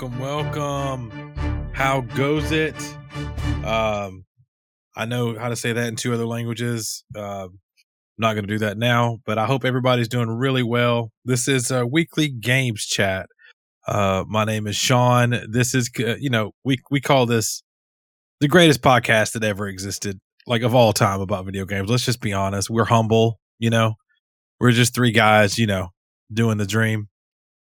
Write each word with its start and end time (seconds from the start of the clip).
welcome, 0.00 0.18
welcome. 0.18 1.34
How 1.74 2.00
goes 2.00 2.52
it? 2.52 2.74
Um, 3.66 4.24
I 4.96 5.04
know 5.04 5.38
how 5.38 5.50
to 5.50 5.56
say 5.56 5.74
that 5.74 5.88
in 5.88 5.96
two 5.96 6.14
other 6.14 6.24
languages. 6.24 7.04
Uh, 7.14 7.44
I'm 7.44 7.58
not 8.16 8.32
going 8.32 8.46
to 8.46 8.52
do 8.52 8.60
that 8.60 8.78
now, 8.78 9.18
but 9.26 9.36
I 9.36 9.44
hope 9.44 9.62
everybody's 9.62 10.08
doing 10.08 10.30
really 10.30 10.62
well. 10.62 11.10
This 11.26 11.48
is 11.48 11.70
a 11.70 11.86
weekly 11.86 12.30
games 12.30 12.86
chat. 12.86 13.26
Uh, 13.86 14.24
my 14.26 14.44
name 14.44 14.66
is 14.66 14.76
Sean. 14.76 15.38
This 15.50 15.74
is, 15.74 15.90
you 15.98 16.30
know, 16.30 16.52
we 16.64 16.78
we 16.90 17.02
call 17.02 17.26
this 17.26 17.62
the 18.40 18.48
greatest 18.48 18.80
podcast 18.80 19.32
that 19.32 19.44
ever 19.44 19.68
existed, 19.68 20.18
like 20.46 20.62
of 20.62 20.74
all 20.74 20.94
time 20.94 21.20
about 21.20 21.44
video 21.44 21.66
games. 21.66 21.90
Let's 21.90 22.06
just 22.06 22.22
be 22.22 22.32
honest. 22.32 22.70
We're 22.70 22.86
humble, 22.86 23.38
you 23.58 23.68
know. 23.68 23.96
We're 24.60 24.72
just 24.72 24.94
three 24.94 25.12
guys, 25.12 25.58
you 25.58 25.66
know, 25.66 25.88
doing 26.32 26.56
the 26.56 26.66
dream 26.66 27.08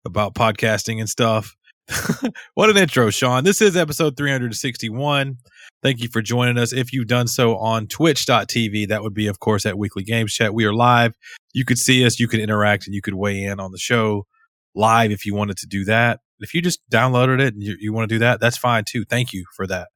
about 0.06 0.34
podcasting 0.34 1.00
and 1.00 1.10
stuff. 1.10 1.56
what 2.56 2.70
an 2.70 2.78
intro, 2.78 3.10
Sean. 3.10 3.44
This 3.44 3.62
is 3.62 3.78
episode 3.78 4.18
361. 4.18 5.38
Thank 5.84 6.02
you 6.02 6.08
for 6.08 6.22
joining 6.22 6.58
us. 6.58 6.74
If 6.74 6.92
you've 6.92 7.08
done 7.08 7.28
so 7.28 7.58
on 7.58 7.88
twitch.tv, 7.88 8.88
that 8.88 9.04
would 9.04 9.14
be, 9.14 9.28
of 9.28 9.40
course, 9.40 9.66
at 9.66 9.78
Weekly 9.78 10.04
Games 10.04 10.34
Chat. 10.34 10.54
We 10.54 10.66
are 10.66 10.74
live. 10.74 11.16
You 11.54 11.64
could 11.64 11.78
see 11.78 12.06
us, 12.06 12.20
you 12.20 12.28
could 12.28 12.40
interact, 12.40 12.88
and 12.88 12.96
you 12.96 13.02
could 13.02 13.14
weigh 13.14 13.44
in 13.44 13.60
on 13.60 13.72
the 13.72 13.78
show 13.78 14.26
live 14.74 15.12
if 15.12 15.26
you 15.26 15.36
wanted 15.36 15.58
to 15.58 15.68
do 15.68 15.86
that. 15.86 16.22
If 16.40 16.54
you 16.54 16.62
just 16.62 16.80
downloaded 16.92 17.40
it 17.40 17.54
and 17.54 17.64
you, 17.64 17.78
you 17.80 17.94
want 17.94 18.10
to 18.10 18.16
do 18.16 18.20
that, 18.20 18.40
that's 18.40 18.58
fine 18.58 18.84
too. 18.84 19.06
Thank 19.06 19.32
you 19.32 19.46
for 19.56 19.68
that. 19.68 19.90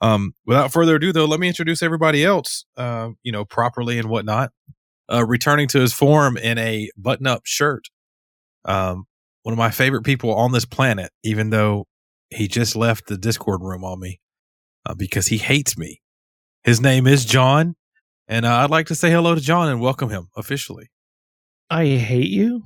Um, 0.00 0.34
without 0.44 0.72
further 0.72 0.96
ado, 0.96 1.12
though, 1.12 1.24
let 1.24 1.40
me 1.40 1.48
introduce 1.48 1.82
everybody 1.82 2.24
else, 2.24 2.66
uh, 2.76 3.10
you 3.22 3.32
know, 3.32 3.44
properly 3.44 3.98
and 3.98 4.10
whatnot. 4.10 4.52
Uh, 5.10 5.24
returning 5.24 5.68
to 5.68 5.78
his 5.78 5.92
form 5.92 6.36
in 6.36 6.58
a 6.58 6.90
button 6.96 7.28
up 7.28 7.42
shirt. 7.44 7.84
Um, 8.64 9.06
one 9.46 9.52
of 9.52 9.58
my 9.58 9.70
favorite 9.70 10.02
people 10.02 10.34
on 10.34 10.50
this 10.50 10.64
planet, 10.64 11.12
even 11.22 11.50
though 11.50 11.86
he 12.30 12.48
just 12.48 12.74
left 12.74 13.06
the 13.06 13.16
Discord 13.16 13.62
room 13.62 13.84
on 13.84 14.00
me 14.00 14.18
uh, 14.84 14.92
because 14.92 15.28
he 15.28 15.38
hates 15.38 15.78
me. 15.78 16.02
His 16.64 16.80
name 16.80 17.06
is 17.06 17.24
John, 17.24 17.76
and 18.26 18.44
uh, 18.44 18.56
I'd 18.56 18.70
like 18.70 18.88
to 18.88 18.96
say 18.96 19.08
hello 19.08 19.36
to 19.36 19.40
John 19.40 19.68
and 19.68 19.80
welcome 19.80 20.10
him 20.10 20.30
officially. 20.36 20.90
I 21.70 21.86
hate 21.86 22.28
you. 22.28 22.64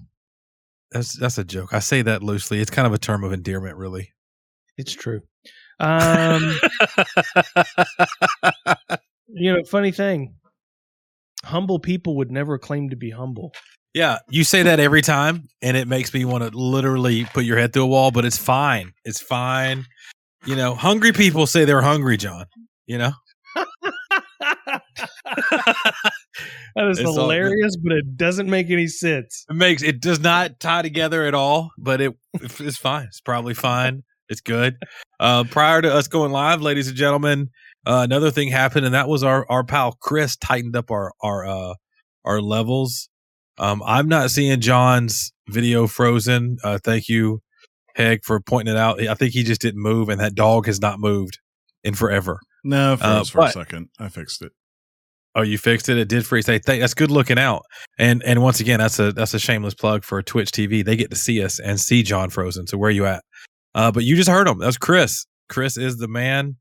That's 0.91 1.19
that's 1.19 1.37
a 1.37 1.45
joke. 1.45 1.75
I 1.75 1.81
say 1.81 2.01
that 2.01 2.23
loosely. 2.23 2.61
It's 2.61 2.71
kind 2.71 2.87
of 2.87 2.95
a 2.95 2.99
term 2.99 3.25
of 3.25 3.35
endearment, 3.35 3.77
really. 3.77 4.15
It's 4.79 4.95
true. 4.95 5.21
Um, 5.81 6.41
you 9.29 9.53
know, 9.53 9.65
funny 9.65 9.93
thing. 9.93 10.37
Humble 11.45 11.79
people 11.79 12.17
would 12.17 12.31
never 12.31 12.57
claim 12.57 12.89
to 12.89 12.97
be 12.97 13.11
humble. 13.11 13.53
Yeah, 13.95 14.19
you 14.29 14.45
say 14.45 14.63
that 14.63 14.79
every 14.79 15.03
time, 15.03 15.49
and 15.63 15.77
it 15.77 15.89
makes 15.89 16.15
me 16.15 16.25
want 16.25 16.45
to 16.45 16.57
literally 16.57 17.25
put 17.25 17.45
your 17.45 17.59
head 17.59 17.73
through 17.73 17.85
a 17.85 17.89
wall. 17.89 18.11
But 18.11 18.25
it's 18.25 18.39
fine. 18.39 18.93
It's 19.05 19.21
fine. 19.21 19.87
You 20.47 20.57
know, 20.57 20.75
hungry 20.75 21.13
people 21.13 21.47
say 21.47 21.65
they're 21.65 21.83
hungry, 21.83 22.17
John. 22.17 22.47
You 22.87 22.99
know. 22.99 23.13
that 26.77 26.89
is 26.89 26.99
It's 26.99 27.17
hilarious, 27.17 27.77
but 27.77 27.93
it 27.93 28.17
doesn't 28.17 28.49
make 28.49 28.71
any 28.71 28.87
sense. 28.87 29.45
It 29.51 29.57
makes 29.57 29.83
it 29.83 30.01
does 30.01 30.21
not 30.21 30.61
tie 30.61 30.83
together 30.83 31.25
at 31.25 31.35
all, 31.35 31.71
but 31.79 32.01
it 32.01 32.15
it's 32.35 32.79
fine. 32.79 33.07
It's 33.07 33.21
probably 33.21 33.55
fine. 33.55 34.05
It's 34.29 34.41
good. 34.41 34.77
Uh, 35.19 35.45
prior 35.45 35.83
to 35.83 35.93
us 35.93 36.07
going 36.07 36.31
live, 36.31 36.63
ladies 36.63 36.87
and 36.87 36.97
gentlemen, 36.97 37.51
uh, 37.87 38.03
another 38.05 38.31
thing 38.31 38.49
happened, 38.49 38.87
and 38.87 38.95
that 38.95 39.09
was 39.09 39.25
our 39.25 39.45
our 39.51 39.65
pal 39.65 39.97
Chris 40.01 40.37
tightened 40.37 40.77
up 40.77 40.91
our 40.91 41.13
our 41.21 41.47
uh, 41.47 41.75
our 42.25 42.41
levels. 42.41 43.10
Um, 43.61 43.83
I'm 43.85 44.09
not 44.09 44.31
seeing 44.31 44.59
John's 44.61 45.33
video 45.49 45.87
frozen. 45.87 46.57
Uh, 46.65 46.79
thank 46.83 47.09
you, 47.09 47.43
Heg, 47.97 48.25
for 48.25 48.41
pointing 48.41 48.75
it 48.75 48.79
out. 48.79 49.01
I 49.07 49.15
think 49.15 49.33
he 49.35 49.43
just 49.45 49.61
didn't 49.61 49.83
move, 49.83 50.09
and 50.09 50.21
that 50.21 50.35
dog 50.35 50.67
has 50.67 50.81
not 50.81 50.99
moved 50.99 51.39
in 51.85 51.95
forever. 51.95 52.41
No, 52.65 52.95
it 52.95 53.01
froze 53.01 53.31
Uh, 53.31 53.33
for 53.33 53.41
a 53.47 53.53
second. 53.53 53.89
I 53.99 54.09
fixed 54.09 54.43
it. 54.43 54.53
Oh, 55.35 55.43
you 55.43 55.59
fixed 55.59 55.89
it. 55.89 55.97
It 55.99 56.09
did 56.09 56.27
freeze. 56.27 56.47
Hey, 56.47 56.59
th- 56.59 56.81
that's 56.81 56.95
good 56.95 57.11
looking 57.11 57.39
out. 57.39 57.63
And 57.99 58.23
and 58.25 58.43
once 58.43 58.59
again, 58.61 58.81
that's 58.81 58.99
a 58.99 59.13
that's 59.13 59.35
a 59.35 59.39
shameless 59.39 59.75
plug 59.75 60.03
for 60.05 60.21
Twitch 60.23 60.51
TV. 60.51 60.85
They 60.85 60.97
get 60.97 61.11
to 61.11 61.17
see 61.17 61.43
us 61.45 61.61
and 61.61 61.79
see 61.79 62.03
John 62.03 62.31
Frozen. 62.31 62.67
So 62.67 62.77
where 62.79 62.89
are 62.89 62.93
you 62.93 63.07
at? 63.07 63.23
Uh, 63.75 63.93
but 63.93 64.03
you 64.05 64.17
just 64.17 64.29
heard 64.29 64.49
him. 64.49 64.59
That 64.59 64.67
was 64.67 64.77
Chris. 64.79 65.27
Chris 65.49 65.77
is 65.77 65.99
the 65.99 66.09
man 66.09 66.57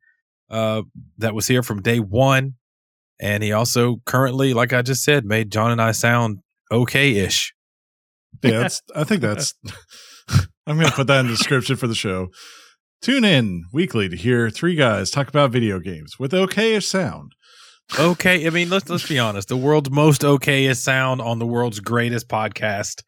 uh, 0.52 0.84
that 1.18 1.34
was 1.34 1.48
here 1.48 1.64
from 1.64 1.82
day 1.82 2.00
one, 2.00 2.56
and 3.20 3.42
he 3.42 3.52
also 3.54 4.02
currently, 4.06 4.54
like 4.54 4.72
I 4.74 4.82
just 4.84 5.04
said, 5.04 5.26
made 5.26 5.52
John 5.52 5.72
and 5.72 5.82
I 5.82 5.92
sound 5.92 6.40
okay 6.72 7.18
ish. 7.18 7.54
Yeah, 8.44 8.62
that's, 8.62 8.82
I 8.96 9.04
think 9.04 9.22
that's. 9.22 9.54
I'm 10.68 10.76
going 10.76 10.88
to 10.88 10.94
put 10.94 11.08
that 11.08 11.22
in 11.22 11.28
the 11.28 11.34
description 11.34 11.76
for 11.76 11.88
the 11.88 11.96
show. 11.96 12.30
Tune 13.02 13.24
in 13.24 13.66
weekly 13.72 14.10
to 14.10 14.16
hear 14.16 14.50
three 14.50 14.76
guys 14.76 15.10
talk 15.10 15.28
about 15.28 15.52
video 15.52 15.80
games 15.80 16.20
with 16.20 16.32
okayish 16.32 16.84
sound. 16.84 17.34
Okay, 17.98 18.46
I 18.46 18.52
mean 18.52 18.70
let's 18.70 18.88
let's 18.90 19.08
be 19.08 19.18
honest. 19.18 19.48
The 19.48 19.58
world's 19.58 19.90
most 19.90 20.22
okayest 20.22 20.82
sound 20.82 21.22
on 21.22 21.40
the 21.40 21.46
world's 21.48 21.80
greatest 21.80 22.28
podcast 22.28 23.02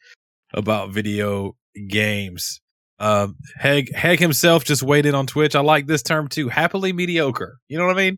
about 0.53 0.91
video 0.91 1.55
games. 1.88 2.61
Um, 2.99 3.35
Heg 3.59 3.93
Heg 3.93 4.19
himself 4.19 4.63
just 4.63 4.81
in 4.81 5.13
on 5.13 5.28
Twitch. 5.28 5.55
I 5.55 5.59
like 5.59 5.88
this 5.88 6.01
term 6.01 6.29
too. 6.29 6.49
Happily 6.49 6.93
mediocre. 6.93 7.57
You 7.67 7.78
know 7.78 7.85
what 7.85 7.97
I 7.97 8.01
mean? 8.01 8.17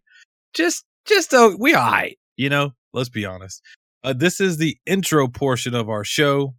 Just 0.54 0.86
just 1.06 1.34
uh, 1.34 1.52
we 1.60 1.76
alright. 1.76 2.18
You 2.38 2.50
know. 2.50 2.72
Let's 2.94 3.10
be 3.10 3.26
honest. 3.26 3.62
Uh, 4.04 4.14
this 4.14 4.42
is 4.42 4.58
the 4.58 4.78
intro 4.86 5.28
portion 5.28 5.74
of 5.74 5.90
our 5.90 6.04
show. 6.04 6.56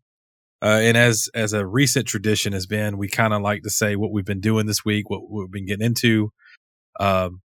Uh, 0.63 0.81
and 0.81 0.97
as 0.97 1.29
as 1.35 1.53
a 1.53 1.67
recent 1.67 2.07
tradition 2.07 2.55
has 2.55 2.67
been, 2.67 2.97
we 2.97 3.07
kind 3.07 3.35
of 3.35 3.43
like 3.43 3.63
to 3.63 3.71
say 3.71 3.97
what 3.97 4.13
we've 4.13 4.25
been 4.25 4.41
doing 4.41 4.67
this 4.67 4.85
week, 4.85 5.11
what 5.11 5.29
we've 5.31 5.51
been 5.51 5.67
getting 5.67 5.85
into. 5.85 6.31
Um, 6.99 7.43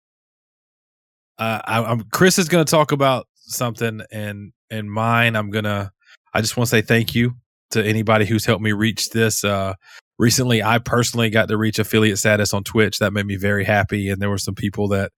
uh, 1.38 1.62
I, 1.64 1.84
I'm 1.84 2.04
Chris 2.12 2.38
is 2.38 2.50
going 2.50 2.66
to 2.66 2.70
talk 2.70 2.92
about 2.92 3.28
something, 3.36 4.02
and 4.12 4.52
and 4.70 4.92
mine, 4.92 5.36
I'm 5.38 5.50
gonna. 5.50 5.92
I 6.34 6.42
just 6.42 6.58
want 6.58 6.68
to 6.70 6.72
say 6.72 6.82
thank 6.82 7.16
you 7.16 7.36
to 7.72 7.86
anybody 7.86 8.26
who's 8.26 8.46
helped 8.46 8.64
me 8.64 8.74
reach 8.74 9.12
this. 9.12 9.46
Uh, 9.46 9.76
recently, 10.20 10.62
I 10.62 10.80
personally 10.80 11.30
got 11.30 11.48
to 11.48 11.58
reach 11.58 11.80
affiliate 11.80 12.18
status 12.18 12.54
on 12.54 12.66
Twitch. 12.66 13.00
That 13.00 13.14
made 13.14 13.28
me 13.28 13.38
very 13.38 13.64
happy, 13.64 14.10
and 14.10 14.22
there 14.22 14.30
were 14.30 14.38
some 14.38 14.56
people 14.56 14.90
that 14.90 15.14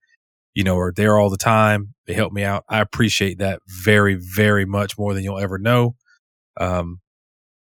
you 0.57 0.63
know 0.63 0.75
are 0.79 0.91
there 0.91 1.19
all 1.19 1.29
the 1.29 1.37
time. 1.37 1.93
They 2.07 2.15
help 2.15 2.33
me 2.33 2.43
out. 2.43 2.63
I 2.67 2.79
appreciate 2.79 3.37
that 3.37 3.61
very, 3.67 4.15
very 4.15 4.65
much 4.65 4.97
more 4.97 5.13
than 5.13 5.23
you'll 5.23 5.37
ever 5.37 5.59
know. 5.59 5.93
Um, 6.59 6.99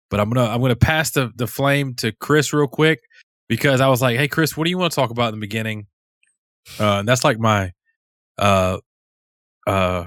but 0.08 0.20
I'm 0.20 0.30
gonna 0.30 0.48
I'm 0.48 0.60
gonna 0.60 0.76
pass 0.76 1.10
the 1.10 1.32
the 1.34 1.48
flame 1.48 1.94
to 1.96 2.12
Chris 2.12 2.52
real 2.52 2.68
quick 2.68 3.00
because 3.48 3.80
I 3.80 3.88
was 3.88 4.00
like, 4.00 4.16
hey 4.18 4.28
Chris, 4.28 4.56
what 4.56 4.64
do 4.64 4.70
you 4.70 4.78
want 4.78 4.92
to 4.92 4.94
talk 4.94 5.10
about 5.10 5.34
in 5.34 5.40
the 5.40 5.44
beginning? 5.44 5.88
Uh, 6.78 7.00
and 7.00 7.08
that's 7.08 7.24
like 7.24 7.40
my 7.40 7.72
uh 8.38 8.78
uh 9.66 10.04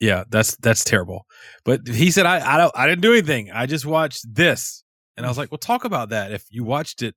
yeah 0.00 0.24
that's 0.30 0.56
that's 0.56 0.82
terrible 0.82 1.26
but 1.64 1.86
he 1.86 2.10
said 2.10 2.24
i 2.24 2.54
i 2.54 2.56
don't 2.56 2.72
i 2.74 2.86
didn't 2.86 3.02
do 3.02 3.12
anything 3.12 3.50
i 3.50 3.66
just 3.66 3.84
watched 3.84 4.24
this 4.34 4.82
and 5.16 5.26
i 5.26 5.28
was 5.28 5.36
like 5.36 5.50
well 5.50 5.58
talk 5.58 5.84
about 5.84 6.08
that 6.08 6.32
if 6.32 6.44
you 6.48 6.64
watched 6.64 7.02
it 7.02 7.14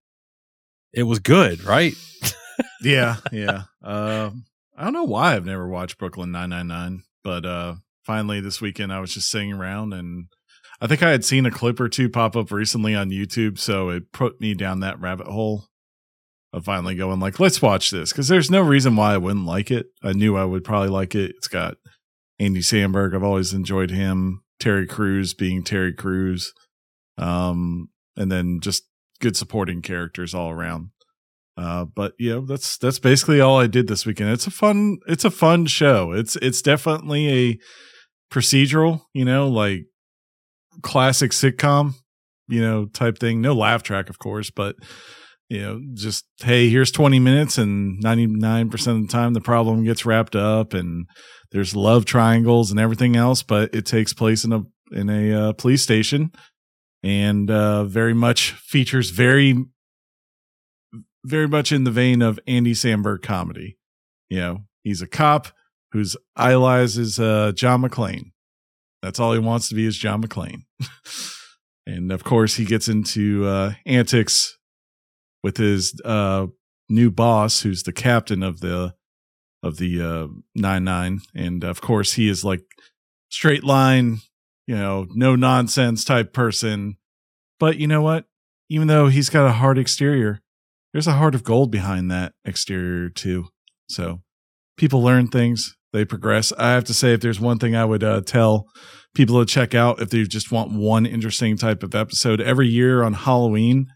it 0.92 1.04
was 1.04 1.20
good 1.20 1.64
right 1.64 1.94
Yeah, 2.82 3.18
yeah. 3.32 3.64
Um, 3.84 4.46
I 4.80 4.86
don't 4.86 4.94
know 4.94 5.04
why 5.04 5.36
I've 5.36 5.46
never 5.46 5.68
watched 5.68 5.98
Brooklyn 5.98 6.32
999, 6.32 7.04
but 7.22 7.46
uh, 7.46 7.76
finally 8.06 8.40
this 8.40 8.62
weekend 8.62 8.94
I 8.94 9.02
was 9.02 9.14
just 9.14 9.30
sitting 9.30 9.52
around 9.52 9.94
and 9.94 10.28
I 10.80 10.88
think 10.88 11.04
I 11.04 11.10
had 11.10 11.26
seen 11.26 11.46
a 11.46 11.52
clip 11.52 11.82
or 11.82 11.90
two 11.90 12.08
pop 12.10 12.38
up 12.38 12.50
recently 12.50 12.96
on 12.96 13.10
YouTube, 13.10 13.60
so 13.60 13.90
it 13.90 14.14
put 14.14 14.40
me 14.40 14.54
down 14.54 14.80
that 14.80 14.98
rabbit 15.02 15.28
hole 15.28 15.66
of 16.54 16.64
finally 16.64 16.96
going 16.96 17.20
like, 17.20 17.42
let's 17.42 17.62
watch 17.62 17.92
this 17.92 18.14
because 18.14 18.30
there's 18.30 18.50
no 18.50 18.62
reason 18.62 18.96
why 18.96 19.14
I 19.14 19.18
wouldn't 19.18 19.46
like 19.46 19.70
it. 19.70 19.88
I 20.02 20.14
knew 20.14 20.38
I 20.38 20.46
would 20.46 20.64
probably 20.64 20.88
like 20.88 21.14
it. 21.14 21.32
It's 21.32 21.50
got 21.50 21.76
Andy 22.40 22.62
Samberg. 22.62 23.14
I've 23.14 23.22
always 23.22 23.54
enjoyed 23.54 23.92
him. 23.92 24.44
Terry 24.62 24.88
Crews 24.88 25.34
being 25.34 25.62
Terry 25.62 25.94
Crews, 25.94 26.54
um, 27.18 27.90
and 28.16 28.32
then 28.32 28.60
just 28.62 28.84
good 29.20 29.36
supporting 29.36 29.82
characters 29.82 30.34
all 30.34 30.50
around. 30.50 30.92
Uh, 31.60 31.84
but 31.84 32.14
yeah, 32.18 32.40
that's 32.48 32.78
that's 32.78 33.00
basically 33.00 33.42
all 33.42 33.60
I 33.60 33.68
did 33.68 33.88
this 33.88 34.06
weekend. 34.06 34.32
It's 34.32 34.48
a 34.48 34.52
fun, 34.52 35.00
it's 35.08 35.26
a 35.26 35.32
fun 35.32 35.66
show. 35.66 36.14
It's 36.14 36.38
it's 36.38 36.62
definitely 36.62 37.28
a 37.28 37.60
procedural, 38.32 39.02
you 39.14 39.26
know, 39.26 39.50
like 39.50 39.82
classic 40.84 41.32
sitcom, 41.32 41.96
you 42.48 42.62
know, 42.62 42.86
type 42.86 43.18
thing. 43.18 43.42
No 43.42 43.54
laugh 43.54 43.84
track, 43.84 44.10
of 44.10 44.20
course, 44.20 44.50
but 44.50 44.78
you 45.50 45.62
know, 45.62 45.82
just 45.96 46.26
hey, 46.42 46.70
here's 46.70 46.92
20 46.92 47.20
minutes, 47.20 47.58
and 47.58 48.02
99% 48.02 48.74
of 48.88 49.02
the 49.02 49.12
time 49.12 49.34
the 49.34 49.42
problem 49.42 49.84
gets 49.84 50.06
wrapped 50.06 50.38
up, 50.38 50.74
and 50.74 51.08
there's 51.52 51.76
love 51.76 52.06
triangles 52.06 52.72
and 52.72 52.80
everything 52.80 53.18
else. 53.18 53.44
But 53.44 53.76
it 53.76 53.86
takes 53.86 54.14
place 54.14 54.46
in 54.46 54.54
a 54.54 54.62
in 54.94 55.10
a 55.10 55.34
uh, 55.34 55.54
police 55.54 55.82
station, 55.82 56.32
and 57.04 57.52
uh, 57.52 57.84
very 57.84 58.14
much 58.14 58.52
features 58.52 59.10
very 59.10 59.66
very 61.24 61.48
much 61.48 61.72
in 61.72 61.84
the 61.84 61.92
vein 61.92 62.22
of 62.22 62.40
Andy 62.48 62.74
Samberg 62.74 63.22
comedy. 63.22 63.78
You 64.30 64.40
know, 64.40 64.58
he's 64.84 65.02
a 65.02 65.08
cop 65.08 65.48
whose 65.92 66.16
idolizes 66.36 67.20
uh, 67.20 67.52
John 67.56 67.82
McClane. 67.82 68.32
That's 69.02 69.20
all 69.20 69.34
he 69.34 69.40
wants 69.40 69.70
to 69.70 69.76
be 69.76 69.86
is 69.86 69.98
John 69.98 70.22
McClane. 70.24 70.64
and 71.88 72.12
of 72.12 72.24
course, 72.24 72.56
he 72.56 72.66
gets 72.66 72.88
into 72.88 73.48
uh, 73.48 73.74
antics 73.86 74.58
with 75.44 75.58
his 75.58 76.00
uh, 76.04 76.48
new 76.90 77.10
boss, 77.10 77.62
who's 77.62 77.84
the 77.84 77.94
captain 77.94 78.44
of 78.44 78.60
the 78.60 78.94
of 79.62 79.78
the 79.78 80.02
uh, 80.02 80.28
nine 80.56 80.84
nine, 80.84 81.22
and 81.36 81.64
of 81.64 81.82
course 81.82 82.14
he 82.14 82.30
is 82.30 82.44
like 82.44 82.64
straight 83.30 83.64
line, 83.64 84.20
you 84.68 84.76
know, 84.76 85.08
no 85.12 85.36
nonsense 85.36 86.04
type 86.04 86.34
person. 86.34 86.98
But 87.60 87.78
you 87.78 87.88
know 87.88 88.02
what? 88.02 88.26
Even 88.70 88.88
though 88.88 89.08
he's 89.08 89.30
got 89.30 89.48
a 89.48 89.54
hard 89.54 89.78
exterior, 89.78 90.42
there's 90.94 91.08
a 91.08 91.14
heart 91.14 91.36
of 91.36 91.44
gold 91.44 91.72
behind 91.72 92.10
that 92.12 92.34
exterior 92.46 93.10
too. 93.10 93.48
So 93.90 94.22
people 94.78 95.02
learn 95.02 95.28
things, 95.28 95.76
they 95.94 96.06
progress. 96.06 96.54
I 96.58 96.72
have 96.72 96.86
to 96.86 96.94
say, 96.94 97.14
if 97.14 97.22
there's 97.22 97.40
one 97.40 97.60
thing 97.60 97.76
I 97.76 97.86
would 97.86 98.04
uh, 98.04 98.22
tell 98.22 98.66
people 99.16 99.40
to 99.40 99.52
check 99.52 99.74
out, 99.74 100.02
if 100.02 100.10
they 100.10 100.24
just 100.24 100.52
want 100.52 100.72
one 100.72 101.06
interesting 101.06 101.58
type 101.58 101.84
of 101.84 101.96
episode, 101.96 102.42
every 102.42 102.68
year 102.68 103.04
on 103.04 103.14
Halloween, 103.14 103.88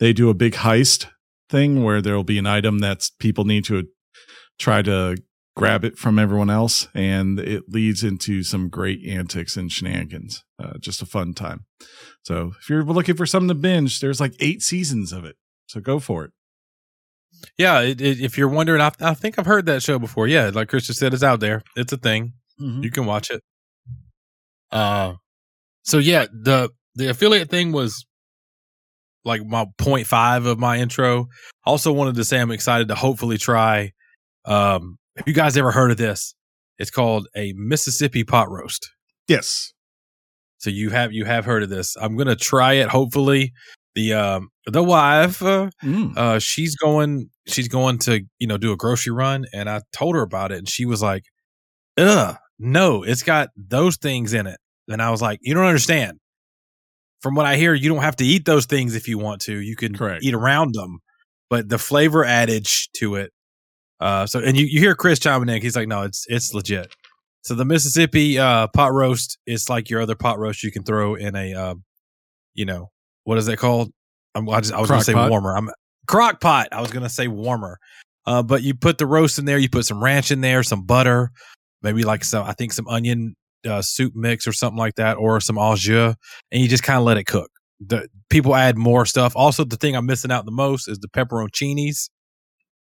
they 0.00 0.12
do 0.12 0.30
a 0.30 0.34
big 0.34 0.54
heist 0.54 1.06
thing 1.50 1.84
where 1.84 2.00
there 2.00 2.16
will 2.16 2.24
be 2.24 2.38
an 2.38 2.46
item 2.46 2.78
that 2.80 3.08
people 3.18 3.44
need 3.44 3.64
to 3.66 3.84
try 4.58 4.82
to 4.82 5.16
grab 5.56 5.84
it 5.84 5.96
from 5.96 6.18
everyone 6.18 6.50
else, 6.50 6.88
and 6.94 7.38
it 7.38 7.64
leads 7.68 8.02
into 8.02 8.42
some 8.42 8.68
great 8.68 9.00
antics 9.06 9.56
and 9.56 9.70
shenanigans. 9.70 10.42
Uh, 10.60 10.72
just 10.80 11.00
a 11.00 11.06
fun 11.06 11.32
time. 11.32 11.64
So 12.22 12.52
if 12.60 12.68
you're 12.68 12.82
looking 12.82 13.16
for 13.16 13.26
something 13.26 13.48
to 13.48 13.54
binge, 13.54 14.00
there's 14.00 14.20
like 14.20 14.34
eight 14.40 14.62
seasons 14.62 15.12
of 15.12 15.24
it. 15.24 15.36
So 15.66 15.80
go 15.80 16.00
for 16.00 16.24
it. 16.24 16.30
Yeah, 17.58 17.80
it, 17.80 18.00
it, 18.00 18.20
if 18.20 18.38
you're 18.38 18.48
wondering, 18.48 18.80
I, 18.80 18.90
I, 19.00 19.14
think 19.14 19.38
I've 19.38 19.46
heard 19.46 19.66
that 19.66 19.82
show 19.82 19.98
before. 19.98 20.26
Yeah, 20.26 20.50
like 20.52 20.68
Christian 20.68 20.94
said, 20.94 21.14
it's 21.14 21.22
out 21.22 21.40
there. 21.40 21.62
It's 21.76 21.92
a 21.92 21.96
thing. 21.96 22.34
Mm-hmm. 22.60 22.82
You 22.82 22.90
can 22.90 23.06
watch 23.06 23.30
it. 23.30 23.42
Uh, 24.70 25.14
so 25.82 25.98
yeah, 25.98 26.26
the 26.32 26.70
the 26.94 27.08
affiliate 27.08 27.50
thing 27.50 27.72
was 27.72 28.06
like 29.24 29.44
my 29.44 29.66
point 29.78 30.06
five 30.06 30.46
of 30.46 30.58
my 30.58 30.78
intro. 30.78 31.26
Also 31.64 31.92
wanted 31.92 32.16
to 32.16 32.24
say 32.24 32.40
I'm 32.40 32.50
excited 32.50 32.88
to 32.88 32.94
hopefully 32.94 33.38
try. 33.38 33.92
Um, 34.44 34.98
have 35.16 35.28
you 35.28 35.34
guys 35.34 35.56
ever 35.56 35.70
heard 35.70 35.90
of 35.90 35.96
this? 35.96 36.34
It's 36.78 36.90
called 36.90 37.28
a 37.36 37.52
Mississippi 37.56 38.24
pot 38.24 38.50
roast. 38.50 38.90
Yes. 39.28 39.72
So 40.58 40.70
you 40.70 40.90
have 40.90 41.12
you 41.12 41.24
have 41.24 41.44
heard 41.44 41.62
of 41.62 41.68
this. 41.68 41.96
I'm 42.00 42.16
gonna 42.16 42.36
try 42.36 42.74
it. 42.74 42.88
Hopefully, 42.88 43.52
the 43.94 44.12
um 44.14 44.48
the 44.66 44.82
wife 44.82 45.42
uh, 45.42 45.70
mm. 45.82 46.16
uh 46.16 46.38
she's 46.38 46.76
going 46.76 47.30
she's 47.46 47.68
going 47.68 47.98
to 47.98 48.22
you 48.38 48.46
know 48.46 48.58
do 48.58 48.72
a 48.72 48.76
grocery 48.76 49.12
run, 49.12 49.46
and 49.52 49.68
I 49.68 49.82
told 49.92 50.14
her 50.14 50.22
about 50.22 50.52
it, 50.52 50.58
and 50.58 50.68
she 50.68 50.86
was 50.86 51.02
like, 51.02 51.24
"Ugh, 51.96 52.36
no, 52.58 53.02
it's 53.02 53.22
got 53.22 53.50
those 53.56 53.96
things 53.96 54.32
in 54.34 54.46
it." 54.46 54.58
And 54.88 55.00
I 55.00 55.10
was 55.10 55.22
like, 55.22 55.38
"You 55.42 55.54
don't 55.54 55.66
understand." 55.66 56.18
From 57.20 57.34
what 57.34 57.46
I 57.46 57.56
hear, 57.56 57.72
you 57.72 57.88
don't 57.88 58.02
have 58.02 58.16
to 58.16 58.24
eat 58.24 58.44
those 58.44 58.66
things 58.66 58.94
if 58.94 59.08
you 59.08 59.16
want 59.16 59.40
to. 59.42 59.58
You 59.58 59.76
can 59.76 59.96
Correct. 59.96 60.22
eat 60.22 60.34
around 60.34 60.74
them, 60.74 60.98
but 61.48 61.70
the 61.70 61.78
flavor 61.78 62.22
adage 62.22 62.90
to 62.98 63.14
it. 63.14 63.32
Uh, 63.98 64.26
so 64.26 64.40
and 64.40 64.58
you, 64.58 64.66
you 64.66 64.80
hear 64.80 64.94
Chris 64.94 65.18
chiming 65.18 65.48
in. 65.48 65.62
He's 65.62 65.76
like, 65.76 65.88
"No, 65.88 66.02
it's 66.02 66.26
it's 66.28 66.52
legit." 66.52 66.94
So 67.44 67.54
the 67.54 67.66
Mississippi 67.66 68.38
uh, 68.38 68.68
pot 68.68 68.92
roast 68.92 69.38
is 69.46 69.68
like 69.68 69.90
your 69.90 70.00
other 70.00 70.14
pot 70.14 70.38
roast 70.38 70.62
you 70.62 70.72
can 70.72 70.82
throw 70.82 71.14
in 71.14 71.36
a, 71.36 71.52
uh, 71.52 71.74
you 72.54 72.64
know, 72.64 72.90
what 73.24 73.38
is 73.38 73.48
it 73.48 73.58
called? 73.58 73.90
I'm, 74.34 74.48
I, 74.48 74.60
just, 74.60 74.72
I 74.72 74.80
was 74.80 74.88
going 74.88 75.00
to 75.00 75.04
say 75.04 75.12
pot. 75.12 75.30
warmer. 75.30 75.56
I'm 75.56 75.70
crock 76.06 76.40
pot. 76.40 76.68
I 76.72 76.80
was 76.80 76.90
going 76.90 77.02
to 77.02 77.08
say 77.08 77.28
warmer. 77.28 77.78
Uh, 78.26 78.42
but 78.42 78.62
you 78.62 78.74
put 78.74 78.98
the 78.98 79.06
roast 79.06 79.38
in 79.38 79.44
there. 79.44 79.58
You 79.58 79.68
put 79.68 79.84
some 79.84 80.02
ranch 80.02 80.30
in 80.30 80.40
there, 80.40 80.62
some 80.62 80.84
butter, 80.84 81.30
maybe 81.82 82.04
like 82.04 82.24
some, 82.24 82.46
I 82.46 82.52
think 82.52 82.72
some 82.72 82.88
onion 82.88 83.34
uh, 83.66 83.82
soup 83.82 84.14
mix 84.14 84.46
or 84.46 84.52
something 84.52 84.78
like 84.78 84.94
that, 84.96 85.16
or 85.16 85.40
some 85.40 85.58
au 85.58 85.76
jus, 85.76 86.14
and 86.50 86.62
you 86.62 86.68
just 86.68 86.82
kind 86.82 86.98
of 86.98 87.04
let 87.04 87.16
it 87.16 87.24
cook. 87.24 87.50
The 87.84 88.08
people 88.30 88.54
add 88.54 88.78
more 88.78 89.04
stuff. 89.04 89.34
Also, 89.36 89.64
the 89.64 89.76
thing 89.76 89.96
I'm 89.96 90.06
missing 90.06 90.30
out 90.30 90.44
the 90.44 90.52
most 90.52 90.88
is 90.88 90.98
the 90.98 91.08
pepperoncinis. 91.08 92.08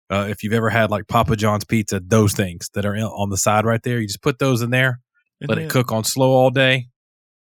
Uh, 0.09 0.27
if 0.29 0.43
you've 0.43 0.53
ever 0.53 0.69
had 0.69 0.91
like 0.91 1.07
Papa 1.07 1.37
John's 1.37 1.63
pizza, 1.63 2.01
those 2.05 2.33
things 2.33 2.69
that 2.73 2.85
are 2.85 2.95
on 2.97 3.29
the 3.29 3.37
side 3.37 3.65
right 3.65 3.81
there, 3.83 3.99
you 3.99 4.07
just 4.07 4.21
put 4.21 4.39
those 4.39 4.61
in 4.61 4.69
there, 4.69 4.99
isn't 5.39 5.49
let 5.49 5.57
it, 5.57 5.65
it, 5.65 5.69
cook 5.69 5.91
on 5.91 6.03
slow 6.03 6.31
all 6.31 6.49
day. 6.49 6.87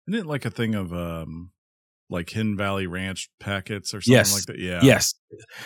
Isn't 0.07 0.19
it 0.19 0.27
like 0.27 0.45
a 0.45 0.51
thing 0.51 0.75
of 0.75 0.93
um, 0.93 1.51
like 2.11 2.29
Hidden 2.29 2.57
Valley 2.57 2.87
Ranch 2.87 3.29
packets 3.39 3.93
or 3.93 4.01
something 4.01 4.17
yes. 4.17 4.33
like 4.33 4.45
that. 4.45 4.59
Yeah. 4.59 4.81
Yes. 4.83 5.15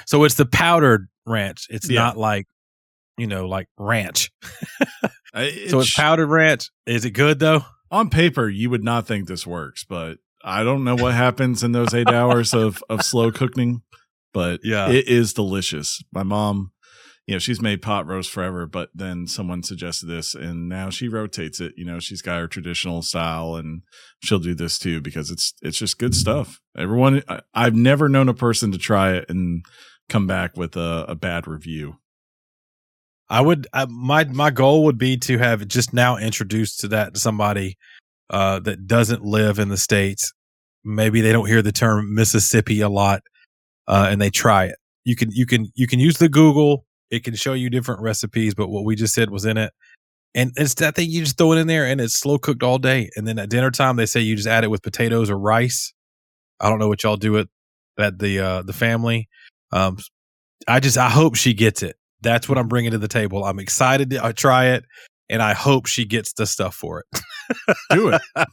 So 0.06 0.24
it's 0.24 0.36
the 0.36 0.45
powdered 0.45 1.07
ranch. 1.25 1.68
It's 1.69 1.89
yeah. 1.89 2.01
not 2.01 2.18
like, 2.18 2.45
you 3.18 3.27
know, 3.27 3.47
like 3.47 3.68
ranch. 3.77 4.31
it 5.33 5.69
so 5.69 5.80
it's 5.80 5.94
powdered 5.94 6.27
ranch. 6.27 6.69
Is 6.86 7.03
it 7.06 7.12
good 7.12 7.39
though? 7.39 7.65
On 7.92 8.09
paper, 8.09 8.47
you 8.47 8.69
would 8.69 8.83
not 8.83 9.07
think 9.07 9.27
this 9.27 9.45
works, 9.45 9.83
but 9.83 10.18
I 10.44 10.63
don't 10.63 10.83
know 10.83 10.95
what 10.95 11.13
happens 11.13 11.63
in 11.63 11.71
those 11.71 11.94
eight 11.94 12.09
hours 12.09 12.53
of, 12.53 12.83
of 12.89 13.03
slow 13.03 13.31
cooking, 13.31 13.81
but 14.33 14.59
yeah, 14.63 14.89
it 14.89 15.07
is 15.07 15.33
delicious. 15.33 16.01
My 16.12 16.24
mom 16.24 16.71
you 17.27 17.33
know, 17.33 17.39
she's 17.39 17.62
made 17.62 17.81
pot 17.81 18.06
roast 18.06 18.30
forever, 18.30 18.68
but 18.68 18.89
then 18.94 19.25
someone 19.25 19.63
suggested 19.63 20.06
this 20.06 20.36
and 20.36 20.69
now 20.69 20.92
she 20.92 21.07
rotates 21.07 21.60
it. 21.60 21.74
You 21.75 21.86
know, 21.86 22.00
she's 22.00 22.22
got 22.22 22.39
her 22.39 22.48
traditional 22.48 23.01
style 23.01 23.56
and 23.56 23.81
she'll 24.24 24.39
do 24.39 24.54
this 24.54 24.77
too 24.77 25.01
because 25.01 25.31
it's, 25.31 25.54
it's 25.62 25.77
just 25.77 25.98
good 25.98 26.13
stuff. 26.13 26.60
Everyone, 26.77 27.24
I, 27.27 27.63
have 27.63 27.75
never 27.75 28.07
known 28.07 28.30
a 28.30 28.33
person 28.36 28.72
to 28.72 28.77
try 28.77 29.13
it 29.13 29.25
and 29.27 29.66
come 30.07 30.27
back 30.27 30.56
with 30.56 30.75
a, 30.75 31.06
a 31.07 31.16
bad 31.16 31.48
review. 31.48 31.95
I 33.27 33.41
would, 33.41 33.65
I, 33.74 33.88
my, 33.89 34.25
my 34.25 34.51
goal 34.51 34.84
would 34.84 35.00
be 35.00 35.17
to 35.17 35.39
have 35.39 35.67
just 35.67 35.94
now 35.94 36.17
introduced 36.17 36.82
to 36.82 36.88
that 36.89 37.17
somebody, 37.17 37.75
uh, 38.29 38.60
that 38.60 38.86
doesn't 38.86 39.24
live 39.24 39.58
in 39.58 39.70
the 39.70 39.77
States. 39.77 40.32
Maybe 40.84 41.22
they 41.22 41.32
don't 41.32 41.48
hear 41.48 41.63
the 41.63 41.72
term 41.72 42.13
Mississippi 42.13 42.82
a 42.82 42.89
lot, 42.89 43.24
uh, 43.88 44.10
and 44.12 44.22
they 44.22 44.29
try 44.29 44.65
it. 44.65 44.75
You 45.03 45.15
can, 45.15 45.32
you 45.32 45.48
can, 45.48 45.72
you 45.74 45.88
can 45.88 46.00
use 46.00 46.17
the 46.17 46.29
Google 46.29 46.86
it 47.15 47.24
can 47.24 47.36
show 47.36 47.53
you 47.53 47.69
different 47.69 48.01
recipes, 48.01 48.53
but 48.53 48.69
what 48.69 48.86
we 48.86 48.95
just 48.95 49.13
said 49.13 49.29
was 49.29 49.45
in 49.45 49.57
it. 49.57 49.74
And 50.36 50.51
it's 50.57 50.74
that 50.75 50.95
thing 50.95 51.10
you 51.10 51.22
just 51.22 51.38
throw 51.38 51.53
it 51.53 51.60
in 51.60 51.67
there 51.67 51.86
and 51.86 52.01
it's 52.01 52.13
slow 52.13 52.38
cooked 52.38 52.62
all 52.62 52.77
day. 52.77 53.10
And 53.15 53.25
then 53.25 53.39
at 53.39 53.50
dinner 53.50 53.72
time, 53.72 53.95
they 53.95 54.05
say 54.05 54.19
you 54.19 54.36
just 54.36 54.48
add 54.48 54.65
it 54.65 54.69
with 54.69 54.84
potatoes 54.84 55.29
or 55.29 55.38
rice. 55.38 55.93
I 56.60 56.69
don't 56.69 56.79
know 56.79 56.89
what 56.89 57.03
y'all 57.03 57.15
do 57.15 57.38
it 57.38 57.48
at 57.98 58.19
the 58.19 58.39
uh, 58.39 58.62
the 58.63 58.74
family. 58.74 59.29
Um, 59.72 59.98
I 60.67 60.79
just 60.79 60.98
I 60.98 61.10
hope 61.10 61.36
she 61.36 61.53
gets 61.53 61.84
it. 61.84 61.95
That's 62.22 62.50
what 62.50 62.57
I'm 62.57 62.67
bringing 62.67 62.91
to 62.91 62.98
the 62.98 63.07
table. 63.07 63.45
I'm 63.45 63.60
excited 63.60 64.10
to 64.12 64.24
uh, 64.24 64.34
try 64.34 64.67
it, 64.67 64.84
and 65.29 65.41
I 65.41 65.53
hope 65.53 65.86
she 65.86 66.05
gets 66.05 66.34
the 66.34 66.45
stuff 66.45 66.75
for 66.75 67.00
it. 67.00 67.75
do 67.91 68.10
it. 68.10 68.22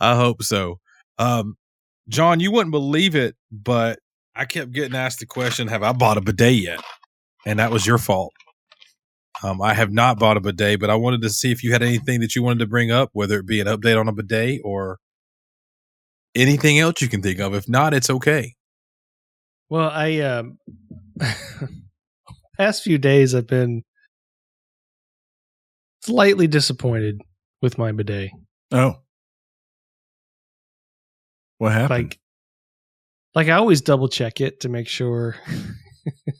I 0.00 0.16
hope 0.16 0.42
so. 0.42 0.80
Um, 1.18 1.56
John, 2.08 2.40
you 2.40 2.50
wouldn't 2.50 2.72
believe 2.72 3.14
it, 3.14 3.36
but 3.50 4.00
I 4.34 4.44
kept 4.44 4.72
getting 4.72 4.96
asked 4.96 5.20
the 5.20 5.26
question: 5.26 5.68
Have 5.68 5.82
I 5.82 5.92
bought 5.92 6.18
a 6.18 6.20
bidet 6.20 6.54
yet? 6.54 6.80
And 7.46 7.58
that 7.58 7.70
was 7.70 7.86
your 7.86 7.98
fault. 7.98 8.32
Um, 9.42 9.62
I 9.62 9.72
have 9.74 9.90
not 9.90 10.18
bought 10.18 10.36
a 10.36 10.40
bidet, 10.40 10.80
but 10.80 10.90
I 10.90 10.96
wanted 10.96 11.22
to 11.22 11.30
see 11.30 11.50
if 11.50 11.64
you 11.64 11.72
had 11.72 11.82
anything 11.82 12.20
that 12.20 12.36
you 12.36 12.42
wanted 12.42 12.58
to 12.58 12.66
bring 12.66 12.90
up, 12.90 13.10
whether 13.12 13.38
it 13.38 13.46
be 13.46 13.60
an 13.60 13.66
update 13.66 13.98
on 13.98 14.06
a 14.08 14.12
bidet 14.12 14.60
or 14.64 14.98
anything 16.34 16.78
else 16.78 17.00
you 17.00 17.08
can 17.08 17.22
think 17.22 17.40
of. 17.40 17.54
If 17.54 17.68
not, 17.68 17.94
it's 17.94 18.10
okay. 18.10 18.54
Well, 19.70 19.88
I 19.88 20.18
um, 20.18 20.58
past 22.58 22.82
few 22.82 22.98
days 22.98 23.34
I've 23.34 23.46
been 23.46 23.82
slightly 26.02 26.46
disappointed 26.46 27.22
with 27.62 27.78
my 27.78 27.92
bidet. 27.92 28.30
Oh, 28.72 28.96
what 31.58 31.72
happened? 31.72 32.04
Like, 32.04 32.18
like 33.34 33.48
I 33.48 33.58
always 33.58 33.80
double 33.80 34.08
check 34.08 34.40
it 34.40 34.60
to 34.60 34.68
make 34.68 34.88
sure 34.88 35.36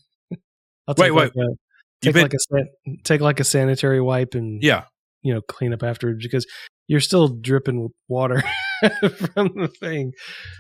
I'll 0.91 0.95
take 0.95 1.13
wait, 1.13 1.13
like 1.13 1.33
wait. 1.37 1.47
A, 1.47 1.55
take 2.03 2.15
been, 2.15 2.23
like 2.23 2.35
a 2.35 2.95
take 3.05 3.21
like 3.21 3.39
a 3.39 3.45
sanitary 3.45 4.01
wipe 4.01 4.35
and 4.35 4.61
yeah, 4.61 4.85
you 5.23 5.33
know, 5.33 5.41
clean 5.41 5.73
up 5.73 5.85
after 5.85 6.13
because 6.21 6.47
you're 6.89 6.99
still 6.99 7.29
dripping 7.29 7.91
water 8.09 8.43
from 8.81 9.53
the 9.55 9.71
thing. 9.79 10.13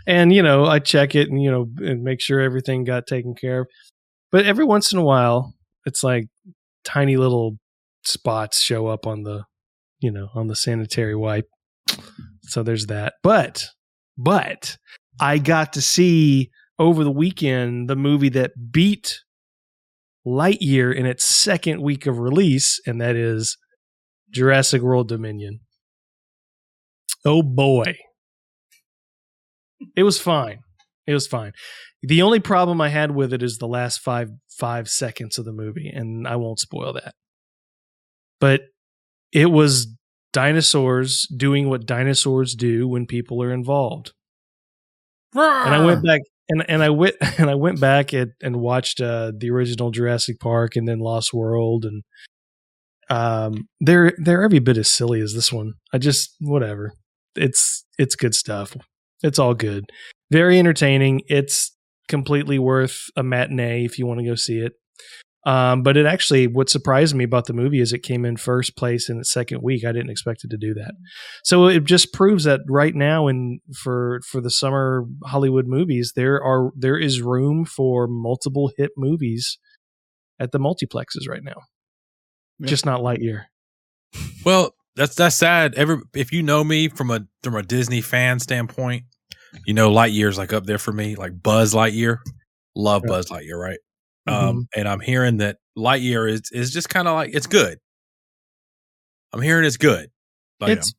And 0.07 0.33
you 0.33 0.41
know, 0.41 0.67
I 0.67 0.79
check 0.79 1.17
it 1.17 1.29
and 1.29 1.43
you 1.43 1.51
know 1.51 1.67
and 1.79 2.05
make 2.05 2.21
sure 2.21 2.39
everything 2.39 2.85
got 2.85 3.09
taken 3.09 3.35
care 3.35 3.63
of. 3.63 3.67
But 4.31 4.47
every 4.47 4.65
once 4.65 4.93
in 4.93 5.01
a 5.01 5.05
while, 5.05 5.55
it's 5.85 6.05
like 6.05 6.29
tiny 6.85 7.17
little 7.17 7.57
spots 8.05 8.63
show 8.63 8.87
up 8.87 9.05
on 9.05 9.25
the 9.25 9.43
you 9.99 10.13
know 10.13 10.29
on 10.37 10.47
the 10.47 10.55
sanitary 10.55 11.17
wipe. 11.17 11.49
So 12.43 12.63
there's 12.63 12.87
that. 12.87 13.15
But 13.25 13.65
but 14.17 14.77
I 15.21 15.39
got 15.39 15.73
to 15.73 15.81
see 15.81 16.51
over 16.79 17.03
the 17.03 17.11
weekend 17.11 17.91
the 17.91 17.97
movie 17.97 18.29
that 18.29 18.53
beat 18.71 19.21
Lightyear 20.27 20.95
in 20.95 21.07
its 21.07 21.25
second 21.25 21.83
week 21.83 22.07
of 22.07 22.19
release, 22.19 22.81
and 22.87 23.01
that 23.01 23.17
is 23.17 23.57
Jurassic 24.31 24.83
World 24.83 25.09
Dominion. 25.09 25.61
Oh 27.25 27.43
boy. 27.43 27.97
It 29.97 30.03
was 30.03 30.21
fine. 30.21 30.61
It 31.07 31.15
was 31.15 31.27
fine. 31.27 31.53
The 32.03 32.23
only 32.23 32.41
problem 32.41 32.81
I 32.81 32.89
had 32.89 33.11
with 33.11 33.33
it 33.33 33.43
is 33.43 33.59
the 33.59 33.67
last 33.69 34.01
five 34.01 34.31
five 34.59 34.89
seconds 34.89 35.39
of 35.39 35.45
the 35.45 35.53
movie, 35.53 35.89
and 35.89 36.29
I 36.29 36.37
won't 36.37 36.61
spoil 36.61 36.93
that. 36.93 37.15
But 38.41 38.63
it 39.33 39.47
was 39.47 39.95
dinosaurs 40.33 41.27
doing 41.35 41.69
what 41.69 41.87
dinosaurs 41.87 42.55
do 42.55 42.87
when 42.87 43.07
people 43.07 43.43
are 43.43 43.53
involved. 43.53 44.13
And 45.35 45.75
I 45.75 45.85
went 45.85 46.05
back 46.05 46.21
and 46.51 46.69
and 46.69 46.83
I 46.83 46.91
went 46.91 47.17
and 47.39 47.49
I 47.49 47.55
went 47.55 47.81
back 47.81 48.13
and, 48.13 48.33
and 48.43 48.57
watched 48.57 49.01
uh, 49.01 49.33
the 49.37 49.51
original 49.51 49.91
Jurassic 49.91 50.39
Park 50.41 50.77
and 50.77 50.87
then 50.87 50.99
Lost 50.99 51.33
World 51.33 51.85
and 51.85 52.03
um 53.09 53.69
they're 53.81 54.13
they're 54.19 54.45
every 54.45 54.61
bit 54.61 54.77
as 54.77 54.91
silly 54.91 55.21
as 55.21 55.33
this 55.35 55.53
one. 55.53 55.75
I 55.93 55.99
just 55.99 56.37
whatever. 56.41 56.93
It's 57.35 57.85
it's 57.99 58.17
good 58.17 58.35
stuff. 58.35 58.77
It's 59.23 59.39
all 59.39 59.55
good. 59.55 59.91
Very 60.31 60.59
entertaining. 60.59 61.23
It's 61.29 61.75
completely 62.09 62.59
worth 62.59 63.05
a 63.17 63.23
matinee 63.23 63.85
if 63.85 63.99
you 63.99 64.07
want 64.07 64.21
to 64.21 64.27
go 64.27 64.35
see 64.35 64.59
it. 64.59 64.73
Um, 65.47 65.83
but 65.83 65.97
it 65.97 66.05
actually, 66.05 66.47
what 66.47 66.69
surprised 66.69 67.15
me 67.15 67.25
about 67.25 67.47
the 67.47 67.55
movie 67.55 67.81
is 67.81 67.93
it 67.93 68.03
came 68.03 68.27
in 68.27 68.37
first 68.37 68.77
place 68.77 69.09
in 69.09 69.19
its 69.19 69.33
second 69.33 69.63
week. 69.63 69.85
I 69.85 69.93
didn't 69.93 70.11
expect 70.11 70.45
it 70.45 70.51
to 70.51 70.59
do 70.59 70.75
that. 70.75 70.93
So 71.45 71.67
it 71.67 71.85
just 71.85 72.13
proves 72.13 72.45
that 72.45 72.61
right 72.69 72.95
now, 72.95 73.27
in 73.27 73.61
for 73.75 74.21
for 74.31 74.41
the 74.43 74.51
summer 74.51 75.07
Hollywood 75.25 75.67
movies, 75.67 76.13
there 76.15 76.43
are 76.43 76.73
there 76.77 76.99
is 76.99 77.23
room 77.23 77.65
for 77.65 78.07
multiple 78.07 78.71
hit 78.77 78.91
movies 78.99 79.59
at 80.39 80.53
the 80.53 80.59
multiplexes 80.59 81.29
right 81.29 81.43
now. 81.43 81.63
Yeah. 82.59 82.67
Just 82.67 82.85
not 82.85 83.01
Lightyear. 83.01 83.45
Well, 84.45 84.75
that's 84.97 85.15
that's 85.15 85.37
sad. 85.37 85.75
Every 85.75 85.99
if 86.15 86.33
you 86.33 86.43
know 86.43 86.63
me 86.65 86.89
from 86.89 87.11
a 87.11 87.27
from 87.43 87.55
a 87.55 87.63
Disney 87.63 88.03
fan 88.03 88.41
standpoint, 88.41 89.05
you 89.67 89.73
know 89.73 89.91
Lightyear's 89.91 90.37
like 90.37 90.53
up 90.53 90.67
there 90.67 90.79
for 90.79 90.93
me, 90.93 91.17
like 91.17 91.43
Buzz 91.43 91.73
Lightyear. 91.73 92.19
Love 92.77 93.03
Yeah. 93.05 93.09
Buzz 93.09 93.27
Lightyear, 93.31 93.59
right? 93.59 93.79
Mm-hmm. 94.29 94.49
Um, 94.49 94.69
and 94.77 94.87
I'm 94.89 95.01
hearing 95.01 95.39
that 95.39 95.57
Lightyear 95.77 96.31
is 96.31 96.43
is 96.53 96.73
just 96.73 96.89
kind 96.89 97.09
of 97.09 97.15
like 97.15 97.31
it's 97.35 97.47
good. 97.47 97.79
I'm 99.33 99.41
hearing 99.41 99.65
it's 99.65 99.77
good. 99.77 100.11
Like, 100.61 100.73
It's- 100.73 100.93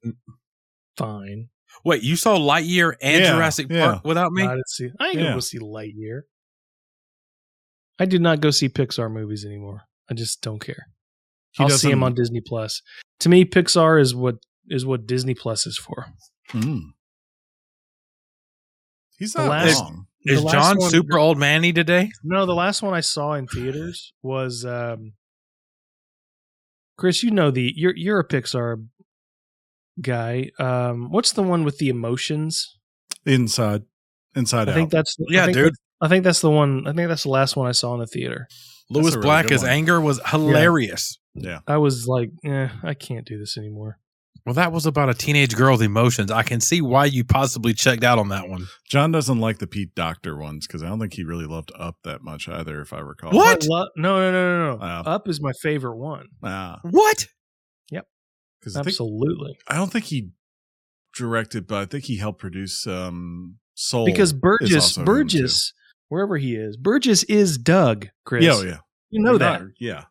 Fine. 0.97 1.49
wait, 1.85 2.01
you 2.03 2.15
saw 2.15 2.37
Lightyear 2.37 2.93
and 3.01 3.23
Yeah, 3.23 3.33
Jurassic 3.33 3.67
yeah. 3.69 3.91
Park 3.91 4.05
without 4.05 4.31
me? 4.31 4.43
I 4.43 4.55
didn't 4.55 4.69
see. 4.69 4.89
I 4.99 5.05
ain't 5.07 5.15
gonna 5.15 5.27
Yeah. 5.29 5.33
go 5.35 5.39
see 5.39 5.59
Lightyear. 5.59 6.21
I 7.99 8.05
do 8.05 8.17
not 8.19 8.41
go 8.41 8.49
see 8.51 8.69
Pixar 8.69 9.11
movies 9.11 9.45
anymore. 9.45 9.81
I 10.09 10.13
just 10.15 10.41
don't 10.41 10.59
care. 10.59 10.87
He 11.51 11.63
I'll 11.63 11.69
see 11.69 11.89
them 11.89 12.03
on 12.03 12.13
Disney 12.15 12.41
Plus. 12.45 12.81
To 13.19 13.29
me, 13.29 13.45
Pixar 13.45 14.01
is 14.01 14.15
what 14.15 14.37
is 14.67 14.85
what 14.85 15.05
Disney 15.05 15.35
Plus 15.35 15.67
is 15.67 15.77
for. 15.77 16.07
Mm. 16.49 16.81
He's 19.17 19.33
The 19.33 19.39
not 19.45 19.49
last- 19.49 19.79
wrong. 19.81 20.07
The 20.23 20.33
Is 20.33 20.43
John 20.45 20.77
one- 20.77 20.89
super 20.91 21.17
old 21.17 21.37
manny 21.37 21.73
today? 21.73 22.11
No, 22.23 22.45
the 22.45 22.53
last 22.53 22.81
one 22.83 22.93
I 22.93 22.99
saw 23.01 23.33
in 23.33 23.47
theaters 23.47 24.13
was 24.21 24.63
um 24.65 25.13
Chris, 26.97 27.23
you 27.23 27.31
know 27.31 27.51
the 27.51 27.73
you're 27.75 27.95
you're 27.95 28.19
a 28.19 28.27
Pixar 28.27 28.85
guy. 30.01 30.51
Um 30.59 31.09
what's 31.11 31.31
the 31.31 31.43
one 31.43 31.63
with 31.63 31.77
the 31.79 31.89
emotions? 31.89 32.77
Inside, 33.25 33.83
inside 34.35 34.67
I 34.69 34.71
out. 34.71 34.75
think 34.75 34.91
that's 34.91 35.15
I 35.19 35.23
Yeah, 35.29 35.45
think 35.45 35.55
dude. 35.55 35.65
that's- 35.65 35.77
I 36.03 36.07
think 36.07 36.23
that's 36.23 36.41
the 36.41 36.49
one 36.49 36.87
I 36.87 36.93
think 36.93 37.09
that's 37.09 37.23
the 37.23 37.29
last 37.29 37.55
one 37.55 37.67
I 37.67 37.73
saw 37.73 37.93
in 37.93 37.99
the 37.99 38.07
theater. 38.07 38.47
Lewis 38.89 39.13
a 39.13 39.17
really 39.19 39.25
Black 39.25 39.45
good 39.45 39.53
as 39.53 39.61
one. 39.61 39.69
anger 39.71 40.01
was 40.01 40.19
hilarious. 40.27 41.17
yeah. 41.35 41.59
I 41.67 41.77
was 41.77 42.07
like, 42.07 42.29
eh, 42.43 42.69
I 42.83 42.93
can't 42.95 43.25
do 43.25 43.37
this 43.39 43.57
anymore. 43.57 43.99
Well, 44.45 44.55
that 44.55 44.71
was 44.71 44.85
about 44.87 45.09
a 45.09 45.13
teenage 45.13 45.55
girl's 45.55 45.81
emotions. 45.81 46.31
I 46.31 46.41
can 46.43 46.61
see 46.61 46.81
why 46.81 47.05
you 47.05 47.23
possibly 47.23 47.73
checked 47.73 48.03
out 48.03 48.17
on 48.17 48.29
that 48.29 48.49
one. 48.49 48.65
John 48.89 49.11
doesn't 49.11 49.39
like 49.39 49.59
the 49.59 49.67
Pete 49.67 49.93
Docter 49.93 50.35
ones 50.35 50.65
because 50.65 50.81
I 50.81 50.87
don't 50.89 50.99
think 50.99 51.13
he 51.13 51.23
really 51.23 51.45
loved 51.45 51.71
Up 51.77 51.97
that 52.03 52.23
much 52.23 52.49
either, 52.49 52.81
if 52.81 52.91
I 52.91 52.99
recall. 52.99 53.31
What? 53.33 53.63
I 53.63 53.67
lo- 53.69 53.87
no, 53.97 54.19
no, 54.19 54.31
no, 54.31 54.57
no, 54.57 54.77
no. 54.77 54.79
Oh. 54.81 55.11
Up 55.11 55.27
is 55.27 55.39
my 55.41 55.51
favorite 55.61 55.97
one. 55.97 56.27
Ah, 56.43 56.79
What? 56.83 57.27
because 58.59 58.75
I, 58.75 58.81
think- 58.83 58.89
Absolutely. 58.93 59.57
I 59.67 59.75
don't 59.75 59.91
think 59.91 60.05
he 60.05 60.29
directed, 61.17 61.65
but 61.65 61.77
I 61.79 61.85
think 61.85 62.03
he 62.03 62.17
helped 62.17 62.39
produce 62.39 62.85
um, 62.85 63.57
Soul. 63.73 64.05
Because 64.05 64.33
Burgess, 64.33 64.97
Burgess, 64.97 65.73
wherever 66.09 66.37
he 66.37 66.55
is, 66.55 66.77
Burgess 66.77 67.23
is 67.23 67.57
Doug, 67.57 68.09
Chris. 68.23 68.43
yeah, 68.45 68.53
oh, 68.53 68.61
yeah, 68.61 68.77
You 69.09 69.23
know 69.23 69.37
that. 69.39 69.61
yeah. 69.79 70.03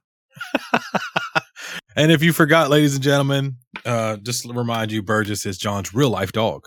And 1.97 2.13
if 2.13 2.23
you 2.23 2.33
forgot, 2.33 2.71
ladies 2.71 2.95
and 2.95 3.03
gentlemen, 3.03 3.57
uh, 3.85 4.17
just 4.19 4.45
to 4.45 4.53
remind 4.53 4.93
you, 4.93 5.03
Burgess 5.03 5.45
is 5.47 5.59
John's 5.59 5.93
real 5.93 6.11
life 6.11 6.33
dog, 6.33 6.67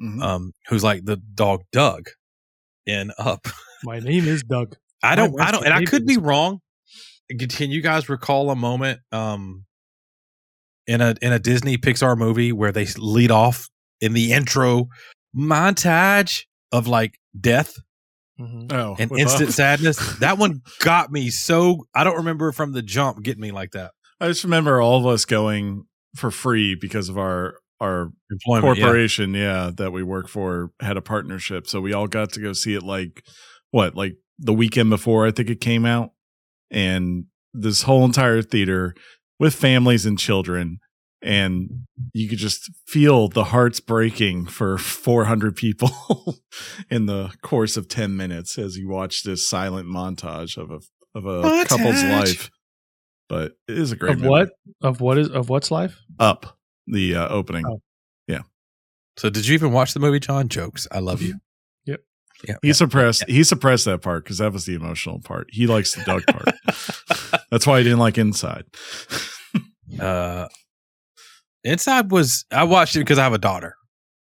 Mhm. 0.00 0.22
um, 0.22 0.52
who's 0.68 0.82
like 0.82 1.04
the 1.04 1.16
dog 1.16 1.62
Doug 1.72 2.08
in 2.86 3.12
Up. 3.18 3.46
My 3.84 4.00
name 4.00 4.26
is 4.26 4.42
Doug. 4.42 4.76
I 5.02 5.14
don't, 5.14 5.38
I 5.40 5.50
don't, 5.50 5.64
and 5.64 5.74
I 5.74 5.84
could 5.84 6.06
be 6.06 6.16
wrong. 6.16 6.60
Can 7.50 7.70
you 7.70 7.80
guys 7.80 8.08
recall 8.08 8.50
a 8.50 8.56
moment, 8.56 9.00
um, 9.12 9.64
in 10.86 11.00
a 11.00 11.14
in 11.22 11.32
a 11.32 11.38
Disney 11.38 11.78
Pixar 11.78 12.16
movie 12.18 12.52
where 12.52 12.72
they 12.72 12.86
lead 12.98 13.30
off 13.30 13.68
in 14.00 14.12
the 14.14 14.32
intro 14.32 14.88
montage 15.36 16.44
of 16.72 16.86
like 16.88 17.18
death 17.38 17.74
Mhm. 18.40 18.72
oh, 18.72 18.96
and 18.98 19.12
instant 19.16 19.50
Up. 19.50 19.54
sadness? 19.54 19.98
That 20.20 20.38
one 20.38 20.62
got 20.80 21.12
me 21.12 21.30
so. 21.30 21.86
I 21.94 22.02
don't 22.04 22.16
remember 22.16 22.50
from 22.52 22.72
the 22.72 22.82
jump 22.82 23.22
getting 23.22 23.42
me 23.42 23.52
like 23.52 23.70
that. 23.72 23.92
I 24.20 24.28
just 24.28 24.44
remember 24.44 24.80
all 24.80 24.98
of 24.98 25.06
us 25.06 25.24
going 25.24 25.86
for 26.16 26.30
free 26.30 26.74
because 26.74 27.08
of 27.08 27.18
our 27.18 27.54
our 27.80 28.12
Employment, 28.30 28.78
corporation, 28.78 29.32
yeah. 29.32 29.70
that 29.74 29.90
we 29.90 30.02
work 30.02 30.28
for 30.28 30.70
had 30.80 30.96
a 30.96 31.02
partnership. 31.02 31.66
So 31.66 31.80
we 31.80 31.92
all 31.92 32.06
got 32.06 32.32
to 32.32 32.40
go 32.40 32.52
see 32.52 32.74
it 32.74 32.82
like 32.82 33.24
what, 33.70 33.96
like 33.96 34.16
the 34.38 34.52
weekend 34.52 34.90
before 34.90 35.26
I 35.26 35.30
think 35.30 35.48
it 35.48 35.60
came 35.60 35.86
out. 35.86 36.10
And 36.70 37.24
this 37.52 37.82
whole 37.82 38.04
entire 38.04 38.42
theater 38.42 38.94
with 39.38 39.54
families 39.54 40.06
and 40.06 40.18
children. 40.18 40.78
And 41.22 41.86
you 42.14 42.28
could 42.28 42.38
just 42.38 42.70
feel 42.86 43.28
the 43.28 43.44
hearts 43.44 43.80
breaking 43.80 44.46
for 44.46 44.78
400 44.78 45.56
people 45.56 45.90
in 46.90 47.06
the 47.06 47.32
course 47.42 47.76
of 47.76 47.88
10 47.88 48.16
minutes 48.16 48.56
as 48.56 48.76
you 48.76 48.88
watch 48.88 49.22
this 49.22 49.46
silent 49.46 49.88
montage 49.88 50.56
of 50.56 50.70
a 50.70 50.80
of 51.12 51.26
a 51.26 51.64
couple's 51.66 52.04
life. 52.04 52.50
But 53.30 53.52
it 53.68 53.78
is 53.78 53.92
a 53.92 53.96
great 53.96 54.12
Of 54.14 54.18
movie. 54.18 54.28
what? 54.28 54.50
Of 54.82 55.00
what 55.00 55.16
is 55.16 55.30
of 55.30 55.48
what's 55.48 55.70
life? 55.70 55.96
Up 56.18 56.58
the 56.86 57.14
uh, 57.16 57.28
opening. 57.28 57.64
Oh. 57.66 57.80
So 59.16 59.28
did 59.28 59.46
you 59.46 59.52
even 59.54 59.72
watch 59.72 59.92
the 59.92 60.00
movie, 60.00 60.20
John? 60.20 60.48
Jokes. 60.48 60.86
I 60.90 60.98
love 61.00 61.20
you. 61.22 61.34
Yep. 61.84 62.00
Yeah. 62.48 62.54
He 62.62 62.72
suppressed 62.72 63.24
he 63.28 63.42
suppressed 63.44 63.84
that 63.84 64.00
part 64.00 64.24
because 64.24 64.38
that 64.38 64.52
was 64.52 64.64
the 64.64 64.74
emotional 64.74 65.20
part. 65.20 65.48
He 65.50 65.66
likes 65.66 65.94
the 65.94 66.02
Doug 66.04 66.24
part. 66.26 66.54
That's 67.50 67.66
why 67.66 67.78
he 67.78 67.84
didn't 67.84 67.98
like 67.98 68.16
Inside. 68.16 68.64
uh, 70.00 70.46
Inside 71.64 72.10
was 72.10 72.44
I 72.50 72.64
watched 72.64 72.96
it 72.96 73.00
because 73.00 73.18
I 73.18 73.24
have 73.24 73.34
a 73.34 73.38
daughter, 73.38 73.74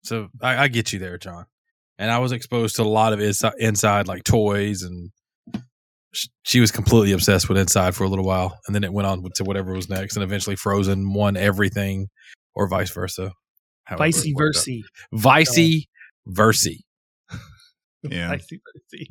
so 0.05 0.29
I, 0.41 0.65
I 0.65 0.69
get 0.69 0.93
you 0.93 0.99
there, 1.01 1.19
John. 1.19 1.47
And 1.99 2.11
I 2.11 2.19
was 2.19 2.31
exposed 2.33 2.77
to 2.77 2.83
a 2.83 2.85
lot 2.85 3.13
of 3.13 3.21
inside, 3.21 3.55
inside 3.59 4.07
like 4.07 4.23
toys, 4.23 4.83
and 4.83 5.11
sh- 5.11 5.24
she 6.43 6.61
was 6.61 6.71
completely 6.71 7.13
obsessed 7.13 7.49
with 7.49 7.59
Inside 7.59 7.95
for 7.95 8.05
a 8.05 8.09
little 8.09 8.25
while, 8.25 8.59
and 8.67 8.75
then 8.75 8.85
it 8.85 8.93
went 8.93 9.07
on 9.07 9.23
to 9.35 9.45
whatever 9.45 9.73
was 9.75 9.89
next, 9.89 10.17
and 10.17 10.23
eventually 10.23 10.57
Frozen 10.57 11.13
won 11.13 11.37
everything, 11.37 12.09
or 12.55 12.69
vice 12.69 12.91
versa. 12.91 13.33
However 13.85 14.05
it 14.05 14.13
Vice 14.13 14.33
worked 14.35 14.57
versa. 14.57 14.81
Vice 15.13 15.87
versa. 16.27 16.71
Yeah. 18.03 18.29
Vice 18.29 18.47
versa. 18.51 19.05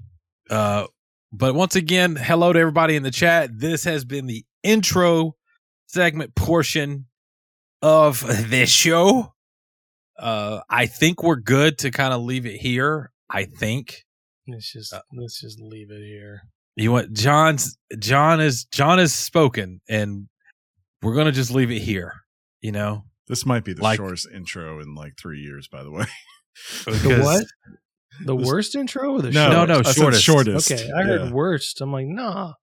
Uh, 0.51 0.87
but 1.31 1.55
once 1.55 1.75
again, 1.75 2.15
hello 2.15 2.53
to 2.53 2.59
everybody 2.59 2.95
in 2.95 3.01
the 3.01 3.09
chat. 3.09 3.49
This 3.51 3.85
has 3.85 4.05
been 4.05 4.27
the 4.27 4.45
intro 4.61 5.35
segment 5.87 6.35
portion 6.35 7.07
of 7.81 8.21
this 8.49 8.69
show. 8.69 9.33
Uh, 10.19 10.59
I 10.69 10.85
think 10.85 11.23
we're 11.23 11.37
good 11.37 11.79
to 11.79 11.89
kind 11.89 12.13
of 12.13 12.21
leave 12.21 12.45
it 12.45 12.57
here. 12.57 13.11
I 13.31 13.45
think 13.45 14.03
Let's 14.47 14.71
just 14.71 14.93
Uh, 14.93 15.01
let's 15.13 15.39
just 15.39 15.59
leave 15.59 15.89
it 15.89 16.03
here. 16.03 16.41
You 16.75 16.91
want 16.91 17.13
John's 17.13 17.77
John 17.99 18.39
is 18.41 18.65
John 18.65 18.97
has 18.99 19.13
spoken, 19.13 19.81
and 19.89 20.27
we're 21.01 21.15
gonna 21.15 21.31
just 21.31 21.51
leave 21.51 21.71
it 21.71 21.79
here. 21.79 22.13
You 22.61 22.71
know, 22.71 23.03
This 23.27 23.45
might 23.45 23.63
be 23.63 23.73
the 23.73 23.81
Like- 23.83 23.97
shortest 23.97 24.27
intro 24.33 24.79
in 24.79 24.95
like 24.95 25.13
three 25.17 25.39
years, 25.41 25.67
by 25.67 25.83
the 25.83 25.91
way. 25.91 26.05
The 26.85 27.19
what? 27.23 27.45
The 28.25 28.35
This- 28.37 28.47
worst 28.47 28.75
intro 28.75 29.13
or 29.13 29.21
the 29.21 29.31
No, 29.31 29.49
No, 29.51 29.65
no, 29.65 29.73
shortest? 29.81 29.97
I 29.97 30.01
shortest. 30.01 30.23
shortest. 30.23 30.71
Okay, 30.71 30.91
I 30.91 31.03
heard 31.03 31.21
Yeah. 31.21 31.31
worst. 31.31 31.81
I'm 31.81 31.91
like, 31.91 32.05
nah. 32.07 32.53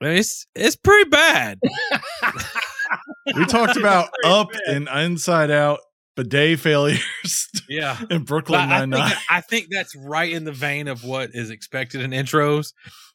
It's 0.00 0.46
it's 0.54 0.76
pretty 0.76 1.08
bad. 1.10 1.58
We 3.34 3.44
talked 3.46 3.76
about 3.76 4.10
Up 4.24 4.48
and 4.66 4.88
Inside 4.88 5.50
Out, 5.50 5.78
bidet 6.16 6.58
failures, 6.60 7.48
Yeah. 7.68 7.98
in 8.10 8.24
Brooklyn 8.24 8.68
Nine 8.68 8.90
Nine. 8.90 9.12
I 9.30 9.40
think 9.40 9.68
that's 9.70 9.94
right 9.96 10.30
in 10.30 10.44
the 10.44 10.52
vein 10.52 10.88
of 10.88 11.04
what 11.04 11.30
is 11.32 11.48
expected 11.50 12.02
in 12.02 12.10
intros. 12.10 12.72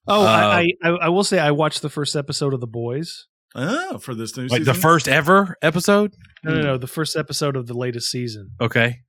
Oh, 0.07 0.21
Uh, 0.23 0.25
I, 0.25 0.71
I 0.83 0.89
I 0.89 1.09
will 1.09 1.23
say 1.23 1.39
I 1.39 1.51
watched 1.51 1.81
the 1.81 1.89
first 1.89 2.15
episode 2.15 2.53
of 2.53 2.61
The 2.61 2.67
Boys. 2.67 3.27
Oh, 3.55 3.97
for 3.97 4.13
this 4.13 4.35
new 4.37 4.43
Like 4.43 4.59
season. 4.59 4.73
the 4.73 4.79
first 4.79 5.07
ever 5.07 5.55
episode. 5.61 6.13
No, 6.43 6.53
no, 6.55 6.61
no, 6.61 6.77
the 6.77 6.87
first 6.87 7.15
episode 7.15 7.55
of 7.55 7.65
the 7.67 7.73
latest 7.73 8.11
season. 8.11 8.51
Okay. 8.61 8.99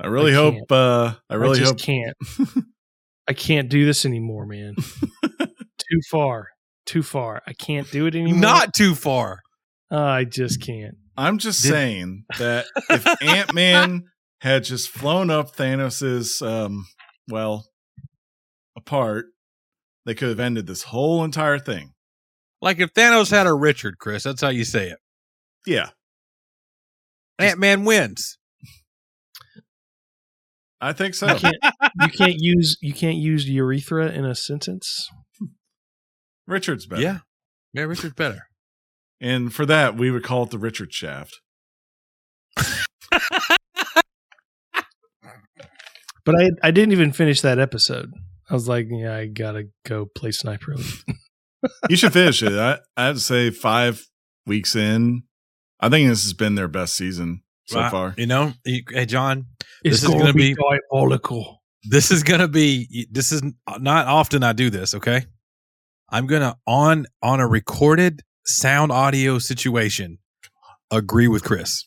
I 0.00 0.06
really 0.06 0.32
I 0.32 0.36
hope. 0.36 0.70
Uh, 0.70 1.14
I 1.28 1.34
really 1.34 1.58
just 1.58 1.72
hope. 1.72 1.80
can't. 1.80 2.16
I 3.28 3.32
can't 3.32 3.68
do 3.68 3.84
this 3.84 4.04
anymore, 4.06 4.46
man. 4.46 4.74
Too 5.38 6.00
far. 6.10 6.48
Too 6.86 7.02
far. 7.02 7.42
I 7.46 7.52
can't 7.52 7.90
do 7.90 8.06
it 8.06 8.14
anymore. 8.14 8.40
Not 8.40 8.72
too 8.74 8.94
far. 8.94 9.40
Uh, 9.90 10.00
I 10.00 10.24
just 10.24 10.62
can't. 10.62 10.94
I'm 11.16 11.38
just 11.38 11.62
Did- 11.62 11.68
saying 11.70 12.24
that 12.38 12.66
if 12.90 13.22
Ant 13.22 13.52
Man 13.54 14.04
had 14.40 14.64
just 14.64 14.88
flown 14.88 15.30
up 15.30 15.54
Thanos's 15.54 16.40
um, 16.42 16.86
well 17.28 17.66
apart, 18.78 19.26
they 20.06 20.14
could 20.14 20.30
have 20.30 20.40
ended 20.40 20.66
this 20.66 20.84
whole 20.84 21.22
entire 21.24 21.58
thing. 21.58 21.92
Like 22.62 22.78
if 22.78 22.94
Thanos 22.94 23.30
had 23.30 23.46
a 23.46 23.52
Richard, 23.52 23.98
Chris, 23.98 24.22
that's 24.22 24.40
how 24.40 24.48
you 24.48 24.64
say 24.64 24.88
it. 24.88 24.98
Yeah, 25.66 25.90
Ant 27.38 27.58
Man 27.58 27.84
wins. 27.84 28.38
I 30.80 30.92
think 30.92 31.14
so. 31.14 31.26
You 31.26 31.34
can't, 31.34 31.56
you 32.00 32.08
can't 32.08 32.36
use 32.38 32.78
you 32.80 32.94
can't 32.94 33.16
use 33.16 33.48
urethra 33.48 34.10
in 34.10 34.24
a 34.24 34.34
sentence. 34.34 35.08
Richard's 36.46 36.86
better. 36.86 37.02
Yeah. 37.02 37.18
Yeah, 37.74 37.82
Richard's 37.82 38.14
better. 38.14 38.48
And 39.20 39.52
for 39.52 39.66
that, 39.66 39.96
we 39.96 40.10
would 40.10 40.22
call 40.22 40.44
it 40.44 40.50
the 40.50 40.58
Richard 40.58 40.92
shaft. 40.94 41.40
But 46.24 46.34
I 46.34 46.50
I 46.62 46.70
didn't 46.70 46.92
even 46.92 47.12
finish 47.12 47.40
that 47.40 47.58
episode. 47.58 48.12
I 48.50 48.54
was 48.54 48.68
like, 48.68 48.86
yeah, 48.90 49.14
I 49.16 49.26
gotta 49.26 49.64
go 49.84 50.06
play 50.06 50.30
Sniper 50.30 50.72
Elite. 50.72 51.02
You 51.90 51.96
should 51.96 52.12
finish 52.12 52.42
it. 52.44 52.52
I, 52.52 52.78
I'd 52.96 53.18
say 53.20 53.50
five 53.50 54.06
weeks 54.46 54.74
in. 54.76 55.22
I 55.80 55.88
think 55.88 56.08
this 56.08 56.22
has 56.24 56.32
been 56.32 56.54
their 56.54 56.68
best 56.68 56.94
season 56.96 57.42
so 57.66 57.78
Wow. 57.80 57.90
far. 57.90 58.14
You 58.16 58.26
know, 58.26 58.52
you, 58.64 58.82
hey 58.90 59.04
John, 59.06 59.46
It's 59.84 60.00
This 60.00 60.08
is 60.10 60.14
gonna 60.16 60.32
be- 60.32 60.54
diabolical. 60.54 61.62
this 61.84 62.10
is 62.10 62.22
gonna 62.22 62.48
be 62.48 63.06
this 63.10 63.30
is 63.32 63.42
not 63.78 64.06
often 64.06 64.42
I 64.42 64.52
do 64.54 64.70
this, 64.70 64.94
okay? 64.94 65.26
I'm 66.10 66.26
gonna 66.26 66.56
on 66.66 67.06
on 67.22 67.40
a 67.40 67.46
recorded 67.46 68.22
sound 68.46 68.90
audio 68.90 69.38
situation 69.38 70.18
agree 70.90 71.28
with 71.28 71.44
Chris. 71.44 71.84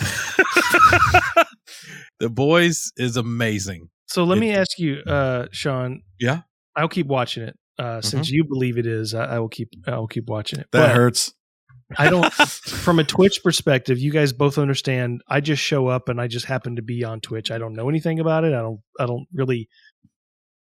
the 2.18 2.30
boys 2.30 2.92
is 2.96 3.16
amazing. 3.16 3.88
So 4.12 4.24
let 4.24 4.38
It- 4.38 4.40
me 4.42 4.52
ask 4.52 4.78
you, 4.78 4.98
uh, 5.06 5.46
Sean. 5.52 6.02
Yeah? 6.20 6.42
I'll 6.76 6.88
keep 6.88 7.06
watching 7.06 7.42
it. 7.44 7.56
Uh, 7.78 8.00
since 8.00 8.30
you 8.30 8.44
believe 8.44 8.78
it 8.78 8.86
is, 8.86 9.14
I, 9.14 9.36
I 9.36 9.38
will 9.38 9.48
keep 9.48 9.70
I 9.86 9.96
will 9.98 10.06
keep 10.06 10.26
watching 10.28 10.60
it. 10.60 10.66
That 10.72 10.88
But 10.88 10.94
hurts. 10.94 11.32
I 11.98 12.08
don't. 12.10 12.32
from 12.32 12.98
a 12.98 13.04
Twitch 13.04 13.40
perspective, 13.42 13.98
you 13.98 14.12
guys 14.12 14.32
both 14.32 14.58
understand. 14.58 15.22
I 15.28 15.40
just 15.40 15.62
show 15.62 15.88
up 15.88 16.08
and 16.08 16.20
I 16.20 16.26
just 16.28 16.46
happen 16.46 16.76
to 16.76 16.82
be 16.82 17.02
on 17.04 17.20
Twitch. 17.20 17.50
I 17.50 17.58
don't 17.58 17.74
know 17.74 17.88
anything 17.88 18.20
about 18.20 18.44
it. 18.44 18.52
I 18.54 18.60
don't. 18.60 18.80
I 19.00 19.06
don't 19.06 19.26
really. 19.34 19.68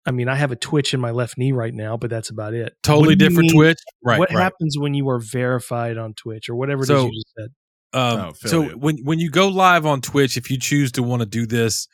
I 0.06 0.10
mean, 0.12 0.28
I 0.28 0.34
have 0.34 0.52
a 0.52 0.56
twitch 0.56 0.92
in 0.94 1.00
my 1.00 1.10
left 1.12 1.38
knee 1.38 1.52
right 1.52 1.72
now, 1.74 1.96
but 1.96 2.10
that's 2.10 2.30
about 2.30 2.52
it. 2.54 2.74
Totally 2.82 3.16
different 3.16 3.50
mean- 3.50 3.54
Twitch. 3.54 3.78
Right. 4.04 4.18
what 4.18 4.30
right. 4.32 4.42
happens 4.42 4.76
when 4.78 4.92
you 4.94 5.08
are 5.08 5.18
verified 5.18 5.96
on 5.96 6.12
Twitch 6.14 6.48
or 6.48 6.54
whatever 6.56 6.80
it 6.80 6.84
is 6.84 6.88
So- 6.88 7.06
you 7.06 7.12
just 7.12 7.34
said? 7.38 7.48
Um, 7.98 8.18
Oh, 8.18 8.32
so 8.34 8.58
affiliate. 8.60 8.78
when 8.80 8.96
when 9.04 9.18
you 9.20 9.30
go 9.30 9.48
live 9.48 9.86
on 9.86 10.00
Twitch, 10.00 10.36
if 10.36 10.50
you 10.50 10.58
choose 10.58 10.92
to 10.92 11.02
want 11.02 11.20
to 11.20 11.26
do 11.26 11.46
this, 11.46 11.86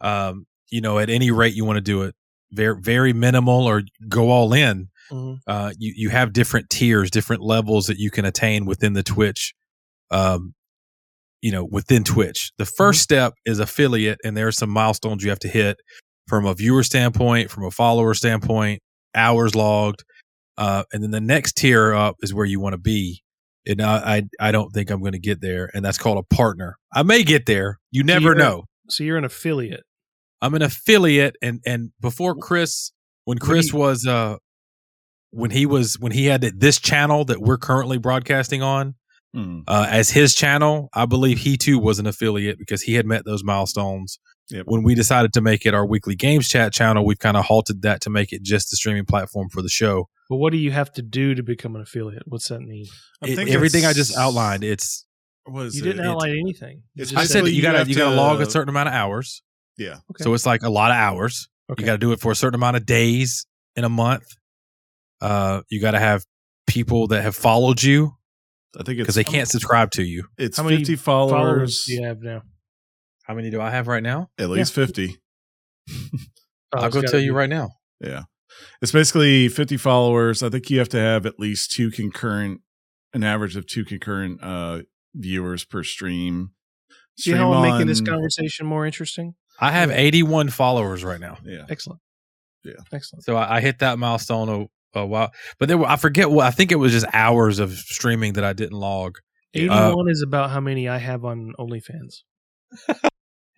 um, 0.00 0.46
you 0.70 0.80
know, 0.80 0.98
at 0.98 1.10
any 1.10 1.30
rate 1.30 1.54
you 1.54 1.64
want 1.64 1.76
to 1.76 1.80
do 1.82 2.02
it, 2.02 2.14
very 2.52 2.80
very 2.80 3.12
minimal 3.12 3.64
or 3.66 3.82
go 4.08 4.30
all 4.30 4.52
in. 4.52 4.88
Mhm. 5.10 5.38
Uh, 5.46 5.72
you 5.78 5.92
you 5.96 6.08
have 6.10 6.32
different 6.32 6.70
tiers, 6.70 7.10
different 7.10 7.42
levels 7.42 7.86
that 7.86 7.98
you 7.98 8.10
can 8.10 8.24
attain 8.24 8.64
within 8.66 8.92
the 8.94 9.02
Twitch. 9.02 9.54
Um, 10.10 10.54
you 11.42 11.50
know, 11.52 11.64
within 11.64 12.04
Twitch, 12.04 12.52
the 12.56 12.64
1st 12.64 13.00
step 13.02 13.34
is 13.44 13.58
affiliate, 13.58 14.18
and 14.24 14.36
there 14.36 14.46
are 14.46 14.52
some 14.52 14.70
milestones 14.70 15.22
you 15.22 15.28
have 15.30 15.38
to 15.40 15.48
hit 15.48 15.76
from 16.26 16.46
a 16.46 16.54
viewer 16.54 16.82
standpoint, 16.82 17.50
from 17.50 17.64
a 17.64 17.70
follower 17.70 18.14
standpoint, 18.14 18.80
hours 19.14 19.54
logged, 19.54 20.04
uh, 20.56 20.84
and 20.92 21.02
then 21.02 21.10
the 21.10 21.20
next 21.20 21.56
tier 21.58 21.92
up 21.92 22.16
is 22.22 22.32
where 22.32 22.46
you 22.46 22.60
want 22.60 22.72
to 22.72 22.78
be 22.78 23.20
and 23.66 23.80
I, 23.80 24.16
I 24.40 24.48
I 24.48 24.52
don't 24.52 24.70
think 24.72 24.90
I'm 24.90 25.00
going 25.00 25.12
to 25.12 25.18
get 25.18 25.40
there, 25.40 25.70
and 25.74 25.82
that's 25.84 25.96
called 25.98 26.18
a 26.18 26.34
partner. 26.34 26.76
I 26.92 27.02
may 27.02 27.22
get 27.24 27.46
there. 27.46 27.78
You 27.90 28.04
never 28.04 28.20
you're- 28.32 28.38
know. 28.38 28.64
So 28.90 29.04
you're 29.04 29.16
an 29.16 29.24
affiliate. 29.24 29.84
I'm 30.42 30.54
an 30.54 30.62
affiliate, 30.62 31.36
and 31.42 31.60
and 31.66 31.90
before 32.00 32.34
Chris, 32.34 32.92
when 33.24 33.38
do 33.38 33.44
Chris 33.46 33.72
you- 33.72 33.78
was 33.78 34.06
uh, 34.06 34.36
when 35.30 35.50
he 35.50 35.66
was 35.66 35.98
when 35.98 36.12
he 36.12 36.26
had 36.26 36.42
this 36.42 36.78
channel 36.78 37.24
that 37.26 37.40
we're 37.40 37.58
currently 37.58 37.98
broadcasting 37.98 38.62
on 38.62 38.94
Hmm. 39.32 39.60
uh, 39.66 39.86
as 39.90 40.10
his 40.10 40.32
channel, 40.34 40.88
I 40.94 41.06
believe 41.06 41.38
he 41.38 41.56
too 41.56 41.78
was 41.78 41.98
an 41.98 42.06
affiliate 42.06 42.56
because 42.58 42.82
he 42.82 42.94
had 42.94 43.04
met 43.06 43.24
those 43.24 43.42
milestones. 43.42 44.18
Yep. 44.50 44.66
When 44.66 44.82
we 44.84 44.94
decided 44.94 45.32
to 45.32 45.40
make 45.40 45.64
it 45.66 45.74
our 45.74 45.84
weekly 45.86 46.14
games 46.14 46.48
chat 46.48 46.72
channel, 46.72 47.04
we've 47.04 47.18
kind 47.18 47.36
of 47.36 47.46
halted 47.46 47.82
that 47.82 48.00
to 48.02 48.10
make 48.10 48.32
it 48.32 48.42
just 48.42 48.70
the 48.70 48.76
streaming 48.76 49.06
platform 49.06 49.48
for 49.48 49.60
the 49.62 49.68
show. 49.70 50.08
But 50.30 50.36
what 50.36 50.52
do 50.52 50.58
you 50.58 50.70
have 50.70 50.92
to 50.92 51.02
do 51.02 51.34
to 51.34 51.42
become 51.42 51.74
an 51.74 51.80
affiliate? 51.82 52.22
What's 52.26 52.48
that 52.48 52.60
mean? 52.60 52.84
I 53.22 53.28
It- 53.30 53.48
everything 53.48 53.84
I 53.86 53.92
just 53.94 54.16
outlined, 54.16 54.62
it's 54.62 55.04
What 55.46 55.66
is 55.66 55.76
You 55.76 55.82
it? 55.82 55.84
didn't 55.86 56.00
It's- 56.00 56.12
outline 56.14 56.38
anything. 56.38 56.82
You 56.94 57.04
just 57.04 57.16
I 57.16 57.22
said- 57.24 57.30
said 57.44 57.46
you 57.48 57.54
you 57.54 57.62
gotta 57.62 57.88
you 57.88 57.96
gotta 57.96 58.14
log 58.14 58.40
a 58.40 58.48
certain 58.48 58.68
amount 58.68 58.88
of 58.88 58.94
hours. 58.94 59.42
Yeah. 59.76 59.98
Okay. 60.10 60.22
So 60.22 60.34
it's 60.34 60.46
like 60.46 60.62
a 60.62 60.70
lot 60.70 60.90
of 60.90 60.96
hours. 60.96 61.48
Okay. 61.70 61.82
You 61.82 61.86
got 61.86 61.92
to 61.92 61.98
do 61.98 62.12
it 62.12 62.20
for 62.20 62.32
a 62.32 62.34
certain 62.34 62.54
amount 62.54 62.76
of 62.76 62.86
days 62.86 63.46
in 63.76 63.84
a 63.84 63.88
month. 63.88 64.24
Uh, 65.20 65.62
you 65.70 65.80
got 65.80 65.92
to 65.92 65.98
have 65.98 66.24
people 66.66 67.08
that 67.08 67.22
have 67.22 67.36
followed 67.36 67.82
you 67.82 68.12
I 68.78 68.82
think 68.82 68.98
because 68.98 69.14
they 69.14 69.24
can't 69.24 69.48
subscribe 69.48 69.90
to 69.92 70.02
you. 70.02 70.24
it's 70.38 70.56
How 70.56 70.64
many 70.64 70.78
50 70.78 70.96
followers 70.96 71.32
followers. 71.32 71.84
do 71.86 71.94
you 71.94 72.04
have 72.04 72.20
now? 72.20 72.42
How 73.24 73.34
many 73.34 73.50
do 73.50 73.60
I 73.60 73.70
have 73.70 73.88
right 73.88 74.02
now? 74.02 74.28
At 74.38 74.50
least 74.50 74.72
50. 74.72 75.16
Oh, 76.76 76.80
I'll 76.80 76.90
go 76.90 77.02
gotta 77.02 77.12
tell 77.12 77.20
you 77.20 77.32
right 77.34 77.48
now. 77.48 77.70
Yeah. 78.00 78.22
It's 78.82 78.90
basically 78.90 79.48
50 79.48 79.76
followers. 79.76 80.42
I 80.42 80.48
think 80.48 80.70
you 80.70 80.80
have 80.80 80.88
to 80.88 80.98
have 80.98 81.24
at 81.24 81.38
least 81.38 81.70
two 81.70 81.92
concurrent, 81.92 82.62
an 83.12 83.22
average 83.22 83.54
of 83.54 83.66
two 83.66 83.84
concurrent 83.84 84.42
uh, 84.42 84.82
viewers 85.14 85.64
per 85.64 85.84
stream. 85.84 86.50
See 87.16 87.30
how 87.30 87.52
I'm 87.52 87.62
making 87.70 87.86
this 87.86 88.00
conversation 88.00 88.66
more 88.66 88.84
interesting? 88.84 89.34
I 89.60 89.70
have 89.70 89.90
81 89.90 90.48
followers 90.50 91.04
right 91.04 91.20
now. 91.20 91.38
Yeah. 91.44 91.64
Excellent. 91.68 92.00
Yeah. 92.64 92.72
Excellent. 92.92 93.24
So 93.24 93.36
I, 93.36 93.56
I 93.56 93.60
hit 93.60 93.78
that 93.80 93.98
milestone 93.98 94.48
a, 94.94 94.98
a 95.00 95.06
while, 95.06 95.32
but 95.58 95.68
there 95.68 95.78
were, 95.78 95.86
I 95.86 95.96
forget 95.96 96.30
what 96.30 96.46
I 96.46 96.50
think 96.50 96.72
it 96.72 96.76
was 96.76 96.92
just 96.92 97.06
hours 97.12 97.58
of 97.58 97.72
streaming 97.72 98.34
that 98.34 98.44
I 98.44 98.52
didn't 98.52 98.78
log. 98.78 99.18
Uh, 99.54 99.60
81 99.60 100.08
is 100.10 100.22
about 100.22 100.50
how 100.50 100.60
many 100.60 100.88
I 100.88 100.98
have 100.98 101.24
on 101.24 101.52
OnlyFans. 101.58 102.22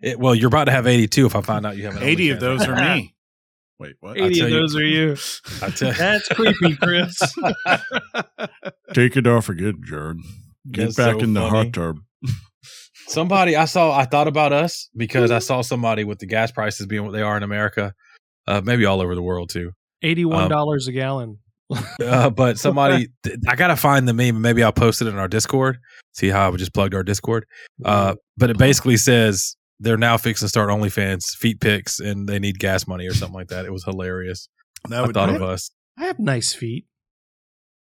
It, 0.03 0.19
well, 0.19 0.35
you're 0.35 0.49
about 0.49 0.65
to 0.65 0.73
have 0.73 0.87
82 0.87 1.25
if 1.27 1.35
I 1.37 1.41
find 1.41 1.65
out 1.65 1.77
you 1.77 1.85
have 1.85 1.97
an 1.97 2.03
80 2.03 2.31
of 2.31 2.41
those 2.41 2.67
are 2.67 2.77
me. 2.77 3.15
Wait, 3.79 3.95
what? 4.01 4.17
80 4.19 4.35
tell 4.35 4.45
of 4.47 4.51
you- 4.53 4.59
those 4.61 4.77
are 4.77 4.85
you. 4.85 5.17
I 5.63 5.71
tell 5.71 5.93
That's 5.93 6.29
creepy, 6.29 6.77
Chris. 6.77 7.19
Take 8.95 9.17
it 9.17 9.27
off 9.27 9.47
forget 9.47 9.69
it, 9.69 9.81
Jared. 9.83 10.19
Get 10.71 10.85
That's 10.85 10.97
back 10.97 11.15
so 11.15 11.21
in 11.21 11.35
the 11.35 11.41
funny. 11.41 11.57
hot 11.67 11.73
tub. 11.73 11.99
Somebody 13.09 13.57
I 13.57 13.67
saw, 13.67 13.97
I 13.97 14.05
thought 14.05 14.29
about 14.29 14.53
us 14.53 14.89
because 14.97 15.31
I 15.31 15.39
saw 15.39 15.63
somebody 15.63 16.05
with 16.05 16.19
the 16.19 16.27
gas 16.27 16.51
prices 16.51 16.87
being 16.87 17.05
what 17.05 17.13
they 17.13 17.23
are 17.23 17.37
in 17.37 17.43
America, 17.43 17.95
uh, 18.47 18.61
maybe 18.65 18.85
all 18.85 19.01
over 19.01 19.15
the 19.15 19.23
world 19.23 19.51
too. 19.51 19.73
$81 20.03 20.89
a 20.89 20.93
gallon. 20.93 21.39
Uh, 22.01 22.31
but 22.31 22.59
somebody, 22.59 23.09
I 23.49 23.57
gotta 23.57 23.77
find 23.77 24.09
the 24.09 24.13
meme. 24.13 24.41
Maybe 24.41 24.63
I'll 24.63 24.73
post 24.73 25.03
it 25.03 25.09
in 25.09 25.17
our 25.17 25.29
Discord. 25.29 25.79
See 26.15 26.29
how 26.29 26.53
I 26.53 26.57
just 26.57 26.75
plugged 26.75 26.95
our 26.95 27.03
Discord. 27.03 27.47
Uh, 27.85 28.17
but 28.37 28.51
it 28.51 28.59
basically 28.59 28.97
says 28.97 29.57
they're 29.81 29.97
now 29.97 30.17
fixing 30.17 30.47
to 30.47 30.49
start 30.49 30.71
OnlyFans 30.71 31.37
feet 31.37 31.61
pics 31.61 32.01
and 32.01 32.29
they 32.29 32.39
need 32.39 32.59
gas 32.59 32.87
money 32.87 33.07
or 33.07 33.15
something 33.15 33.35
like 33.35 33.49
that. 33.49 33.67
It 33.67 33.73
was 33.73 33.85
hilarious. 33.85 34.49
That 34.89 34.99
I 34.99 35.07
would 35.07 35.15
thought 35.15 35.27
do 35.29 35.37
of 35.37 35.43
it. 35.43 35.49
us. 35.49 35.71
I 35.99 36.07
have 36.07 36.19
nice 36.19 36.53
feet. 36.53 36.87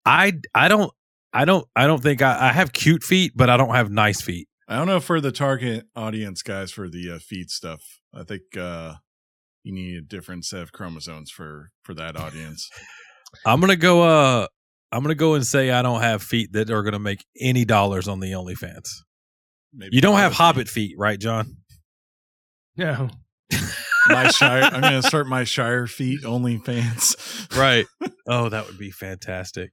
I 0.04 0.34
I 0.54 0.68
don't 0.68 0.92
I 1.32 1.44
don't 1.44 1.66
I 1.74 1.86
don't 1.86 2.02
think 2.02 2.22
I, 2.22 2.48
I 2.48 2.52
have 2.52 2.72
cute 2.72 3.02
feet, 3.02 3.32
but 3.34 3.50
I 3.50 3.56
don't 3.56 3.74
have 3.74 3.90
nice 3.90 4.20
feet. 4.20 4.48
I 4.68 4.76
don't 4.76 4.86
know 4.86 5.00
for 5.00 5.20
the 5.20 5.32
target 5.32 5.86
audience 5.94 6.42
guys 6.42 6.72
for 6.72 6.88
the 6.88 7.12
uh, 7.12 7.18
feed 7.18 7.50
stuff. 7.50 7.82
I 8.12 8.24
think 8.24 8.42
uh, 8.58 8.94
you 9.62 9.72
need 9.72 9.96
a 9.96 10.00
different 10.00 10.44
set 10.44 10.62
of 10.62 10.72
chromosomes 10.72 11.30
for 11.30 11.70
for 11.82 11.94
that 11.94 12.16
audience. 12.16 12.68
I'm 13.44 13.60
gonna 13.60 13.76
go. 13.76 14.02
Uh, 14.02 14.46
I'm 14.90 15.02
gonna 15.02 15.14
go 15.14 15.34
and 15.34 15.46
say 15.46 15.70
I 15.70 15.82
don't 15.82 16.00
have 16.00 16.22
feet 16.22 16.52
that 16.52 16.70
are 16.70 16.82
gonna 16.82 16.98
make 16.98 17.24
any 17.40 17.64
dollars 17.64 18.08
on 18.08 18.20
the 18.20 18.32
OnlyFans. 18.32 18.88
Maybe 19.72 19.94
You 19.94 20.00
don't 20.00 20.18
have 20.18 20.32
feet. 20.32 20.38
Hobbit 20.38 20.68
feet, 20.68 20.94
right, 20.98 21.18
John? 21.18 21.58
No. 22.76 23.10
My 24.08 24.28
Shire. 24.28 24.62
I'm 24.62 24.80
going 24.80 25.00
to 25.00 25.06
start 25.06 25.26
my 25.26 25.44
Shire 25.44 25.86
feet 25.86 26.24
only 26.24 26.58
fans. 26.58 27.16
Right. 27.56 27.86
oh, 28.28 28.48
that 28.48 28.66
would 28.66 28.78
be 28.78 28.90
fantastic. 28.90 29.70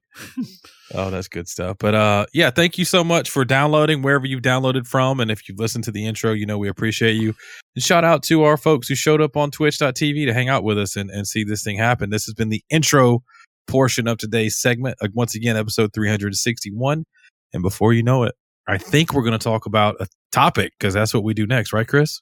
Oh, 0.92 1.10
that's 1.10 1.28
good 1.28 1.48
stuff. 1.48 1.76
But 1.78 1.94
uh, 1.94 2.26
yeah, 2.32 2.50
thank 2.50 2.78
you 2.78 2.84
so 2.84 3.04
much 3.04 3.30
for 3.30 3.44
downloading 3.44 4.02
wherever 4.02 4.26
you've 4.26 4.42
downloaded 4.42 4.86
from, 4.86 5.20
and 5.20 5.30
if 5.30 5.48
you've 5.48 5.58
listened 5.58 5.84
to 5.84 5.90
the 5.90 6.06
intro, 6.06 6.32
you 6.32 6.46
know 6.46 6.58
we 6.58 6.68
appreciate 6.68 7.14
you. 7.14 7.34
And 7.74 7.84
shout 7.84 8.04
out 8.04 8.22
to 8.24 8.42
our 8.44 8.56
folks 8.56 8.88
who 8.88 8.94
showed 8.94 9.20
up 9.20 9.36
on 9.36 9.50
Twitch.tv 9.50 10.26
to 10.26 10.34
hang 10.34 10.48
out 10.48 10.62
with 10.62 10.78
us 10.78 10.96
and, 10.96 11.10
and 11.10 11.26
see 11.26 11.44
this 11.44 11.62
thing 11.62 11.78
happen. 11.78 12.10
This 12.10 12.24
has 12.26 12.34
been 12.34 12.48
the 12.48 12.62
intro 12.70 13.22
portion 13.66 14.06
of 14.06 14.18
today's 14.18 14.58
segment. 14.58 14.96
Uh, 15.00 15.08
once 15.14 15.34
again, 15.34 15.56
episode 15.56 15.92
361. 15.94 17.04
And 17.52 17.62
before 17.62 17.92
you 17.92 18.02
know 18.02 18.24
it, 18.24 18.34
I 18.68 18.78
think 18.78 19.12
we're 19.12 19.22
going 19.22 19.38
to 19.38 19.38
talk 19.38 19.66
about 19.66 19.96
a 20.00 20.06
topic 20.32 20.72
because 20.78 20.94
that's 20.94 21.14
what 21.14 21.24
we 21.24 21.34
do 21.34 21.46
next, 21.46 21.72
right, 21.72 21.86
Chris? 21.86 22.20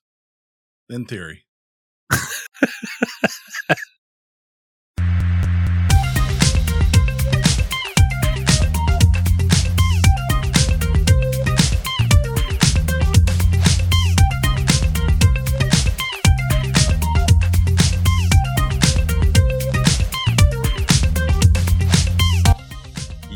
in 0.92 1.06
theory. 1.06 1.44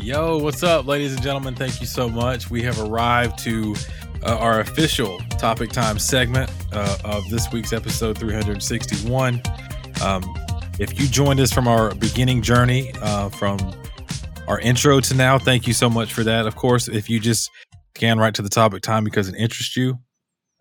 Yo, 0.07 0.37
what's 0.37 0.63
up, 0.63 0.87
ladies 0.87 1.13
and 1.13 1.21
gentlemen? 1.21 1.53
Thank 1.53 1.81
you 1.81 1.85
so 1.85 2.07
much. 2.07 2.49
We 2.49 2.63
have 2.63 2.79
arrived 2.79 3.39
to 3.39 3.75
uh, 4.23 4.37
our 4.37 4.59
official 4.59 5.19
topic 5.39 5.71
time 5.71 5.99
segment 5.99 6.51
uh, 6.71 6.97
of 7.03 7.27
this 7.29 7.51
week's 7.51 7.73
episode 7.73 8.17
361. 8.17 9.41
Um, 10.03 10.23
if 10.79 10.99
you 10.99 11.07
joined 11.07 11.39
us 11.39 11.51
from 11.51 11.67
our 11.67 11.93
beginning 11.95 12.41
journey, 12.41 12.91
uh, 13.01 13.29
from 13.29 13.57
our 14.47 14.59
intro 14.59 14.99
to 14.99 15.13
now, 15.13 15.39
thank 15.39 15.67
you 15.67 15.73
so 15.73 15.89
much 15.89 16.13
for 16.13 16.23
that. 16.23 16.45
Of 16.45 16.55
course, 16.55 16.87
if 16.87 17.09
you 17.09 17.19
just 17.19 17.49
scan 17.95 18.19
right 18.19 18.33
to 18.35 18.41
the 18.41 18.49
topic 18.49 18.83
time 18.83 19.03
because 19.03 19.27
it 19.27 19.35
interests 19.35 19.75
you, 19.75 19.97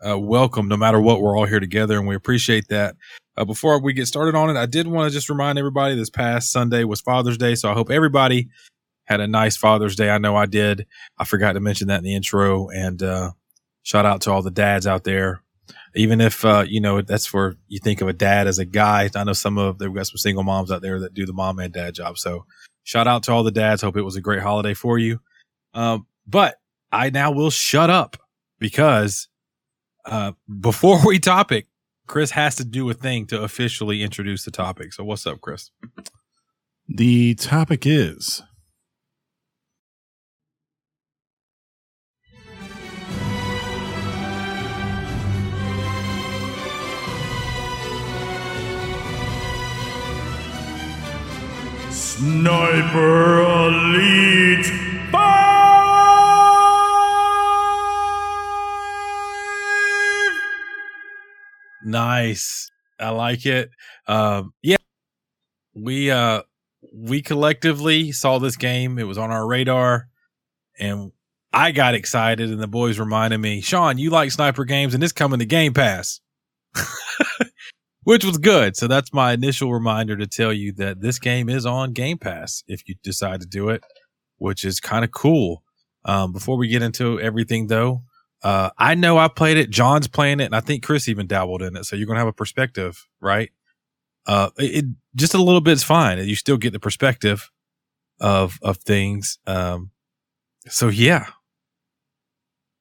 uh, 0.06 0.18
welcome. 0.18 0.68
No 0.68 0.76
matter 0.76 1.00
what, 1.00 1.20
we're 1.20 1.36
all 1.36 1.46
here 1.46 1.60
together, 1.60 1.98
and 1.98 2.06
we 2.06 2.14
appreciate 2.14 2.68
that. 2.68 2.96
Uh, 3.36 3.44
before 3.44 3.80
we 3.80 3.92
get 3.92 4.06
started 4.06 4.34
on 4.34 4.48
it, 4.48 4.56
I 4.56 4.66
did 4.66 4.86
want 4.86 5.10
to 5.10 5.14
just 5.14 5.28
remind 5.28 5.58
everybody 5.58 5.94
this 5.94 6.10
past 6.10 6.50
Sunday 6.50 6.84
was 6.84 7.00
Father's 7.00 7.36
Day, 7.36 7.54
so 7.54 7.70
I 7.70 7.74
hope 7.74 7.90
everybody 7.90 8.48
had 9.04 9.20
a 9.20 9.26
nice 9.26 9.56
Father's 9.56 9.96
Day. 9.96 10.10
I 10.10 10.18
know 10.18 10.34
I 10.36 10.46
did. 10.46 10.86
I 11.18 11.24
forgot 11.24 11.52
to 11.52 11.60
mention 11.60 11.88
that 11.88 11.98
in 11.98 12.04
the 12.04 12.14
intro, 12.14 12.68
and 12.68 13.02
uh, 13.02 13.32
shout 13.86 14.04
out 14.04 14.20
to 14.20 14.32
all 14.32 14.42
the 14.42 14.50
dads 14.50 14.84
out 14.84 15.04
there. 15.04 15.42
Even 15.94 16.20
if 16.20 16.44
uh, 16.44 16.64
you 16.66 16.80
know 16.80 17.00
that's 17.00 17.24
for 17.24 17.56
you 17.68 17.78
think 17.78 18.00
of 18.00 18.08
a 18.08 18.12
dad 18.12 18.46
as 18.46 18.58
a 18.58 18.64
guy. 18.64 19.08
I 19.14 19.24
know 19.24 19.32
some 19.32 19.56
of 19.56 19.78
they've 19.78 19.94
got 19.94 20.08
some 20.08 20.18
single 20.18 20.42
moms 20.42 20.70
out 20.70 20.82
there 20.82 21.00
that 21.00 21.14
do 21.14 21.24
the 21.24 21.32
mom 21.32 21.58
and 21.58 21.72
dad 21.72 21.94
job. 21.94 22.18
So 22.18 22.44
shout 22.84 23.06
out 23.06 23.22
to 23.24 23.32
all 23.32 23.44
the 23.44 23.50
dads. 23.50 23.82
Hope 23.82 23.96
it 23.96 24.02
was 24.02 24.16
a 24.16 24.20
great 24.20 24.42
holiday 24.42 24.74
for 24.74 24.98
you. 24.98 25.20
Um, 25.72 26.06
but 26.26 26.56
I 26.92 27.10
now 27.10 27.30
will 27.30 27.50
shut 27.50 27.88
up 27.88 28.16
because 28.58 29.28
uh, 30.04 30.32
before 30.60 31.00
we 31.06 31.18
topic, 31.18 31.68
Chris 32.06 32.32
has 32.32 32.56
to 32.56 32.64
do 32.64 32.90
a 32.90 32.94
thing 32.94 33.26
to 33.28 33.42
officially 33.42 34.02
introduce 34.02 34.44
the 34.44 34.50
topic. 34.50 34.92
So 34.92 35.04
what's 35.04 35.26
up, 35.26 35.40
Chris? 35.40 35.70
The 36.88 37.34
topic 37.36 37.86
is 37.86 38.42
Sniper 52.16 53.42
Elite 53.42 54.64
Five. 55.12 55.52
Nice. 61.84 62.70
I 62.98 63.10
like 63.10 63.44
it. 63.44 63.68
Um, 64.06 64.54
yeah, 64.62 64.78
we 65.74 66.10
uh 66.10 66.42
we 66.90 67.20
collectively 67.20 68.12
saw 68.12 68.38
this 68.38 68.56
game. 68.56 68.98
It 68.98 69.04
was 69.04 69.18
on 69.18 69.30
our 69.30 69.46
radar, 69.46 70.08
and 70.78 71.12
I 71.52 71.72
got 71.72 71.94
excited. 71.94 72.50
And 72.50 72.60
the 72.60 72.66
boys 72.66 72.98
reminded 72.98 73.38
me, 73.38 73.60
Sean, 73.60 73.98
you 73.98 74.08
like 74.08 74.32
sniper 74.32 74.64
games, 74.64 74.94
and 74.94 75.04
it's 75.04 75.12
coming 75.12 75.40
to 75.40 75.44
Game 75.44 75.74
Pass, 75.74 76.22
which 78.06 78.24
was 78.24 78.38
good. 78.38 78.76
So 78.76 78.86
that's 78.86 79.12
my 79.12 79.32
initial 79.32 79.72
reminder 79.72 80.16
to 80.16 80.28
tell 80.28 80.52
you 80.52 80.70
that 80.74 81.00
this 81.00 81.18
game 81.18 81.48
is 81.48 81.66
on 81.66 81.92
Game 81.92 82.18
Pass 82.18 82.62
if 82.68 82.88
you 82.88 82.94
decide 83.02 83.40
to 83.40 83.48
do 83.48 83.68
it, 83.68 83.82
which 84.36 84.64
is 84.64 84.78
kind 84.78 85.04
of 85.04 85.10
cool. 85.10 85.64
Um, 86.04 86.32
before 86.32 86.56
we 86.56 86.68
get 86.68 86.82
into 86.82 87.20
everything, 87.20 87.66
though, 87.66 88.04
uh, 88.44 88.70
I 88.78 88.94
know 88.94 89.18
I 89.18 89.26
played 89.26 89.56
it. 89.56 89.70
John's 89.70 90.06
playing 90.06 90.38
it, 90.38 90.44
and 90.44 90.54
I 90.54 90.60
think 90.60 90.84
Chris 90.84 91.08
even 91.08 91.26
dabbled 91.26 91.62
in 91.62 91.76
it. 91.76 91.84
So 91.84 91.96
you're 91.96 92.06
gonna 92.06 92.20
have 92.20 92.28
a 92.28 92.32
perspective, 92.32 93.08
right? 93.20 93.50
Uh, 94.24 94.50
it, 94.56 94.84
it 94.84 94.84
just 95.16 95.34
a 95.34 95.38
little 95.38 95.60
bit 95.60 95.72
bit's 95.72 95.82
fine. 95.82 96.18
You 96.18 96.36
still 96.36 96.58
get 96.58 96.72
the 96.72 96.78
perspective 96.78 97.50
of 98.20 98.60
of 98.62 98.76
things. 98.76 99.40
Um, 99.48 99.90
so 100.68 100.86
yeah. 100.90 101.26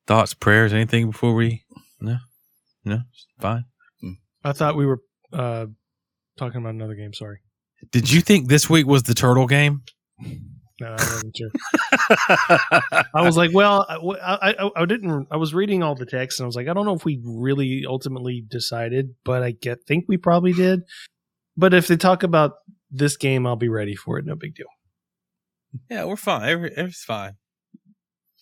Thoughts, 0.06 0.36
prayers, 0.36 0.72
anything 0.72 1.10
before 1.10 1.34
we? 1.34 1.66
No, 2.00 2.18
no, 2.84 3.00
fine. 3.40 3.66
I 4.44 4.52
thought 4.52 4.76
we 4.76 4.86
were 4.86 5.02
uh, 5.36 5.66
talking 6.38 6.62
about 6.62 6.74
another 6.74 6.96
game. 6.96 7.14
Sorry. 7.14 7.40
Did 7.92 8.12
you 8.12 8.22
think 8.22 8.48
this 8.50 8.70
week 8.70 8.88
was 8.88 9.04
the 9.04 9.14
turtle 9.14 9.48
game? 9.48 9.82
No, 10.82 10.88
I 10.88 10.92
wasn't 10.92 11.38
sure. 11.38 11.52
I 13.14 13.22
was 13.22 13.38
like, 13.38 13.52
well, 13.54 13.86
I, 13.90 14.56
I, 14.60 14.70
I 14.76 14.86
didn't. 14.86 15.28
I 15.32 15.38
was 15.38 15.54
reading 15.54 15.84
all 15.84 15.96
the 15.96 16.06
text, 16.06 16.40
and 16.40 16.46
I 16.46 16.48
was 16.48 16.56
like, 16.56 16.68
I 16.68 16.74
don't 16.74 16.86
know 16.86 16.96
if 16.96 17.06
we 17.06 17.22
really 17.24 17.86
ultimately 17.88 18.44
decided, 18.48 19.12
but 19.24 19.42
I 19.44 19.52
get 19.52 19.80
think 19.88 20.06
we 20.08 20.18
probably 20.18 20.54
did. 20.54 20.82
But 21.58 21.74
if 21.74 21.88
they 21.88 21.96
talk 21.96 22.24
about 22.24 22.54
this 22.92 23.16
game, 23.18 23.48
I'll 23.48 23.56
be 23.56 23.70
ready 23.70 23.96
for 23.96 24.18
it. 24.20 24.26
No 24.26 24.36
big 24.36 24.56
deal. 24.56 24.68
yeah, 25.90 26.04
we're 26.06 26.16
fine. 26.18 26.50
Every, 26.50 26.70
everything's 26.72 27.04
fine. 27.06 27.34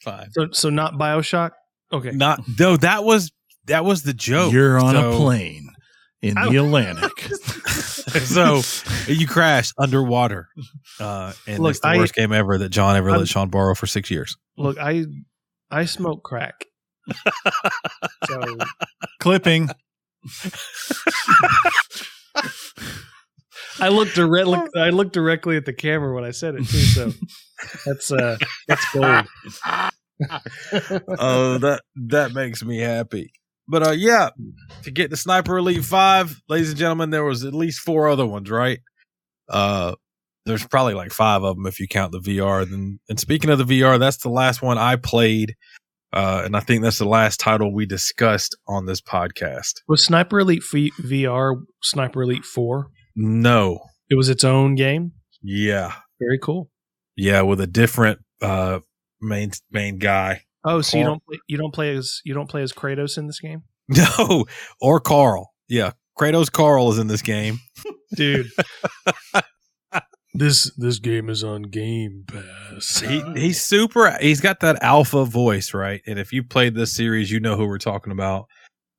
Fine. 0.04 0.32
So, 0.32 0.48
so 0.52 0.70
not 0.70 0.94
Bioshock. 0.94 1.52
Okay. 1.92 2.12
Not 2.12 2.42
though. 2.48 2.78
That 2.78 3.04
was 3.04 3.32
that 3.66 3.86
was 3.86 4.04
the 4.04 4.14
joke. 4.14 4.52
You're 4.54 4.80
on 4.80 4.96
So- 4.96 5.12
a 5.14 5.16
plane 5.18 5.70
in 6.24 6.36
the 6.36 6.58
Atlantic. 6.58 7.12
so 8.24 8.62
you 9.08 9.28
crashed 9.28 9.74
underwater, 9.78 10.48
uh, 11.00 11.34
and 11.48 11.60
Look, 11.62 11.72
it's 11.72 11.80
the 11.80 11.88
I- 11.90 11.98
worst 11.98 12.16
game 12.16 12.32
ever 12.32 12.58
that 12.58 12.70
John 12.70 12.96
ever 12.96 13.10
I'm- 13.12 13.20
let 13.20 13.28
Sean 13.28 13.50
borrow 13.50 13.76
for 13.76 13.86
six 13.88 14.10
years. 14.10 14.36
Look, 14.58 14.78
I 14.80 15.06
I 15.70 15.86
smoke 15.86 16.24
crack. 16.24 16.66
so 18.28 18.58
Clipping. 19.20 19.70
I 23.80 23.90
looked 23.90 24.16
directly. 24.16 24.60
I 24.78 24.90
looked 24.92 25.14
directly 25.14 25.58
at 25.58 25.66
the 25.66 25.74
camera 25.74 26.14
when 26.14 26.24
I 26.24 26.32
said 26.32 26.56
it 26.56 26.66
too. 26.68 26.78
So 26.78 27.12
that's 27.86 28.12
uh 28.12 28.38
that's 28.68 28.86
gold. 28.94 29.26
oh, 31.20 31.58
that 31.60 31.82
that 32.08 32.34
makes 32.34 32.64
me 32.64 32.78
happy. 32.80 33.34
But 33.74 33.88
uh, 33.88 33.92
yeah, 33.92 34.30
to 34.84 34.92
get 34.92 35.10
the 35.10 35.18
Sniper 35.18 35.58
Elite 35.58 35.84
Five, 35.84 36.40
ladies 36.48 36.70
and 36.70 36.78
gentlemen, 36.78 37.10
there 37.10 37.24
was 37.24 37.44
at 37.44 37.56
least 37.56 37.80
four 37.80 38.08
other 38.08 38.24
ones, 38.28 38.52
right? 38.52 38.78
Uh, 39.50 39.96
there's 40.46 40.64
probably 40.68 40.94
like 40.94 41.12
five 41.12 41.44
of 41.44 41.56
them 41.56 41.66
if 41.66 41.80
you 41.80 41.88
count 41.88 42.12
the 42.12 42.20
VR. 42.20 42.70
Then, 42.70 43.00
and 43.10 43.20
speaking 43.20 43.50
of 43.50 43.58
the 43.58 43.64
VR, 43.82 43.98
that's 43.98 44.18
the 44.18 44.30
last 44.30 44.62
one 44.62 44.78
I 44.78 44.96
played, 44.96 45.56
uh, 46.14 46.44
and 46.46 46.56
I 46.56 46.60
think 46.60 46.84
that's 46.84 47.00
the 47.00 47.06
last 47.08 47.40
title 47.40 47.74
we 47.74 47.88
discussed 47.88 48.56
on 48.68 48.86
this 48.86 49.02
podcast. 49.02 49.82
Was 49.88 50.04
Sniper 50.06 50.40
Elite 50.42 50.64
v- 50.72 50.92
VR 51.02 51.56
Sniper 51.82 52.22
Elite 52.22 52.46
Four? 52.46 52.92
No, 53.16 53.80
It 54.10 54.16
was 54.16 54.30
its 54.30 54.44
own 54.44 54.76
game. 54.76 55.14
yeah, 55.42 55.94
Very 56.20 56.38
cool. 56.40 56.70
yeah, 57.16 57.42
with 57.42 57.60
a 57.60 57.68
different 57.68 58.20
uh 58.40 58.82
main 59.20 59.50
main 59.72 59.98
guy. 59.98 60.42
Oh, 60.66 60.82
so 60.82 60.98
you 60.98 61.04
don't 61.04 61.24
play, 61.26 61.40
you 61.48 61.58
don't 61.58 61.74
play 61.74 61.96
as 61.96 62.22
you 62.24 62.34
don't 62.34 62.50
play 62.50 62.62
as 62.62 62.72
Kratos 62.74 63.18
in 63.18 63.28
this 63.28 63.40
game, 63.40 63.64
No, 63.90 64.46
or 64.80 65.00
Karl. 65.00 65.54
Yeah, 65.68 65.92
Kratos 66.20 66.52
Karl 66.52 66.92
is 66.92 66.98
in 67.00 67.08
this 67.08 67.22
game. 67.22 67.60
dude. 68.16 68.48
this 70.34 70.72
this 70.78 70.98
game 71.00 71.30
is 71.30 71.44
on 71.44 71.64
Game 71.64 72.26
Pass. 72.28 73.02
he 73.02 73.22
he's 73.36 73.62
super 73.62 74.18
he's 74.20 74.42
got 74.42 74.62
that 74.62 74.82
alpha 74.82 75.26
voice 75.26 75.74
right 75.76 76.02
and 76.08 76.18
if 76.18 76.34
you 76.34 76.44
played 76.44 76.74
this 76.74 76.96
series 76.96 77.30
you 77.32 77.40
know 77.40 77.56
who 77.56 77.68
we're 77.68 77.78
talking 77.78 78.12
about 78.12 78.48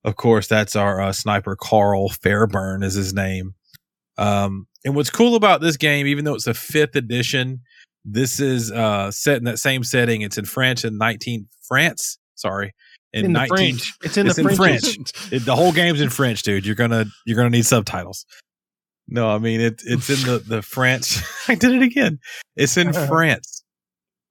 of 0.04 0.14
course 0.14 0.46
that's 0.46 0.76
our 0.76 1.00
uh, 1.00 1.12
sniper 1.12 1.56
karl 1.60 2.08
fairburne 2.08 2.84
is 2.84 2.94
his 2.94 3.12
name 3.12 3.54
um 4.16 4.68
and 4.84 4.94
what's 4.94 5.10
cool 5.10 5.34
about 5.34 5.60
this 5.60 5.76
game 5.76 6.06
even 6.06 6.24
though 6.24 6.34
it's 6.34 6.46
a 6.46 6.54
fifth 6.54 6.94
edition 6.94 7.62
this 8.04 8.40
is 8.40 8.70
uh 8.70 9.10
set 9.10 9.38
in 9.38 9.44
that 9.44 9.58
same 9.58 9.82
setting 9.82 10.22
it's 10.22 10.38
in 10.38 10.44
french 10.44 10.84
in 10.84 10.98
19 10.98 11.46
france 11.62 12.18
sorry 12.34 12.74
in, 13.14 13.26
in 13.26 13.32
the 13.32 13.38
19 13.38 13.48
French. 13.48 13.92
It's 14.02 14.16
in 14.16 14.26
it's 14.26 14.36
the 14.36 14.48
in 14.48 14.56
French. 14.56 14.94
French. 14.94 15.32
It, 15.32 15.44
the 15.44 15.54
whole 15.54 15.72
game's 15.72 16.00
in 16.00 16.10
French, 16.10 16.42
dude. 16.42 16.66
You're 16.66 16.74
gonna 16.74 17.06
you're 17.24 17.36
gonna 17.36 17.50
need 17.50 17.64
subtitles. 17.64 18.26
No, 19.06 19.28
I 19.28 19.38
mean 19.38 19.60
it. 19.60 19.82
It's 19.84 20.10
in 20.10 20.28
the 20.28 20.38
the 20.40 20.62
French. 20.62 21.18
I 21.48 21.54
did 21.54 21.72
it 21.72 21.82
again. 21.82 22.18
It's 22.56 22.76
in 22.76 22.92
France. 22.92 23.62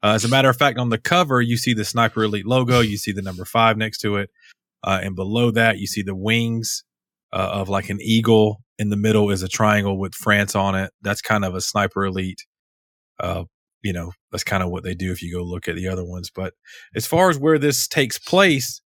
Uh, 0.04 0.14
as 0.16 0.26
a 0.26 0.28
matter 0.28 0.50
of 0.50 0.58
fact, 0.58 0.78
on 0.78 0.90
the 0.90 0.98
cover 0.98 1.42
you 1.42 1.56
see 1.56 1.74
the 1.74 1.86
Sniper 1.86 2.24
Elite 2.24 2.46
logo. 2.46 2.82
You 2.82 2.98
see 2.98 3.14
the 3.14 3.22
number 3.22 3.46
five 3.46 3.78
next 3.78 4.00
to 4.00 4.18
it, 4.18 4.30
uh, 4.84 5.00
and 5.02 5.16
below 5.16 5.50
that 5.52 5.78
you 5.78 5.88
see 5.88 6.02
the 6.02 6.16
wings 6.16 6.84
uh, 7.32 7.52
of 7.54 7.70
like 7.70 7.90
an 7.90 8.00
eagle. 8.02 8.62
In 8.80 8.90
the 8.90 8.98
middle 8.98 9.30
is 9.30 9.44
a 9.44 9.48
triangle 9.48 9.98
with 9.98 10.16
France 10.16 10.56
on 10.56 10.76
it. 10.76 10.92
That's 11.02 11.22
kind 11.22 11.46
of 11.46 11.56
a 11.56 11.62
Sniper 11.62 12.06
Elite. 12.06 12.44
You 13.84 13.94
know, 13.94 14.12
that's 14.32 14.44
kind 14.44 14.64
of 14.64 14.70
what 14.70 14.84
they 14.84 14.96
do 14.96 15.12
if 15.12 15.22
you 15.22 15.34
go 15.34 15.44
look 15.44 15.68
at 15.68 15.76
the 15.76 15.88
other 15.88 16.06
ones. 16.06 16.32
But 16.34 16.54
as 16.96 17.06
far 17.06 17.30
as 17.30 17.38
where 17.38 17.60
this 17.60 17.88
takes 17.88 18.18
place, 18.18 18.82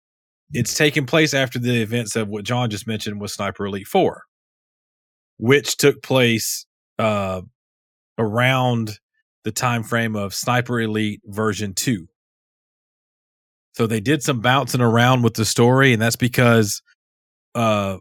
it's 0.51 0.75
taking 0.75 1.05
place 1.05 1.33
after 1.33 1.59
the 1.59 1.81
events 1.81 2.15
of 2.15 2.27
what 2.29 2.45
John 2.45 2.69
just 2.69 2.87
mentioned 2.87 3.19
was 3.19 3.33
Sniper 3.33 3.65
Elite 3.65 3.87
4, 3.87 4.21
which 5.37 5.77
took 5.77 6.03
place 6.03 6.65
uh, 6.99 7.41
around 8.17 8.99
the 9.43 9.51
time 9.51 9.83
frame 9.83 10.15
of 10.15 10.33
Sniper 10.33 10.79
Elite 10.79 11.21
version 11.25 11.73
2. 11.73 12.07
So 13.73 13.87
they 13.87 13.99
did 13.99 14.21
some 14.21 14.39
bouncing 14.39 14.81
around 14.81 15.23
with 15.23 15.33
the 15.33 15.45
story, 15.45 15.93
and 15.93 16.01
that's 16.01 16.15
because 16.15 16.83
uh, 17.55 17.97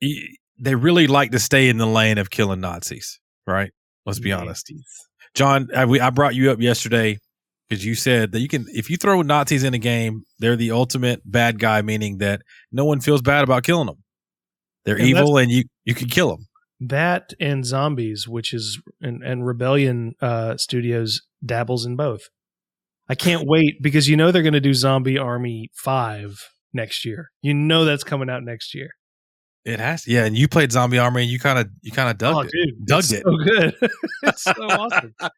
they 0.00 0.74
really 0.74 1.06
like 1.06 1.30
to 1.30 1.38
stay 1.38 1.68
in 1.68 1.78
the 1.78 1.86
lane 1.86 2.18
of 2.18 2.30
killing 2.30 2.60
Nazis, 2.60 3.20
right? 3.46 3.70
Let's 4.04 4.18
be 4.18 4.32
honest. 4.32 4.72
John, 5.38 5.68
I, 5.72 5.84
we, 5.84 6.00
I 6.00 6.10
brought 6.10 6.34
you 6.34 6.50
up 6.50 6.60
yesterday 6.60 7.18
because 7.68 7.84
you 7.84 7.94
said 7.94 8.32
that 8.32 8.40
you 8.40 8.48
can, 8.48 8.66
if 8.70 8.90
you 8.90 8.96
throw 8.96 9.22
Nazis 9.22 9.62
in 9.62 9.72
a 9.72 9.78
game, 9.78 10.24
they're 10.40 10.56
the 10.56 10.72
ultimate 10.72 11.22
bad 11.24 11.60
guy, 11.60 11.80
meaning 11.80 12.18
that 12.18 12.42
no 12.72 12.84
one 12.84 12.98
feels 12.98 13.22
bad 13.22 13.44
about 13.44 13.62
killing 13.62 13.86
them. 13.86 14.02
They're 14.84 14.96
And 14.96 15.06
evil, 15.06 15.38
and 15.38 15.48
you 15.48 15.62
you 15.84 15.94
can 15.94 16.08
kill 16.08 16.30
them. 16.30 16.46
That 16.80 17.34
and 17.38 17.64
zombies, 17.64 18.26
which 18.26 18.52
is 18.52 18.82
and, 19.00 19.22
and 19.22 19.46
Rebellion 19.46 20.14
uh, 20.20 20.56
Studios 20.56 21.22
dabbles 21.44 21.86
in 21.86 21.94
both. 21.94 22.22
I 23.08 23.14
can't 23.14 23.46
wait 23.46 23.80
because 23.80 24.08
you 24.08 24.16
know 24.16 24.32
they're 24.32 24.42
going 24.42 24.54
to 24.54 24.60
do 24.60 24.74
Zombie 24.74 25.18
Army 25.18 25.70
Five 25.72 26.48
next 26.72 27.04
year. 27.04 27.28
You 27.42 27.54
know 27.54 27.84
that's 27.84 28.02
coming 28.02 28.28
out 28.28 28.42
next 28.42 28.74
year. 28.74 28.90
It 29.64 29.80
has, 29.80 30.06
yeah. 30.06 30.24
And 30.24 30.36
you 30.36 30.48
played 30.48 30.72
Zombie 30.72 30.98
Army, 30.98 31.22
and 31.22 31.30
you 31.30 31.38
kind 31.38 31.58
of 31.58 31.68
you 31.82 31.92
kind 31.92 32.10
of 32.10 32.18
dug 32.18 32.34
oh, 32.34 32.40
it. 32.40 32.50
dude, 32.50 32.86
Dug 32.86 33.00
it's 33.00 33.12
it. 33.12 33.22
So 33.22 33.36
good. 33.36 33.74
it's 34.22 34.44
so 34.44 34.52
awesome. 34.60 35.14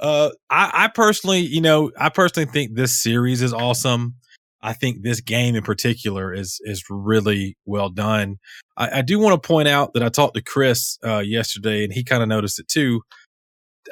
Uh, 0.00 0.30
I, 0.50 0.70
I 0.74 0.88
personally, 0.88 1.38
you 1.38 1.60
know, 1.60 1.92
I 1.96 2.08
personally 2.08 2.50
think 2.50 2.74
this 2.74 3.00
series 3.00 3.40
is 3.40 3.52
awesome. 3.52 4.16
I 4.60 4.72
think 4.72 5.02
this 5.02 5.20
game 5.20 5.54
in 5.54 5.62
particular 5.62 6.32
is 6.32 6.60
is 6.64 6.84
really 6.88 7.56
well 7.66 7.88
done. 7.88 8.38
I, 8.76 8.98
I 8.98 9.02
do 9.02 9.20
want 9.20 9.40
to 9.40 9.46
point 9.46 9.68
out 9.68 9.94
that 9.94 10.02
I 10.02 10.08
talked 10.08 10.34
to 10.34 10.42
Chris 10.42 10.98
uh, 11.04 11.18
yesterday, 11.18 11.84
and 11.84 11.92
he 11.92 12.02
kind 12.02 12.22
of 12.22 12.28
noticed 12.28 12.58
it 12.58 12.68
too. 12.68 13.02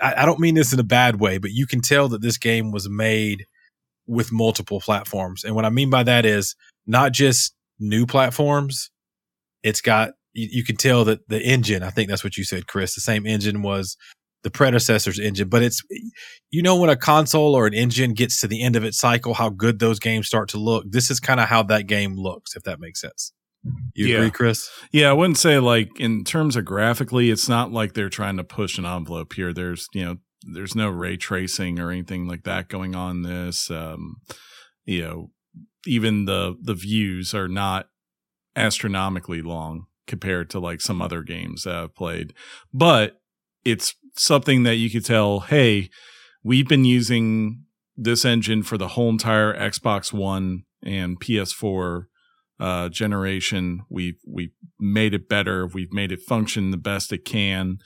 I, 0.02 0.22
I 0.22 0.26
don't 0.26 0.40
mean 0.40 0.54
this 0.54 0.72
in 0.72 0.80
a 0.80 0.84
bad 0.84 1.20
way, 1.20 1.38
but 1.38 1.52
you 1.52 1.66
can 1.66 1.80
tell 1.80 2.08
that 2.08 2.22
this 2.22 2.38
game 2.38 2.72
was 2.72 2.88
made 2.88 3.46
with 4.06 4.32
multiple 4.32 4.80
platforms, 4.80 5.44
and 5.44 5.54
what 5.54 5.64
I 5.64 5.70
mean 5.70 5.90
by 5.90 6.04
that 6.04 6.24
is 6.24 6.56
not 6.86 7.12
just 7.12 7.54
new 7.78 8.06
platforms. 8.06 8.90
It's 9.62 9.80
got 9.80 10.12
you, 10.32 10.48
you 10.50 10.64
can 10.64 10.76
tell 10.76 11.04
that 11.04 11.28
the 11.28 11.40
engine. 11.42 11.82
I 11.82 11.90
think 11.90 12.08
that's 12.08 12.24
what 12.24 12.36
you 12.36 12.44
said, 12.44 12.66
Chris. 12.66 12.94
The 12.94 13.00
same 13.00 13.26
engine 13.26 13.62
was 13.62 13.96
the 14.42 14.50
predecessor's 14.50 15.18
engine, 15.18 15.48
but 15.48 15.62
it's 15.62 15.82
you 16.50 16.62
know 16.62 16.76
when 16.76 16.90
a 16.90 16.96
console 16.96 17.54
or 17.54 17.66
an 17.66 17.74
engine 17.74 18.14
gets 18.14 18.40
to 18.40 18.46
the 18.48 18.62
end 18.62 18.76
of 18.76 18.84
its 18.84 18.98
cycle, 18.98 19.34
how 19.34 19.50
good 19.50 19.78
those 19.78 19.98
games 20.00 20.26
start 20.26 20.48
to 20.50 20.58
look. 20.58 20.84
This 20.88 21.10
is 21.10 21.20
kind 21.20 21.40
of 21.40 21.48
how 21.48 21.62
that 21.64 21.86
game 21.86 22.14
looks, 22.16 22.56
if 22.56 22.62
that 22.62 22.80
makes 22.80 23.00
sense. 23.00 23.32
You 23.94 24.06
Yeah. 24.06 24.16
agree, 24.16 24.30
Chris? 24.30 24.70
Yeah, 24.90 25.10
I 25.10 25.12
wouldn't 25.12 25.36
say 25.36 25.58
like 25.58 25.88
in 26.00 26.24
terms 26.24 26.56
of 26.56 26.64
graphically, 26.64 27.30
it's 27.30 27.48
not 27.48 27.70
like 27.70 27.92
they're 27.92 28.08
trying 28.08 28.38
to 28.38 28.44
push 28.44 28.78
an 28.78 28.86
envelope 28.86 29.34
here. 29.34 29.52
There's 29.52 29.86
you 29.92 30.04
know 30.04 30.16
there's 30.54 30.74
no 30.74 30.88
ray 30.88 31.18
tracing 31.18 31.78
or 31.78 31.90
anything 31.90 32.26
like 32.26 32.44
that 32.44 32.68
going 32.68 32.94
on. 32.94 33.20
This 33.22 33.70
um, 33.70 34.16
you 34.86 35.02
know 35.02 35.30
even 35.86 36.24
the 36.24 36.56
the 36.62 36.74
views 36.74 37.34
are 37.34 37.48
not 37.48 37.89
astronomically 38.60 39.42
long 39.42 39.86
compared 40.06 40.50
to 40.50 40.58
like 40.58 40.80
some 40.80 41.00
other 41.00 41.22
games 41.22 41.64
that 41.64 41.74
I've 41.74 41.94
played, 41.94 42.32
but 42.72 43.20
it's 43.64 43.94
something 44.16 44.62
that 44.64 44.76
you 44.76 44.90
could 44.90 45.04
tell. 45.04 45.40
Hey, 45.40 45.90
we've 46.42 46.68
been 46.68 46.84
using 46.84 47.64
this 47.96 48.24
engine 48.24 48.62
for 48.62 48.78
the 48.78 48.88
whole 48.88 49.08
entire 49.08 49.54
Xbox 49.54 50.12
One 50.12 50.62
and 50.82 51.20
PS4 51.20 52.04
uh, 52.58 52.88
generation. 52.88 53.82
We've 53.88 54.18
we've 54.26 54.52
made 54.78 55.14
it 55.14 55.28
better. 55.28 55.66
We've 55.66 55.92
made 55.92 56.12
it 56.12 56.20
function 56.20 56.70
the 56.70 56.76
best 56.76 57.12
it 57.12 57.24
can, 57.24 57.78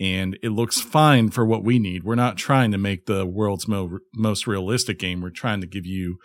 and 0.00 0.38
it 0.42 0.50
looks 0.50 0.80
fine 0.80 1.30
for 1.30 1.44
what 1.44 1.64
we 1.64 1.78
need. 1.78 2.04
We're 2.04 2.14
not 2.14 2.36
trying 2.36 2.72
to 2.72 2.78
make 2.78 3.06
the 3.06 3.26
world's 3.26 3.68
mo- 3.68 3.98
most 4.14 4.46
realistic 4.46 4.98
game. 4.98 5.20
We're 5.20 5.30
trying 5.30 5.60
to 5.60 5.66
give 5.66 5.86
you 5.86 6.18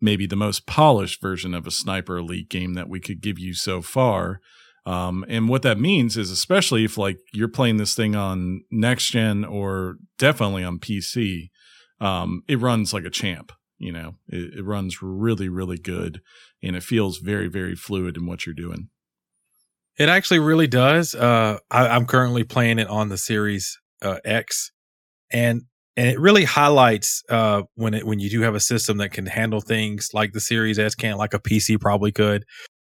maybe 0.00 0.26
the 0.26 0.36
most 0.36 0.66
polished 0.66 1.20
version 1.20 1.54
of 1.54 1.66
a 1.66 1.70
Sniper 1.70 2.18
Elite 2.18 2.48
game 2.48 2.74
that 2.74 2.88
we 2.88 3.00
could 3.00 3.20
give 3.20 3.38
you 3.38 3.54
so 3.54 3.82
far. 3.82 4.40
Um, 4.84 5.24
and 5.28 5.48
what 5.48 5.62
that 5.62 5.80
means 5.80 6.16
is, 6.16 6.30
especially 6.30 6.84
if 6.84 6.96
like 6.96 7.18
you're 7.32 7.48
playing 7.48 7.76
this 7.78 7.94
thing 7.94 8.14
on 8.14 8.62
next 8.70 9.10
gen 9.10 9.44
or 9.44 9.96
definitely 10.18 10.62
on 10.62 10.78
PC, 10.78 11.50
um, 12.00 12.42
it 12.46 12.60
runs 12.60 12.92
like 12.92 13.04
a 13.04 13.10
champ. 13.10 13.52
You 13.78 13.92
know, 13.92 14.14
it, 14.28 14.58
it 14.58 14.64
runs 14.64 15.02
really, 15.02 15.48
really 15.48 15.76
good, 15.76 16.22
and 16.62 16.76
it 16.76 16.82
feels 16.82 17.18
very, 17.18 17.48
very 17.48 17.74
fluid 17.74 18.16
in 18.16 18.26
what 18.26 18.46
you're 18.46 18.54
doing. 18.54 18.88
It 19.98 20.08
actually 20.08 20.38
really 20.38 20.66
does. 20.66 21.14
Uh, 21.14 21.58
I, 21.70 21.88
I'm 21.88 22.06
currently 22.06 22.44
playing 22.44 22.78
it 22.78 22.88
on 22.88 23.08
the 23.08 23.18
Series 23.18 23.78
uh, 24.00 24.18
X, 24.24 24.72
and 25.30 25.62
and 25.96 26.08
it 26.08 26.20
really 26.20 26.44
highlights 26.44 27.22
uh, 27.30 27.62
when 27.74 27.94
it 27.94 28.06
when 28.06 28.18
you 28.18 28.28
do 28.28 28.42
have 28.42 28.54
a 28.54 28.60
system 28.60 28.98
that 28.98 29.12
can 29.12 29.26
handle 29.26 29.60
things 29.60 30.10
like 30.12 30.32
the 30.32 30.40
Series 30.40 30.78
S 30.78 30.94
can't, 30.94 31.18
like 31.18 31.32
a 31.32 31.38
PC 31.38 31.80
probably 31.80 32.12
could. 32.12 32.44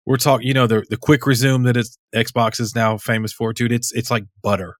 We're 0.06 0.18
talking, 0.18 0.48
you 0.48 0.54
know, 0.54 0.68
the 0.68 0.86
the 0.90 0.98
quick 0.98 1.26
resume 1.26 1.64
that 1.64 1.78
is 1.78 1.98
Xbox 2.14 2.60
is 2.60 2.76
now 2.76 2.98
famous 2.98 3.32
for, 3.32 3.54
dude. 3.54 3.72
It's 3.72 3.94
it's 3.94 4.12
like 4.12 4.26
butter. 4.44 4.76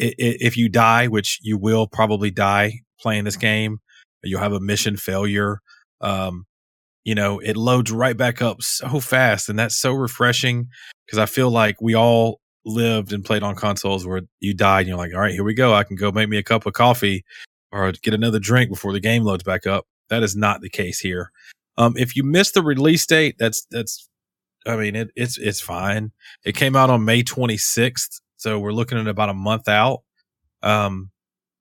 I 0.00 0.06
i 0.06 0.14
if 0.18 0.56
you 0.56 0.68
die, 0.68 1.08
which 1.08 1.38
you 1.42 1.58
will 1.58 1.86
probably 1.86 2.30
die 2.30 2.80
playing 2.98 3.24
this 3.24 3.36
game, 3.36 3.78
you'll 4.22 4.40
have 4.40 4.52
a 4.52 4.60
mission 4.60 4.96
failure. 4.96 5.60
Um, 6.00 6.46
you 7.04 7.14
know, 7.14 7.40
it 7.40 7.56
loads 7.56 7.92
right 7.92 8.16
back 8.16 8.40
up 8.40 8.62
so 8.62 9.00
fast, 9.00 9.50
and 9.50 9.58
that's 9.58 9.76
so 9.78 9.92
refreshing 9.92 10.68
because 11.06 11.18
I 11.18 11.26
feel 11.26 11.50
like 11.50 11.80
we 11.82 11.94
all 11.94 12.40
lived 12.64 13.12
and 13.12 13.24
played 13.24 13.42
on 13.42 13.54
consoles 13.54 14.06
where 14.06 14.22
you 14.38 14.54
died 14.54 14.80
and 14.80 14.88
you're 14.88 14.98
like, 14.98 15.14
all 15.14 15.20
right, 15.20 15.32
here 15.32 15.44
we 15.44 15.54
go. 15.54 15.74
I 15.74 15.84
can 15.84 15.96
go 15.96 16.12
make 16.12 16.28
me 16.28 16.36
a 16.36 16.42
cup 16.42 16.66
of 16.66 16.74
coffee 16.74 17.24
or 17.72 17.92
get 17.92 18.14
another 18.14 18.38
drink 18.38 18.70
before 18.70 18.92
the 18.92 19.00
game 19.00 19.22
loads 19.22 19.42
back 19.42 19.66
up. 19.66 19.86
That 20.08 20.22
is 20.22 20.36
not 20.36 20.60
the 20.60 20.70
case 20.70 21.00
here. 21.00 21.30
Um, 21.76 21.94
if 21.96 22.16
you 22.16 22.24
missed 22.24 22.54
the 22.54 22.62
release 22.62 23.06
date, 23.06 23.36
that's 23.38 23.66
that's 23.70 24.08
I 24.66 24.76
mean 24.76 24.96
it, 24.96 25.10
it's 25.16 25.38
it's 25.38 25.60
fine. 25.60 26.12
It 26.44 26.56
came 26.56 26.76
out 26.76 26.90
on 26.90 27.04
May 27.04 27.22
26th, 27.22 28.20
so 28.36 28.58
we're 28.58 28.72
looking 28.72 28.98
at 28.98 29.06
about 29.06 29.30
a 29.30 29.34
month 29.34 29.68
out. 29.68 30.02
Um, 30.62 31.10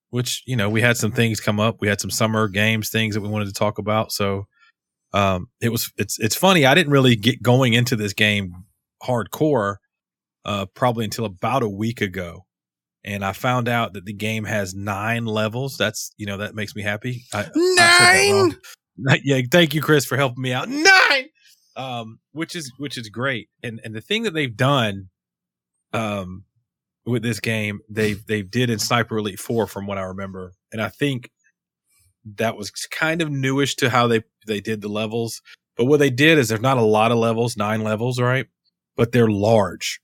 which 0.10 0.44
you 0.46 0.56
know 0.56 0.70
we 0.70 0.82
had 0.82 0.98
some 0.98 1.12
things 1.12 1.40
come 1.40 1.60
up. 1.60 1.78
We 1.80 1.88
had 1.88 2.02
some 2.02 2.12
summer 2.12 2.48
games 2.48 2.90
things 2.90 3.16
that 3.16 3.22
we 3.22 3.30
wanted 3.30 3.46
to 3.46 3.54
talk 3.54 3.78
about. 3.78 4.12
So 4.12 4.48
um, 5.14 5.48
it 5.62 5.70
was 5.70 5.92
it's 5.98 6.20
it's 6.20 6.36
funny. 6.36 6.66
I 6.66 6.76
didn't 6.76 6.92
really 6.92 7.16
get 7.16 7.42
going 7.42 7.74
into 7.74 7.96
this 7.96 8.14
game 8.14 8.54
hardcore 9.04 9.78
uh, 10.46 10.66
probably 10.74 11.06
until 11.06 11.26
about 11.26 11.64
a 11.64 11.70
week 11.70 12.02
ago, 12.02 12.46
and 13.04 13.24
I 13.24 13.32
found 13.32 13.70
out 13.70 13.94
that 13.94 14.06
the 14.06 14.14
game 14.14 14.44
has 14.44 14.74
nine 14.74 15.26
levels. 15.26 15.78
That's 15.78 16.12
you 16.18 16.26
know 16.26 16.38
that 16.38 16.56
makes 16.56 16.76
me 16.76 16.82
happy. 16.82 17.24
I, 17.34 17.42
I 17.42 17.44
that 17.54 18.30
wrong. 18.32 18.56
yeah, 19.24 19.42
thank 19.52 19.74
you, 19.74 19.82
Chris, 19.82 20.06
for 20.06 20.18
helping 20.18 20.42
me 20.42 20.54
out. 20.54 20.70
Nine, 20.70 21.30
um, 21.76 22.20
which 22.32 22.56
is 22.56 22.72
which 22.78 22.98
is 22.98 23.10
great. 23.10 23.50
And 23.64 23.80
and 23.84 23.96
the 23.96 24.02
thing 24.02 24.24
that 24.24 24.34
they've 24.34 24.56
done, 24.56 25.10
um, 25.94 26.44
with 27.06 27.24
this 27.24 27.40
game, 27.40 27.80
they've 27.90 28.24
they 28.26 28.42
did 28.42 28.70
in 28.70 28.80
Sniper 28.80 29.18
Elite 29.18 29.40
Four, 29.40 29.68
from 29.68 29.88
what 29.88 29.98
I 29.98 30.04
remember, 30.04 30.54
and 30.72 30.82
I 30.82 30.90
think 30.90 31.32
that 32.36 32.58
was 32.58 32.72
kind 32.72 33.22
of 33.22 33.32
newish 33.32 33.76
to 33.78 33.90
how 33.90 34.08
they 34.08 34.24
they 34.46 34.60
did 34.60 34.82
the 34.82 34.90
levels. 34.90 35.42
But 35.78 35.86
what 35.86 36.00
they 36.00 36.10
did 36.10 36.38
is 36.38 36.50
there's 36.50 36.60
not 36.60 36.78
a 36.78 36.82
lot 36.82 37.12
of 37.12 37.18
levels, 37.18 37.56
nine 37.56 37.84
levels, 37.84 38.20
right? 38.20 38.48
But 38.98 39.14
they're 39.14 39.30
large. 39.30 40.02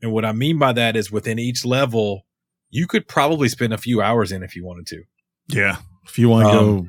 And 0.00 0.12
what 0.12 0.24
I 0.24 0.32
mean 0.32 0.58
by 0.58 0.72
that 0.74 0.94
is 0.94 1.10
within 1.10 1.38
each 1.38 1.64
level, 1.64 2.25
you 2.70 2.86
could 2.86 3.06
probably 3.08 3.48
spend 3.48 3.72
a 3.72 3.78
few 3.78 4.00
hours 4.02 4.32
in 4.32 4.42
if 4.42 4.56
you 4.56 4.64
wanted 4.64 4.86
to. 4.88 5.02
Yeah, 5.48 5.76
if 6.06 6.18
you 6.18 6.28
want 6.28 6.48
to 6.50 6.58
Um, 6.58 6.82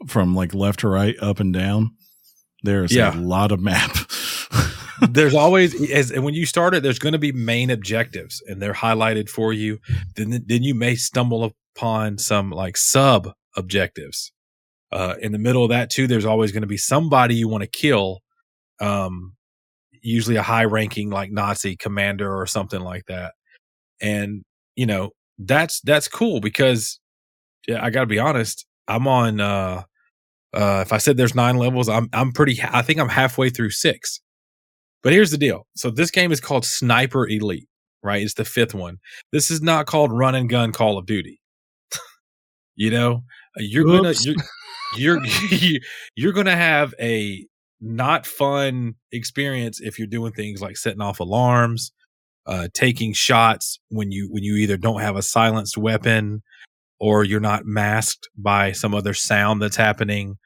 go 0.00 0.06
from 0.06 0.34
like 0.34 0.54
left 0.54 0.80
to 0.80 0.88
right, 0.88 1.16
up 1.20 1.40
and 1.40 1.52
down, 1.52 1.90
there's 2.62 2.92
Yeah. 2.94 3.14
a 3.14 3.18
lot 3.18 3.52
of 3.52 3.60
map. 3.60 3.90
there's 5.10 5.34
always 5.34 5.90
as 5.90 6.10
and 6.10 6.24
when 6.24 6.34
you 6.34 6.46
start 6.46 6.74
it, 6.74 6.82
there's 6.82 6.98
going 6.98 7.12
to 7.12 7.18
be 7.18 7.32
main 7.32 7.70
objectives, 7.70 8.42
and 8.46 8.60
they're 8.62 8.72
highlighted 8.72 9.28
for 9.28 9.52
you. 9.52 9.78
Then 10.14 10.42
then 10.46 10.62
you 10.62 10.74
may 10.74 10.94
stumble 10.94 11.52
upon 11.76 12.18
some 12.18 12.50
like 12.50 12.76
sub 12.76 13.32
objectives. 13.56 14.32
Uh, 14.92 15.16
in 15.20 15.32
the 15.32 15.38
middle 15.38 15.64
of 15.64 15.70
that 15.70 15.90
too, 15.90 16.06
there's 16.06 16.24
always 16.24 16.52
going 16.52 16.62
to 16.62 16.66
be 16.68 16.76
somebody 16.76 17.34
you 17.34 17.48
want 17.48 17.62
to 17.62 17.68
kill. 17.68 18.20
Um, 18.80 19.34
usually 20.00 20.36
a 20.36 20.42
high 20.42 20.64
ranking 20.64 21.10
like 21.10 21.32
Nazi 21.32 21.76
commander 21.76 22.32
or 22.34 22.46
something 22.46 22.80
like 22.80 23.04
that. 23.06 23.34
And 24.00 24.44
you 24.76 24.86
know 24.86 25.10
that's 25.38 25.80
that's 25.80 26.08
cool 26.08 26.40
because 26.40 27.00
yeah, 27.66 27.84
I 27.84 27.90
got 27.90 28.00
to 28.00 28.06
be 28.06 28.18
honest. 28.18 28.66
I'm 28.86 29.08
on. 29.08 29.40
uh 29.40 29.82
uh, 30.56 30.80
if 30.80 30.92
I 30.92 30.96
said 30.98 31.18
there's 31.18 31.34
nine 31.34 31.56
levels, 31.56 31.88
I'm 31.88 32.08
I'm 32.14 32.32
pretty. 32.32 32.58
I 32.62 32.80
think 32.80 32.98
I'm 32.98 33.10
halfway 33.10 33.50
through 33.50 33.70
six. 33.70 34.20
But 35.02 35.12
here's 35.12 35.30
the 35.30 35.38
deal. 35.38 35.66
So 35.76 35.90
this 35.90 36.10
game 36.10 36.32
is 36.32 36.40
called 36.40 36.64
Sniper 36.64 37.28
Elite, 37.28 37.68
right? 38.02 38.22
It's 38.22 38.34
the 38.34 38.44
fifth 38.44 38.74
one. 38.74 38.96
This 39.32 39.50
is 39.50 39.60
not 39.60 39.86
called 39.86 40.12
Run 40.12 40.34
and 40.34 40.48
Gun 40.48 40.72
Call 40.72 40.96
of 40.96 41.04
Duty. 41.04 41.40
you 42.74 42.90
know, 42.90 43.22
you're 43.56 43.84
gonna 43.84 44.14
you're 44.20 44.34
you're 44.96 45.20
you're 46.16 46.32
gonna 46.32 46.56
have 46.56 46.94
a 46.98 47.46
not 47.80 48.26
fun 48.26 48.94
experience 49.12 49.80
if 49.80 49.98
you're 49.98 50.08
doing 50.08 50.32
things 50.32 50.62
like 50.62 50.78
setting 50.78 51.02
off 51.02 51.20
alarms, 51.20 51.92
uh, 52.46 52.68
taking 52.74 53.12
shots 53.12 53.78
when 53.88 54.12
you 54.12 54.28
when 54.30 54.42
you 54.42 54.56
either 54.56 54.76
don't 54.76 55.00
have 55.00 55.16
a 55.16 55.22
silenced 55.22 55.76
weapon 55.76 56.42
or 56.98 57.24
you're 57.24 57.40
not 57.40 57.66
masked 57.66 58.28
by 58.36 58.72
some 58.72 58.94
other 58.94 59.12
sound 59.12 59.60
that's 59.60 59.76
happening, 59.76 60.36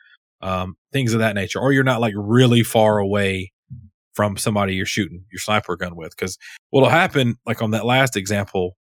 um, 0.43 0.77
things 0.93 1.13
of 1.13 1.21
that 1.21 1.35
nature, 1.35 1.61
or 1.61 1.73
you're 1.73 1.85
not 1.85 2.01
like 2.01 2.15
really 2.17 2.63
far 2.63 2.99
away 2.99 3.53
from 4.15 4.37
somebody 4.37 4.75
you're 4.75 4.87
shooting 4.87 5.25
your 5.31 5.39
sniper 5.39 5.77
gun 5.77 5.95
with. 5.95 6.11
Because 6.11 6.37
what'll 6.71 6.89
happen, 6.89 7.37
like 7.47 7.63
on 7.63 7.71
that 7.71 7.87
last 7.87 8.17
example, 8.17 8.77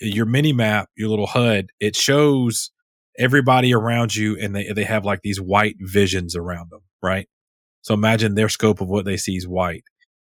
your 0.00 0.26
mini 0.26 0.52
map, 0.52 0.88
your 0.96 1.08
little 1.08 1.26
HUD, 1.26 1.66
it 1.80 1.96
shows 1.96 2.70
everybody 3.18 3.74
around 3.74 4.14
you 4.14 4.38
and 4.40 4.54
they, 4.54 4.72
they 4.72 4.84
have 4.84 5.04
like 5.04 5.22
these 5.22 5.40
white 5.40 5.76
visions 5.80 6.36
around 6.36 6.70
them, 6.70 6.80
right? 7.02 7.28
So 7.82 7.94
imagine 7.94 8.34
their 8.34 8.48
scope 8.48 8.80
of 8.80 8.88
what 8.88 9.04
they 9.04 9.16
see 9.16 9.36
is 9.36 9.48
white 9.48 9.84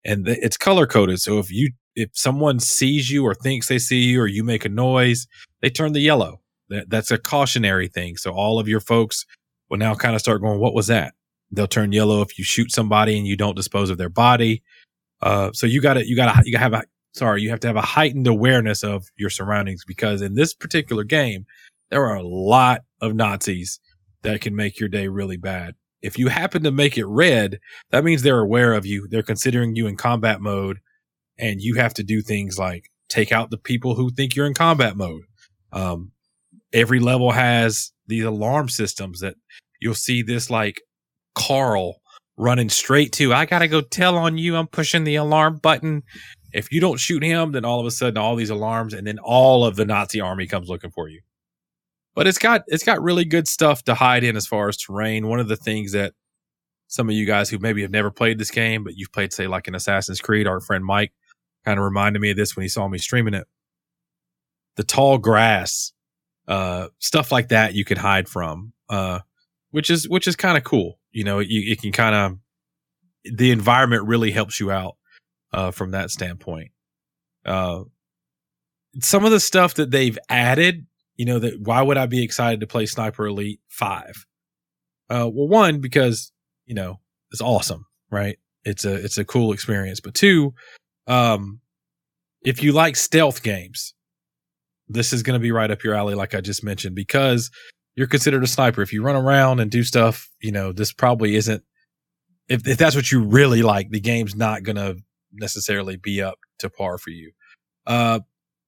and 0.06 0.26
th- 0.26 0.40
it's 0.42 0.58
color 0.58 0.88
coded. 0.88 1.20
So 1.20 1.40
if 1.40 1.52
you, 1.52 1.72
if 1.98 2.12
someone 2.14 2.60
sees 2.60 3.10
you 3.10 3.26
or 3.26 3.34
thinks 3.34 3.68
they 3.68 3.80
see 3.80 4.02
you 4.02 4.22
or 4.22 4.28
you 4.28 4.44
make 4.44 4.64
a 4.64 4.70
noise, 4.70 5.28
they 5.62 5.70
turn 5.70 5.94
the 5.94 6.00
yellow. 6.00 6.42
That, 6.70 6.92
that's 6.92 7.10
a 7.10 7.18
cautionary 7.18 7.88
thing. 7.88 8.18
So 8.18 8.32
all 8.32 8.60
of 8.60 8.68
your 8.68 8.80
folks 8.80 9.26
will 9.70 9.80
now 9.80 9.96
kind 9.96 10.14
of 10.14 10.22
start 10.22 10.42
going, 10.42 10.60
what 10.60 10.76
was 10.76 10.88
that? 10.88 11.16
They'll 11.52 11.66
turn 11.66 11.92
yellow 11.94 12.22
if 12.22 12.38
you 12.38 12.44
shoot 12.44 12.72
somebody 12.72 13.18
and 13.18 13.26
you 13.26 13.36
don't 13.36 13.56
dispose 13.56 13.90
of 13.90 13.98
their 13.98 14.10
body. 14.10 14.62
Uh, 15.24 15.52
so 15.54 15.66
you 15.66 15.82
gotta, 15.82 16.08
you 16.08 16.16
gotta, 16.16 16.40
you 16.46 16.52
gotta 16.52 16.64
have 16.64 16.74
a, 16.74 16.84
sorry, 17.14 17.42
you 17.42 17.50
have 17.50 17.62
to 17.62 17.68
have 17.68 17.76
a 17.76 17.82
heightened 17.82 18.28
awareness 18.28 18.84
of 18.84 19.08
your 19.18 19.32
surroundings 19.32 19.84
because 19.84 20.22
in 20.22 20.36
this 20.36 20.54
particular 20.54 21.04
game, 21.04 21.48
there 21.90 22.06
are 22.06 22.18
a 22.18 22.28
lot 22.28 22.82
of 23.02 23.16
Nazis 23.16 23.80
that 24.22 24.42
can 24.42 24.56
make 24.56 24.80
your 24.80 24.90
day 24.90 25.08
really 25.08 25.38
bad. 25.38 25.74
If 26.04 26.20
you 26.20 26.28
happen 26.28 26.62
to 26.62 26.72
make 26.72 26.96
it 26.96 27.08
red, 27.08 27.60
that 27.90 28.04
means 28.04 28.22
they're 28.22 28.40
aware 28.40 28.74
of 28.74 28.86
you. 28.86 29.08
They're 29.10 29.24
considering 29.24 29.76
you 29.76 29.88
in 29.88 29.98
combat 29.98 30.42
mode 30.42 30.78
and 31.39 31.62
you 31.62 31.76
have 31.76 31.93
to 31.95 32.04
do 32.04 32.21
things 32.21 32.58
like 32.58 32.89
take 33.10 33.32
out 33.32 33.52
the 33.52 33.58
people 33.58 33.95
who 33.95 34.12
think 34.12 34.36
you're 34.36 34.47
in 34.47 34.54
combat 34.54 34.95
mode. 34.95 35.23
Um, 35.71 36.12
every 36.73 37.00
level 37.00 37.32
has 37.32 37.91
these 38.08 38.23
alarm 38.23 38.69
systems 38.69 39.19
that 39.19 39.36
you'll 39.80 39.93
see 39.93 40.21
this 40.21 40.50
like 40.50 40.82
Carl 41.36 42.02
running 42.38 42.69
straight 42.69 43.12
to, 43.13 43.34
I 43.34 43.45
got 43.45 43.60
to 43.60 43.67
go 43.67 43.82
tell 43.82 44.17
on 44.17 44.38
you. 44.38 44.56
I'm 44.56 44.67
pushing 44.67 45.04
the 45.04 45.15
alarm 45.15 45.58
button. 45.58 46.04
If 46.54 46.71
you 46.71 46.80
don't 46.80 47.00
shoot 47.00 47.23
him, 47.23 47.52
then 47.52 47.65
all 47.65 47.80
of 47.80 47.86
a 47.86 47.91
sudden 47.91 48.17
all 48.17 48.36
these 48.36 48.50
alarms 48.50 48.93
and 48.93 49.06
then 49.06 49.19
all 49.19 49.65
of 49.65 49.76
the 49.76 49.86
Nazi 49.86 50.21
army 50.21 50.47
comes 50.47 50.69
looking 50.69 50.91
for 50.91 51.08
you. 51.10 51.21
But 52.15 52.26
it's 52.26 52.39
got 52.39 52.63
it's 52.67 52.84
got 52.84 53.02
really 53.02 53.26
good 53.26 53.47
stuff 53.47 53.84
to 53.84 53.93
hide 53.93 54.23
in 54.23 54.36
as 54.36 54.47
far 54.47 54.67
as 54.69 54.78
terrain. 54.78 55.28
One 55.28 55.39
of 55.39 55.47
the 55.47 55.56
things 55.56 55.91
that 55.91 56.13
some 56.88 57.10
of 57.10 57.15
you 57.15 57.26
guys 57.28 57.50
who 57.50 57.60
maybe 57.60 57.84
have 57.84 57.91
never 57.91 58.10
played 58.10 58.39
this 58.39 58.50
game, 58.50 58.84
but 58.84 58.95
you've 58.95 59.12
played, 59.12 59.34
say, 59.34 59.45
like 59.45 59.67
an 59.67 59.76
Assassin's 59.76 60.21
Creed, 60.21 60.47
our 60.47 60.60
friend 60.60 60.84
Mike 60.84 61.12
kind 61.67 61.80
of 61.80 61.84
reminded 61.84 62.21
me 62.21 62.30
of 62.30 62.38
this 62.38 62.56
when 62.56 62.63
he 62.63 62.69
saw 62.69 62.88
me 62.88 62.97
streaming 62.97 63.34
it. 63.34 63.45
The 64.77 64.86
tall 64.86 65.17
grass, 65.17 65.91
uh, 66.47 66.88
stuff 66.99 67.30
like 67.30 67.49
that 67.49 67.73
you 67.73 67.84
could 67.84 67.97
hide 67.97 68.30
from, 68.30 68.71
uh, 68.89 69.19
which 69.71 69.89
is 69.89 70.08
which 70.08 70.30
is 70.30 70.38
kind 70.38 70.58
of 70.58 70.63
cool. 70.63 70.97
You 71.12 71.25
know, 71.25 71.39
you, 71.39 71.69
it 71.69 71.82
can 71.82 71.91
kind 71.91 72.15
of 72.15 73.36
the 73.36 73.51
environment 73.51 74.08
really 74.08 74.32
helps 74.32 74.62
you 74.62 74.71
out 74.71 74.95
uh, 75.51 75.71
from 75.71 75.91
that 75.91 76.10
standpoint. 76.10 76.71
Uh, 77.45 77.84
some 79.01 79.25
of 79.25 79.32
the 79.32 79.39
stuff 79.41 79.73
that 79.73 79.91
they've 79.91 80.17
added, 80.30 80.88
you 81.17 81.25
know, 81.25 81.39
that 81.39 81.60
why 81.60 81.82
would 81.82 81.97
I 81.97 82.06
be 82.06 82.23
excited 82.23 82.62
to 82.62 82.67
play 82.67 82.86
Sniper 82.86 83.27
Elite 83.27 83.60
Five? 83.67 84.25
Uh, 85.10 85.30
well, 85.34 85.49
one 85.49 85.82
because 85.82 86.32
you 86.65 86.75
know 86.75 87.01
it's 87.32 87.41
awesome, 87.41 87.88
right? 88.10 88.38
It's 88.63 88.86
a 88.86 88.93
it's 88.93 89.17
a 89.17 89.25
cool 89.25 89.51
experience, 89.51 89.99
but 89.99 90.13
two, 90.13 90.53
um, 91.08 91.60
if 92.43 92.62
you 92.62 92.72
like 92.72 92.96
stealth 92.96 93.43
games, 93.43 93.93
this 94.88 95.12
is 95.12 95.24
going 95.24 95.39
to 95.39 95.43
be 95.43 95.52
right 95.52 95.72
up 95.72 95.84
your 95.84 95.96
alley, 95.96 96.15
like 96.15 96.36
I 96.36 96.41
just 96.41 96.63
mentioned, 96.63 96.96
because 96.96 97.52
you're 97.96 98.08
considered 98.08 98.43
a 98.43 98.48
sniper. 98.48 98.82
If 98.82 98.93
you 98.93 99.02
run 99.04 99.15
around 99.15 99.60
and 99.60 99.72
do 99.72 99.84
stuff, 99.84 100.30
you 100.41 100.52
know, 100.52 100.72
this 100.72 100.93
probably 100.93 101.36
isn't. 101.36 101.63
If, 102.48 102.65
if 102.65 102.78
that's 102.78 102.96
what 102.96 103.12
you 103.12 103.22
really 103.22 103.62
like, 103.62 103.89
the 103.89 104.00
game's 104.00 104.36
not 104.36 104.63
going 104.63 104.78
to 104.78 104.98
necessarily 105.34 105.98
be 105.98 106.22
up 106.22 106.38
to 106.60 106.70
par 106.70 106.98
for 106.98 107.10
you. 107.10 107.32
Uh, 107.86 108.22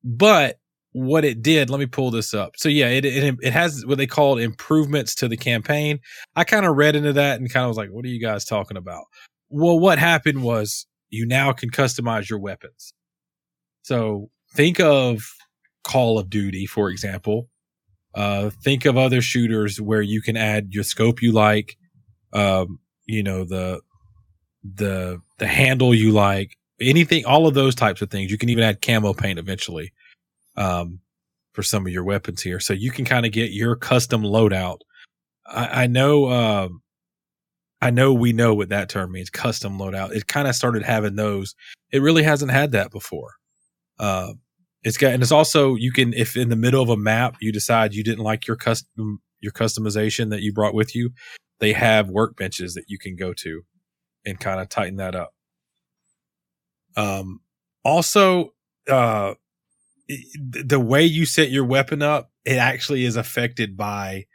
but 0.04 0.60
what 0.92 1.24
it 1.24 1.42
did, 1.42 1.70
let 1.70 1.80
me 1.80 1.86
pull 1.86 2.12
this 2.12 2.34
up. 2.34 2.54
So 2.58 2.68
yeah, 2.68 2.88
it, 2.88 3.06
it, 3.06 3.36
it 3.42 3.54
has 3.54 3.86
what 3.86 3.98
they 3.98 4.08
called 4.08 4.40
improvements 4.40 5.16
to 5.16 5.28
the 5.28 5.38
campaign. 5.38 6.00
I 6.36 6.44
kind 6.44 6.66
of 6.66 6.76
read 6.76 6.96
into 6.96 7.14
that 7.14 7.40
and 7.40 7.52
kind 7.52 7.64
of 7.64 7.70
was 7.70 7.78
like, 7.78 7.92
what 7.92 8.04
are 8.04 8.10
you 8.10 8.20
guys 8.20 8.44
talking 8.44 8.78
about? 8.78 9.06
Well, 9.50 9.80
what 9.80 10.00
happened 10.00 10.44
was 10.44 10.86
you 11.10 11.26
now 11.26 11.52
can 11.52 11.70
customize 11.70 12.30
your 12.30 12.40
weapons. 12.40 12.94
So 13.82 14.30
think 14.54 14.80
of 14.80 15.24
Call 15.84 16.20
of 16.20 16.30
Duty, 16.30 16.66
for 16.66 16.90
example. 16.90 17.50
Uh, 18.16 18.50
think 18.64 18.86
of 18.86 18.98
other 18.98 19.22
shooters 19.22 19.80
where 19.80 20.02
you 20.02 20.22
can 20.22 20.36
add 20.36 20.74
your 20.74 20.84
scope 20.84 21.22
you 21.22 21.32
like, 21.32 21.78
um, 22.34 22.80
you 23.06 23.24
know, 23.24 23.44
the, 23.44 23.82
the, 24.76 25.20
the 25.38 25.48
handle 25.48 25.94
you 25.94 26.12
like, 26.12 26.58
anything, 26.82 27.26
all 27.26 27.48
of 27.48 27.54
those 27.54 27.76
types 27.76 28.02
of 28.02 28.10
things. 28.10 28.32
You 28.32 28.38
can 28.38 28.50
even 28.50 28.64
add 28.64 28.82
camo 28.82 29.14
paint 29.14 29.40
eventually, 29.40 29.94
um, 30.58 31.00
for 31.54 31.64
some 31.64 31.86
of 31.86 31.94
your 31.94 32.04
weapons 32.04 32.42
here. 32.42 32.60
So 32.60 32.74
you 32.74 32.92
can 32.92 33.06
kind 33.06 33.26
of 33.26 33.32
get 33.32 33.52
your 33.52 33.76
custom 33.76 34.24
loadout. 34.24 34.80
I, 35.48 35.84
I 35.84 35.88
know, 35.88 36.26
uh, 36.26 36.70
I 37.82 37.92
know 37.92 38.14
we 38.14 38.34
know 38.34 38.54
what 38.54 38.70
that 38.70 38.90
term 38.90 39.12
means, 39.12 39.30
custom 39.30 39.78
loadout. 39.78 40.12
It 40.12 40.28
kind 40.28 40.48
of 40.48 40.56
started 40.56 40.84
having 40.84 41.16
those. 41.16 41.56
It 41.92 42.02
really 42.02 42.24
hasn't 42.24 42.52
had 42.52 42.72
that 42.74 42.92
before. 42.92 43.32
Uh, 43.98 44.34
it's 44.84 44.98
got, 44.98 45.14
and 45.14 45.22
it's 45.22 45.32
also 45.32 45.76
you 45.76 45.92
can 45.92 46.14
if 46.14 46.38
in 46.38 46.50
the 46.50 46.56
middle 46.56 46.82
of 46.82 46.90
a 46.90 46.98
map 46.98 47.36
you 47.42 47.52
decide 47.52 47.94
you 47.94 48.04
didn't 48.04 48.24
like 48.24 48.48
your 48.48 48.56
custom 48.56 49.22
your 49.42 49.52
customization 49.52 50.30
that 50.30 50.42
you 50.42 50.54
brought 50.54 50.74
with 50.74 50.96
you, 50.96 51.12
they 51.60 51.74
have 51.74 52.08
workbenches 52.08 52.74
that 52.74 52.86
you 52.88 52.98
can 52.98 53.16
go 53.16 53.34
to 53.34 53.62
and 54.26 54.40
kind 54.40 54.60
of 54.60 54.70
tighten 54.70 54.98
that 54.98 55.16
up. 55.16 55.32
Um, 56.98 57.40
also, 57.84 58.54
uh, 58.90 59.36
the 60.08 60.80
way 60.80 61.04
you 61.04 61.26
set 61.26 61.52
your 61.52 61.64
weapon 61.64 62.02
up, 62.02 62.32
it 62.46 62.58
actually 62.58 63.06
is 63.06 63.16
affected 63.16 63.78
by 63.78 64.26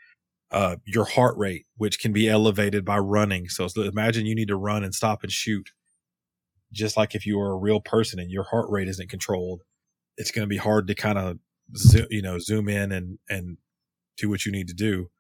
uh, 0.50 0.76
your 0.84 1.04
heart 1.04 1.36
rate, 1.36 1.63
which 1.76 1.98
can 2.00 2.12
be 2.12 2.28
elevated 2.28 2.84
by 2.84 2.98
running. 2.98 3.48
So, 3.48 3.68
imagine 3.76 4.26
you 4.26 4.34
need 4.34 4.48
to 4.48 4.56
run 4.56 4.84
and 4.84 4.94
stop 4.94 5.22
and 5.22 5.32
shoot, 5.32 5.70
just 6.72 6.96
like 6.96 7.14
if 7.14 7.26
you 7.26 7.38
were 7.38 7.52
a 7.52 7.58
real 7.58 7.80
person 7.80 8.18
and 8.18 8.30
your 8.30 8.44
heart 8.44 8.70
rate 8.70 8.88
isn't 8.88 9.10
controlled 9.10 9.62
it's 10.16 10.30
going 10.30 10.44
to 10.44 10.48
be 10.48 10.56
hard 10.56 10.86
to 10.88 10.94
kind 10.94 11.18
of 11.18 11.38
zo- 11.76 12.06
you 12.10 12.22
know 12.22 12.38
zoom 12.38 12.68
in 12.68 12.92
and 12.92 13.18
and 13.28 13.56
do 14.16 14.28
what 14.28 14.46
you 14.46 14.52
need 14.52 14.68
to 14.68 14.74
do. 14.74 15.10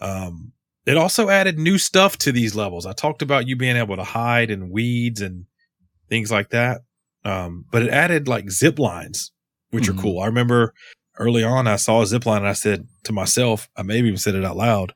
Um, 0.00 0.52
it 0.84 0.96
also 0.96 1.28
added 1.28 1.58
new 1.58 1.78
stuff 1.78 2.16
to 2.18 2.32
these 2.32 2.54
levels. 2.54 2.86
I 2.86 2.92
talked 2.92 3.22
about 3.22 3.48
you 3.48 3.56
being 3.56 3.76
able 3.76 3.96
to 3.96 4.04
hide 4.04 4.50
in 4.50 4.70
weeds 4.70 5.20
and 5.20 5.46
things 6.08 6.30
like 6.30 6.50
that. 6.50 6.82
Um, 7.24 7.64
but 7.72 7.82
it 7.82 7.90
added 7.90 8.28
like 8.28 8.50
zip 8.50 8.78
lines, 8.78 9.32
which 9.70 9.84
mm-hmm. 9.84 9.98
are 9.98 10.02
cool. 10.02 10.20
I 10.20 10.26
remember 10.26 10.74
early 11.18 11.42
on 11.42 11.66
I 11.66 11.74
saw 11.74 12.02
a 12.02 12.06
zip 12.06 12.24
line 12.24 12.38
and 12.38 12.48
I 12.48 12.52
said 12.52 12.86
to 13.02 13.12
myself, 13.12 13.68
I 13.76 13.82
maybe 13.82 14.06
even 14.06 14.18
said 14.18 14.36
it 14.36 14.44
out 14.44 14.56
loud, 14.56 14.92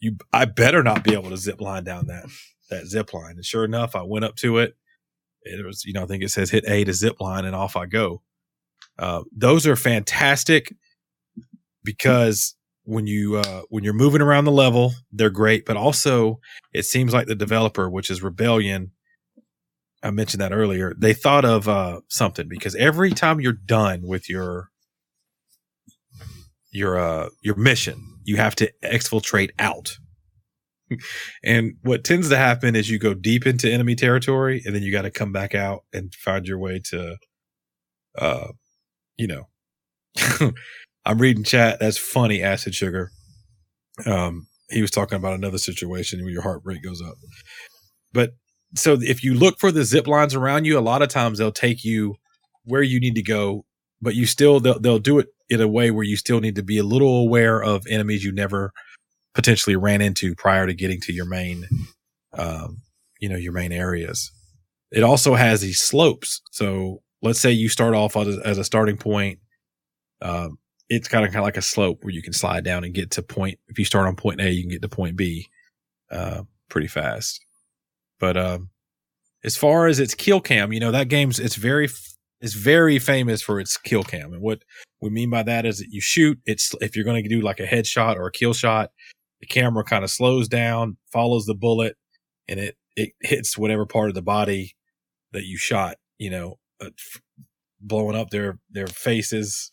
you 0.00 0.16
I 0.32 0.44
better 0.44 0.82
not 0.82 1.04
be 1.04 1.14
able 1.14 1.30
to 1.30 1.36
zip 1.36 1.60
line 1.60 1.84
down 1.84 2.06
that 2.06 2.26
that 2.70 2.86
zip 2.86 3.12
line. 3.14 3.36
And 3.36 3.44
sure 3.44 3.64
enough, 3.64 3.96
I 3.96 4.02
went 4.02 4.24
up 4.24 4.36
to 4.36 4.58
it. 4.58 4.76
It 5.42 5.64
was, 5.64 5.84
you 5.84 5.92
know, 5.92 6.02
I 6.02 6.06
think 6.06 6.22
it 6.22 6.30
says 6.30 6.50
hit 6.50 6.64
A 6.68 6.84
to 6.84 6.92
zip 6.92 7.20
line 7.20 7.44
and 7.44 7.56
off 7.56 7.76
I 7.76 7.86
go. 7.86 8.22
Uh, 8.98 9.22
those 9.34 9.66
are 9.66 9.76
fantastic 9.76 10.74
because 11.84 12.54
when 12.84 13.06
you 13.06 13.36
uh, 13.36 13.62
when 13.68 13.84
you're 13.84 13.92
moving 13.92 14.20
around 14.20 14.44
the 14.44 14.50
level, 14.52 14.94
they're 15.12 15.30
great. 15.30 15.64
But 15.64 15.76
also, 15.76 16.40
it 16.72 16.84
seems 16.84 17.12
like 17.12 17.26
the 17.26 17.34
developer, 17.34 17.88
which 17.88 18.10
is 18.10 18.22
Rebellion, 18.22 18.92
I 20.02 20.10
mentioned 20.10 20.40
that 20.40 20.52
earlier. 20.52 20.94
They 20.96 21.14
thought 21.14 21.44
of 21.44 21.68
uh, 21.68 22.00
something 22.08 22.48
because 22.48 22.74
every 22.76 23.10
time 23.10 23.40
you're 23.40 23.52
done 23.52 24.02
with 24.06 24.28
your 24.28 24.70
your 26.70 26.98
uh, 26.98 27.28
your 27.42 27.56
mission, 27.56 28.17
you 28.28 28.36
have 28.36 28.54
to 28.56 28.70
exfiltrate 28.84 29.50
out. 29.58 29.96
and 31.42 31.72
what 31.82 32.04
tends 32.04 32.28
to 32.28 32.36
happen 32.36 32.76
is 32.76 32.90
you 32.90 32.98
go 32.98 33.14
deep 33.14 33.46
into 33.46 33.72
enemy 33.72 33.94
territory, 33.94 34.62
and 34.66 34.74
then 34.74 34.82
you 34.82 34.92
got 34.92 35.02
to 35.02 35.10
come 35.10 35.32
back 35.32 35.54
out 35.54 35.84
and 35.94 36.14
find 36.14 36.46
your 36.46 36.58
way 36.58 36.78
to 36.90 37.16
uh, 38.18 38.48
you 39.16 39.26
know, 39.26 39.48
I'm 41.06 41.18
reading 41.18 41.44
chat. 41.44 41.80
That's 41.80 41.96
funny, 41.96 42.42
acid 42.42 42.74
sugar. 42.74 43.10
Um, 44.04 44.46
he 44.68 44.82
was 44.82 44.90
talking 44.90 45.16
about 45.16 45.34
another 45.34 45.58
situation 45.58 46.20
where 46.20 46.30
your 46.32 46.42
heart 46.42 46.60
rate 46.64 46.82
goes 46.82 47.00
up. 47.00 47.14
But 48.12 48.32
so 48.74 48.98
if 49.00 49.24
you 49.24 49.34
look 49.34 49.58
for 49.58 49.72
the 49.72 49.84
zip 49.84 50.06
lines 50.06 50.34
around 50.34 50.66
you, 50.66 50.78
a 50.78 50.80
lot 50.80 51.00
of 51.02 51.08
times 51.08 51.38
they'll 51.38 51.50
take 51.50 51.84
you 51.84 52.16
where 52.64 52.82
you 52.82 53.00
need 53.00 53.14
to 53.14 53.22
go, 53.22 53.64
but 54.02 54.14
you 54.14 54.26
still 54.26 54.60
they'll 54.60 54.78
they'll 54.78 54.98
do 54.98 55.18
it 55.18 55.28
in 55.50 55.60
a 55.60 55.68
way 55.68 55.90
where 55.90 56.04
you 56.04 56.16
still 56.16 56.40
need 56.40 56.54
to 56.56 56.62
be 56.62 56.78
a 56.78 56.84
little 56.84 57.20
aware 57.20 57.62
of 57.62 57.86
enemies 57.88 58.24
you 58.24 58.32
never 58.32 58.72
potentially 59.34 59.76
ran 59.76 60.00
into 60.00 60.34
prior 60.34 60.66
to 60.66 60.74
getting 60.74 61.00
to 61.00 61.12
your 61.12 61.26
main, 61.26 61.66
um, 62.32 62.82
you 63.20 63.28
know, 63.28 63.36
your 63.36 63.52
main 63.52 63.72
areas. 63.72 64.30
It 64.90 65.02
also 65.02 65.34
has 65.34 65.60
these 65.60 65.80
slopes, 65.80 66.40
so 66.50 67.02
let's 67.22 67.40
say 67.40 67.50
you 67.50 67.68
start 67.68 67.94
off 67.94 68.16
as, 68.16 68.38
as 68.38 68.58
a 68.58 68.64
starting 68.64 68.96
point. 68.96 69.38
Um, 70.22 70.58
it's 70.88 71.08
kind 71.08 71.24
of 71.24 71.32
kind 71.32 71.40
of 71.40 71.44
like 71.44 71.56
a 71.56 71.62
slope 71.62 72.02
where 72.02 72.12
you 72.12 72.22
can 72.22 72.32
slide 72.32 72.64
down 72.64 72.84
and 72.84 72.94
get 72.94 73.10
to 73.12 73.22
point. 73.22 73.58
If 73.68 73.78
you 73.78 73.84
start 73.84 74.08
on 74.08 74.16
point 74.16 74.40
A, 74.40 74.50
you 74.50 74.62
can 74.62 74.70
get 74.70 74.82
to 74.82 74.88
point 74.88 75.16
B, 75.16 75.48
uh, 76.10 76.42
pretty 76.68 76.88
fast. 76.88 77.44
But, 78.18 78.36
um, 78.36 78.70
as 79.44 79.56
far 79.56 79.86
as 79.86 80.00
its 80.00 80.14
kill 80.14 80.40
cam, 80.40 80.72
you 80.72 80.80
know, 80.80 80.90
that 80.90 81.08
game's, 81.08 81.38
it's 81.38 81.54
very, 81.54 81.88
is 82.40 82.54
very 82.54 82.98
famous 82.98 83.42
for 83.42 83.60
its 83.60 83.76
kill 83.76 84.02
cam. 84.02 84.32
And 84.32 84.42
what 84.42 84.62
we 85.00 85.10
mean 85.10 85.30
by 85.30 85.42
that 85.42 85.66
is 85.66 85.78
that 85.78 85.88
you 85.90 86.00
shoot, 86.00 86.38
it's 86.44 86.74
if 86.80 86.94
you're 86.94 87.04
going 87.04 87.22
to 87.22 87.28
do 87.28 87.40
like 87.40 87.60
a 87.60 87.66
headshot 87.66 88.16
or 88.16 88.26
a 88.26 88.32
kill 88.32 88.52
shot, 88.52 88.90
the 89.40 89.46
camera 89.46 89.84
kind 89.84 90.04
of 90.04 90.10
slows 90.10 90.48
down, 90.48 90.96
follows 91.12 91.46
the 91.46 91.54
bullet, 91.54 91.96
and 92.48 92.58
it 92.58 92.76
it 92.96 93.10
hits 93.20 93.56
whatever 93.56 93.86
part 93.86 94.08
of 94.08 94.14
the 94.14 94.22
body 94.22 94.74
that 95.32 95.44
you 95.44 95.56
shot. 95.56 95.96
You 96.18 96.30
know, 96.30 96.58
uh, 96.80 96.90
blowing 97.80 98.16
up 98.16 98.30
their 98.30 98.58
their 98.70 98.88
faces. 98.88 99.72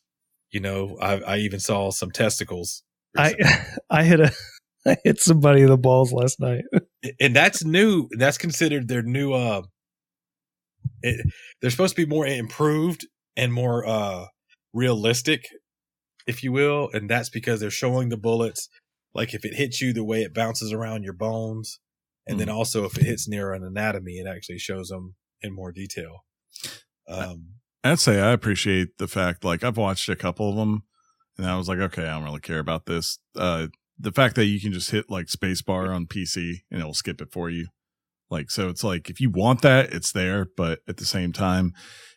You 0.51 0.59
know, 0.59 0.97
I 1.01 1.19
I 1.21 1.37
even 1.37 1.59
saw 1.59 1.91
some 1.91 2.11
testicles. 2.11 2.83
I 3.17 3.35
I 3.89 4.03
hit 4.03 4.19
a 4.19 4.31
I 4.85 4.97
hit 5.03 5.19
somebody 5.19 5.61
in 5.61 5.67
the 5.67 5.77
balls 5.77 6.13
last 6.13 6.39
night. 6.39 6.63
and 7.19 7.35
that's 7.35 7.65
new. 7.65 8.07
That's 8.17 8.37
considered 8.37 8.87
their 8.87 9.01
new. 9.01 9.33
Uh, 9.33 9.63
it, 11.05 11.25
they're 11.61 11.71
supposed 11.71 11.95
to 11.95 12.05
be 12.05 12.09
more 12.09 12.25
improved 12.25 13.07
and 13.37 13.53
more 13.53 13.85
uh 13.85 14.25
realistic, 14.73 15.47
if 16.27 16.43
you 16.43 16.51
will, 16.51 16.89
and 16.93 17.09
that's 17.09 17.29
because 17.29 17.59
they're 17.59 17.69
showing 17.69 18.09
the 18.09 18.17
bullets. 18.17 18.67
Like 19.13 19.33
if 19.33 19.45
it 19.45 19.55
hits 19.55 19.81
you, 19.81 19.93
the 19.93 20.03
way 20.03 20.21
it 20.21 20.33
bounces 20.33 20.73
around 20.73 21.03
your 21.03 21.13
bones, 21.13 21.79
and 22.27 22.35
mm. 22.35 22.39
then 22.39 22.49
also 22.49 22.83
if 22.85 22.97
it 22.97 23.05
hits 23.05 23.27
near 23.27 23.53
an 23.53 23.63
anatomy, 23.63 24.13
it 24.13 24.27
actually 24.27 24.59
shows 24.59 24.89
them 24.89 25.15
in 25.41 25.55
more 25.55 25.71
detail. 25.71 26.25
Um, 27.07 27.55
I'd 27.83 27.99
say 27.99 28.19
I 28.19 28.31
appreciate 28.31 28.97
the 28.97 29.07
fact, 29.07 29.43
like 29.43 29.63
I've 29.63 29.77
watched 29.77 30.09
a 30.09 30.15
couple 30.15 30.49
of 30.49 30.55
them, 30.55 30.83
and 31.37 31.47
I 31.47 31.57
was 31.57 31.69
like, 31.69 31.79
okay, 31.79 32.03
I 32.03 32.15
don't 32.15 32.23
really 32.23 32.39
care 32.39 32.59
about 32.59 32.85
this. 32.85 33.19
Uh, 33.35 33.67
the 33.97 34.11
fact 34.11 34.35
that 34.35 34.45
you 34.45 34.59
can 34.59 34.73
just 34.73 34.91
hit 34.91 35.09
like 35.09 35.27
spacebar 35.27 35.93
on 35.93 36.05
PC 36.07 36.63
and 36.69 36.81
it'll 36.81 36.93
skip 36.93 37.21
it 37.21 37.31
for 37.31 37.49
you. 37.49 37.67
Like, 38.29 38.49
so 38.49 38.69
it's 38.69 38.83
like 38.83 39.09
if 39.09 39.19
you 39.19 39.29
want 39.29 39.61
that, 39.61 39.93
it's 39.93 40.11
there. 40.11 40.47
But 40.57 40.79
at 40.87 40.97
the 40.97 41.05
same 41.05 41.31
time, 41.31 41.73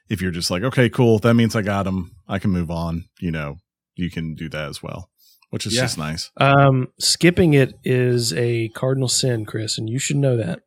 if 0.09 0.23
you're 0.23 0.31
just 0.31 0.51
like, 0.51 0.63
okay, 0.63 0.89
cool, 0.89 1.19
that 1.21 1.35
means 1.35 1.55
I 1.55 1.63
got 1.63 1.85
them, 1.85 2.13
I 2.27 2.39
can 2.39 2.51
move 2.51 2.71
on, 2.71 3.05
you 3.21 3.31
know, 3.31 3.57
you 3.95 4.11
can 4.11 4.35
do 4.35 4.49
that 4.49 4.69
as 4.69 4.83
well, 4.83 5.11
which 5.51 5.67
is 5.67 5.75
yeah. 5.75 5.83
just 5.83 5.99
nice. 5.99 6.31
Um, 6.39 6.89
skipping 6.99 7.55
it 7.55 7.75
is 7.85 8.33
a 8.33 8.69
cardinal 8.71 9.09
sin, 9.09 9.45
Chris, 9.45 9.79
and 9.79 9.89
you 9.89 9.99
should 9.99 10.17
know 10.17 10.37
that. 10.37 10.61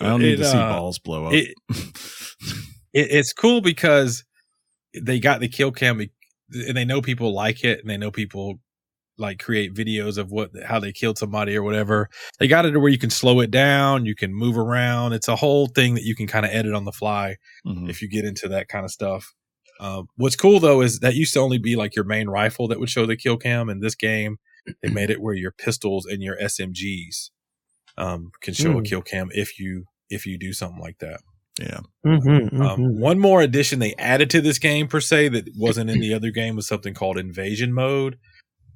I 0.00 0.06
don't 0.06 0.20
need 0.20 0.34
it, 0.34 0.38
to 0.38 0.44
see 0.44 0.58
uh, 0.58 0.72
balls 0.72 0.98
blow 0.98 1.26
up. 1.26 1.32
It, 1.32 1.48
it, 2.92 3.08
it's 3.10 3.32
cool 3.32 3.60
because 3.60 4.24
they 5.00 5.20
got 5.20 5.40
the 5.40 5.48
kill 5.48 5.72
cam 5.72 6.00
and 6.00 6.76
they 6.76 6.84
know 6.84 7.02
people 7.02 7.34
like 7.34 7.64
it 7.64 7.80
and 7.80 7.90
they 7.90 7.96
know 7.96 8.10
people 8.10 8.60
like 9.18 9.38
create 9.38 9.74
videos 9.74 10.18
of 10.18 10.30
what 10.30 10.50
how 10.64 10.78
they 10.78 10.92
killed 10.92 11.18
somebody 11.18 11.56
or 11.56 11.62
whatever. 11.62 12.08
They 12.38 12.48
got 12.48 12.66
it 12.66 12.72
to 12.72 12.80
where 12.80 12.90
you 12.90 12.98
can 12.98 13.10
slow 13.10 13.40
it 13.40 13.50
down, 13.50 14.06
you 14.06 14.14
can 14.14 14.32
move 14.34 14.56
around. 14.56 15.12
It's 15.12 15.28
a 15.28 15.36
whole 15.36 15.66
thing 15.66 15.94
that 15.94 16.04
you 16.04 16.14
can 16.14 16.26
kind 16.26 16.46
of 16.46 16.52
edit 16.52 16.74
on 16.74 16.84
the 16.84 16.92
fly 16.92 17.36
mm-hmm. 17.66 17.88
if 17.88 18.00
you 18.02 18.08
get 18.08 18.24
into 18.24 18.48
that 18.48 18.68
kind 18.68 18.84
of 18.84 18.90
stuff. 18.90 19.34
Um, 19.80 20.08
what's 20.16 20.36
cool 20.36 20.60
though 20.60 20.80
is 20.80 21.00
that 21.00 21.14
used 21.14 21.34
to 21.34 21.40
only 21.40 21.58
be 21.58 21.76
like 21.76 21.94
your 21.94 22.04
main 22.04 22.28
rifle 22.28 22.68
that 22.68 22.80
would 22.80 22.90
show 22.90 23.06
the 23.06 23.16
kill 23.16 23.36
cam. 23.36 23.68
In 23.68 23.80
this 23.80 23.94
game, 23.94 24.38
they 24.82 24.90
made 24.90 25.10
it 25.10 25.20
where 25.20 25.34
your 25.34 25.52
pistols 25.52 26.06
and 26.06 26.22
your 26.22 26.36
SMGs 26.38 27.30
um, 27.96 28.30
can 28.40 28.54
show 28.54 28.74
mm. 28.74 28.80
a 28.80 28.82
kill 28.82 29.02
cam 29.02 29.28
if 29.32 29.58
you 29.58 29.84
if 30.10 30.26
you 30.26 30.38
do 30.38 30.52
something 30.52 30.80
like 30.80 30.98
that. 30.98 31.20
Yeah. 31.58 31.80
Mm-hmm, 32.06 32.28
mm-hmm. 32.28 32.62
Um, 32.62 33.00
one 33.00 33.18
more 33.18 33.40
addition 33.40 33.80
they 33.80 33.94
added 33.98 34.30
to 34.30 34.40
this 34.40 34.58
game 34.58 34.86
per 34.86 35.00
se 35.00 35.30
that 35.30 35.48
wasn't 35.56 35.90
in 35.90 36.00
the 36.00 36.14
other 36.14 36.30
game 36.30 36.56
was 36.56 36.68
something 36.68 36.94
called 36.94 37.18
invasion 37.18 37.72
mode. 37.72 38.18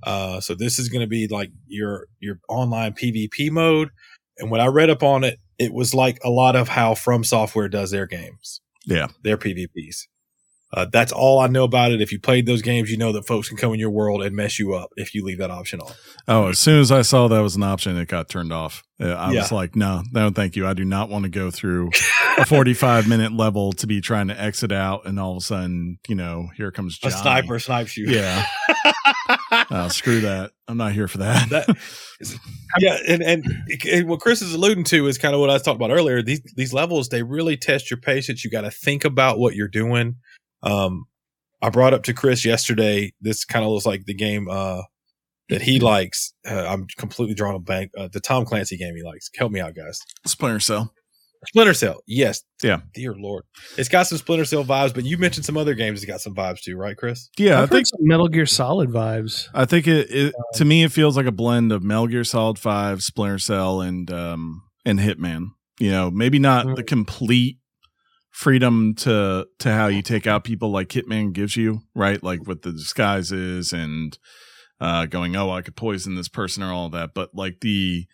Uh, 0.03 0.41
so 0.41 0.55
this 0.55 0.79
is 0.79 0.89
going 0.89 1.03
to 1.03 1.07
be 1.07 1.29
like 1.29 1.51
your 1.67 2.07
your 2.21 2.39
online 2.49 2.93
PvP 2.93 3.51
mode. 3.51 3.91
And 4.39 4.51
when 4.51 4.61
I 4.61 4.67
read 4.67 4.91
up 4.91 5.03
on 5.03 5.25
it, 5.25 5.39
it 5.59 5.73
was 5.73 5.95
like 5.95 6.19
a 6.25 6.31
lot 6.31 6.57
of 6.57 6.69
how 6.69 6.95
From 6.95 7.25
Software 7.25 7.69
does 7.69 7.91
their 7.91 8.07
games. 8.07 8.61
Yeah, 8.87 9.09
their 9.23 9.37
PvPs. 9.37 10.07
Uh, 10.75 10.87
that's 10.91 11.13
all 11.13 11.39
I 11.39 11.49
know 11.49 11.65
about 11.65 11.93
it. 11.93 12.01
If 12.01 12.13
you 12.13 12.19
played 12.19 12.47
those 12.47 12.63
games, 12.63 12.91
you 12.91 12.97
know 12.97 13.13
that 13.13 13.27
folks 13.27 13.49
can 13.49 13.59
come 13.59 13.75
in 13.75 13.81
your 13.81 13.91
world 13.91 14.23
and 14.23 14.35
mess 14.35 14.59
you 14.59 14.75
up 14.75 14.91
if 14.97 15.15
you 15.15 15.23
leave 15.23 15.37
that 15.39 15.51
option 15.51 15.81
on. 15.81 15.93
Oh, 16.27 16.49
as 16.49 16.59
soon 16.59 16.81
as 16.81 16.91
I 16.91 17.03
saw 17.03 17.29
that 17.29 17.41
was 17.41 17.57
an 17.57 17.63
option, 17.63 17.97
it 17.99 18.09
got 18.09 18.31
turned 18.31 18.53
off. 18.53 18.83
Uh, 18.99 19.09
I 19.09 19.33
yeah. 19.33 19.41
was 19.41 19.53
like, 19.53 19.77
no, 19.77 20.03
no, 20.13 20.31
thank 20.31 20.57
you. 20.57 20.67
I 20.67 20.73
do 20.73 20.85
not 20.85 21.11
want 21.11 21.25
to 21.25 21.29
go 21.29 21.51
through 21.51 21.91
a 22.39 22.47
45 22.47 23.07
minute 23.07 23.33
level 23.33 23.73
to 23.75 23.87
be 23.87 24.01
trying 24.01 24.29
to 24.29 24.41
exit 24.41 24.73
out. 24.73 25.05
And 25.05 25.21
all 25.21 25.33
of 25.33 25.39
a 25.39 25.41
sudden, 25.43 25.99
you 26.09 26.15
know, 26.15 26.49
here 26.57 26.71
comes 26.71 26.97
Johnny. 26.97 27.15
a 27.15 27.19
sniper 27.19 27.59
snipes 27.59 27.97
you. 27.99 28.07
Yeah. 28.07 28.47
oh, 29.73 29.89
screw 29.89 30.21
that. 30.21 30.53
I'm 30.69 30.77
not 30.77 30.93
here 30.93 31.09
for 31.09 31.19
that. 31.19 31.51
that 31.51 31.77
yeah. 32.79 32.99
And, 33.09 33.23
and, 33.23 33.45
and 33.91 34.09
what 34.09 34.21
Chris 34.21 34.41
is 34.41 34.55
alluding 34.55 34.85
to 34.85 35.09
is 35.09 35.19
kind 35.19 35.35
of 35.35 35.41
what 35.41 35.51
I 35.51 35.55
was 35.55 35.63
talking 35.63 35.83
about 35.83 35.95
earlier. 35.95 36.23
These, 36.23 36.43
these 36.55 36.73
levels, 36.73 37.09
they 37.09 37.25
really 37.25 37.57
test 37.57 37.91
your 37.91 37.99
patience. 37.99 38.45
You 38.45 38.51
got 38.51 38.61
to 38.61 38.71
think 38.71 39.05
about 39.05 39.39
what 39.41 39.57
you're 39.57 39.69
doing 39.69 40.17
um, 40.63 41.07
I 41.61 41.71
brought 41.71 41.95
up 41.95 42.03
to 42.05 42.15
Chris 42.15 42.45
yesterday. 42.45 43.13
This 43.21 43.45
kind 43.45 43.65
of 43.65 43.71
looks 43.71 43.87
like 43.87 44.05
the 44.05 44.15
game 44.15 44.49
uh, 44.51 44.83
that 45.49 45.63
he 45.63 45.81
likes. 45.81 46.33
Uh, 46.49 46.67
I'm 46.67 46.87
completely 46.97 47.35
drawn 47.35 47.55
a 47.55 47.59
blank. 47.59 47.91
Uh, 47.97 48.09
the 48.13 48.21
Tom 48.21 48.45
Clancy 48.45 48.77
game 48.77 48.97
he 48.97 49.03
likes. 49.03 49.31
Help 49.37 49.53
me 49.53 49.61
out, 49.61 49.75
guys. 49.75 50.01
Splinter 50.27 50.61
Cell. 50.61 50.93
Splinter 51.49 51.75
Cell. 51.75 52.03
Yes. 52.07 52.43
Yeah. 52.63 52.81
Dear 52.95 53.15
Lord, 53.15 53.45
it's 53.77 53.89
got 53.89 54.07
some 54.07 54.19
Splinter 54.19 54.45
Cell 54.45 54.65
vibes, 54.65 54.95
but 54.95 55.05
you 55.05 55.19
mentioned 55.19 55.45
some 55.45 55.57
other 55.57 55.75
games 55.75 56.01
that 56.01 56.07
got 56.07 56.21
some 56.21 56.35
vibes 56.35 56.61
too, 56.61 56.77
right, 56.77 56.97
Chris? 56.97 57.29
Yeah, 57.37 57.61
I've 57.61 57.73
i 57.73 57.75
think 57.75 57.87
Metal 57.99 58.29
Gear 58.29 58.47
Solid 58.47 58.91
vibes. 58.91 59.49
I 59.53 59.65
think 59.65 59.87
it, 59.87 60.11
it 60.11 60.35
uh, 60.35 60.59
to 60.59 60.65
me 60.65 60.85
it 60.85 60.93
feels 60.93 61.17
like 61.17 61.27
a 61.27 61.33
blend 61.33 61.73
of 61.73 61.83
Metal 61.83 62.07
Gear 62.07 62.25
Solid 62.25 62.59
Five, 62.59 63.03
Splinter 63.03 63.39
Cell, 63.39 63.81
and 63.81 64.11
um 64.13 64.63
and 64.85 64.99
Hitman. 64.99 65.49
You 65.79 65.91
know, 65.91 66.11
maybe 66.11 66.39
not 66.39 66.67
mm-hmm. 66.67 66.75
the 66.77 66.85
complete 66.85 67.59
freedom 68.31 68.95
to 68.95 69.47
to 69.59 69.73
how 69.73 69.87
you 69.87 70.03
take 70.03 70.27
out 70.27 70.45
people 70.45 70.71
like 70.71 70.89
Hitman 70.89 71.33
gives 71.33 71.57
you, 71.57 71.81
right? 71.95 72.23
Like 72.23 72.47
with 72.47 72.63
the 72.63 72.73
disguises 72.73 73.73
and 73.73 74.19
uh, 74.81 75.07
going, 75.07 75.37
oh, 75.37 75.51
I 75.51 75.63
could 75.63 75.77
poison 75.77 76.17
this 76.17 76.29
person 76.29 76.63
or 76.63 76.73
all 76.73 76.89
that, 76.91 77.11
but 77.15 77.31
like 77.35 77.61
the 77.61 78.07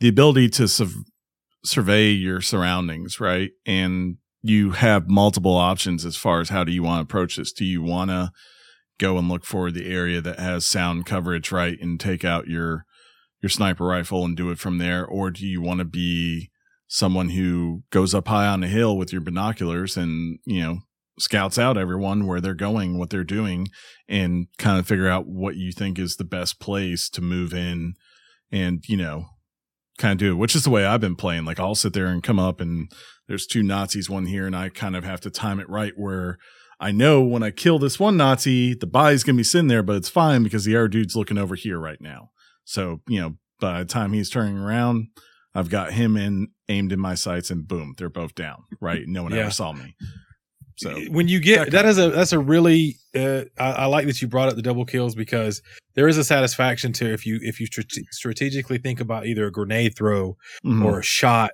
the 0.00 0.08
ability 0.08 0.48
to 0.50 0.68
su- 0.68 1.04
survey 1.64 2.10
your 2.10 2.40
surroundings, 2.40 3.20
right? 3.20 3.50
And 3.66 4.16
you 4.42 4.70
have 4.70 5.08
multiple 5.08 5.56
options 5.56 6.04
as 6.04 6.16
far 6.16 6.40
as 6.40 6.48
how 6.48 6.64
do 6.64 6.72
you 6.72 6.82
want 6.82 6.98
to 6.98 7.02
approach 7.02 7.36
this? 7.36 7.52
Do 7.52 7.64
you 7.64 7.82
want 7.82 8.10
to 8.10 8.30
go 8.98 9.18
and 9.18 9.28
look 9.28 9.44
for 9.44 9.70
the 9.70 9.90
area 9.90 10.20
that 10.20 10.38
has 10.38 10.66
sound 10.66 11.06
coverage, 11.06 11.52
right, 11.52 11.78
and 11.80 11.98
take 11.98 12.24
out 12.24 12.46
your 12.46 12.84
your 13.42 13.50
sniper 13.50 13.86
rifle 13.86 14.24
and 14.24 14.36
do 14.36 14.50
it 14.50 14.58
from 14.58 14.78
there, 14.78 15.04
or 15.04 15.30
do 15.30 15.46
you 15.46 15.62
want 15.62 15.78
to 15.78 15.84
be 15.84 16.50
someone 16.88 17.30
who 17.30 17.82
goes 17.90 18.14
up 18.14 18.28
high 18.28 18.46
on 18.46 18.62
a 18.62 18.68
hill 18.68 18.98
with 18.98 19.12
your 19.12 19.22
binoculars 19.22 19.96
and, 19.96 20.38
you 20.44 20.60
know, 20.60 20.78
scouts 21.18 21.58
out 21.58 21.78
everyone 21.78 22.26
where 22.26 22.40
they're 22.40 22.52
going, 22.52 22.98
what 22.98 23.08
they're 23.08 23.24
doing, 23.24 23.68
and 24.08 24.48
kind 24.58 24.78
of 24.78 24.86
figure 24.86 25.08
out 25.08 25.26
what 25.26 25.56
you 25.56 25.72
think 25.72 25.98
is 25.98 26.16
the 26.16 26.24
best 26.24 26.60
place 26.60 27.08
to 27.08 27.22
move 27.22 27.54
in 27.54 27.94
and, 28.52 28.84
you 28.88 28.96
know, 28.96 29.26
kind 30.00 30.12
of 30.12 30.18
do 30.18 30.32
it, 30.32 30.36
which 30.36 30.56
is 30.56 30.64
the 30.64 30.70
way 30.70 30.84
I've 30.84 31.00
been 31.00 31.16
playing. 31.16 31.44
Like 31.44 31.60
I'll 31.60 31.74
sit 31.74 31.92
there 31.92 32.06
and 32.06 32.22
come 32.22 32.38
up 32.38 32.60
and 32.60 32.90
there's 33.28 33.46
two 33.46 33.62
Nazis, 33.62 34.10
one 34.10 34.26
here, 34.26 34.46
and 34.46 34.56
I 34.56 34.68
kind 34.70 34.96
of 34.96 35.04
have 35.04 35.20
to 35.20 35.30
time 35.30 35.60
it 35.60 35.68
right 35.68 35.92
where 35.96 36.38
I 36.80 36.90
know 36.90 37.22
when 37.22 37.42
I 37.42 37.50
kill 37.50 37.78
this 37.78 38.00
one 38.00 38.16
Nazi, 38.16 38.74
the 38.74 38.86
body's 38.86 39.22
gonna 39.22 39.36
be 39.36 39.44
sitting 39.44 39.68
there, 39.68 39.82
but 39.82 39.96
it's 39.96 40.08
fine 40.08 40.42
because 40.42 40.64
the 40.64 40.76
other 40.76 40.88
dude's 40.88 41.14
looking 41.14 41.38
over 41.38 41.54
here 41.54 41.78
right 41.78 42.00
now. 42.00 42.30
So, 42.64 43.00
you 43.06 43.20
know, 43.20 43.34
by 43.60 43.80
the 43.80 43.84
time 43.84 44.12
he's 44.12 44.30
turning 44.30 44.58
around, 44.58 45.08
I've 45.54 45.68
got 45.68 45.92
him 45.92 46.16
in 46.16 46.48
aimed 46.68 46.92
in 46.92 47.00
my 47.00 47.14
sights, 47.14 47.50
and 47.50 47.68
boom, 47.68 47.94
they're 47.98 48.08
both 48.08 48.34
down. 48.34 48.64
Right, 48.80 49.02
no 49.06 49.22
one 49.22 49.32
yeah. 49.32 49.40
ever 49.40 49.50
saw 49.50 49.72
me. 49.72 49.94
So 50.80 50.98
when 51.10 51.28
you 51.28 51.40
get 51.40 51.72
that 51.72 51.84
is 51.84 51.98
a 51.98 52.08
that's 52.08 52.32
a 52.32 52.38
really 52.38 52.96
uh, 53.14 53.42
I, 53.58 53.72
I, 53.72 53.84
like 53.84 54.06
that 54.06 54.22
you 54.22 54.28
brought 54.28 54.48
up 54.48 54.56
the 54.56 54.62
double 54.62 54.86
kills 54.86 55.14
because 55.14 55.60
there 55.94 56.08
is 56.08 56.16
a 56.16 56.24
satisfaction 56.24 56.94
to 56.94 57.12
if 57.12 57.26
you 57.26 57.38
if 57.42 57.60
you 57.60 57.66
strate- 57.66 58.06
strategically 58.12 58.78
think 58.78 58.98
about 58.98 59.26
either 59.26 59.44
a 59.46 59.52
grenade 59.52 59.94
throw 59.94 60.38
mm-hmm. 60.64 60.82
or 60.82 61.00
a 61.00 61.02
shot, 61.02 61.50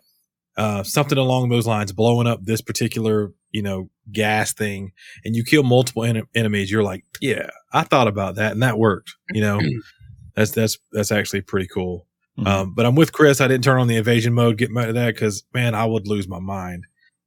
uh, 0.56 0.84
something 0.84 1.18
along 1.18 1.48
those 1.48 1.66
lines, 1.66 1.90
blowing 1.90 2.28
up 2.28 2.44
this 2.44 2.62
particular 2.62 3.32
you 3.50 3.62
know 3.62 3.90
gas 4.12 4.52
thing, 4.52 4.92
and 5.24 5.34
you 5.34 5.42
kill 5.42 5.64
multiple 5.64 6.04
en- 6.04 6.28
enemies. 6.36 6.70
You're 6.70 6.84
like, 6.84 7.04
yeah, 7.20 7.50
I 7.72 7.82
thought 7.82 8.06
about 8.06 8.36
that 8.36 8.52
and 8.52 8.62
that 8.62 8.78
worked. 8.78 9.12
You 9.32 9.40
know, 9.40 9.60
that's 10.36 10.52
that's 10.52 10.78
that's 10.92 11.10
actually 11.10 11.40
pretty 11.40 11.66
cool. 11.66 12.06
Mm-hmm. 12.38 12.46
Um, 12.46 12.74
but 12.74 12.86
I'm 12.86 12.94
with 12.94 13.12
Chris. 13.12 13.40
I 13.40 13.48
didn't 13.48 13.64
turn 13.64 13.80
on 13.80 13.88
the 13.88 13.96
invasion 13.96 14.34
mode, 14.34 14.56
get 14.56 14.70
mad 14.70 14.88
at 14.88 14.94
that 14.94 15.14
because 15.14 15.42
man, 15.52 15.74
I 15.74 15.84
would 15.84 16.06
lose 16.06 16.28
my 16.28 16.38
mind 16.38 16.84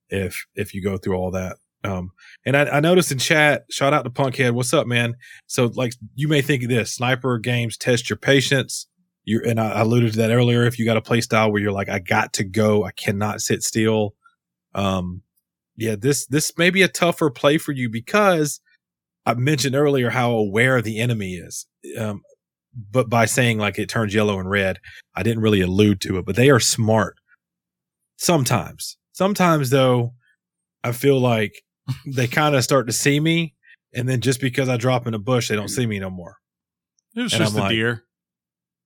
if 0.08 0.46
if 0.56 0.74
you 0.74 0.82
go 0.82 0.98
through 0.98 1.18
all 1.18 1.32
that. 1.32 1.58
Um, 1.84 2.12
and 2.46 2.58
I, 2.58 2.66
I, 2.66 2.80
noticed 2.82 3.12
in 3.12 3.20
chat, 3.20 3.64
shout 3.70 3.94
out 3.94 4.04
to 4.04 4.10
Punkhead. 4.10 4.52
What's 4.52 4.74
up, 4.74 4.86
man? 4.86 5.16
So 5.48 5.72
like 5.76 5.94
you 6.16 6.28
may 6.28 6.42
think 6.42 6.64
of 6.64 6.70
this 6.70 6.94
sniper 6.94 7.38
games 7.38 7.78
test 7.78 8.10
your 8.10 8.18
patience. 8.18 8.88
You 9.24 9.42
and 9.48 9.60
I 9.60 9.80
alluded 9.80 10.12
to 10.14 10.18
that 10.18 10.32
earlier. 10.32 10.66
If 10.66 10.78
you 10.78 10.86
got 10.86 10.98
a 10.98 11.02
play 11.02 11.22
style 11.22 11.52
where 11.52 11.62
you're 11.62 11.72
like, 11.72 11.88
I 11.88 12.00
got 12.00 12.34
to 12.34 12.44
go, 12.44 12.84
I 12.84 12.92
cannot 12.92 13.42
sit 13.42 13.64
still. 13.64 14.16
Um, 14.76 15.22
yeah, 15.78 15.96
this 15.98 16.26
this 16.28 16.52
may 16.58 16.70
be 16.70 16.82
a 16.82 16.90
tougher 16.90 17.30
play 17.30 17.58
for 17.58 17.72
you 17.72 17.90
because 17.90 18.60
I 19.26 19.36
mentioned 19.36 19.76
earlier 19.76 20.10
how 20.10 20.32
aware 20.32 20.82
the 20.82 21.00
enemy 21.00 21.36
is. 21.36 21.66
Um, 21.98 22.22
but 22.92 23.10
by 23.10 23.26
saying 23.26 23.58
like 23.58 23.80
it 23.80 23.88
turns 23.88 24.14
yellow 24.14 24.40
and 24.40 24.50
red, 24.50 24.80
I 25.16 25.24
didn't 25.24 25.44
really 25.44 25.62
allude 25.62 26.02
to 26.02 26.18
it, 26.18 26.26
but 26.26 26.36
they 26.36 26.50
are 26.50 26.60
smart. 26.60 27.16
Sometimes, 28.18 28.98
sometimes 29.14 29.70
though, 29.70 30.14
I 30.84 30.92
feel 30.92 31.20
like 31.20 31.62
they 32.06 32.28
kind 32.28 32.56
of 32.56 32.64
start 32.64 32.88
to 32.88 32.94
see 32.94 33.20
me, 33.20 33.56
and 33.94 34.08
then 34.08 34.22
just 34.22 34.40
because 34.42 34.70
I 34.70 34.78
drop 34.78 35.08
in 35.08 35.14
a 35.14 35.20
bush, 35.20 35.48
they 35.50 35.56
don't 35.56 35.68
see 35.70 35.86
me 35.86 36.00
no 36.00 36.10
more. 36.10 36.38
It 37.16 37.22
was 37.22 37.34
And 37.34 37.42
just 37.44 37.54
I'm 37.56 37.60
a 37.60 37.64
like- 37.64 37.72
deer. 37.72 38.04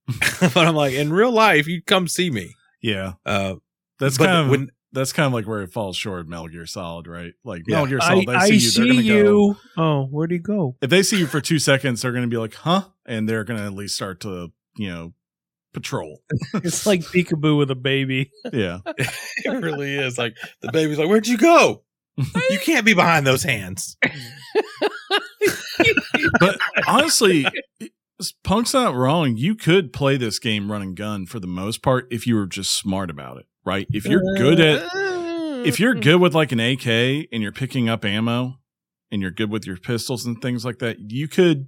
but 0.42 0.58
I'm 0.68 0.76
like, 0.76 0.94
in 0.94 1.14
real 1.14 1.32
life, 1.32 1.68
you'd 1.68 1.86
come 1.86 2.08
see 2.08 2.30
me. 2.30 2.56
Yeah, 2.82 3.14
Uh, 3.26 3.56
that's 4.00 4.18
kind 4.18 4.32
of 4.38 4.50
when 4.50 4.70
that's 4.92 5.14
kind 5.14 5.26
of 5.28 5.34
like 5.34 5.48
where 5.48 5.62
it 5.62 5.72
falls 5.72 5.96
short 5.96 6.20
of 6.20 6.28
Metal 6.28 6.50
Gear 6.50 6.66
Solid, 6.66 7.08
right? 7.08 7.34
Like 7.46 7.64
Yeah. 7.68 7.76
Metal 7.78 7.88
Gear 7.88 8.00
I, 8.02 8.08
Solid, 8.10 8.28
they 8.28 8.34
I 8.34 8.48
see 8.48 8.54
you, 8.56 8.60
see 8.60 8.82
they're 8.84 8.90
gonna 8.94 9.24
go. 9.24 9.48
you. 9.48 9.58
Oh, 9.78 10.06
where'd 10.08 10.32
he 10.32 10.40
go? 10.40 10.76
If 10.82 10.90
they 10.90 11.02
see 11.04 11.18
you 11.20 11.26
for 11.28 11.40
two 11.40 11.58
seconds, 11.60 12.02
they're 12.02 12.12
gonna 12.12 12.28
be 12.28 12.36
like, 12.38 12.54
"Huh," 12.56 12.84
and 13.06 13.28
they're 13.30 13.46
gonna 13.46 13.66
at 13.66 13.74
least 13.74 13.96
start 13.96 14.20
to, 14.22 14.50
you 14.76 14.90
know, 14.90 15.14
patrol. 15.74 16.20
It's 16.56 16.86
like 16.86 17.00
peekaboo 17.02 17.58
with 17.58 17.72
a 17.72 17.76
baby. 17.76 18.30
Yeah, 18.52 18.80
it 18.98 19.64
really 19.64 19.96
is 19.96 20.18
like 20.18 20.36
the 20.62 20.72
baby's 20.74 21.00
like, 21.00 21.08
"Where'd 21.08 21.28
you 21.28 21.38
go? 21.38 21.84
You 22.18 22.60
can't 22.64 22.86
be 22.86 22.94
behind 22.94 23.26
those 23.26 23.44
hands." 23.44 23.98
but 26.40 26.58
honestly, 26.88 27.46
Punk's 28.44 28.74
not 28.74 28.96
wrong. 28.96 29.38
You 29.38 29.56
could 29.56 29.94
play 29.94 30.18
this 30.18 30.40
game 30.40 30.72
run 30.72 30.82
and 30.82 30.96
gun 30.96 31.26
for 31.26 31.40
the 31.40 31.48
most 31.48 31.82
part 31.82 32.08
if 32.12 32.28
you 32.28 32.36
were 32.36 32.46
just 32.46 32.78
smart 32.78 33.10
about 33.10 33.38
it, 33.38 33.46
right? 33.66 33.88
If 33.92 34.06
you're 34.06 34.22
good 34.36 34.60
at 34.60 34.90
if 35.66 35.80
you're 35.80 35.96
good 35.96 36.20
with 36.20 36.36
like 36.36 36.52
an 36.52 36.60
AK 36.60 36.88
and 37.32 37.42
you're 37.42 37.52
picking 37.52 37.90
up 37.90 38.06
ammo 38.06 38.60
and 39.12 39.22
you're 39.22 39.32
good 39.32 39.50
with 39.50 39.66
your 39.66 39.78
pistols 39.78 40.26
and 40.26 40.42
things 40.42 40.66
like 40.66 40.80
that, 40.80 41.12
you 41.12 41.28
could 41.28 41.68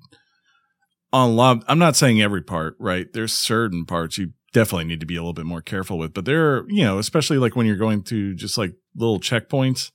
unlock. 1.14 1.64
I'm 1.68 1.80
not 1.80 1.96
saying 1.96 2.22
every 2.22 2.42
part, 2.42 2.76
right? 2.80 3.08
There's 3.14 3.34
certain 3.34 3.86
parts 3.86 4.18
you 4.18 4.32
definitely 4.54 4.86
need 4.86 5.00
to 5.00 5.06
be 5.06 5.16
a 5.16 5.20
little 5.20 5.34
bit 5.34 5.46
more 5.46 5.62
careful 5.62 5.98
with, 5.98 6.14
but 6.14 6.26
there 6.26 6.56
are, 6.56 6.66
you 6.70 6.84
know, 6.84 6.98
especially 6.98 7.38
like 7.38 7.56
when 7.56 7.66
you're 7.66 7.76
going 7.76 8.04
to 8.04 8.34
just 8.36 8.58
like 8.58 8.74
little 8.96 9.20
checkpoints 9.20 9.92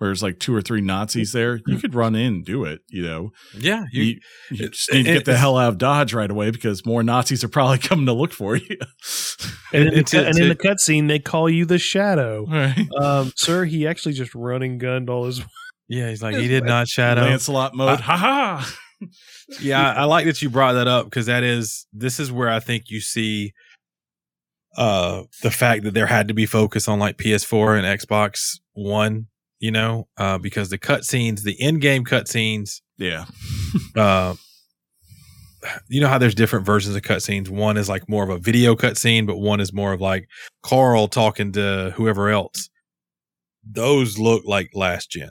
where 0.00 0.08
there's 0.08 0.22
like 0.22 0.38
two 0.40 0.54
or 0.54 0.62
three 0.62 0.80
Nazis 0.80 1.32
there, 1.32 1.60
you 1.66 1.76
could 1.78 1.94
run 1.94 2.14
in 2.14 2.26
and 2.36 2.44
do 2.44 2.64
it, 2.64 2.80
you 2.88 3.02
know. 3.02 3.30
Yeah, 3.54 3.84
You, 3.92 4.02
you, 4.02 4.20
you 4.50 4.68
just 4.70 4.90
need 4.90 5.04
to 5.04 5.10
it- 5.10 5.14
get 5.14 5.24
the 5.26 5.36
hell 5.36 5.58
out 5.58 5.68
of 5.68 5.78
Dodge 5.78 6.14
right 6.14 6.30
away 6.30 6.50
because 6.50 6.86
more 6.86 7.02
Nazis 7.02 7.44
are 7.44 7.48
probably 7.48 7.76
coming 7.88 8.06
to 8.06 8.12
look 8.14 8.32
for 8.32 8.56
you. 8.56 8.76
And, 9.74 9.88
in, 9.88 9.88
the, 9.92 9.98
And 9.98 10.06
cut- 10.10 10.26
and 10.26 10.38
in 10.38 10.48
the 10.48 10.56
cutscene, 10.56 11.06
they 11.06 11.18
call 11.18 11.50
you 11.50 11.66
the 11.66 11.78
Shadow. 11.78 12.46
right. 12.48 12.88
Um, 12.98 13.30
sir, 13.36 13.64
he 13.66 13.86
actually 13.86 14.14
just 14.14 14.34
running 14.34 14.78
gunned 14.78 15.10
all 15.10 15.26
his. 15.26 15.42
yeah. 15.88 16.08
He's 16.08 16.22
like, 16.22 16.34
he 16.36 16.48
did 16.48 16.64
not 16.64 16.88
shadow. 16.88 17.20
Lancelot 17.22 17.74
mode. 17.74 18.00
I- 18.00 18.02
ha 18.02 18.16
ha. 18.16 18.74
yeah, 19.60 19.92
I, 19.92 20.02
I 20.02 20.04
like 20.04 20.24
that 20.26 20.40
you 20.40 20.48
brought 20.50 20.72
that 20.72 20.88
up 20.88 21.04
because 21.06 21.26
that 21.26 21.42
is 21.42 21.86
this 21.92 22.18
is 22.20 22.32
where 22.32 22.48
I 22.48 22.60
think 22.60 22.84
you 22.88 23.00
see 23.00 23.52
uh 24.76 25.22
the 25.42 25.50
fact 25.50 25.82
that 25.84 25.94
there 25.94 26.06
had 26.06 26.28
to 26.28 26.34
be 26.34 26.46
focus 26.46 26.86
on 26.86 26.98
like 26.98 27.16
PS4 27.16 27.78
and 27.82 28.00
Xbox 28.00 28.58
One, 28.74 29.26
you 29.60 29.70
know, 29.70 30.08
uh 30.16 30.38
because 30.38 30.70
the 30.70 30.78
cutscenes, 30.78 31.42
the 31.42 31.60
in-game 31.60 32.04
cutscenes, 32.04 32.80
Yeah. 32.98 33.26
uh 33.96 34.34
you 35.88 36.00
know 36.00 36.08
how 36.08 36.16
there's 36.18 36.34
different 36.34 36.64
versions 36.64 36.96
of 36.96 37.02
cutscenes. 37.02 37.48
One 37.50 37.76
is 37.76 37.88
like 37.88 38.08
more 38.08 38.24
of 38.24 38.30
a 38.30 38.38
video 38.38 38.74
cutscene, 38.74 39.26
but 39.26 39.36
one 39.36 39.60
is 39.60 39.72
more 39.72 39.92
of 39.92 40.00
like 40.00 40.26
Karl 40.62 41.06
talking 41.06 41.52
to 41.52 41.92
whoever 41.96 42.30
else. 42.30 42.70
Those 43.62 44.18
look 44.18 44.42
like 44.46 44.70
last 44.74 45.10
gen. 45.10 45.30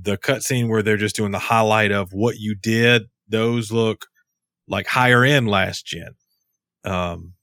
The 0.00 0.16
cutscene 0.16 0.68
where 0.68 0.82
they're 0.82 0.96
just 0.96 1.14
doing 1.14 1.30
the 1.32 1.38
highlight 1.38 1.92
of 1.92 2.08
what 2.12 2.36
you 2.38 2.54
did, 2.54 3.02
those 3.28 3.70
look 3.70 4.06
like 4.66 4.86
higher 4.86 5.24
end 5.24 5.48
last 5.48 5.84
gen. 5.84 6.14
Um, 6.84 7.34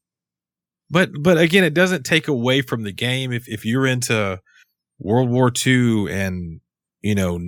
but 0.90 1.12
but 1.22 1.38
again, 1.38 1.64
it 1.64 1.76
doesn't 1.76 2.04
take 2.04 2.28
away 2.28 2.62
from 2.64 2.82
the 2.82 2.92
game. 2.92 3.32
If 3.32 3.48
if 3.48 3.64
you're 3.64 3.86
into 3.86 4.40
World 5.02 5.30
War 5.30 5.52
II 5.66 6.12
and 6.12 6.62
you 7.02 7.16
know 7.16 7.40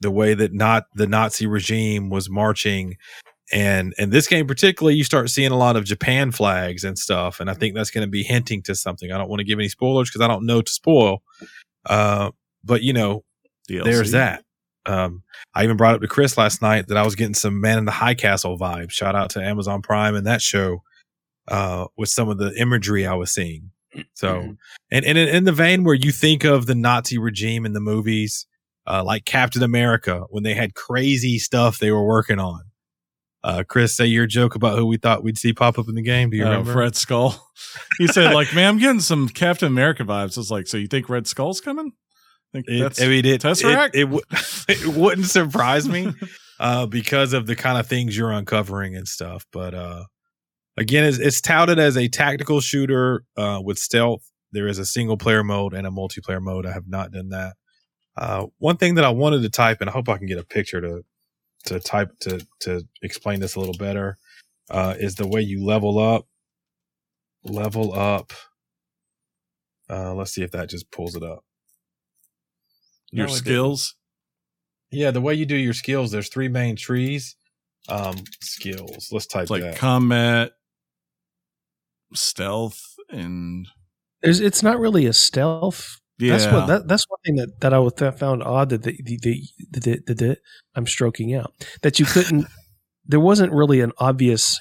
the 0.00 0.10
way 0.10 0.34
that 0.34 0.52
not 0.52 0.84
the 0.94 1.06
Nazi 1.06 1.46
regime 1.46 2.10
was 2.10 2.30
marching. 2.30 2.96
And 3.52 3.92
and 3.98 4.12
this 4.12 4.28
game 4.28 4.46
particularly 4.46 4.94
you 4.94 5.04
start 5.04 5.28
seeing 5.28 5.50
a 5.50 5.58
lot 5.58 5.76
of 5.76 5.84
japan 5.84 6.30
flags 6.30 6.84
and 6.84 6.96
stuff 6.96 7.38
and 7.38 7.50
i 7.50 7.54
think 7.54 7.74
that's 7.74 7.90
going 7.90 8.06
to 8.06 8.10
be 8.10 8.22
hinting 8.22 8.62
to 8.62 8.74
something. 8.74 9.12
I 9.12 9.18
don't 9.18 9.28
want 9.28 9.40
to 9.40 9.44
give 9.44 9.58
any 9.58 9.68
spoilers 9.68 10.08
because 10.08 10.22
i 10.22 10.28
don't 10.28 10.46
know 10.46 10.62
to 10.62 10.72
spoil 10.72 11.22
uh 11.84 12.30
but 12.64 12.82
you 12.82 12.94
know 12.94 13.24
DLC. 13.68 13.84
there's 13.84 14.10
that. 14.12 14.42
Um 14.86 15.22
i 15.54 15.64
even 15.64 15.76
brought 15.76 15.96
up 15.96 16.00
to 16.00 16.08
chris 16.08 16.38
last 16.38 16.62
night 16.62 16.88
that 16.88 16.96
i 16.96 17.02
was 17.02 17.14
getting 17.14 17.34
some 17.34 17.60
man 17.60 17.76
in 17.76 17.84
the 17.84 17.90
high 17.90 18.14
castle 18.14 18.56
vibes. 18.56 18.92
Shout 18.92 19.14
out 19.14 19.28
to 19.30 19.42
amazon 19.42 19.82
prime 19.82 20.14
and 20.14 20.26
that 20.26 20.40
show 20.40 20.82
uh 21.48 21.88
with 21.98 22.08
some 22.08 22.30
of 22.30 22.38
the 22.38 22.54
imagery 22.58 23.06
i 23.06 23.14
was 23.14 23.32
seeing 23.32 23.71
so 24.14 24.56
and, 24.90 25.04
and 25.04 25.18
in, 25.18 25.28
in 25.28 25.44
the 25.44 25.52
vein 25.52 25.84
where 25.84 25.94
you 25.94 26.12
think 26.12 26.44
of 26.44 26.66
the 26.66 26.74
nazi 26.74 27.18
regime 27.18 27.66
in 27.66 27.72
the 27.72 27.80
movies 27.80 28.46
uh 28.86 29.02
like 29.04 29.24
captain 29.24 29.62
america 29.62 30.22
when 30.30 30.42
they 30.42 30.54
had 30.54 30.74
crazy 30.74 31.38
stuff 31.38 31.78
they 31.78 31.90
were 31.90 32.06
working 32.06 32.38
on 32.38 32.62
uh, 33.44 33.64
Chris, 33.68 33.96
say 33.96 34.06
your 34.06 34.28
joke 34.28 34.54
about 34.54 34.78
who 34.78 34.86
we 34.86 34.96
thought 34.98 35.24
we'd 35.24 35.36
see 35.36 35.52
pop 35.52 35.76
up 35.76 35.88
in 35.88 35.96
the 35.96 36.00
game. 36.02 36.30
Do 36.30 36.36
you 36.36 36.44
Uh, 36.46 36.50
remember? 36.50 36.74
Red 36.78 36.94
Skull. 36.94 37.34
He 37.98 38.06
said, 38.06 38.32
like, 38.34 38.54
man, 38.54 38.68
I'm 38.68 38.78
getting 38.78 39.00
some 39.00 39.28
Captain 39.28 39.66
America 39.66 40.04
vibes. 40.04 40.38
I 40.38 40.40
was 40.40 40.50
like, 40.52 40.68
so 40.68 40.76
you 40.76 40.86
think 40.86 41.08
Red 41.08 41.26
Skull's 41.26 41.60
coming? 41.60 41.90
I 41.90 42.48
think 42.52 42.66
It, 42.68 42.78
that's 42.80 43.02
I 43.02 43.08
mean, 43.08 43.26
it, 43.26 43.40
Tesseract? 43.40 43.94
it, 43.94 44.02
it, 44.02 44.04
w- 44.04 44.20
it 44.68 44.96
wouldn't 44.96 45.26
surprise 45.26 45.88
me 45.88 46.12
uh, 46.60 46.86
because 46.86 47.32
of 47.32 47.46
the 47.48 47.56
kind 47.56 47.78
of 47.78 47.88
things 47.88 48.16
you're 48.16 48.30
uncovering 48.30 48.94
and 48.94 49.08
stuff. 49.08 49.44
But 49.52 49.74
uh, 49.74 50.04
again, 50.76 51.04
it's, 51.04 51.18
it's 51.18 51.40
touted 51.40 51.78
as 51.78 51.96
a 51.96 52.08
tactical 52.08 52.60
shooter 52.60 53.24
uh, 53.36 53.60
with 53.64 53.78
stealth. 53.78 54.28
There 54.52 54.66
is 54.68 54.78
a 54.78 54.84
single 54.86 55.16
player 55.16 55.42
mode 55.44 55.74
and 55.74 55.86
a 55.86 55.90
multiplayer 55.90 56.40
mode. 56.42 56.66
I 56.66 56.72
have 56.72 56.88
not 56.88 57.12
done 57.12 57.30
that. 57.30 57.54
Uh, 58.16 58.46
one 58.58 58.76
thing 58.76 58.96
that 58.96 59.04
I 59.04 59.10
wanted 59.10 59.42
to 59.42 59.50
type, 59.50 59.78
and 59.80 59.88
I 59.88 59.92
hope 59.92 60.08
I 60.08 60.18
can 60.18 60.26
get 60.26 60.38
a 60.38 60.44
picture 60.44 60.80
to 60.80 61.04
to 61.64 61.80
type 61.80 62.10
to 62.20 62.46
to 62.60 62.82
explain 63.02 63.40
this 63.40 63.54
a 63.54 63.60
little 63.60 63.74
better, 63.78 64.18
uh, 64.70 64.94
is 64.98 65.14
the 65.14 65.26
way 65.26 65.40
you 65.40 65.64
level 65.64 65.98
up. 65.98 66.26
Level 67.44 67.94
up. 67.94 68.32
Uh, 69.90 70.14
let's 70.14 70.32
see 70.32 70.42
if 70.42 70.50
that 70.52 70.68
just 70.70 70.90
pulls 70.90 71.16
it 71.16 71.22
up. 71.22 71.44
your 73.10 73.26
No, 73.26 73.32
skills. 73.32 73.94
Yeah, 74.90 75.10
the 75.10 75.20
way 75.20 75.34
you 75.34 75.46
do 75.46 75.56
your 75.56 75.72
skills, 75.72 76.10
there's 76.12 76.28
three 76.28 76.48
main 76.48 76.76
trees. 76.76 77.36
Um, 77.88 78.16
skills. 78.40 79.08
Let's 79.10 79.26
type 79.26 79.42
It's 79.42 79.50
like 79.50 79.62
that. 79.62 79.76
combat, 79.76 80.52
stealth, 82.14 82.80
and 83.10 83.66
There's, 84.22 84.40
it's 84.40 84.62
not 84.62 84.78
really 84.78 85.06
a 85.06 85.12
stealth. 85.12 85.98
yeah. 86.18 86.36
That's 86.36 86.52
what 86.52 86.66
that, 86.66 86.88
that's 86.88 87.04
one 87.08 87.18
thing 87.24 87.36
that 87.36 87.60
that 87.60 87.72
I 87.74 87.78
would- 87.78 87.96
that 87.96 88.18
found 88.18 88.42
odd 88.42 88.68
that 88.70 88.82
the 88.82 88.98
the, 89.04 89.18
the, 89.22 89.42
the, 89.72 90.02
the, 90.06 90.14
the 90.14 90.36
I'm 90.74 90.86
stroking 90.86 91.34
out 91.34 91.52
that 91.82 91.98
you 91.98 92.04
couldn't. 92.06 92.46
there 93.06 93.20
wasn't 93.20 93.52
really 93.52 93.80
an 93.80 93.92
obvious 93.98 94.60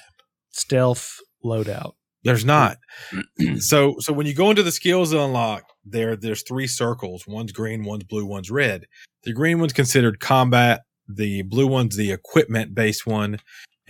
stealth 0.52 1.18
loadout. 1.46 1.94
There's 2.24 2.46
not. 2.46 2.78
so 3.60 3.96
so 4.00 4.14
when 4.14 4.26
you 4.28 4.34
go 4.34 4.50
into 4.50 4.64
the 4.64 4.72
skills 4.72 5.12
unlock, 5.14 5.64
there 5.86 6.16
there's 6.16 6.44
three 6.44 6.68
circles. 6.68 7.26
One's 7.28 7.52
green, 7.52 7.84
one's 7.84 8.04
blue, 8.04 8.26
one's 8.26 8.52
red. 8.52 8.86
The 9.24 9.34
green 9.34 9.60
one's 9.60 9.74
considered 9.74 10.20
combat. 10.20 10.82
The 11.08 11.42
blue 11.44 11.68
one's 11.68 11.98
the 11.98 12.12
equipment 12.12 12.74
based 12.74 13.06
one, 13.06 13.40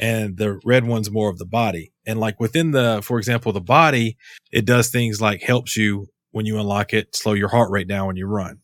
and 0.02 0.38
the 0.38 0.60
red 0.66 0.86
one's 0.86 1.10
more 1.12 1.30
of 1.30 1.38
the 1.38 1.46
body. 1.46 1.94
And 2.06 2.20
like 2.20 2.40
within 2.40 2.72
the, 2.72 3.02
for 3.04 3.20
example, 3.20 3.54
the 3.54 3.62
body, 3.62 4.18
it 4.52 4.66
does 4.66 4.90
things 4.90 5.22
like 5.22 5.42
helps 5.44 5.78
you 5.78 6.08
when 6.32 6.46
you 6.46 6.60
unlock 6.60 6.94
it, 6.94 7.16
slow 7.16 7.34
your 7.34 7.50
heart 7.50 7.70
rate 7.72 7.88
down 7.88 8.08
when 8.08 8.16
you 8.18 8.26
run. 8.26 8.60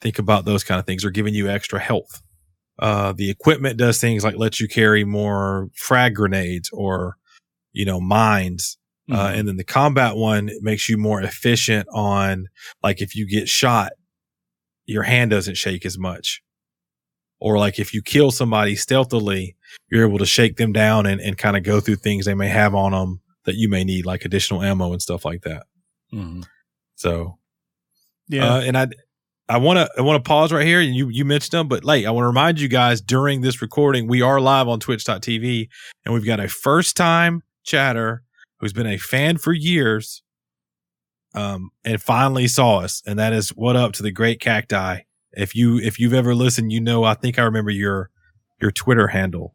Think 0.00 0.18
about 0.18 0.44
those 0.46 0.64
kind 0.64 0.78
of 0.78 0.86
things, 0.86 1.04
or 1.04 1.10
giving 1.10 1.34
you 1.34 1.48
extra 1.50 1.78
health. 1.78 2.22
Uh, 2.78 3.12
the 3.14 3.28
equipment 3.28 3.76
does 3.76 4.00
things 4.00 4.24
like 4.24 4.36
lets 4.36 4.60
you 4.60 4.68
carry 4.68 5.04
more 5.04 5.68
frag 5.76 6.14
grenades 6.14 6.70
or, 6.72 7.16
you 7.72 7.84
know, 7.84 8.00
mines. 8.00 8.78
Uh, 9.10 9.28
Mhm. 9.30 9.38
and 9.40 9.48
then 9.48 9.56
the 9.56 9.64
combat 9.64 10.14
one 10.14 10.48
it 10.48 10.62
makes 10.62 10.88
you 10.88 10.96
more 10.96 11.20
efficient 11.20 11.86
on 11.92 12.46
like 12.82 13.02
if 13.02 13.16
you 13.16 13.26
get 13.28 13.48
shot, 13.48 13.92
your 14.86 15.02
hand 15.02 15.30
doesn't 15.32 15.56
shake 15.56 15.84
as 15.84 15.98
much. 15.98 16.40
Or 17.40 17.58
like 17.58 17.78
if 17.78 17.94
you 17.94 18.02
kill 18.02 18.30
somebody 18.30 18.76
stealthily, 18.76 19.56
you're 19.90 20.06
able 20.06 20.18
to 20.18 20.26
shake 20.26 20.56
them 20.56 20.72
down 20.72 21.06
and, 21.06 21.20
and 21.20 21.38
kind 21.38 21.56
of 21.56 21.62
go 21.62 21.80
through 21.80 21.96
things 21.96 22.26
they 22.26 22.34
may 22.34 22.48
have 22.48 22.74
on 22.74 22.92
them 22.92 23.20
that 23.44 23.54
you 23.54 23.68
may 23.68 23.82
need, 23.84 24.04
like 24.04 24.24
additional 24.24 24.62
ammo 24.62 24.92
and 24.92 25.00
stuff 25.00 25.24
like 25.24 25.42
that. 25.42 25.64
Mhm. 26.12 26.46
So 26.96 27.38
yeah. 28.28 28.54
uh, 28.54 28.60
and 28.60 28.76
I, 28.76 28.88
I 29.48 29.56
want 29.56 29.78
to, 29.78 29.90
I 29.98 30.02
want 30.02 30.22
to 30.22 30.28
pause 30.28 30.52
right 30.52 30.66
here. 30.66 30.80
And 30.80 30.94
you, 30.94 31.08
you 31.08 31.24
mentioned 31.24 31.58
them, 31.58 31.66
but 31.66 31.82
like, 31.82 32.04
I 32.04 32.10
want 32.10 32.24
to 32.24 32.28
remind 32.28 32.60
you 32.60 32.68
guys 32.68 33.00
during 33.00 33.40
this 33.40 33.62
recording, 33.62 34.06
we 34.06 34.22
are 34.22 34.40
live 34.40 34.68
on 34.68 34.78
twitch.tv 34.78 35.68
and 36.04 36.14
we've 36.14 36.26
got 36.26 36.40
a 36.40 36.48
first 36.48 36.96
time 36.96 37.42
chatter 37.64 38.22
who's 38.58 38.72
been 38.72 38.86
a 38.86 38.98
fan 38.98 39.38
for 39.38 39.52
years. 39.52 40.22
Um, 41.32 41.70
and 41.84 42.02
finally 42.02 42.48
saw 42.48 42.78
us. 42.78 43.02
And 43.06 43.16
that 43.20 43.32
is 43.32 43.50
what 43.50 43.76
up 43.76 43.92
to 43.92 44.02
the 44.02 44.10
great 44.10 44.40
cacti. 44.40 45.02
If 45.32 45.54
you, 45.54 45.78
if 45.78 45.98
you've 46.00 46.14
ever 46.14 46.34
listened, 46.34 46.72
you 46.72 46.80
know, 46.80 47.04
I 47.04 47.14
think 47.14 47.38
I 47.38 47.42
remember 47.42 47.70
your, 47.70 48.10
your 48.60 48.70
Twitter 48.70 49.08
handle. 49.08 49.54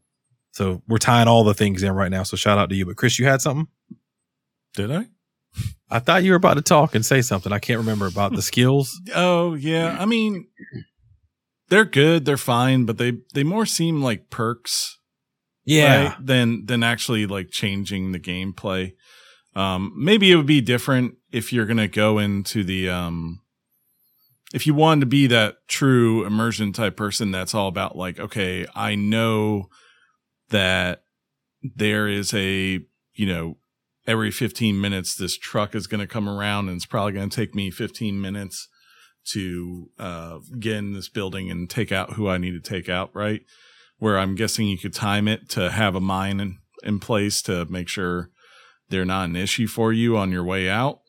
So 0.52 0.82
we're 0.88 0.98
tying 0.98 1.28
all 1.28 1.44
the 1.44 1.54
things 1.54 1.84
in 1.84 1.92
right 1.92 2.10
now. 2.12 2.24
So 2.24 2.38
shout 2.38 2.58
out 2.58 2.70
to 2.70 2.76
you. 2.76 2.86
But 2.86 2.96
Chris, 2.96 3.20
you 3.20 3.26
had 3.26 3.42
something? 3.42 3.68
Did 4.74 4.92
I? 4.92 5.08
I 5.90 6.00
thought 6.00 6.24
you 6.24 6.32
were 6.32 6.38
about 6.38 6.56
to 6.56 6.62
talk 6.62 6.96
and 6.96 7.06
say 7.06 7.22
something. 7.22 7.52
I 7.54 7.60
can't 7.60 7.80
remember 7.80 8.08
about 8.08 8.34
the 8.34 8.42
skills. 8.42 9.00
Oh 9.16 9.54
yeah. 9.54 9.96
I 10.00 10.06
mean, 10.06 10.48
they're 11.70 11.86
good, 11.86 12.26
they're 12.26 12.38
fine, 12.38 12.86
but 12.86 12.98
they 12.98 13.14
they 13.34 13.44
more 13.44 13.66
seem 13.66 14.02
like 14.02 14.30
perks 14.30 14.98
Yeah. 15.66 16.08
right, 16.10 16.26
than 16.26 16.66
than 16.66 16.84
actually 16.84 17.26
like 17.26 17.50
changing 17.52 18.12
the 18.12 18.20
gameplay. 18.20 18.94
Um, 19.56 19.94
maybe 19.96 20.32
it 20.32 20.36
would 20.36 20.46
be 20.46 20.60
different 20.62 21.16
if 21.32 21.54
you're 21.54 21.66
gonna 21.66 21.88
go 21.88 22.18
into 22.20 22.64
the 22.64 22.90
um, 22.90 23.40
if 24.56 24.66
you 24.66 24.74
wanted 24.74 25.02
to 25.02 25.06
be 25.06 25.28
that 25.28 25.58
true 25.68 26.26
immersion 26.26 26.72
type 26.72 26.96
person 26.96 27.30
that's 27.30 27.54
all 27.54 27.68
about 27.68 27.98
like, 27.98 28.18
okay, 28.18 28.66
I 28.74 28.96
know 28.96 29.68
that 30.48 31.04
there 31.62 32.08
is 32.08 32.34
a 32.34 32.80
you 33.14 33.26
know 33.26 33.58
every 34.08 34.32
15 34.32 34.80
minutes 34.80 35.16
this 35.16 35.38
truck 35.38 35.76
is 35.76 35.88
going 35.88 36.00
to 36.00 36.08
come 36.08 36.30
around 36.30 36.70
and 36.70 36.78
it's 36.78 36.86
probably 36.86 37.12
going 37.12 37.30
to 37.30 37.36
take 37.36 37.54
me 37.54 37.70
15 37.70 38.22
minutes 38.22 38.70
to 39.34 39.90
uh, 40.00 40.40
get 40.58 40.78
in 40.78 40.94
this 40.94 41.10
building 41.10 41.52
and 41.52 41.70
take 41.70 41.92
out 41.92 42.14
who 42.14 42.30
I 42.30 42.38
need 42.38 42.52
to 42.52 42.62
take 42.62 42.88
out, 42.88 43.10
right? 43.14 43.42
Where 43.98 44.18
I'm 44.18 44.36
guessing 44.36 44.68
you 44.68 44.78
could 44.78 44.94
time 44.94 45.28
it 45.28 45.50
to 45.50 45.70
have 45.70 45.96
a 45.96 46.00
mine 46.00 46.40
in, 46.40 46.60
in 46.82 47.00
place 47.00 47.42
to 47.42 47.66
make 47.66 47.90
sure 47.90 48.30
they're 48.88 49.04
not 49.04 49.28
an 49.28 49.36
issue 49.36 49.68
for 49.68 49.92
you 49.92 50.16
on 50.16 50.32
your 50.32 50.46
way 50.46 50.70
out. 50.70 51.02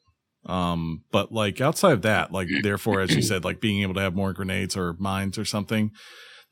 Um, 0.47 1.03
but 1.11 1.33
like 1.33 1.61
outside 1.61 1.93
of 1.93 2.03
that, 2.03 2.33
like 2.33 2.49
therefore, 2.63 3.01
as 3.01 3.15
you 3.15 3.23
said, 3.23 3.45
like 3.45 3.61
being 3.61 3.83
able 3.83 3.95
to 3.95 4.01
have 4.01 4.15
more 4.15 4.33
grenades 4.33 4.77
or 4.77 4.95
mines 4.95 5.39
or 5.39 5.45
something, 5.45 5.91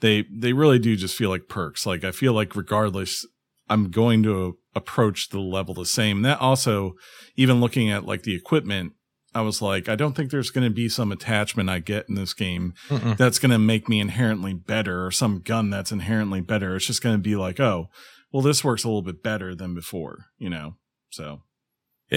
they 0.01 0.25
they 0.33 0.53
really 0.53 0.79
do 0.79 0.97
just 0.97 1.17
feel 1.17 1.31
like 1.31 1.49
perks. 1.49 1.87
Like 1.87 2.05
I 2.05 2.11
feel 2.11 2.33
like 2.33 2.57
regardless, 2.57 3.25
I'm 3.69 3.91
going 3.91 4.23
to 4.25 4.59
approach 4.75 5.29
the 5.31 5.41
level 5.41 5.75
the 5.75 5.87
same. 5.87 6.23
That 6.23 6.41
also, 6.41 6.95
even 7.37 7.61
looking 7.61 7.91
at 7.91 8.05
like 8.05 8.25
the 8.25 8.35
equipment, 8.35 8.95
I 9.35 9.41
was 9.41 9.63
like, 9.63 9.89
I 9.89 9.97
don't 9.97 10.15
think 10.15 10.31
there's 10.31 10.51
going 10.51 10.69
to 10.69 10.75
be 10.75 10.89
some 10.89 11.11
attachment 11.11 11.71
I 11.71 11.79
get 11.79 12.09
in 12.09 12.15
this 12.15 12.35
game 12.35 12.75
Mm-mm. 12.89 13.17
that's 13.17 13.39
going 13.39 13.51
to 13.51 13.59
make 13.59 13.89
me 13.89 14.01
inherently 14.01 14.55
better 14.55 15.07
or 15.07 15.11
some 15.11 15.41
gun 15.41 15.71
that's 15.71 15.93
inherently 15.93 16.41
better. 16.41 16.77
It's 16.77 16.87
just 16.87 17.03
going 17.03 17.17
to 17.17 17.23
be 17.23 17.37
like, 17.37 17.59
oh, 17.59 17.89
well, 18.33 18.43
this 18.43 18.65
works 18.65 18.85
a 18.85 18.89
little 18.89 19.03
bit 19.03 19.23
better 19.23 19.55
than 19.55 19.75
before, 19.75 20.27
you 20.39 20.51
know? 20.51 20.75
So, 21.11 21.23
Yeah, 21.25 21.37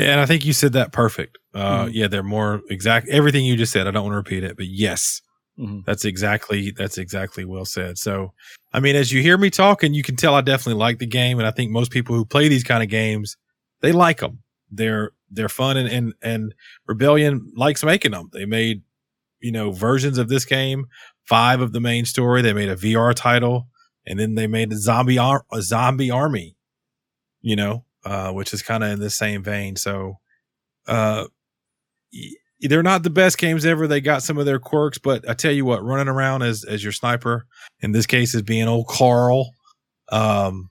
and 0.04 0.20
I 0.20 0.26
think 0.26 0.46
you 0.46 0.54
said 0.54 0.74
that 0.74 0.92
perfect. 0.92 1.38
Uh, 1.54 1.86
Mhm. 1.86 1.92
Yeah, 1.94 2.08
they're 2.08 2.24
more 2.24 2.62
exact. 2.70 3.08
Everything 3.10 3.46
you 3.46 3.56
just 3.56 3.72
said. 3.72 3.88
I 3.88 3.92
don't 3.92 4.04
want 4.04 4.14
to 4.14 4.18
repeat 4.18 4.44
it, 4.44 4.58
but 4.58 4.68
yes, 4.68 5.22
mhm. 5.60 5.84
that's 5.86 6.06
exactly 6.06 6.72
that's 6.72 6.98
exactly 6.98 7.46
well 7.46 7.66
said. 7.66 7.98
So, 7.98 8.34
I 8.74 8.80
mean, 8.80 8.96
as 8.96 9.12
you 9.12 9.22
hear 9.22 9.38
me 9.38 9.50
talking, 9.50 9.94
you 9.94 10.04
can 10.04 10.16
tell 10.16 10.36
I 10.36 10.42
definitely 10.42 10.80
like 10.80 11.00
the 11.00 11.08
game, 11.08 11.40
and 11.40 11.48
I 11.48 11.52
think 11.52 11.72
most 11.72 11.92
people 11.92 12.16
who 12.16 12.26
play 12.26 12.48
these 12.48 12.64
kind 12.64 12.84
of 12.84 12.90
games, 12.90 13.38
they 13.82 13.92
like 13.92 14.20
them. 14.20 14.40
They're 14.72 15.12
they're 15.32 15.50
fun, 15.50 15.78
and 15.78 15.88
and 15.90 16.14
and 16.22 16.54
Rebellion 16.88 17.52
likes 17.56 17.84
making 17.84 18.12
them. 18.12 18.30
They 18.34 18.46
made 18.46 18.84
you 19.40 19.52
know 19.52 19.72
versions 19.72 20.18
of 20.18 20.30
this 20.30 20.46
game, 20.46 20.86
five 21.26 21.62
of 21.62 21.72
the 21.74 21.80
main 21.82 22.06
story. 22.06 22.42
They 22.42 22.54
made 22.54 22.70
a 22.70 22.76
VR 22.76 23.14
title, 23.14 23.68
and 24.06 24.20
then 24.20 24.36
they 24.36 24.48
made 24.48 24.72
a 24.74 24.78
zombie 24.78 25.18
ar- 25.18 25.46
a 25.52 25.62
zombie 25.62 26.12
army. 26.12 26.56
You 27.42 27.56
know, 27.56 27.86
uh, 28.08 28.32
which 28.32 28.54
is 28.54 28.62
kind 28.62 28.84
of 28.84 28.92
in 28.92 29.00
the 29.00 29.10
same 29.10 29.44
vein. 29.44 29.76
So, 29.76 30.16
uh, 30.88 31.26
they're 32.62 32.84
not 32.84 33.04
the 33.04 33.10
best 33.10 33.38
games 33.38 33.66
ever. 33.66 33.88
They 33.88 34.02
got 34.02 34.24
some 34.24 34.38
of 34.38 34.46
their 34.46 34.60
quirks, 34.60 34.98
but 34.98 35.30
I 35.30 35.34
tell 35.34 35.52
you 35.52 35.66
what, 35.66 35.84
running 35.84 36.08
around 36.08 36.42
as 36.42 36.64
as 36.64 36.84
your 36.84 36.94
sniper 36.94 37.46
in 37.82 37.92
this 37.92 38.06
case 38.06 38.34
is 38.34 38.42
being 38.42 38.68
old 38.68 38.88
Karl. 38.88 39.52
Um, 40.12 40.70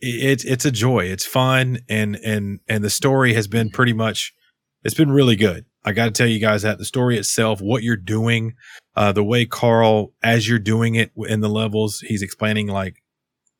it's 0.00 0.44
it's 0.44 0.64
a 0.64 0.70
joy. 0.70 1.04
It's 1.04 1.24
fun, 1.24 1.78
and 1.88 2.16
and 2.16 2.60
and 2.68 2.84
the 2.84 2.90
story 2.90 3.34
has 3.34 3.46
been 3.48 3.70
pretty 3.70 3.92
much. 3.92 4.34
It's 4.82 4.94
been 4.94 5.10
really 5.10 5.36
good. 5.36 5.64
I 5.84 5.92
got 5.92 6.06
to 6.06 6.10
tell 6.10 6.26
you 6.26 6.38
guys 6.38 6.62
that 6.62 6.78
the 6.78 6.84
story 6.84 7.16
itself, 7.16 7.60
what 7.60 7.82
you're 7.82 7.96
doing, 7.96 8.54
uh, 8.96 9.12
the 9.12 9.24
way 9.24 9.46
Karl, 9.46 10.12
as 10.22 10.48
you're 10.48 10.58
doing 10.58 10.94
it 10.94 11.10
in 11.16 11.40
the 11.40 11.48
levels, 11.48 12.00
he's 12.00 12.22
explaining 12.22 12.68
like, 12.68 13.02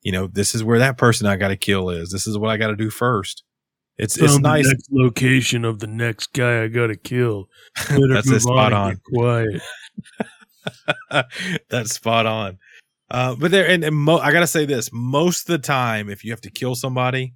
you 0.05 0.11
know, 0.11 0.27
this 0.27 0.53
is 0.53 0.63
where 0.63 0.77
that 0.79 0.97
person 0.97 1.25
I 1.25 1.35
got 1.35 1.47
to 1.47 1.57
kill 1.57 1.89
is. 1.89 2.11
This 2.11 2.27
is 2.27 2.37
what 2.37 2.51
I 2.51 2.57
got 2.57 2.67
to 2.67 2.75
do 2.75 2.91
first. 2.91 3.43
It's 3.97 4.17
it's 4.17 4.33
Found 4.33 4.45
the 4.45 4.49
nice. 4.49 4.67
next 4.67 4.89
location 4.91 5.65
of 5.65 5.79
the 5.79 5.87
next 5.87 6.33
guy 6.33 6.63
I 6.63 6.67
gotta 6.67 6.97
kill. 6.97 7.47
That's 7.89 8.29
a 8.29 8.41
spot 8.41 8.73
and 8.73 8.75
on. 8.75 9.01
Quiet. 9.13 9.61
That's 11.69 11.93
spot 11.93 12.25
on. 12.25 12.57
Uh, 13.09 13.35
but 13.35 13.51
there, 13.51 13.67
and, 13.67 13.85
and 13.85 13.95
mo- 13.95 14.19
I 14.19 14.33
gotta 14.33 14.47
say 14.47 14.65
this: 14.65 14.89
most 14.91 15.49
of 15.49 15.53
the 15.53 15.65
time, 15.65 16.09
if 16.09 16.25
you 16.25 16.31
have 16.31 16.41
to 16.41 16.51
kill 16.51 16.75
somebody, 16.75 17.35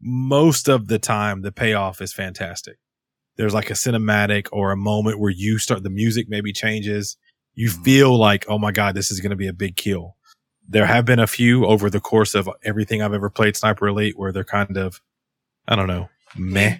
most 0.00 0.68
of 0.68 0.88
the 0.88 0.98
time 0.98 1.42
the 1.42 1.52
payoff 1.52 2.00
is 2.00 2.14
fantastic. 2.14 2.78
There's 3.36 3.54
like 3.54 3.68
a 3.68 3.74
cinematic 3.74 4.48
or 4.50 4.72
a 4.72 4.76
moment 4.76 5.20
where 5.20 5.30
you 5.30 5.58
start 5.58 5.82
the 5.82 5.90
music 5.90 6.26
maybe 6.28 6.54
changes. 6.54 7.18
You 7.54 7.68
feel 7.68 8.18
like, 8.18 8.46
oh 8.48 8.58
my 8.58 8.72
god, 8.72 8.94
this 8.94 9.10
is 9.10 9.20
going 9.20 9.30
to 9.30 9.36
be 9.36 9.46
a 9.46 9.52
big 9.52 9.76
kill. 9.76 10.16
There 10.68 10.86
have 10.86 11.04
been 11.04 11.18
a 11.18 11.26
few 11.26 11.64
over 11.66 11.88
the 11.88 12.00
course 12.00 12.34
of 12.34 12.48
everything 12.62 13.02
I've 13.02 13.14
ever 13.14 13.30
played 13.30 13.56
Sniper 13.56 13.88
Elite 13.88 14.18
where 14.18 14.32
they're 14.32 14.44
kind 14.44 14.76
of, 14.76 15.00
I 15.66 15.76
don't 15.76 15.86
know, 15.86 16.08
meh. 16.36 16.78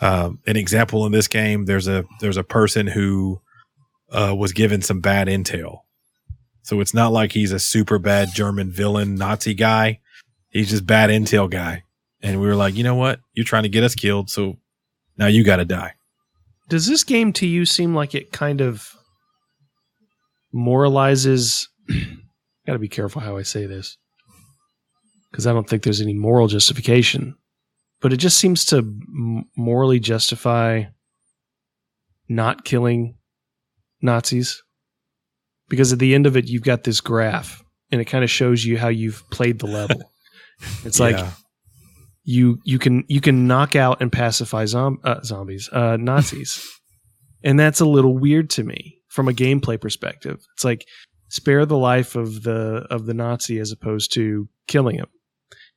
Um, 0.00 0.38
an 0.46 0.56
example 0.56 1.04
in 1.06 1.12
this 1.12 1.28
game, 1.28 1.66
there's 1.66 1.88
a 1.88 2.04
there's 2.20 2.38
a 2.38 2.44
person 2.44 2.86
who 2.86 3.40
uh, 4.10 4.34
was 4.36 4.52
given 4.52 4.80
some 4.80 5.00
bad 5.00 5.26
intel. 5.26 5.80
So 6.62 6.80
it's 6.80 6.94
not 6.94 7.12
like 7.12 7.32
he's 7.32 7.52
a 7.52 7.58
super 7.58 7.98
bad 7.98 8.28
German 8.32 8.70
villain 8.70 9.16
Nazi 9.16 9.54
guy. 9.54 10.00
He's 10.48 10.70
just 10.70 10.86
bad 10.86 11.10
intel 11.10 11.50
guy. 11.50 11.84
And 12.22 12.40
we 12.40 12.46
were 12.46 12.54
like, 12.54 12.76
you 12.76 12.84
know 12.84 12.94
what? 12.94 13.20
You're 13.32 13.44
trying 13.44 13.62
to 13.64 13.68
get 13.68 13.84
us 13.84 13.94
killed, 13.94 14.30
so 14.30 14.58
now 15.16 15.26
you 15.26 15.42
got 15.42 15.56
to 15.56 15.64
die. 15.64 15.94
Does 16.68 16.86
this 16.86 17.02
game 17.02 17.32
to 17.34 17.46
you 17.46 17.64
seem 17.66 17.94
like 17.94 18.14
it 18.14 18.30
kind 18.30 18.60
of 18.60 18.94
moralizes? 20.54 21.66
Got 22.70 22.74
to 22.74 22.78
be 22.78 22.88
careful 22.88 23.20
how 23.20 23.36
I 23.36 23.42
say 23.42 23.66
this 23.66 23.98
because 25.28 25.44
I 25.44 25.52
don't 25.52 25.68
think 25.68 25.82
there's 25.82 26.00
any 26.00 26.14
moral 26.14 26.46
justification, 26.46 27.34
but 28.00 28.12
it 28.12 28.18
just 28.18 28.38
seems 28.38 28.64
to 28.66 28.76
m- 28.76 29.46
morally 29.56 29.98
justify 29.98 30.84
not 32.28 32.64
killing 32.64 33.16
Nazis 34.00 34.62
because 35.68 35.92
at 35.92 35.98
the 35.98 36.14
end 36.14 36.28
of 36.28 36.36
it, 36.36 36.46
you've 36.46 36.62
got 36.62 36.84
this 36.84 37.00
graph 37.00 37.60
and 37.90 38.00
it 38.00 38.04
kind 38.04 38.22
of 38.22 38.30
shows 38.30 38.64
you 38.64 38.78
how 38.78 38.86
you've 38.86 39.28
played 39.32 39.58
the 39.58 39.66
level. 39.66 40.12
It's 40.84 41.00
like 41.00 41.16
you 42.22 42.58
you 42.64 42.78
can 42.78 43.02
you 43.08 43.20
can 43.20 43.48
knock 43.48 43.74
out 43.74 44.00
and 44.00 44.12
pacify 44.12 44.66
zom- 44.66 45.00
uh, 45.02 45.22
zombies 45.24 45.68
uh, 45.72 45.96
Nazis, 45.96 46.64
and 47.42 47.58
that's 47.58 47.80
a 47.80 47.84
little 47.84 48.16
weird 48.16 48.48
to 48.50 48.62
me 48.62 48.98
from 49.08 49.26
a 49.26 49.32
gameplay 49.32 49.80
perspective. 49.80 50.38
It's 50.54 50.64
like 50.64 50.84
spare 51.30 51.64
the 51.66 51.78
life 51.78 52.16
of 52.16 52.42
the 52.42 52.86
of 52.90 53.06
the 53.06 53.14
Nazi 53.14 53.58
as 53.58 53.72
opposed 53.72 54.12
to 54.14 54.48
killing 54.66 54.96
him, 54.96 55.08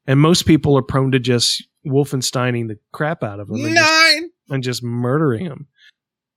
and 0.05 0.19
most 0.19 0.45
people 0.45 0.77
are 0.77 0.83
prone 0.83 1.11
to 1.11 1.19
just 1.19 1.65
Wolfensteining 1.85 2.67
the 2.67 2.77
crap 2.91 3.23
out 3.23 3.39
of 3.39 3.49
him 3.49 3.65
and, 3.65 3.75
just, 3.75 4.23
and 4.49 4.63
just 4.63 4.83
murdering 4.83 5.45
him. 5.45 5.67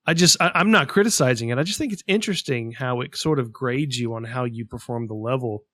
I 0.07 0.15
just 0.15 0.37
I, 0.41 0.53
I'm 0.55 0.71
not 0.71 0.89
criticizing 0.89 1.49
it. 1.49 1.59
I 1.59 1.63
just 1.63 1.79
think 1.79 1.93
it's 1.93 2.05
interesting 2.07 2.73
how 2.73 3.01
it 3.01 3.17
sort 3.17 3.39
of 3.39 3.53
grades 3.53 3.99
you 3.99 4.15
on 4.15 4.25
how 4.25 4.45
you 4.45 4.65
perform 4.65 5.09
the 5.09 5.15
level, 5.15 5.65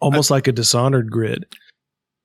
almost 0.00 0.30
like 0.30 0.46
a 0.46 0.52
Dishonored 0.52 1.10
grid 1.10 1.46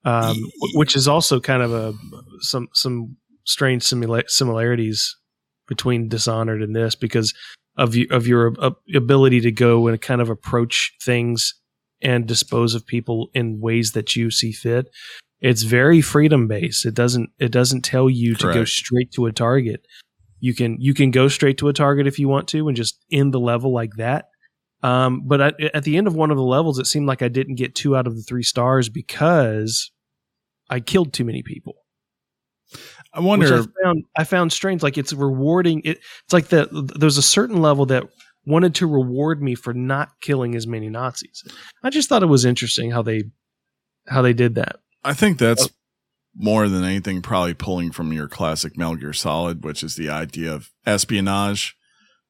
um, 0.03 0.37
which 0.73 0.95
is 0.95 1.07
also 1.07 1.39
kind 1.39 1.61
of 1.61 1.73
a 1.73 1.93
some 2.39 2.69
some 2.73 3.17
strange 3.45 3.83
simula- 3.83 4.29
similarities 4.29 5.15
between 5.67 6.09
Dishonored 6.09 6.61
and 6.61 6.75
this 6.75 6.95
because 6.95 7.33
of 7.81 7.95
you, 7.95 8.07
of 8.11 8.27
your 8.27 8.53
uh, 8.59 8.71
ability 8.95 9.41
to 9.41 9.51
go 9.51 9.87
and 9.87 9.99
kind 9.99 10.21
of 10.21 10.29
approach 10.29 10.93
things 11.01 11.55
and 12.01 12.27
dispose 12.27 12.75
of 12.75 12.85
people 12.85 13.29
in 13.33 13.59
ways 13.59 13.93
that 13.93 14.15
you 14.15 14.29
see 14.29 14.51
fit. 14.51 14.87
It's 15.39 15.63
very 15.63 16.01
freedom 16.01 16.47
based. 16.47 16.85
It 16.85 16.93
doesn't 16.93 17.31
it 17.39 17.51
doesn't 17.51 17.81
tell 17.81 18.09
you 18.09 18.35
to 18.35 18.53
go 18.53 18.63
straight 18.65 19.11
to 19.13 19.25
a 19.25 19.31
target. 19.31 19.87
You 20.39 20.53
can 20.53 20.77
you 20.79 20.93
can 20.93 21.09
go 21.09 21.27
straight 21.27 21.57
to 21.57 21.67
a 21.67 21.73
target 21.73 22.05
if 22.05 22.19
you 22.19 22.27
want 22.27 22.47
to 22.49 22.67
and 22.67 22.77
just 22.77 23.03
end 23.11 23.33
the 23.33 23.39
level 23.39 23.73
like 23.73 23.95
that. 23.95 24.25
Um, 24.83 25.23
but 25.25 25.41
at, 25.41 25.75
at 25.75 25.83
the 25.83 25.97
end 25.97 26.05
of 26.05 26.15
one 26.15 26.29
of 26.31 26.37
the 26.37 26.43
levels, 26.43 26.77
it 26.77 26.85
seemed 26.85 27.07
like 27.07 27.23
I 27.23 27.27
didn't 27.27 27.55
get 27.55 27.73
two 27.73 27.95
out 27.95 28.07
of 28.07 28.15
the 28.15 28.23
three 28.23 28.43
stars 28.43 28.89
because 28.89 29.91
I 30.69 30.79
killed 30.79 31.13
too 31.13 31.25
many 31.25 31.41
people. 31.41 31.75
I 33.13 33.19
wonder. 33.19 33.59
I 33.59 33.83
found 33.83 34.03
I 34.17 34.23
found 34.23 34.53
strange. 34.53 34.83
Like 34.83 34.97
it's 34.97 35.13
rewarding. 35.13 35.81
It, 35.83 35.99
it's 36.23 36.33
like 36.33 36.47
that. 36.49 36.69
There's 36.71 37.17
a 37.17 37.23
certain 37.23 37.61
level 37.61 37.85
that 37.87 38.07
wanted 38.45 38.75
to 38.75 38.87
reward 38.87 39.41
me 39.41 39.55
for 39.55 39.73
not 39.73 40.09
killing 40.21 40.55
as 40.55 40.65
many 40.65 40.89
Nazis. 40.89 41.43
I 41.83 41.89
just 41.89 42.09
thought 42.09 42.23
it 42.23 42.27
was 42.27 42.45
interesting 42.45 42.91
how 42.91 43.01
they 43.01 43.23
how 44.07 44.21
they 44.21 44.33
did 44.33 44.55
that. 44.55 44.77
I 45.03 45.13
think 45.13 45.37
that's 45.37 45.69
more 46.35 46.69
than 46.69 46.83
anything 46.83 47.21
probably 47.21 47.53
pulling 47.53 47.91
from 47.91 48.13
your 48.13 48.27
classic 48.27 48.77
Metal 48.77 48.95
Gear 48.95 49.13
Solid, 49.13 49.63
which 49.63 49.83
is 49.83 49.95
the 49.95 50.09
idea 50.09 50.53
of 50.53 50.71
espionage, 50.85 51.75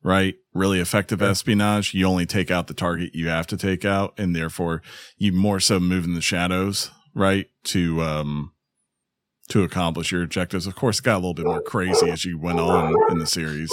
right? 0.04 0.36
Really 0.54 0.80
effective 0.80 1.22
espionage. 1.22 1.94
You 1.94 2.08
only 2.08 2.26
take 2.26 2.50
out 2.50 2.68
the 2.68 2.74
target 2.74 3.14
you 3.14 3.28
have 3.28 3.48
to 3.48 3.58
take 3.58 3.86
out, 3.86 4.14
and 4.18 4.36
therefore 4.36 4.82
you 5.18 5.32
more 5.32 5.60
so 5.60 5.80
move 5.80 6.06
in 6.06 6.16
the 6.16 6.22
shadows, 6.22 6.90
right? 7.14 7.48
To 7.66 8.02
um 8.02 8.52
to 9.52 9.64
accomplish 9.64 10.12
your 10.12 10.24
objectives. 10.24 10.68
Of 10.68 10.76
course, 10.76 11.00
it 11.00 11.04
got 11.04 11.16
a 11.16 11.24
little 11.24 11.34
bit 11.34 11.46
more 11.46 11.62
crazy 11.62 12.10
as 12.10 12.26
you 12.26 12.38
went 12.40 12.60
on 12.60 12.94
in 13.10 13.20
the 13.20 13.28
series. 13.28 13.72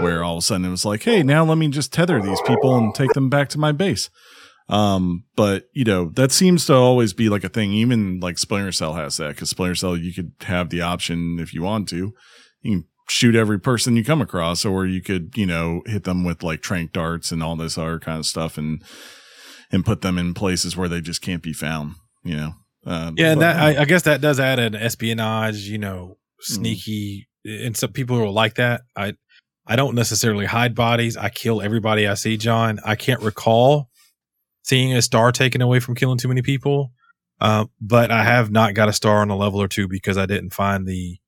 where 0.00 0.24
all 0.24 0.34
of 0.34 0.38
a 0.38 0.42
sudden 0.42 0.66
it 0.66 0.70
was 0.70 0.84
like, 0.84 1.02
hey, 1.02 1.22
now 1.22 1.44
let 1.44 1.58
me 1.58 1.68
just 1.68 1.92
tether 1.92 2.20
these 2.20 2.40
people 2.46 2.76
and 2.76 2.94
take 2.94 3.12
them 3.12 3.28
back 3.28 3.48
to 3.50 3.58
my 3.58 3.72
base. 3.72 4.10
Um, 4.68 5.24
but 5.36 5.68
you 5.72 5.84
know, 5.84 6.10
that 6.14 6.32
seems 6.32 6.66
to 6.66 6.74
always 6.74 7.12
be 7.12 7.28
like 7.28 7.44
a 7.44 7.48
thing. 7.48 7.72
Even 7.72 8.20
like 8.20 8.38
Splinter 8.38 8.72
Cell 8.72 8.94
has 8.94 9.16
that 9.18 9.28
because 9.30 9.50
Splinter 9.50 9.74
Cell, 9.74 9.96
you 9.96 10.12
could 10.12 10.32
have 10.42 10.70
the 10.70 10.80
option 10.80 11.38
if 11.38 11.52
you 11.52 11.62
want 11.62 11.88
to, 11.90 12.14
you 12.62 12.72
can 12.72 12.84
shoot 13.08 13.34
every 13.34 13.60
person 13.60 13.96
you 13.96 14.04
come 14.04 14.22
across, 14.22 14.64
or 14.64 14.86
you 14.86 15.02
could, 15.02 15.36
you 15.36 15.46
know, 15.46 15.82
hit 15.86 16.04
them 16.04 16.24
with 16.24 16.42
like 16.42 16.62
trank 16.62 16.92
darts 16.92 17.30
and 17.30 17.42
all 17.42 17.56
this 17.56 17.76
other 17.76 17.98
kind 17.98 18.18
of 18.18 18.26
stuff 18.26 18.56
and, 18.56 18.82
and 19.70 19.84
put 19.84 20.00
them 20.00 20.16
in 20.16 20.32
places 20.32 20.76
where 20.76 20.88
they 20.88 21.02
just 21.02 21.20
can't 21.20 21.42
be 21.42 21.52
found, 21.52 21.96
you 22.22 22.34
know? 22.34 22.52
Uh, 22.86 23.12
Yeah, 23.16 23.32
and 23.32 23.40
but- 23.40 23.52
that 23.52 23.56
I, 23.56 23.82
I 23.82 23.84
guess 23.84 24.02
that 24.02 24.20
does 24.20 24.38
add 24.40 24.58
an 24.58 24.74
espionage, 24.74 25.68
you 25.68 25.78
know, 25.78 26.18
sneaky, 26.40 27.28
and 27.44 27.76
some 27.76 27.92
people 27.92 28.18
are 28.18 28.28
like 28.28 28.54
that. 28.54 28.82
I 28.96 29.14
I 29.66 29.76
don't 29.76 29.94
necessarily 29.94 30.44
hide 30.46 30.74
bodies. 30.74 31.16
I 31.16 31.30
kill 31.30 31.62
everybody 31.62 32.06
I 32.06 32.14
see. 32.14 32.36
John, 32.36 32.80
I 32.84 32.96
can't 32.96 33.22
recall 33.22 33.88
seeing 34.62 34.92
a 34.94 35.02
star 35.02 35.32
taken 35.32 35.62
away 35.62 35.80
from 35.80 35.94
killing 35.94 36.18
too 36.18 36.28
many 36.28 36.42
people, 36.42 36.92
uh, 37.40 37.66
but 37.80 38.10
I 38.10 38.24
have 38.24 38.50
not 38.50 38.74
got 38.74 38.88
a 38.88 38.92
star 38.92 39.20
on 39.20 39.30
a 39.30 39.36
level 39.36 39.60
or 39.60 39.68
two 39.68 39.88
because 39.88 40.18
I 40.18 40.26
didn't 40.26 40.52
find 40.52 40.86
the 40.86 41.18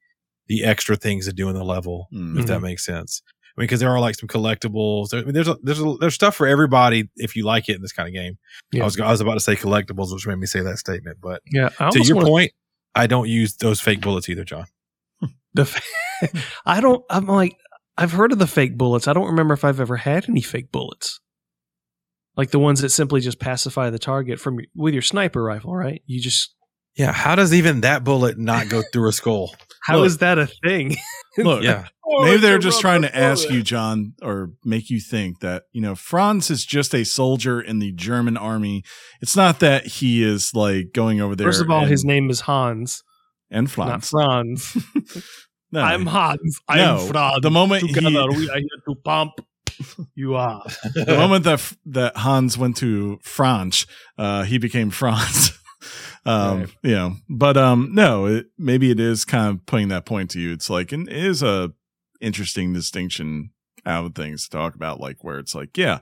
the 0.49 0.65
extra 0.65 0.97
things 0.97 1.27
to 1.27 1.33
do 1.33 1.49
in 1.49 1.55
the 1.55 1.65
level. 1.65 2.09
Mm. 2.13 2.39
If 2.39 2.47
that 2.47 2.61
makes 2.61 2.85
sense. 2.85 3.23
I 3.57 3.61
mean, 3.63 3.65
because 3.69 3.81
there 3.81 3.91
are 3.91 4.01
like 4.01 4.15
some 4.17 4.29
collectibles. 4.29 5.15
I 5.15 5.23
mean, 5.25 5.33
there's 5.33 5.49
a, 5.49 5.57
there's 5.63 5.81
a, 5.81 5.95
there's 5.99 6.15
stuff 6.15 6.37
for 6.37 6.47
everybody 6.47 7.09
if 7.17 7.37
you 7.37 7.45
like 7.47 7.69
it 7.71 7.77
in 7.77 7.83
this 7.83 7.93
kind 7.93 8.07
of 8.09 8.13
game. 8.15 8.37
Yeah. 8.73 8.83
I 8.83 8.85
was 8.85 9.01
I 9.01 9.11
was 9.11 9.21
about 9.23 9.35
to 9.35 9.41
say 9.41 9.57
collectibles, 9.57 10.13
which 10.13 10.27
made 10.27 10.37
me 10.39 10.47
say 10.47 10.61
that 10.61 10.79
statement, 10.79 11.19
but 11.23 11.41
Yeah, 11.51 11.71
to 11.71 12.03
your 12.05 12.17
wanna- 12.17 12.29
point, 12.29 12.53
I 12.95 13.07
don't 13.07 13.29
use 13.29 13.57
those 13.57 13.81
fake 13.81 14.01
bullets 14.03 14.29
either, 14.29 14.45
John. 14.45 14.67
the 15.55 15.65
fa- 15.65 16.29
I 16.67 16.81
don't. 16.81 17.03
I'm 17.11 17.27
like, 17.27 17.57
I've 17.97 18.13
heard 18.13 18.33
of 18.33 18.39
the 18.39 18.47
fake 18.47 18.77
bullets. 18.77 19.09
I 19.09 19.13
don't 19.15 19.27
remember 19.27 19.55
if 19.55 19.65
I've 19.65 19.81
ever 19.81 19.97
had 19.97 20.29
any 20.29 20.43
fake 20.43 20.71
bullets, 20.73 21.21
like 22.37 22.51
the 22.51 22.59
ones 22.59 22.81
that 22.83 22.91
simply 22.91 23.21
just 23.21 23.39
pacify 23.39 23.89
the 23.91 23.99
target 23.99 24.39
from 24.41 24.57
your, 24.61 24.67
with 24.75 24.93
your 24.95 25.03
sniper 25.03 25.43
rifle. 25.43 25.75
Right? 25.75 26.03
You 26.07 26.21
just 26.21 26.55
Yeah, 26.97 27.13
how 27.13 27.35
does 27.35 27.53
even 27.53 27.83
that 27.83 28.05
bullet 28.05 28.39
not 28.39 28.69
go 28.69 28.83
through 28.93 29.09
a 29.09 29.13
skull? 29.13 29.55
how 29.85 30.03
is 30.05 30.15
Look. 30.15 30.21
that 30.21 30.39
a 30.39 30.47
thing? 30.47 30.97
Look, 31.39 31.63
Yeah, 31.63 31.87
Maybe 32.23 32.39
they're 32.39 32.59
just 32.59 32.81
trying 32.81 33.03
to 33.03 33.15
ask 33.15 33.51
you, 33.51 33.63
John, 33.63 34.15
or 34.23 34.53
make 34.65 34.89
you 34.91 35.01
think 35.01 35.41
that, 35.41 35.65
you 35.73 35.83
know, 35.83 35.95
Franz 35.95 36.51
is 36.51 36.65
just 36.65 36.95
a 36.95 37.05
soldier 37.05 37.61
in 37.61 37.79
the 37.79 37.93
German 37.93 38.37
army. 38.37 38.85
It's 39.21 39.37
not 39.37 39.61
that 39.61 39.87
he 39.87 40.23
is 40.23 40.53
like 40.55 40.93
going 40.95 41.21
over 41.21 41.37
there. 41.37 41.47
First 41.47 41.61
of 41.61 41.71
all, 41.71 41.83
and, 41.83 41.91
his 41.91 42.05
name 42.05 42.31
is 42.31 42.41
Hans, 42.41 43.03
and 43.51 43.71
Franz. 43.71 43.91
not 43.91 44.05
Franz. 44.05 44.65
Franz. 44.67 45.25
No, 45.73 45.81
I'm 45.83 46.07
Hans. 46.07 46.61
I'm 46.69 46.79
No, 46.79 46.99
Franz. 47.09 47.41
the 47.43 47.51
moment 47.51 47.83
he- 47.83 47.93
Together 47.93 48.29
we 48.31 48.49
are 48.49 48.57
here 48.57 48.69
to 48.89 48.95
pump. 49.05 49.33
You 50.15 50.37
are. 50.37 50.65
the 50.95 51.17
moment 51.19 51.45
that 51.45 51.61
that 51.87 52.17
Hans 52.17 52.57
went 52.57 52.79
to 52.79 53.19
France, 53.23 53.85
uh, 54.17 54.45
he 54.45 54.57
became 54.57 54.89
Franz. 54.91 55.53
Um, 56.27 56.61
Right. 56.61 56.69
you 56.83 56.91
know, 56.95 57.17
but 57.29 57.57
um, 57.57 57.91
no, 57.95 58.27
it, 58.27 58.47
maybe 58.59 58.91
it 58.91 59.01
is 59.01 59.25
kind 59.25 59.49
of 59.55 59.65
putting 59.67 59.89
that 59.89 60.05
point 60.05 60.31
to 60.33 60.41
you. 60.41 60.53
It's 60.53 60.69
like, 60.69 60.93
and 60.93 61.09
it 61.09 61.17
is 61.25 61.43
a 61.43 61.73
interesting 62.21 62.73
distinction 62.73 63.51
out 63.85 64.05
of 64.05 64.15
things 64.17 64.45
to 64.45 64.51
talk 64.51 64.75
about, 64.75 64.99
like 64.99 65.23
where 65.23 65.39
it's 65.39 65.55
like, 65.55 65.77
yeah, 65.79 65.99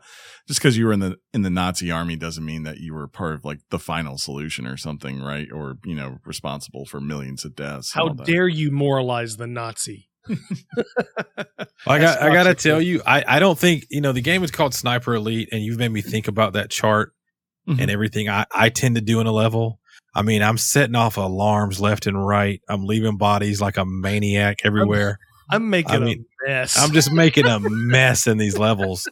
just 0.49 0.59
because 0.61 0.79
you 0.79 0.87
were 0.87 0.93
in 0.95 1.01
the 1.01 1.19
in 1.35 1.43
the 1.43 1.51
Nazi 1.51 1.91
army 1.91 2.17
doesn't 2.17 2.45
mean 2.45 2.63
that 2.63 2.79
you 2.79 2.95
were 2.95 3.07
part 3.07 3.35
of 3.35 3.45
like 3.45 3.59
the 3.71 3.79
final 3.79 4.17
solution 4.17 4.67
or 4.67 4.77
something, 4.79 5.21
right? 5.21 5.49
Or 5.53 5.77
you 5.85 5.95
know, 5.95 6.19
responsible 6.25 6.87
for 6.87 7.01
millions 7.01 7.45
of 7.45 7.55
deaths. 7.55 7.93
How 7.93 8.09
dare 8.09 8.49
you 8.49 8.71
moralize 8.71 9.37
the 9.37 9.47
Nazi? 9.47 10.09
I 11.87 11.99
got 11.99 12.23
I 12.23 12.33
gotta 12.33 12.55
tell 12.55 12.81
you, 12.81 13.03
I 13.07 13.25
I 13.27 13.39
don't 13.39 13.59
think 13.59 13.85
you 13.91 14.01
know 14.01 14.13
the 14.13 14.21
game 14.23 14.43
is 14.43 14.51
called 14.51 14.75
Sniper 14.75 15.15
Elite, 15.15 15.49
and 15.53 15.63
you've 15.63 15.79
made 15.79 15.93
me 15.93 16.01
think 16.01 16.29
about 16.29 16.55
that 16.55 16.71
chart 16.71 17.13
Mhm. 17.69 17.81
and 17.81 17.91
everything 17.91 18.29
I 18.29 18.47
I 18.55 18.69
tend 18.69 18.95
to 18.97 19.01
do 19.01 19.21
in 19.21 19.27
a 19.27 19.33
level. 19.33 19.81
I 20.15 20.23
mean, 20.23 20.43
I'm 20.43 20.59
setting 20.59 20.95
off 20.95 21.17
alarms 21.17 21.81
left 21.81 22.07
and 22.07 22.25
right. 22.25 22.61
I'm 22.69 22.85
leaving 22.85 23.17
bodies 23.17 23.61
like 23.61 23.77
a 23.77 23.85
maniac 23.85 24.61
everywhere. 24.65 25.19
I'm 25.51 25.69
making 25.71 25.95
I 25.95 25.99
mean, 25.99 26.25
a 26.47 26.49
mess. 26.49 26.79
I'm 26.79 26.93
just 26.93 27.13
making 27.13 27.47
a 27.47 27.59
mess 27.63 28.27
in 28.27 28.39
these 28.39 28.57
levels. 28.57 29.09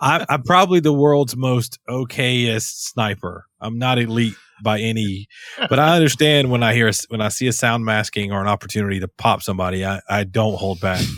I, 0.00 0.24
I'm 0.28 0.42
probably 0.42 0.80
the 0.80 0.92
world's 0.92 1.36
most 1.36 1.78
okayest 1.88 2.92
sniper. 2.92 3.46
I'm 3.60 3.78
not 3.78 3.98
elite 3.98 4.34
by 4.62 4.80
any, 4.80 5.28
but 5.68 5.78
I 5.78 5.94
understand 5.96 6.50
when 6.50 6.62
I 6.62 6.72
hear 6.72 6.88
a, 6.88 6.92
when 7.08 7.20
I 7.20 7.28
see 7.28 7.46
a 7.46 7.52
sound 7.52 7.84
masking 7.84 8.32
or 8.32 8.40
an 8.40 8.48
opportunity 8.48 9.00
to 9.00 9.08
pop 9.08 9.42
somebody, 9.42 9.84
I, 9.84 10.00
I 10.08 10.24
don't 10.24 10.56
hold 10.56 10.80
back. 10.80 11.04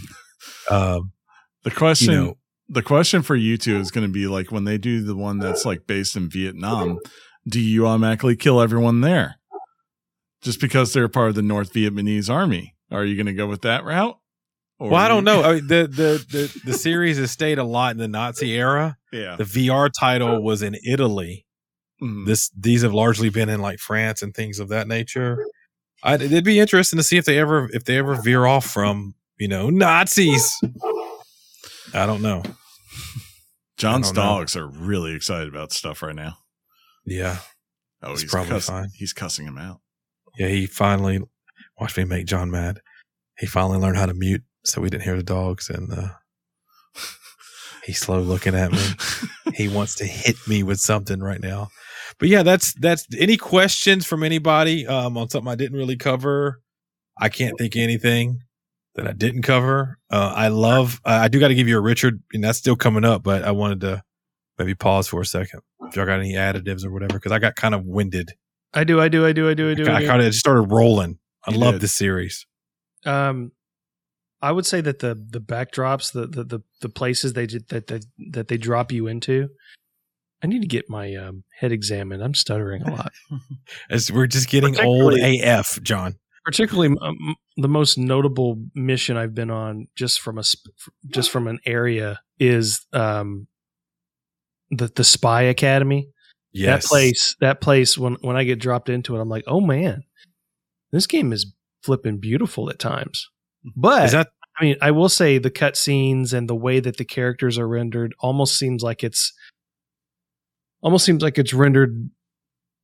Um, 0.70 1.12
The 1.64 1.70
question, 1.70 2.12
you 2.12 2.20
know, 2.20 2.36
the 2.68 2.82
question 2.82 3.22
for 3.22 3.34
you 3.34 3.56
two 3.56 3.78
is 3.78 3.90
going 3.90 4.06
to 4.06 4.12
be 4.12 4.26
like 4.26 4.52
when 4.52 4.64
they 4.64 4.76
do 4.76 5.02
the 5.02 5.16
one 5.16 5.38
that's 5.38 5.64
like 5.64 5.86
based 5.86 6.14
in 6.14 6.28
Vietnam, 6.28 6.98
do 7.48 7.60
you 7.60 7.86
automatically 7.86 8.36
kill 8.36 8.60
everyone 8.60 9.00
there 9.00 9.36
just 10.42 10.60
because 10.60 10.92
they're 10.92 11.08
part 11.08 11.30
of 11.30 11.34
the 11.34 11.42
North 11.42 11.72
Vietnamese 11.72 12.30
army? 12.30 12.74
Are 12.90 13.04
you 13.04 13.16
going 13.16 13.26
to 13.26 13.32
go 13.32 13.46
with 13.46 13.62
that 13.62 13.84
route? 13.84 14.18
Or 14.78 14.90
well, 14.90 15.00
I 15.00 15.08
don't 15.08 15.24
know. 15.24 15.42
I 15.44 15.54
mean, 15.54 15.66
the, 15.66 15.86
the 15.86 16.24
the 16.30 16.60
the 16.66 16.72
series 16.74 17.18
has 17.18 17.30
stayed 17.30 17.58
a 17.58 17.64
lot 17.64 17.92
in 17.92 17.98
the 17.98 18.08
Nazi 18.08 18.52
era. 18.52 18.96
Yeah. 19.12 19.36
The 19.36 19.44
VR 19.44 19.90
title 19.98 20.42
was 20.42 20.62
in 20.62 20.76
Italy. 20.86 21.46
Mhm. 22.02 22.26
This 22.26 22.50
these 22.56 22.82
have 22.82 22.94
largely 22.94 23.28
been 23.28 23.48
in 23.48 23.60
like 23.60 23.80
France 23.80 24.22
and 24.22 24.32
things 24.34 24.60
of 24.60 24.68
that 24.68 24.86
nature. 24.86 25.44
I, 26.04 26.14
it'd 26.14 26.44
be 26.44 26.60
interesting 26.60 26.96
to 26.98 27.02
see 27.02 27.16
if 27.16 27.24
they 27.24 27.38
ever 27.38 27.68
if 27.72 27.84
they 27.84 27.98
ever 27.98 28.14
veer 28.14 28.46
off 28.46 28.64
from 28.66 29.14
you 29.38 29.48
know 29.48 29.68
Nazis. 29.68 30.48
I 31.92 32.06
don't 32.06 32.22
know. 32.22 32.42
John's 33.76 34.10
I 34.10 34.14
don't 34.14 34.24
know. 34.24 34.30
dogs 34.38 34.56
are 34.56 34.66
really 34.66 35.12
excited 35.14 35.48
about 35.48 35.72
stuff 35.72 36.02
right 36.02 36.14
now. 36.14 36.36
Yeah, 37.10 37.38
Oh, 38.02 38.12
he's 38.12 38.24
probably 38.24 38.50
cuss- 38.50 38.66
fine. 38.66 38.88
He's 38.94 39.12
cussing 39.12 39.46
him 39.46 39.58
out. 39.58 39.80
yeah. 40.38 40.48
He 40.48 40.66
finally 40.66 41.20
watched 41.80 41.96
me 41.96 42.04
make 42.04 42.26
John 42.26 42.50
mad. 42.50 42.80
He 43.38 43.46
finally 43.46 43.78
learned 43.78 43.96
how 43.98 44.06
to 44.06 44.14
mute 44.14 44.42
so 44.64 44.80
we 44.80 44.90
didn't 44.90 45.04
hear 45.04 45.16
the 45.16 45.22
dogs, 45.22 45.70
and 45.70 45.92
uh, 45.92 46.08
he's 47.84 47.98
slow 47.98 48.20
looking 48.20 48.54
at 48.54 48.72
me. 48.72 48.82
he 49.54 49.68
wants 49.68 49.94
to 49.96 50.04
hit 50.04 50.36
me 50.46 50.62
with 50.62 50.78
something 50.80 51.20
right 51.20 51.40
now. 51.40 51.68
But 52.18 52.28
yeah, 52.28 52.42
that's 52.42 52.74
that's 52.74 53.06
any 53.16 53.36
questions 53.36 54.06
from 54.06 54.22
anybody 54.22 54.86
um, 54.86 55.16
on 55.16 55.28
something 55.28 55.50
I 55.50 55.54
didn't 55.54 55.76
really 55.78 55.96
cover. 55.96 56.60
I 57.20 57.28
can't 57.28 57.56
think 57.58 57.74
of 57.76 57.80
anything 57.82 58.40
that 58.94 59.06
I 59.06 59.12
didn't 59.12 59.42
cover. 59.42 59.98
Uh, 60.10 60.32
I 60.34 60.48
love. 60.48 61.00
I 61.04 61.24
I 61.24 61.28
do 61.28 61.38
got 61.40 61.48
to 61.48 61.54
give 61.54 61.68
you 61.68 61.78
a 61.78 61.80
Richard, 61.80 62.22
and 62.32 62.42
that's 62.42 62.58
still 62.58 62.76
coming 62.76 63.04
up. 63.04 63.22
But 63.22 63.44
I 63.44 63.52
wanted 63.52 63.80
to 63.82 64.02
maybe 64.58 64.74
pause 64.74 65.06
for 65.08 65.20
a 65.20 65.26
second 65.26 65.60
if 65.88 65.96
y'all 65.96 66.06
got 66.06 66.20
any 66.20 66.34
additives 66.34 66.84
or 66.84 66.90
whatever 66.90 67.14
because 67.14 67.32
I 67.32 67.38
got 67.38 67.54
kind 67.56 67.74
of 67.74 67.84
winded. 67.84 68.30
I 68.74 68.84
do, 68.84 69.00
I 69.00 69.08
do, 69.08 69.26
I 69.26 69.32
do, 69.32 69.48
I 69.48 69.54
do, 69.54 69.70
I 69.70 69.74
do. 69.74 69.86
I 69.86 69.96
I 69.96 70.00
do. 70.00 70.06
kind 70.06 70.20
of 70.22 70.26
just 70.28 70.40
started 70.40 70.62
rolling. 70.70 71.18
I 71.46 71.52
You 71.52 71.58
love 71.58 71.74
did. 71.74 71.80
this 71.82 71.96
series. 71.96 72.46
um 73.06 73.52
i 74.42 74.52
would 74.52 74.66
say 74.66 74.80
that 74.80 74.98
the 75.00 75.14
the 75.30 75.40
backdrops 75.40 76.12
the 76.12 76.26
the 76.26 76.44
the, 76.44 76.60
the 76.80 76.88
places 76.88 77.32
they 77.32 77.46
did 77.46 77.66
that, 77.68 77.86
that 77.88 78.04
that 78.32 78.48
they 78.48 78.56
drop 78.56 78.92
you 78.92 79.06
into 79.08 79.48
i 80.42 80.46
need 80.46 80.60
to 80.62 80.68
get 80.68 80.88
my 80.90 81.14
um, 81.14 81.42
head 81.58 81.72
examined 81.72 82.22
i'm 82.22 82.34
stuttering 82.34 82.82
a 82.82 82.90
lot 82.90 83.12
As 83.90 84.10
we're 84.12 84.26
just 84.26 84.48
getting 84.48 84.78
old 84.80 85.14
AF, 85.18 85.78
John. 85.82 86.14
particularly 86.44 86.94
um, 87.00 87.16
the 87.56 87.68
most 87.68 87.98
notable 87.98 88.62
mission 88.74 89.16
i've 89.16 89.34
been 89.34 89.50
on 89.50 89.86
just 89.96 90.20
from 90.20 90.38
a 90.38 90.42
just 91.08 91.30
from 91.30 91.48
an 91.48 91.58
area 91.66 92.20
is 92.38 92.86
um 92.92 93.46
the 94.70 94.88
the 94.94 95.04
spy 95.04 95.42
academy 95.42 96.08
Yes, 96.52 96.84
that 96.84 96.88
place 96.88 97.36
that 97.40 97.60
place 97.60 97.98
when 97.98 98.14
when 98.22 98.36
i 98.36 98.44
get 98.44 98.58
dropped 98.58 98.88
into 98.88 99.14
it 99.16 99.20
i'm 99.20 99.28
like 99.28 99.44
oh 99.46 99.60
man 99.60 100.02
this 100.92 101.06
game 101.06 101.32
is 101.32 101.52
flipping 101.82 102.18
beautiful 102.18 102.70
at 102.70 102.78
times 102.78 103.28
but 103.76 104.04
is 104.04 104.12
that 104.12 104.28
I 104.60 104.64
mean, 104.64 104.76
I 104.82 104.90
will 104.90 105.08
say 105.08 105.38
the 105.38 105.52
cutscenes 105.52 106.32
and 106.32 106.48
the 106.48 106.56
way 106.56 106.80
that 106.80 106.96
the 106.96 107.04
characters 107.04 107.58
are 107.58 107.68
rendered 107.68 108.12
almost 108.18 108.58
seems 108.58 108.82
like 108.82 109.04
it's 109.04 109.32
almost 110.82 111.04
seems 111.04 111.22
like 111.22 111.38
it's 111.38 111.54
rendered 111.54 112.10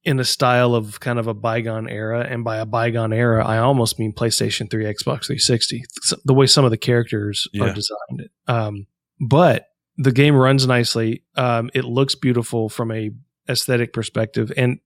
in 0.05 0.21
a 0.21 0.25
style 0.25 0.77
of 0.77 1.01
kind 1.01 1.19
of 1.19 1.27
a 1.27 1.35
bygone 1.35 1.89
era. 1.89 2.21
And 2.29 2.45
by 2.45 2.59
a 2.59 2.67
bygone 2.67 3.13
era, 3.13 3.45
I 3.45 3.59
almost 3.59 3.99
mean 3.99 4.13
PlayStation 4.13 4.71
3, 4.71 4.85
Xbox 4.85 5.27
360. 5.27 5.83
The 6.25 6.35
way 6.35 6.47
some 6.47 6.65
of 6.65 6.71
the 6.71 6.77
characters 6.77 7.49
Yeah. 7.53 7.65
are 7.65 7.75
designed. 7.75 8.29
Um, 8.47 8.87
but 9.19 9.67
the 9.97 10.13
game 10.13 10.35
runs 10.35 10.67
nicely. 10.67 11.23
Um, 11.37 11.71
it 11.75 11.85
looks 11.85 12.15
beautiful 12.15 12.69
from 12.69 12.91
a 12.91 13.11
aesthetic 13.49 13.93
perspective, 13.93 14.53
and 14.57 14.79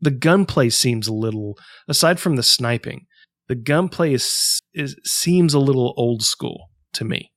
the 0.00 0.10
gunplay 0.10 0.70
seems 0.70 1.08
a 1.08 1.14
little. 1.14 1.58
Aside 1.88 2.20
from 2.20 2.36
the 2.36 2.42
sniping, 2.42 3.06
the 3.48 3.54
gunplay 3.54 4.14
is, 4.14 4.62
is 4.74 4.96
seems 5.04 5.54
a 5.54 5.58
little 5.58 5.94
old 5.96 6.22
school 6.22 6.70
to 6.94 7.04
me. 7.04 7.32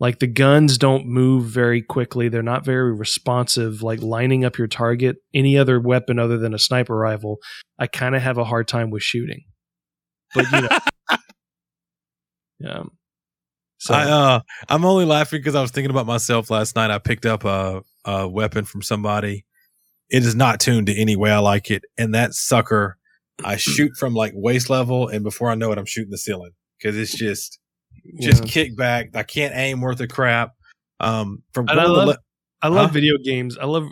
Like 0.00 0.18
the 0.18 0.26
guns 0.26 0.78
don't 0.78 1.06
move 1.06 1.44
very 1.44 1.80
quickly. 1.80 2.28
They're 2.28 2.42
not 2.42 2.64
very 2.64 2.92
responsive. 2.92 3.82
Like 3.82 4.02
lining 4.02 4.44
up 4.44 4.58
your 4.58 4.66
target, 4.66 5.18
any 5.32 5.56
other 5.56 5.78
weapon 5.78 6.18
other 6.18 6.38
than 6.38 6.54
a 6.54 6.58
sniper 6.58 6.96
rifle, 6.96 7.38
I 7.78 7.86
kind 7.86 8.16
of 8.16 8.22
have 8.22 8.36
a 8.36 8.44
hard 8.44 8.66
time 8.66 8.90
with 8.90 9.04
shooting. 9.04 9.44
But 10.34 10.50
you 10.50 10.62
know, 10.62 10.78
um, 12.68 12.90
So 13.82 13.94
I 13.94 14.04
uh 14.04 14.40
I'm 14.68 14.84
only 14.84 15.04
laughing 15.04 15.40
because 15.40 15.56
I 15.56 15.60
was 15.60 15.72
thinking 15.72 15.90
about 15.90 16.06
myself 16.06 16.50
last 16.50 16.76
night. 16.76 16.92
I 16.92 16.98
picked 16.98 17.26
up 17.26 17.44
a, 17.44 17.82
a 18.04 18.28
weapon 18.28 18.64
from 18.64 18.80
somebody. 18.80 19.44
It 20.08 20.24
is 20.24 20.36
not 20.36 20.60
tuned 20.60 20.86
to 20.86 20.94
any 20.94 21.16
way 21.16 21.32
I 21.32 21.38
like 21.38 21.68
it, 21.68 21.82
and 21.98 22.14
that 22.14 22.32
sucker, 22.32 22.96
I 23.42 23.56
shoot 23.56 23.90
from 23.98 24.14
like 24.14 24.34
waist 24.36 24.70
level, 24.70 25.08
and 25.08 25.24
before 25.24 25.50
I 25.50 25.56
know 25.56 25.72
it, 25.72 25.78
I'm 25.78 25.84
shooting 25.84 26.12
the 26.12 26.18
ceiling 26.18 26.52
because 26.78 26.96
it's 26.96 27.12
just 27.12 27.58
just 28.20 28.44
yeah. 28.44 28.48
kick 28.48 28.76
back. 28.76 29.16
I 29.16 29.24
can't 29.24 29.52
aim 29.56 29.80
worth 29.80 30.00
a 30.00 30.06
crap. 30.06 30.52
Um, 31.00 31.42
from 31.52 31.68
I 31.68 31.74
love- 31.74 32.06
le- 32.06 32.18
I 32.62 32.68
love 32.68 32.90
Huh? 32.90 32.92
video 32.92 33.14
games. 33.24 33.58
I 33.58 33.64
love 33.64 33.88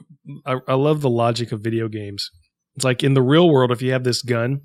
I, 0.46 0.58
I 0.68 0.74
love 0.74 1.00
the 1.00 1.10
logic 1.10 1.50
of 1.50 1.62
video 1.62 1.88
games. 1.88 2.30
It's 2.76 2.84
like 2.84 3.02
in 3.02 3.14
the 3.14 3.22
real 3.22 3.50
world, 3.50 3.72
if 3.72 3.82
you 3.82 3.90
have 3.90 4.04
this 4.04 4.22
gun 4.22 4.60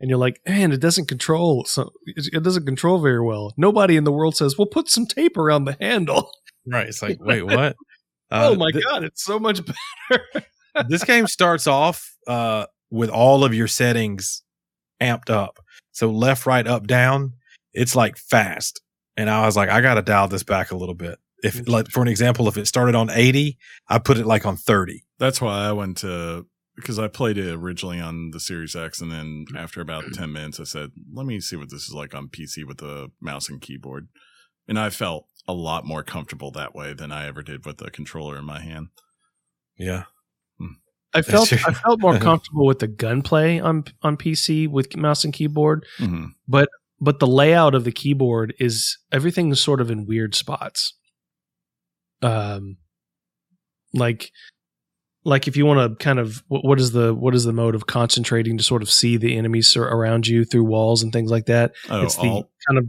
and 0.00 0.10
you're 0.10 0.18
like, 0.18 0.40
man, 0.46 0.72
it 0.72 0.80
doesn't 0.80 1.06
control 1.06 1.64
so 1.64 1.90
it 2.06 2.28
it 2.32 2.42
doesn't 2.42 2.66
control 2.66 2.98
very 3.00 3.22
well. 3.24 3.52
Nobody 3.56 3.96
in 3.96 4.04
the 4.04 4.12
world 4.12 4.36
says, 4.36 4.56
well, 4.58 4.66
put 4.66 4.88
some 4.88 5.06
tape 5.06 5.36
around 5.36 5.64
the 5.64 5.76
handle. 5.80 6.30
right, 6.66 6.88
it's 6.88 7.02
like 7.02 7.18
wait, 7.20 7.42
what? 7.42 7.76
oh 8.30 8.52
Uh, 8.52 8.56
my 8.56 8.70
th- 8.70 8.84
god, 8.84 9.04
it's 9.04 9.22
so 9.24 9.38
much 9.38 9.60
better. 9.64 10.24
this 10.88 11.04
game 11.04 11.26
starts 11.26 11.66
off 11.66 12.16
uh, 12.26 12.66
with 12.90 13.08
all 13.10 13.44
of 13.44 13.54
your 13.54 13.68
settings 13.68 14.42
amped 15.00 15.30
up. 15.30 15.58
So 15.92 16.10
left, 16.10 16.44
right, 16.46 16.66
up, 16.66 16.86
down. 16.86 17.32
It's 17.72 17.94
like 17.96 18.16
fast, 18.18 18.80
and 19.16 19.30
I 19.30 19.46
was 19.46 19.56
like, 19.56 19.68
I 19.68 19.80
got 19.80 19.94
to 19.94 20.02
dial 20.02 20.28
this 20.28 20.42
back 20.42 20.70
a 20.70 20.76
little 20.76 20.94
bit. 20.94 21.18
If 21.42 21.68
like 21.68 21.88
for 21.88 22.00
an 22.02 22.08
example, 22.08 22.48
if 22.48 22.56
it 22.56 22.66
started 22.66 22.94
on 22.94 23.10
eighty, 23.10 23.58
I 23.88 23.98
put 23.98 24.18
it 24.18 24.26
like 24.26 24.44
on 24.46 24.56
thirty. 24.56 25.04
That's 25.18 25.40
why 25.40 25.66
I 25.68 25.72
went 25.72 25.98
to 25.98 26.46
because 26.76 26.98
I 26.98 27.08
played 27.08 27.38
it 27.38 27.52
originally 27.52 28.00
on 28.00 28.30
the 28.32 28.40
Series 28.40 28.76
X, 28.76 29.00
and 29.00 29.10
then 29.10 29.46
after 29.56 29.80
about 29.80 30.04
ten 30.14 30.32
minutes, 30.32 30.60
I 30.60 30.64
said, 30.64 30.90
"Let 31.12 31.26
me 31.26 31.40
see 31.40 31.56
what 31.56 31.70
this 31.70 31.82
is 31.88 31.94
like 31.94 32.14
on 32.14 32.28
PC 32.28 32.64
with 32.66 32.78
the 32.78 33.10
mouse 33.20 33.48
and 33.48 33.60
keyboard." 33.60 34.08
And 34.68 34.78
I 34.78 34.90
felt 34.90 35.26
a 35.48 35.52
lot 35.52 35.84
more 35.84 36.02
comfortable 36.02 36.50
that 36.52 36.74
way 36.74 36.92
than 36.92 37.12
I 37.12 37.26
ever 37.26 37.40
did 37.42 37.64
with 37.64 37.78
the 37.78 37.90
controller 37.90 38.36
in 38.36 38.44
my 38.44 38.60
hand. 38.60 38.88
Yeah, 39.78 40.04
I 41.14 41.22
felt. 41.22 41.52
I 41.52 41.72
felt 41.72 42.00
more 42.00 42.18
comfortable 42.20 42.66
with 42.66 42.80
the 42.80 42.88
gunplay 42.88 43.58
on 43.58 43.84
on 44.02 44.16
PC 44.16 44.68
with 44.68 44.96
mouse 44.96 45.24
and 45.24 45.32
keyboard, 45.32 45.84
Mm-hmm. 45.98 46.26
but 46.48 46.68
the 47.20 47.26
layout 47.26 47.74
of 47.74 47.84
the 47.84 47.92
keyboard 47.92 48.54
is 48.58 48.98
everything 49.12 49.50
is 49.50 49.60
sort 49.62 49.80
of 49.80 49.90
in 49.90 50.06
weird 50.06 50.34
spots. 50.34 50.94
Um, 52.22 52.78
like 53.92 54.30
like 55.26 55.48
if 55.48 55.56
you 55.56 55.66
want 55.66 55.98
to 55.98 56.04
kind 56.04 56.18
of 56.18 56.42
what, 56.48 56.64
what 56.64 56.78
is 56.80 56.92
the 56.92 57.12
what 57.14 57.34
is 57.34 57.44
the 57.44 57.52
mode 57.52 57.74
of 57.74 57.86
concentrating 57.86 58.56
to 58.58 58.62
sort 58.64 58.80
of 58.82 58.90
see 58.90 59.16
the 59.16 59.36
enemies 59.36 59.76
around 59.76 60.26
you 60.26 60.44
through 60.44 60.64
walls 60.64 61.02
and 61.02 61.12
things 61.12 61.30
like 61.30 61.46
that? 61.46 61.72
Oh, 61.90 62.02
it's 62.04 62.14
the 62.16 62.28
alt. 62.28 62.50
kind 62.68 62.78
of 62.78 62.84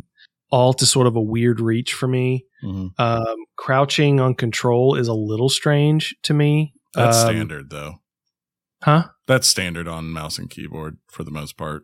alt 0.51 0.81
is 0.81 0.89
sort 0.91 1.07
of 1.07 1.15
a 1.15 1.21
weird 1.21 1.59
reach 1.59 1.93
for 1.93 2.07
me. 2.07 2.45
Mhm. 2.63 2.91
Um, 2.99 3.35
crouching 3.57 4.19
on 4.19 4.35
control 4.35 4.95
is 4.95 5.07
a 5.07 5.13
little 5.13 5.49
strange 5.49 6.15
to 6.23 6.33
me. 6.33 6.73
That's 6.93 7.17
Um, 7.17 7.29
standard 7.29 7.69
though. 7.69 7.95
huh? 8.83 9.09
That's 9.27 9.47
standard 9.47 9.87
on 9.87 10.11
mouse 10.13 10.37
and 10.37 10.49
keyboard 10.49 10.99
for 11.09 11.23
the 11.23 11.31
most 11.31 11.57
part. 11.57 11.83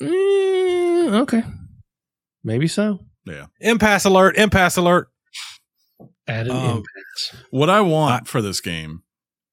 Mm, 0.00 1.20
okay, 1.22 1.42
maybe 2.44 2.68
so. 2.68 3.00
Yeah 3.26 3.46
impasse 3.60 4.04
alert! 4.06 4.36
Impasse 4.36 4.76
alert! 4.78 5.08
Add 6.26 6.46
an 6.46 6.52
Um, 6.56 6.66
impact. 6.78 7.44
What 7.50 7.68
I 7.68 7.80
want 7.82 8.28
for 8.28 8.40
this 8.40 8.60
game 8.60 9.02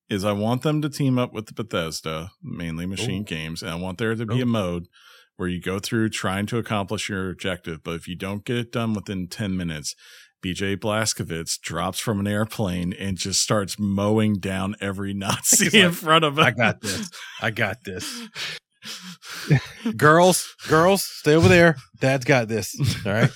is 0.09 0.23
I 0.23 0.31
want 0.31 0.61
them 0.61 0.81
to 0.81 0.89
team 0.89 1.17
up 1.17 1.33
with 1.33 1.47
the 1.47 1.53
Bethesda, 1.53 2.31
mainly 2.41 2.85
Machine 2.85 3.21
Ooh. 3.21 3.25
Games, 3.25 3.61
and 3.61 3.71
I 3.71 3.75
want 3.75 3.97
there 3.97 4.15
to 4.15 4.25
be 4.25 4.41
a 4.41 4.45
mode 4.45 4.87
where 5.35 5.47
you 5.47 5.61
go 5.61 5.79
through 5.79 6.09
trying 6.09 6.45
to 6.47 6.57
accomplish 6.57 7.09
your 7.09 7.29
objective, 7.29 7.83
but 7.83 7.95
if 7.95 8.07
you 8.07 8.15
don't 8.15 8.43
get 8.43 8.57
it 8.57 8.71
done 8.71 8.93
within 8.93 9.27
10 9.27 9.55
minutes, 9.55 9.95
BJ 10.43 10.77
Blazkowicz 10.77 11.59
drops 11.59 11.99
from 11.99 12.19
an 12.19 12.27
airplane 12.27 12.93
and 12.93 13.17
just 13.17 13.41
starts 13.41 13.77
mowing 13.79 14.35
down 14.35 14.75
every 14.79 15.13
Nazi 15.15 15.65
He's 15.65 15.73
in 15.73 15.91
front 15.91 16.25
of 16.25 16.37
him. 16.37 16.43
I 16.43 16.51
got 16.51 16.81
this. 16.81 17.09
I 17.41 17.51
got 17.51 17.83
this. 17.83 18.27
girls, 19.97 20.55
girls, 20.67 21.03
stay 21.03 21.35
over 21.35 21.47
there. 21.47 21.75
Dad's 21.99 22.25
got 22.25 22.47
this. 22.47 22.75
All 23.05 23.11
right, 23.11 23.31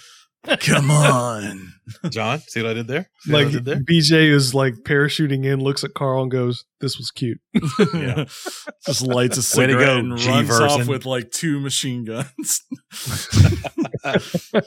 Come 0.59 0.89
on. 0.89 1.73
John. 2.09 2.39
See 2.39 2.61
what 2.61 2.71
I 2.71 2.73
did 2.73 2.87
there? 2.87 3.09
See 3.19 3.31
Like 3.31 3.51
did 3.51 3.65
there? 3.65 3.75
BJ 3.77 4.31
is 4.31 4.55
like 4.55 4.73
parachuting 4.83 5.45
in, 5.45 5.59
looks 5.61 5.83
at 5.83 5.93
Karl 5.93 6.23
and 6.23 6.31
goes, 6.31 6.65
"This 6.79 6.97
was 6.97 7.11
cute." 7.11 7.39
Yeah. 7.93 8.25
Just 8.85 9.03
lights 9.05 9.37
a 9.37 9.43
cigarette 9.43 9.87
go, 9.87 9.97
and 9.97 10.17
G 10.17 10.29
runs 10.29 10.49
off 10.51 10.87
with 10.87 11.05
like 11.05 11.31
two 11.31 11.59
machine 11.59 12.05
guns. 12.05 12.63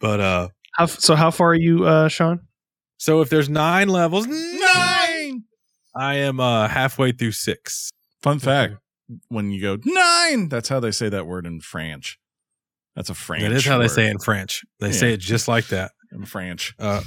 But 0.00 0.20
uh, 0.20 0.48
How, 0.74 0.86
so 0.86 1.16
how 1.16 1.30
far 1.32 1.48
are 1.50 1.54
you, 1.54 1.84
uh, 1.84 2.08
Sean? 2.08 2.40
so 2.98 3.20
if 3.20 3.30
there's 3.30 3.48
nine 3.48 3.88
levels, 3.88 4.26
Nine. 4.28 5.44
I 5.96 6.14
am 6.16 6.38
uh 6.40 6.68
halfway 6.68 7.12
through 7.12 7.32
six. 7.32 7.90
Fun 8.22 8.38
fact: 8.38 8.74
when 9.28 9.50
you 9.50 9.60
go 9.60 9.78
nine, 9.84 10.48
that's 10.48 10.68
how 10.68 10.78
they 10.80 10.92
say 10.92 11.08
that 11.08 11.26
word 11.26 11.46
in 11.46 11.60
French. 11.60 12.18
That's 12.98 13.10
a 13.10 13.14
French. 13.14 13.44
That 13.44 13.52
is 13.52 13.64
how 13.64 13.78
they 13.78 13.86
say 13.86 14.06
it 14.06 14.10
in 14.10 14.18
French. 14.18 14.64
They 14.80 14.88
Yeah. 14.88 14.92
say 14.92 15.12
it 15.12 15.20
just 15.20 15.46
like 15.46 15.68
that. 15.68 15.92
in 16.10 16.24
French. 16.24 16.74
Uh, 16.80 17.02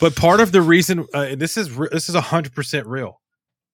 but 0.00 0.16
part 0.16 0.40
of 0.40 0.50
the 0.50 0.60
reason 0.62 1.06
uh, 1.14 1.20
and 1.30 1.40
this 1.40 1.56
is 1.56 1.70
re- 1.70 1.88
this 1.92 2.08
is 2.08 2.14
hundred 2.16 2.52
percent 2.54 2.86
real. 2.88 3.20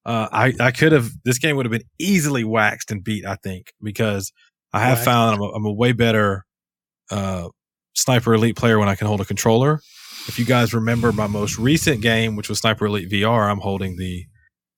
Uh, 0.04 0.28
I 0.30 0.52
I 0.60 0.70
could 0.72 0.92
have 0.92 1.08
this 1.24 1.38
game 1.38 1.56
would 1.56 1.64
have 1.64 1.70
been 1.72 1.88
easily 1.98 2.42
waxed 2.44 2.90
and 2.90 3.02
beat. 3.02 3.24
I 3.24 3.36
think 3.36 3.72
because 3.82 4.32
I 4.72 4.80
have 4.80 4.98
Waxed. 4.98 5.04
found 5.04 5.34
I'm 5.36 5.40
a, 5.40 5.48
I'm 5.52 5.64
a 5.64 5.72
way 5.72 5.92
better 5.92 6.44
uh, 7.10 7.48
sniper 7.94 8.34
elite 8.34 8.56
player 8.56 8.78
when 8.78 8.88
I 8.88 8.94
can 8.96 9.06
hold 9.06 9.20
a 9.20 9.24
controller. 9.24 9.80
If 10.28 10.38
you 10.38 10.44
guys 10.44 10.74
remember 10.74 11.10
my 11.12 11.26
most 11.28 11.58
recent 11.58 12.02
game, 12.02 12.36
which 12.36 12.48
was 12.48 12.58
Sniper 12.58 12.86
Elite 12.86 13.10
VR, 13.10 13.50
I'm 13.50 13.60
holding 13.60 13.96
the 13.96 14.26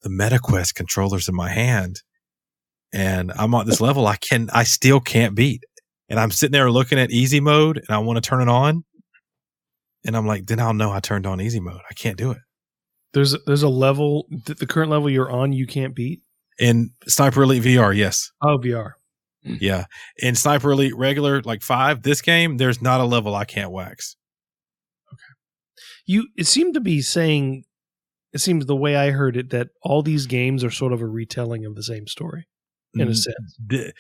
the 0.02 0.10
MetaQuest 0.10 0.74
controllers 0.74 1.28
in 1.30 1.34
my 1.34 1.48
hand, 1.50 2.02
and 2.92 3.32
I'm 3.38 3.54
at 3.54 3.66
this 3.66 3.80
level 3.80 4.06
I 4.06 4.16
can 4.16 4.48
I 4.52 4.64
still 4.64 5.00
can't 5.00 5.34
beat. 5.34 5.62
And 6.08 6.20
I'm 6.20 6.30
sitting 6.30 6.52
there 6.52 6.70
looking 6.70 6.98
at 6.98 7.10
easy 7.10 7.40
mode, 7.40 7.78
and 7.78 7.90
I 7.90 7.98
want 7.98 8.22
to 8.22 8.28
turn 8.28 8.42
it 8.42 8.48
on, 8.48 8.84
and 10.04 10.16
I'm 10.16 10.26
like, 10.26 10.46
then 10.46 10.60
I'll 10.60 10.74
know 10.74 10.92
I 10.92 11.00
turned 11.00 11.26
on 11.26 11.40
easy 11.40 11.60
mode. 11.60 11.80
I 11.90 11.94
can't 11.94 12.18
do 12.18 12.30
it. 12.30 12.38
There's 13.14 13.36
there's 13.46 13.62
a 13.62 13.68
level 13.68 14.26
th- 14.44 14.58
the 14.58 14.66
current 14.66 14.90
level 14.90 15.08
you're 15.08 15.30
on 15.30 15.52
you 15.52 15.66
can't 15.66 15.94
beat. 15.94 16.20
In 16.58 16.90
Sniper 17.08 17.42
Elite 17.42 17.62
VR, 17.62 17.96
yes. 17.96 18.30
Oh, 18.42 18.58
VR. 18.58 18.92
Yeah. 19.42 19.86
In 20.18 20.34
Sniper 20.34 20.72
Elite 20.72 20.96
regular, 20.96 21.42
like 21.42 21.62
five, 21.62 22.02
this 22.02 22.22
game, 22.22 22.56
there's 22.56 22.80
not 22.80 23.00
a 23.00 23.04
level 23.04 23.34
I 23.34 23.44
can't 23.44 23.70
wax. 23.70 24.16
Okay. 25.12 25.34
You 26.06 26.28
it 26.36 26.46
seemed 26.46 26.74
to 26.74 26.80
be 26.80 27.02
saying 27.02 27.64
it 28.32 28.40
seems 28.40 28.66
the 28.66 28.76
way 28.76 28.96
I 28.96 29.10
heard 29.10 29.36
it 29.36 29.50
that 29.50 29.68
all 29.82 30.02
these 30.02 30.26
games 30.26 30.64
are 30.64 30.70
sort 30.70 30.92
of 30.92 31.00
a 31.00 31.06
retelling 31.06 31.64
of 31.64 31.76
the 31.76 31.82
same 31.82 32.06
story 32.06 32.46
in 32.96 33.08
a 33.08 33.10
Mm, 33.10 33.16
sense. 33.16 33.56
the- 33.66 33.92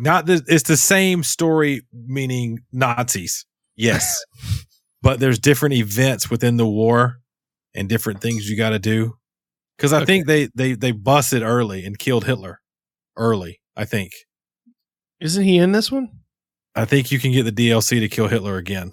not 0.00 0.26
the, 0.26 0.42
it's 0.46 0.64
the 0.68 0.76
same 0.76 1.22
story, 1.22 1.82
meaning 1.92 2.58
Nazis. 2.72 3.46
Yes. 3.76 4.22
but 5.02 5.20
there's 5.20 5.38
different 5.38 5.74
events 5.74 6.30
within 6.30 6.56
the 6.56 6.66
war 6.66 7.18
and 7.74 7.88
different 7.88 8.20
things 8.20 8.48
you 8.48 8.56
got 8.56 8.70
to 8.70 8.78
do. 8.78 9.14
Cause 9.78 9.92
I 9.92 9.98
Okay. 9.98 10.06
think 10.06 10.26
they, 10.26 10.48
they, 10.54 10.74
they 10.74 10.92
busted 10.92 11.42
early 11.42 11.84
and 11.86 11.98
killed 11.98 12.24
Hitler 12.26 12.60
early. 13.16 13.60
I 13.76 13.84
think, 13.86 14.12
Isn't 15.20 15.44
he 15.44 15.56
in 15.58 15.72
this 15.72 15.90
one? 15.90 16.08
I 16.74 16.84
think 16.84 17.10
you 17.10 17.18
can 17.18 17.32
get 17.32 17.44
the 17.44 17.52
DLC 17.52 17.98
to 18.00 18.08
kill 18.08 18.28
Hitler 18.28 18.56
again. 18.58 18.92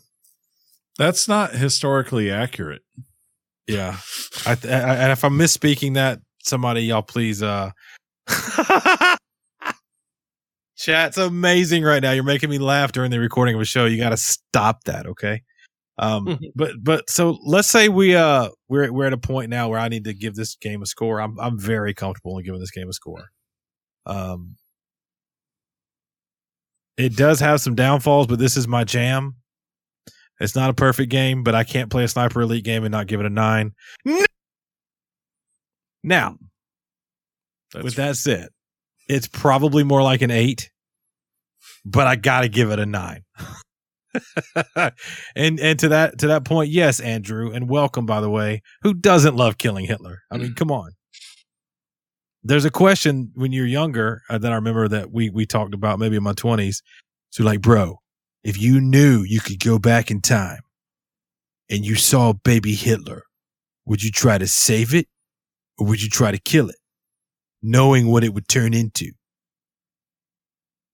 That's 0.97 1.27
not 1.27 1.51
historically 1.51 2.31
accurate. 2.31 2.81
Yeah. 3.67 3.97
I, 4.45 4.55
th- 4.55 4.73
I 4.73 4.95
and 4.95 5.11
if 5.11 5.23
I'm 5.25 5.37
misspeaking 5.37 5.95
that, 5.95 6.19
somebody 6.43 6.81
y'all 6.83 7.01
please 7.01 7.43
uh 7.43 7.71
Chat's 10.75 11.17
amazing 11.17 11.83
right 11.83 12.01
now. 12.01 12.11
You're 12.11 12.23
making 12.23 12.49
me 12.49 12.59
laugh 12.59 12.91
during 12.91 13.11
the 13.11 13.19
recording 13.19 13.55
of 13.55 13.61
a 13.61 13.65
show. 13.65 13.85
You 13.85 13.97
got 13.97 14.09
to 14.09 14.17
stop 14.17 14.83
that, 14.85 15.07
okay? 15.07 15.41
Um 15.99 16.37
but 16.55 16.73
but 16.83 17.09
so 17.09 17.39
let's 17.43 17.67
say 17.69 17.89
we 17.89 18.15
uh 18.15 18.49
we're 18.69 18.91
we're 18.93 19.07
at 19.07 19.13
a 19.13 19.17
point 19.17 19.49
now 19.49 19.67
where 19.69 19.79
I 19.79 19.87
need 19.87 20.03
to 20.03 20.13
give 20.13 20.35
this 20.35 20.55
game 20.55 20.83
a 20.83 20.85
score. 20.85 21.19
I'm 21.19 21.39
I'm 21.39 21.57
very 21.57 21.95
comfortable 21.95 22.37
in 22.37 22.45
giving 22.45 22.59
this 22.59 22.69
game 22.69 22.87
a 22.87 22.93
score. 22.93 23.29
Um 24.05 24.57
it 26.97 27.15
does 27.15 27.39
have 27.39 27.61
some 27.61 27.75
downfalls, 27.75 28.27
but 28.27 28.39
this 28.39 28.57
is 28.57 28.67
my 28.67 28.83
jam. 28.83 29.37
It's 30.39 30.55
not 30.55 30.69
a 30.69 30.73
perfect 30.73 31.09
game, 31.09 31.43
but 31.43 31.55
I 31.55 31.63
can't 31.63 31.89
play 31.89 32.03
a 32.03 32.07
sniper 32.07 32.41
elite 32.41 32.63
game 32.63 32.83
and 32.83 32.91
not 32.91 33.07
give 33.07 33.19
it 33.19 33.25
a 33.25 33.29
nine. 33.29 33.73
Now, 36.03 36.37
That's 37.73 37.83
with 37.83 37.95
that 37.95 38.15
said, 38.15 38.49
it's 39.07 39.27
probably 39.27 39.83
more 39.83 40.01
like 40.03 40.21
an 40.21 40.31
eight, 40.31 40.69
but 41.85 42.07
I 42.07 42.15
gotta 42.15 42.47
give 42.47 42.71
it 42.71 42.79
a 42.79 42.85
nine. 42.85 43.23
and 45.35 45.59
and 45.59 45.79
to 45.79 45.89
that 45.89 46.19
to 46.19 46.27
that 46.27 46.45
point, 46.45 46.71
yes, 46.71 46.99
Andrew, 46.99 47.51
and 47.51 47.69
welcome 47.69 48.05
by 48.05 48.21
the 48.21 48.29
way. 48.29 48.61
Who 48.81 48.93
doesn't 48.93 49.35
love 49.35 49.57
killing 49.57 49.85
Hitler? 49.85 50.19
I 50.31 50.37
mean, 50.37 50.53
come 50.53 50.71
on. 50.71 50.91
There's 52.43 52.65
a 52.65 52.71
question 52.71 53.31
when 53.35 53.51
you're 53.51 53.65
younger 53.65 54.21
uh, 54.29 54.37
that 54.37 54.51
I 54.51 54.55
remember 54.55 54.87
that 54.87 55.11
we 55.11 55.29
we 55.29 55.45
talked 55.45 55.73
about 55.73 55.99
maybe 55.99 56.15
in 56.15 56.23
my 56.23 56.33
twenties. 56.33 56.81
So 57.29 57.43
like, 57.43 57.61
bro, 57.61 57.99
if 58.43 58.59
you 58.59 58.79
knew 58.79 59.23
you 59.23 59.41
could 59.41 59.59
go 59.59 59.77
back 59.77 60.09
in 60.09 60.21
time 60.21 60.61
and 61.69 61.85
you 61.85 61.95
saw 61.95 62.33
baby 62.33 62.75
Hitler, 62.75 63.23
would 63.85 64.03
you 64.03 64.11
try 64.11 64.37
to 64.37 64.47
save 64.47 64.93
it 64.93 65.07
or 65.77 65.87
would 65.87 66.01
you 66.01 66.09
try 66.09 66.31
to 66.31 66.39
kill 66.39 66.69
it, 66.69 66.77
knowing 67.61 68.07
what 68.07 68.23
it 68.23 68.33
would 68.33 68.47
turn 68.47 68.73
into? 68.73 69.11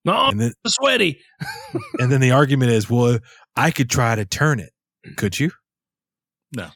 No, 0.06 0.28
And 0.28 0.40
then, 0.40 0.54
sweaty. 0.68 1.22
and 2.00 2.12
then 2.12 2.20
the 2.20 2.32
argument 2.32 2.72
is, 2.72 2.90
well, 2.90 3.20
I 3.56 3.72
could 3.72 3.90
try 3.90 4.16
to 4.16 4.26
turn 4.26 4.60
it. 4.60 4.72
Could 5.16 5.40
you? 5.40 5.52
No. 6.56 6.68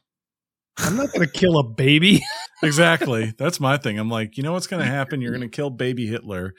I'm 0.77 0.95
not 0.95 1.11
going 1.11 1.27
to 1.27 1.31
kill 1.31 1.57
a 1.57 1.63
baby. 1.63 2.21
exactly. 2.63 3.33
That's 3.37 3.59
my 3.59 3.77
thing. 3.77 3.97
I'm 3.99 4.09
like, 4.09 4.37
you 4.37 4.43
know 4.43 4.53
what's 4.53 4.67
going 4.67 4.83
to 4.83 4.89
happen? 4.89 5.21
You're 5.21 5.31
going 5.31 5.41
to 5.41 5.55
kill 5.55 5.69
baby 5.69 6.07
Hitler. 6.07 6.53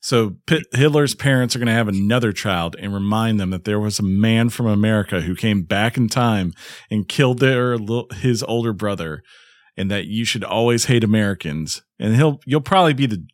So 0.00 0.36
Pit- 0.46 0.66
Hitler's 0.72 1.14
parents 1.14 1.54
are 1.54 1.60
going 1.60 1.68
to 1.68 1.72
have 1.72 1.88
another 1.88 2.32
child 2.32 2.74
and 2.78 2.92
remind 2.92 3.38
them 3.38 3.50
that 3.50 3.64
there 3.64 3.78
was 3.78 4.00
a 4.00 4.04
man 4.04 4.48
from 4.48 4.66
America 4.66 5.20
who 5.20 5.36
came 5.36 5.62
back 5.62 5.96
in 5.96 6.08
time 6.08 6.52
and 6.90 7.08
killed 7.08 7.38
their 7.38 7.76
his 8.14 8.42
older 8.42 8.72
brother, 8.72 9.22
and 9.76 9.90
that 9.90 10.06
you 10.06 10.24
should 10.24 10.44
always 10.44 10.86
hate 10.86 11.04
Americans. 11.04 11.82
And 11.98 12.16
he'll 12.16 12.40
you'll 12.46 12.60
probably 12.60 12.94
be 12.94 13.06
the, 13.06 13.26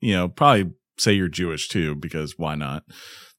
you 0.00 0.14
know, 0.14 0.28
probably 0.28 0.72
say 0.98 1.12
you're 1.12 1.28
Jewish 1.28 1.68
too 1.68 1.94
because 1.94 2.38
why 2.38 2.54
not? 2.54 2.84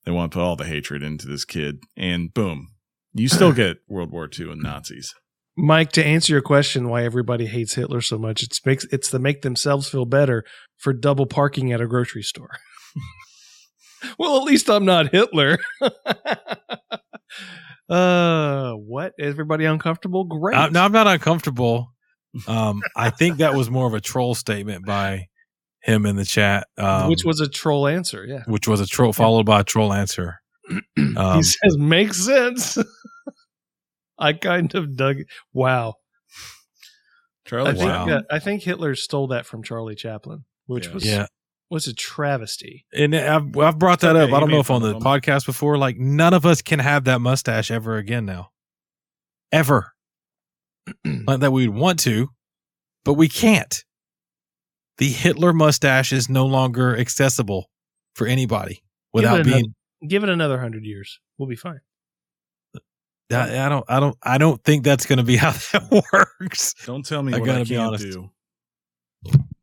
They 0.06 0.12
want 0.12 0.32
to 0.32 0.38
put 0.38 0.44
all 0.44 0.56
the 0.56 0.66
hatred 0.66 1.04
into 1.04 1.28
this 1.28 1.46
kid, 1.46 1.80
and 1.96 2.34
boom, 2.34 2.70
you 3.14 3.28
still 3.28 3.52
get 3.54 3.78
World 3.88 4.12
War 4.12 4.28
II 4.28 4.52
and 4.52 4.62
Nazis. 4.62 5.14
Mike, 5.58 5.92
to 5.92 6.04
answer 6.04 6.34
your 6.34 6.42
question, 6.42 6.88
why 6.88 7.04
everybody 7.04 7.46
hates 7.46 7.76
Hitler 7.76 8.02
so 8.02 8.18
much, 8.18 8.42
it's 8.42 8.66
makes 8.66 8.86
it's 8.86 9.12
to 9.12 9.20
make 9.20 9.42
themselves 9.42 9.90
feel 9.90 10.06
better 10.06 10.44
for 10.78 10.94
double 10.94 11.26
parking 11.26 11.72
at 11.72 11.82
a 11.82 11.88
grocery 11.88 12.24
store. 12.24 12.58
well, 14.18 14.38
at 14.38 14.44
least 14.44 14.70
I'm 14.70 14.86
not 14.86 15.12
Hitler. 15.12 15.58
uh, 17.90 18.72
what? 18.74 19.14
Everybody 19.20 19.66
uncomfortable? 19.66 20.24
Great. 20.24 20.58
Uh, 20.58 20.70
no, 20.70 20.84
I'm 20.84 20.94
not 20.94 21.08
uncomfortable. 21.08 21.92
Um, 22.48 22.82
I 22.96 23.10
think 23.10 23.38
that 23.38 23.56
was 23.56 23.70
more 23.70 23.88
of 23.88 23.94
a 23.94 24.02
troll 24.02 24.36
statement 24.36 24.86
by 24.86 25.28
him 25.82 26.06
in 26.06 26.16
the 26.16 26.26
chat, 26.26 26.68
um, 26.78 27.10
which 27.10 27.26
was 27.26 27.40
a 27.42 27.48
troll 27.50 27.88
answer. 27.88 28.26
Yeah. 28.26 28.44
which 28.46 28.68
was 28.68 28.80
a 28.80 28.86
troll 28.86 29.14
followed 29.14 29.46
by 29.46 29.62
a 29.62 29.64
troll 29.64 29.92
answer. 29.94 30.38
Um, 31.18 31.38
he 31.38 31.44
says, 31.44 31.78
makes 31.78 32.24
sense. 32.24 32.78
I 34.20 34.34
kind 34.34 34.74
of 34.76 34.96
dug. 34.96 35.18
Wow. 35.54 35.96
Charlie 37.46 37.72
I 37.72 37.74
think 37.74 37.90
Wow. 37.90 38.08
uh, 38.10 38.22
I 38.30 38.40
think 38.40 38.62
Hitler 38.64 38.96
stole 38.96 39.28
that 39.28 39.46
from 39.46 39.64
Charlie 39.64 39.96
Chaplin, 39.96 40.46
which 40.68 40.88
Yeah. 40.88 40.94
was 40.94 41.06
yeah, 41.06 41.26
was 41.70 41.88
a 41.88 41.94
travesty. 41.94 42.86
and 42.94 43.16
I've, 43.16 43.58
I've 43.58 43.80
brought 43.80 44.00
that 44.02 44.16
Okay, 44.16 44.32
up. 44.32 44.38
I 44.38 44.40
don't 44.40 44.52
know 44.52 44.60
if 44.60 44.70
on 44.72 44.82
the 44.82 44.90
of 44.90 44.96
him. 44.98 45.02
podcast 45.02 45.46
before. 45.46 45.78
Like 45.78 45.98
none 45.98 46.34
of 46.34 46.46
us 46.46 46.62
can 46.62 46.80
have 46.80 47.04
that 47.06 47.20
mustache 47.20 47.72
ever 47.72 47.98
again 47.98 48.26
now, 48.26 48.52
ever. 49.52 49.94
Not 51.04 51.40
that 51.42 51.52
we'd 51.52 51.70
want 51.70 52.00
to, 52.02 52.30
but 53.06 53.14
we 53.14 53.28
can't. 53.30 53.84
The 54.98 55.10
Hitler 55.10 55.54
mustache 55.54 56.14
is 56.14 56.30
no 56.30 56.46
longer 56.46 56.98
accessible 56.98 57.70
for 58.16 58.28
anybody 58.28 58.84
without 59.14 59.38
Give 59.38 59.48
it 59.48 59.50
being. 59.52 59.76
Give 60.08 60.24
it 60.24 60.30
another 60.30 60.60
hundred 60.60 60.84
years, 60.84 61.20
we'll 61.38 61.50
be 61.50 61.56
fine. 61.56 61.80
I, 63.32 63.66
I 63.66 63.70
don't. 63.70 63.86
I 63.88 64.00
don't. 64.00 64.18
I 64.24 64.38
don't 64.38 64.62
think 64.64 64.84
that's 64.84 65.06
going 65.06 65.18
to 65.18 65.24
be 65.24 65.38
how 65.38 65.52
that 65.52 66.04
works. 66.12 66.74
Don't 66.86 67.06
tell 67.06 67.24
me 67.24 67.34
I 67.34 67.40
what 67.40 67.50
I 67.50 67.54
gotta 67.54 67.66
be 67.66 67.76
can't 67.76 67.88
honest. 67.88 68.04
do. 68.04 68.30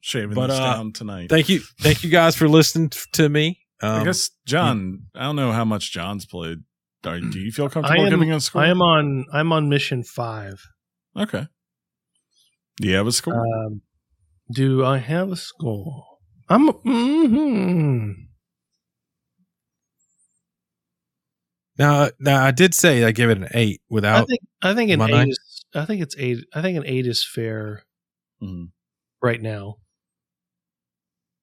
Shaving 0.01 0.35
But, 0.35 0.47
this 0.47 0.59
uh, 0.59 0.75
down 0.75 0.93
tonight. 0.93 1.29
Thank 1.29 1.49
you. 1.49 1.61
Thank 1.81 2.03
you 2.03 2.11
guys 2.11 2.35
for 2.37 2.49
listening 2.49 2.91
to 3.13 3.29
me. 3.29 3.61
Um, 3.83 4.03
I 4.03 4.05
guess 4.05 4.31
John. 4.47 5.03
I 5.15 5.25
don't 5.25 5.37
know 5.37 5.53
how 5.53 5.65
much 5.65 5.93
John's 5.93 6.25
played. 6.25 6.59
Do 7.03 7.39
you 7.39 7.53
feel 7.53 7.69
comfortable 7.69 8.01
I 8.01 8.05
am- 8.05 8.11
giving 8.11 8.33
a 8.33 8.41
score? 8.41 8.63
I 8.63 8.69
am 8.69 8.81
on 8.81 9.27
I'm 9.33 9.53
on 9.53 9.69
mission 9.69 10.03
five. 10.03 10.63
Okay. 11.19 11.47
Do 12.81 12.89
you 12.89 12.95
have 12.95 13.07
a 13.07 13.13
score? 13.13 13.45
Um, 13.47 13.83
do 14.53 14.85
I 14.85 14.99
have 14.99 15.31
a 15.33 15.37
score? 15.37 16.05
I'm. 16.49 16.69
mhm. 16.69 18.15
now, 21.79 22.09
now 22.19 22.45
I 22.45 22.51
did 22.51 22.75
say 22.75 23.05
I 23.05 23.13
give 23.13 23.31
it 23.31 23.39
an 23.39 23.49
eight 23.55 23.81
I 23.81 23.85
without. 23.95 24.29
think 24.29 24.41
I 24.63 24.75
think 24.75 24.91
an 24.91 25.01
eight 25.03 25.11
nine? 25.11 25.29
is. 25.31 25.65
I 25.75 25.85
think 25.85 26.03
it's 26.03 26.17
eight. 26.19 26.39
I 26.55 26.63
think 26.63 26.77
an 26.79 26.87
eight 26.87 27.07
is 27.07 27.25
fair 27.25 27.85
Mhm. 28.43 28.71
right 29.23 29.41
now. 29.43 29.77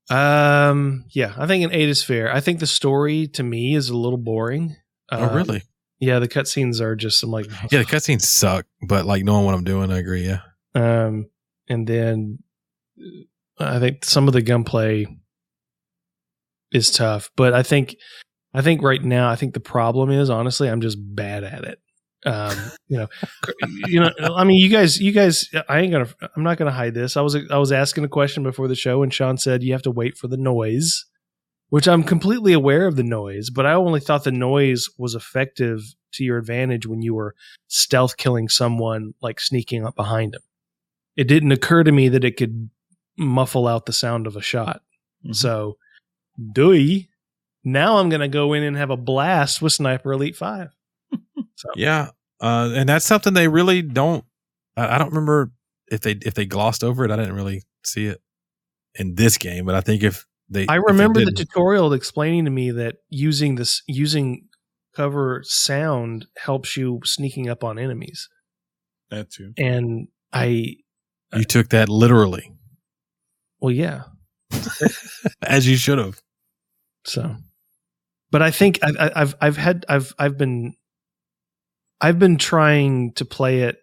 Um. 0.10 1.06
Yeah, 1.14 1.34
I 1.38 1.48
think 1.48 1.64
an 1.64 1.72
eight 1.74 1.90
is 1.90 2.04
fair. 2.04 2.34
I 2.34 2.40
think 2.40 2.60
the 2.60 2.68
story 2.68 3.28
to 3.30 3.44
me 3.44 3.76
is 3.76 3.90
a 3.90 3.98
little 3.98 4.18
boring. 4.20 4.76
oh, 5.12 5.24
Um, 5.30 5.36
really? 5.36 5.64
Yeah, 6.00 6.20
the 6.20 6.28
cutscenes 6.28 6.82
are 6.82 6.96
just. 6.96 7.24
I'm 7.24 7.32
like. 7.32 7.48
Yeah, 7.72 7.80
the 7.80 7.86
cutscenes 7.86 8.22
suck, 8.22 8.66
but 8.88 9.06
like 9.06 9.24
knowing 9.24 9.46
what 9.46 9.56
I'm 9.56 9.64
doing, 9.64 9.92
I 9.92 10.00
agree. 10.00 10.26
Yeah. 10.26 10.42
Um, 10.74 11.28
and 11.70 11.88
then 11.88 12.40
uh, 13.60 13.76
I 13.76 13.80
think 13.80 14.04
some 14.04 14.28
of 14.28 14.34
the 14.34 14.42
gunplay 14.42 15.08
is 16.72 16.92
tough, 16.92 17.30
but 17.36 17.54
I 17.54 17.64
think 17.64 17.96
I 18.54 18.62
think 18.62 18.82
right 18.82 19.04
now 19.04 19.30
I 19.30 19.36
think 19.36 19.54
the 19.54 19.60
problem 19.60 20.12
is 20.12 20.30
honestly 20.30 20.70
I'm 20.70 20.82
just 20.82 20.98
bad 21.00 21.44
at 21.44 21.64
it. 21.64 21.80
Um, 22.26 22.58
you 22.88 22.98
know, 22.98 23.08
you 23.86 24.00
know, 24.00 24.12
I 24.20 24.44
mean, 24.46 24.58
you 24.58 24.70
guys, 24.70 25.00
you 25.00 25.12
guys, 25.12 25.48
I 25.70 25.82
ain't 25.82 25.92
gonna, 25.92 26.10
I'm 26.36 26.42
not 26.42 26.58
gonna 26.58 26.72
hide 26.72 26.96
this. 26.96 27.18
I 27.18 27.22
was, 27.22 27.38
I 27.52 27.58
was 27.60 27.72
asking 27.72 28.04
a 28.04 28.08
question 28.08 28.42
before 28.42 28.68
the 28.68 28.76
show, 28.76 29.04
and 29.04 29.14
Sean 29.14 29.38
said 29.38 29.62
you 29.62 29.74
have 29.74 29.84
to 29.84 29.92
wait 29.92 30.18
for 30.18 30.28
the 30.28 30.38
noise, 30.38 31.06
which 31.70 31.88
I'm 31.88 32.04
completely 32.04 32.54
aware 32.54 32.88
of 32.88 32.96
the 32.96 33.04
noise, 33.04 33.50
but 33.50 33.66
I 33.66 33.74
only 33.74 34.00
thought 34.00 34.24
the 34.24 34.32
noise 34.32 34.88
was 34.98 35.16
effective 35.16 35.82
to 36.14 36.24
your 36.24 36.38
advantage 36.38 36.88
when 36.88 37.02
you 37.02 37.14
were 37.14 37.36
stealth 37.68 38.18
killing 38.18 38.48
someone, 38.48 39.14
like 39.22 39.40
sneaking 39.40 39.86
up 39.86 39.96
behind 39.96 40.36
him. 40.36 40.42
It 41.16 41.28
didn't 41.28 41.52
occur 41.52 41.84
to 41.84 41.92
me 41.92 42.10
that 42.10 42.24
it 42.24 42.38
could 42.38 42.70
muffle 43.18 43.68
out 43.68 43.86
the 43.86 43.94
sound 43.94 44.28
of 44.28 44.36
a 44.36 44.42
shot. 44.42 44.82
Mhm. 45.26 45.36
So, 45.36 45.78
doy. 46.54 47.08
Now 47.64 47.98
I'm 47.98 48.10
gonna 48.10 48.28
go 48.28 48.54
in 48.54 48.64
and 48.64 48.78
have 48.78 48.92
a 48.92 48.98
blast 48.98 49.62
with 49.62 49.74
Sniper 49.74 50.14
Elite 50.14 50.36
Five. 50.36 50.70
So 51.58 51.70
Yeah, 51.78 52.10
uh, 52.42 52.72
and 52.76 52.90
that's 52.90 53.06
something 53.06 53.34
they 53.34 53.48
really 53.48 53.82
don't. 53.82 54.26
I, 54.76 54.96
I 54.96 54.98
don't 54.98 55.08
remember 55.08 55.54
if 55.88 56.02
they 56.02 56.12
if 56.12 56.34
they 56.34 56.46
glossed 56.46 56.84
over 56.84 57.06
it. 57.06 57.12
I 57.12 57.16
didn't 57.16 57.36
really 57.36 57.64
see 57.86 58.08
it 58.08 58.22
in 58.96 59.16
this 59.16 59.38
game, 59.38 59.66
but 59.66 59.74
I 59.74 59.80
think 59.80 60.04
if 60.04 60.26
they, 60.50 60.68
I 60.68 60.78
if 60.78 60.82
they 60.84 60.92
remember 60.92 61.26
the 61.26 61.32
tutorial 61.32 61.94
explaining 61.94 62.46
to 62.46 62.52
me 62.52 62.72
that 62.72 62.96
using 63.10 63.56
this 63.56 63.82
using 63.88 64.48
cover 64.96 65.42
sound 65.44 66.26
helps 66.38 66.78
you 66.78 67.00
sneaking 67.04 67.50
up 67.50 67.64
on 67.64 67.78
enemies, 67.80 68.30
That 69.10 69.32
too. 69.32 69.54
and 69.58 70.08
I 70.32 70.76
you 71.34 71.44
took 71.44 71.70
that 71.70 71.90
literally, 71.90 72.52
well 73.60 73.72
yeah 73.72 74.04
as 75.42 75.68
you 75.68 75.76
should 75.76 75.98
have. 75.98 76.22
so, 77.04 77.36
but 78.32 78.42
I 78.42 78.52
think 78.52 78.80
I, 78.84 78.92
I, 79.00 79.22
I've 79.22 79.36
I've 79.42 79.58
had 79.58 79.86
I've 79.90 80.14
I've 80.20 80.38
been 80.38 80.76
I've 82.02 82.20
been 82.20 82.38
trying 82.38 83.14
to 83.14 83.26
play 83.26 83.62
it 83.62 83.78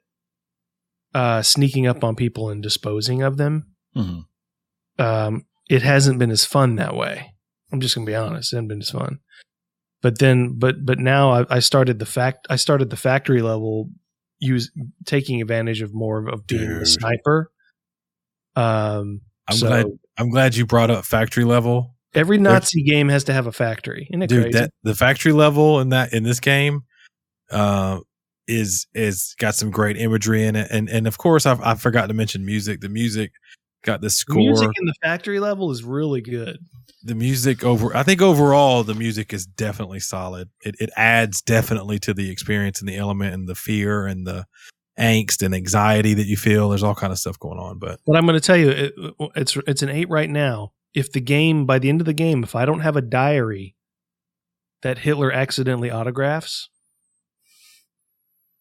uh 1.15 1.43
sneaking 1.43 1.87
up 1.87 2.05
on 2.05 2.15
people 2.17 2.49
and 2.51 2.63
disposing 2.63 3.23
of 3.23 3.37
them. 3.37 3.75
Mhm. 3.97 4.25
um, 4.99 5.45
it 5.73 5.83
hasn't 5.83 6.19
been 6.19 6.31
as 6.31 6.45
fun 6.45 6.77
that 6.77 6.95
way. 6.95 7.35
I'm 7.73 7.81
just 7.81 7.95
gonna 7.95 8.07
be 8.07 8.15
honest; 8.15 8.53
it 8.53 8.57
hasn't 8.57 8.69
been 8.69 8.83
as 8.83 8.91
fun. 8.91 9.21
But 10.03 10.19
then, 10.19 10.59
but 10.59 10.85
but 10.85 10.99
now 10.99 11.31
I, 11.31 11.57
I 11.57 11.59
started 11.61 11.99
the 11.99 12.07
fact 12.07 12.47
I 12.51 12.57
started 12.57 12.91
the 12.91 12.97
factory 12.97 13.41
level 13.41 13.91
use 14.39 14.71
taking 15.07 15.41
advantage 15.41 15.81
of 15.81 15.95
more 15.95 16.19
of, 16.19 16.29
of 16.29 16.47
being 16.47 16.69
the 16.69 16.79
Dude. 16.81 16.89
sniper. 16.89 17.51
Um, 18.57 19.23
I'm 19.49 19.57
so 19.57 19.69
glad. 19.69 19.87
I'm 20.19 20.31
glad 20.31 20.57
you 20.57 20.67
brought 20.67 20.91
up 20.91 21.07
factory 21.07 21.45
level, 21.45 21.97
every 22.15 22.39
Nazi 22.39 22.83
game 22.83 23.09
has 23.09 23.25
to 23.25 23.33
have 23.33 23.47
a 23.47 23.53
factory. 23.53 24.09
Isn't 24.11 24.23
it 24.23 24.29
dude. 24.29 24.43
crazy? 24.43 24.59
That 24.59 24.71
the 24.83 24.95
factory 24.95 25.33
level 25.33 25.81
in 25.81 25.89
that 25.91 26.13
in 26.13 26.23
this 26.23 26.41
game, 26.41 26.83
uh, 27.51 28.01
is 28.47 28.87
is 28.95 29.35
got 29.39 29.55
some 29.55 29.71
great 29.71 29.97
imagery 29.97 30.45
in 30.45 30.57
it, 30.57 30.69
and 30.71 30.89
and 30.89 31.07
of 31.07 31.19
course 31.19 31.47
I've 31.47 31.61
I 31.63 31.75
forgot 31.75 32.09
to 32.09 32.15
mention 32.15 32.45
music. 32.45 32.81
The 32.81 32.89
music 32.89 33.33
got 33.83 34.01
the 34.01 34.07
the 34.07 34.11
score. 34.11 34.37
music 34.37 34.71
in 34.79 34.87
the 34.87 34.95
factory 35.03 35.41
level 35.41 35.71
is 35.71 35.85
really 35.85 36.21
good. 36.21 36.59
the 37.03 37.15
music 37.15 37.65
over 37.65 37.95
I 37.97 38.03
think 38.03 38.23
overall 38.23 38.85
the 38.85 38.95
music 38.95 39.33
is 39.33 39.45
definitely 39.47 40.01
solid. 40.01 40.49
It 40.65 40.77
it 40.81 40.91
adds 40.97 41.43
definitely 41.43 41.99
to 42.01 42.15
the 42.15 42.31
experience 42.31 42.81
and 42.81 42.89
the 42.89 42.97
element 42.97 43.35
and 43.35 43.49
the 43.49 43.55
fear 43.55 44.07
and 44.07 44.27
the 44.27 44.47
angst 44.99 45.43
and 45.43 45.55
anxiety 45.55 46.15
that 46.15 46.27
you 46.27 46.37
feel. 46.37 46.69
There's 46.69 46.83
all 46.83 46.95
kind 46.95 47.13
of 47.13 47.19
stuff 47.19 47.39
going 47.39 47.59
on, 47.59 47.79
but 47.79 48.01
But 48.07 48.17
I'm 48.17 48.27
going 48.27 48.39
to 48.39 48.47
tell 48.47 48.57
you, 48.57 48.71
it, 48.71 48.95
it's 49.35 49.57
it's 49.67 49.83
an 49.83 49.89
eight 49.89 50.09
right 50.09 50.31
now. 50.31 50.73
If 50.95 51.13
the 51.13 51.21
game 51.21 51.65
by 51.67 51.79
the 51.79 51.89
end 51.89 52.01
of 52.01 52.05
the 52.07 52.13
game, 52.13 52.43
if 52.43 52.55
I 52.55 52.67
don't 52.67 52.81
have 52.81 52.97
a 52.97 53.03
diary 53.03 53.75
that 54.83 54.99
Hitler 54.99 55.33
accidentally 55.33 55.91
autographs, 55.91 56.69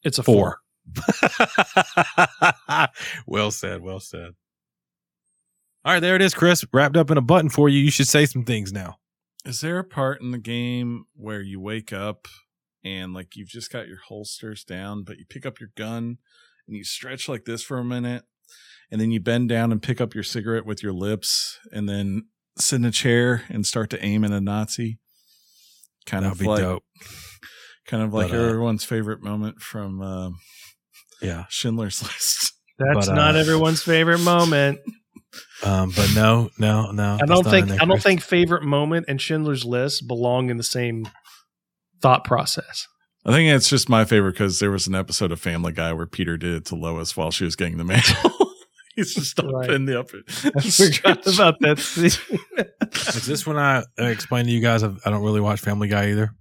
it's 0.04 0.18
a 0.18 0.24
four. 0.24 0.60
four. 0.96 2.88
well 3.28 3.52
said, 3.52 3.82
well 3.82 4.00
said. 4.00 4.34
All 5.84 5.94
right, 5.94 6.00
there 6.00 6.16
it 6.16 6.22
is, 6.22 6.34
Chris. 6.34 6.64
Wrapped 6.72 6.96
up 6.96 7.10
in 7.10 7.18
a 7.18 7.22
button 7.22 7.50
for 7.50 7.68
you. 7.68 7.80
You 7.80 7.90
should 7.92 8.08
say 8.08 8.26
some 8.26 8.46
things 8.46 8.72
now. 8.72 8.98
Is 9.46 9.62
there 9.62 9.80
a 9.80 9.84
part 9.84 10.22
in 10.22 10.30
the 10.32 10.38
game 10.38 11.06
where 11.16 11.42
you 11.42 11.60
wake 11.60 11.92
up 11.92 12.28
and 12.84 13.14
like 13.14 13.36
you've 13.36 13.48
just 13.50 13.72
got 13.72 13.88
your 13.88 13.98
holsters 14.08 14.64
down, 14.64 15.04
but 15.04 15.18
you 15.18 15.26
pick 15.28 15.46
up 15.46 15.60
your 15.60 15.70
gun 15.76 16.18
and 16.68 16.78
you 16.78 16.84
stretch 16.84 17.28
like 17.28 17.46
this 17.46 17.64
for 17.64 17.80
a 17.80 17.84
minute, 17.84 18.24
and 18.92 19.02
then 19.02 19.10
you 19.10 19.20
bend 19.20 19.50
down 19.50 19.72
and 19.72 19.82
pick 19.82 20.00
up 20.00 20.14
your 20.14 20.24
cigarette 20.24 20.66
with 20.66 20.84
your 20.84 20.94
lips, 20.94 21.58
and 21.72 21.90
then 21.90 22.28
sit 22.60 22.76
in 22.76 22.86
a 22.86 22.92
chair 22.92 23.44
and 23.50 23.66
start 23.66 23.90
to 23.90 24.06
aim 24.06 24.24
at 24.24 24.32
a 24.32 24.40
Nazi. 24.42 25.00
Kind 26.06 26.26
That'd 26.26 26.34
of 26.38 26.40
be 26.40 26.48
like, 26.48 26.60
dope. 26.60 26.84
kind 27.88 28.04
of 28.04 28.14
like 28.14 28.30
But, 28.30 28.40
uh, 28.40 28.44
everyone's 28.44 28.84
favorite 28.84 29.24
moment 29.24 29.60
from 29.62 30.02
uh, 30.02 30.30
Yeah. 31.22 31.46
Schindler's 31.50 32.02
List. 32.04 32.54
That's 32.78 33.08
But, 33.08 33.14
uh, 33.14 33.16
not 33.16 33.36
everyone's 33.36 33.82
favorite 33.82 34.20
moment. 34.22 34.80
Um, 35.64 35.92
but 35.96 36.12
no, 36.16 36.50
no, 36.58 36.92
no. 36.92 37.18
I 37.22 37.26
don't 37.26 37.44
think 37.46 37.72
I 37.72 37.78
don't 37.78 37.90
Chris. 37.92 38.04
think 38.04 38.22
favorite 38.22 38.64
moment 38.64 39.06
and 39.08 39.22
Schindler's 39.22 39.64
List 39.66 40.08
belong 40.08 40.50
in 40.50 40.58
the 40.58 40.64
same 40.64 41.08
thought 42.02 42.24
process. 42.26 42.88
I 43.26 43.32
think 43.32 43.50
it's 43.52 43.70
just 43.70 43.88
my 43.88 44.04
favorite 44.06 44.32
because 44.34 44.60
there 44.60 44.72
was 44.72 44.88
an 44.88 44.96
episode 44.96 45.32
of 45.32 45.40
Family 45.40 45.72
Guy 45.72 45.94
where 45.94 46.08
Peter 46.08 46.38
did 46.38 46.54
it 46.56 46.66
to 46.66 46.76
Lois 46.76 47.16
while 47.16 47.30
she 47.32 47.46
was 47.46 47.56
getting 47.56 47.78
the 47.78 47.84
mail. 47.84 48.02
He's 48.96 49.14
just 49.14 49.40
up 49.40 49.46
Right. 49.52 49.70
in 49.70 49.86
the 49.86 50.00
upper. 50.00 50.18
I 50.28 50.60
forgot 50.62 51.26
about 51.34 51.60
that 51.62 51.80
scene. 51.80 52.12
Is 53.16 53.26
this 53.26 53.46
when 53.48 53.58
I 53.58 53.84
explained 53.98 54.48
to 54.48 54.52
you 54.52 54.60
guys 54.60 54.84
I 54.84 54.92
I 55.06 55.10
don't 55.12 55.24
really 55.24 55.40
watch 55.40 55.60
Family 55.62 55.88
Guy 55.88 56.10
either? 56.10 56.32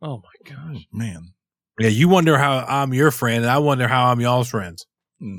oh 0.00 0.16
my 0.22 0.50
gosh. 0.52 0.76
Oh, 0.92 0.96
man. 0.96 1.32
Yeah, 1.78 1.88
you 1.88 2.08
wonder 2.08 2.36
how 2.38 2.58
I'm 2.66 2.92
your 2.92 3.10
friend, 3.10 3.44
and 3.44 3.50
I 3.50 3.58
wonder 3.58 3.86
how 3.86 4.06
I'm 4.10 4.20
y'all's 4.20 4.48
friends. 4.50 4.84
Hmm. 5.22 5.38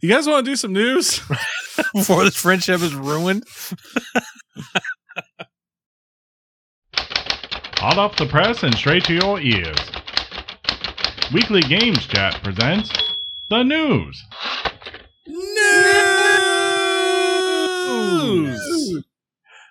You 0.00 0.08
guys 0.08 0.28
want 0.28 0.46
to 0.46 0.52
do 0.52 0.54
some 0.54 0.72
news? 0.72 1.18
Before 1.92 2.22
this 2.22 2.36
friendship 2.36 2.80
is 2.82 2.94
ruined. 2.94 3.42
Hot 6.94 7.98
off 7.98 8.16
the 8.16 8.26
press 8.26 8.62
and 8.62 8.72
straight 8.76 9.02
to 9.06 9.14
your 9.14 9.40
ears. 9.40 9.76
Weekly 11.32 11.62
Games 11.62 12.06
Chat 12.06 12.40
presents 12.44 12.92
the 13.50 13.64
news. 13.64 14.22
News! 18.06 19.04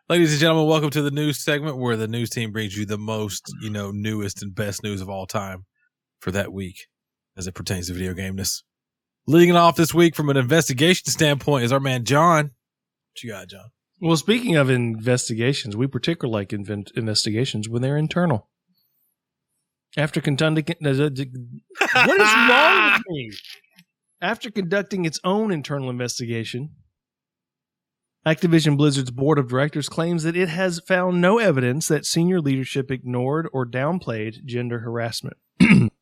Ladies 0.10 0.34
and 0.34 0.42
gentlemen, 0.42 0.68
welcome 0.68 0.90
to 0.90 1.02
the 1.02 1.10
news 1.10 1.42
segment 1.42 1.78
where 1.78 1.96
the 1.96 2.10
news 2.10 2.30
team 2.30 2.52
brings 2.52 2.76
you 2.76 2.86
the 2.86 2.98
most, 2.98 3.50
you 3.62 3.70
know, 3.70 3.92
newest 3.92 4.44
and 4.44 4.54
best 4.54 4.84
news 4.84 5.00
of 5.00 5.08
all 5.08 5.26
time 5.26 5.64
for 6.20 6.32
that 6.32 6.52
week 6.52 6.88
as 7.38 7.48
it 7.48 7.56
pertains 7.56 7.88
to 7.88 7.94
video 7.94 8.14
gameness. 8.14 8.64
Leading 9.26 9.56
off 9.56 9.78
this 9.78 9.94
week 9.94 10.16
from 10.16 10.30
an 10.30 10.36
investigation 10.36 11.06
standpoint 11.08 11.64
is 11.64 11.72
our 11.72 11.80
man 11.80 12.04
John. 12.04 12.46
What 12.46 13.24
you 13.24 13.30
got, 13.30 13.48
John? 13.48 13.70
Well, 14.02 14.18
speaking 14.18 14.58
of 14.58 14.70
investigations, 14.70 15.78
we 15.78 15.88
particularly 15.88 16.42
like 16.42 16.52
invent 16.52 16.92
investigations 16.96 17.70
when 17.70 17.82
they're 17.82 17.98
internal. 17.98 18.50
After 19.96 20.20
conducting, 20.20 20.66
uh, 20.68 21.10
what 22.06 22.20
is 22.20 22.34
wrong 22.34 22.94
with 22.94 23.04
me? 23.08 23.32
After 24.20 24.52
conducting 24.52 25.06
its 25.06 25.20
own 25.24 25.52
internal 25.52 25.90
investigation, 25.90 26.72
Activision 28.26 28.76
Blizzard's 28.76 29.12
board 29.12 29.40
of 29.40 29.48
directors 29.48 29.88
claims 29.88 30.24
that 30.24 30.36
it 30.36 30.50
has 30.50 30.82
found 30.86 31.22
no 31.22 31.38
evidence 31.38 31.88
that 31.88 32.06
senior 32.06 32.42
leadership 32.42 32.92
ignored 32.92 33.48
or 33.54 33.66
downplayed 33.66 34.44
gender 34.44 34.80
harassment. 34.80 35.38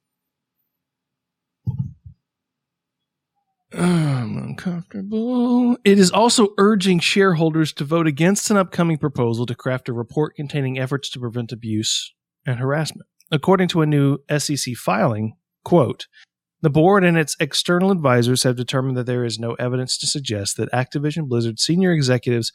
I'm 3.74 4.38
uncomfortable. 4.38 5.78
It 5.86 5.97
is 5.97 6.11
also 6.11 6.49
urging 6.57 6.99
shareholders 6.99 7.72
to 7.74 7.86
vote 7.86 8.07
against 8.07 8.51
an 8.51 8.57
upcoming 8.57 8.97
proposal 8.97 9.45
to 9.45 9.55
craft 9.55 9.89
a 9.89 9.93
report 9.93 10.36
containing 10.36 10.78
efforts 10.78 11.09
to 11.11 11.19
prevent 11.19 11.51
abuse 11.51 12.13
and 12.45 12.59
harassment. 12.59 13.07
According 13.32 13.69
to 13.69 13.82
a 13.82 13.86
new 13.86 14.19
SEC 14.38 14.76
filing, 14.76 15.38
quote, 15.63 16.07
the 16.61 16.69
board 16.69 17.03
and 17.03 17.17
its 17.17 17.36
external 17.39 17.91
advisors 17.91 18.43
have 18.43 18.55
determined 18.55 18.95
that 18.97 19.05
there 19.07 19.26
is 19.26 19.39
no 19.39 19.53
evidence 19.53 19.97
to 19.97 20.07
suggest 20.07 20.57
that 20.57 20.72
Activision 20.72 21.28
Blizzard 21.28 21.59
senior 21.59 21.91
executives 21.91 22.51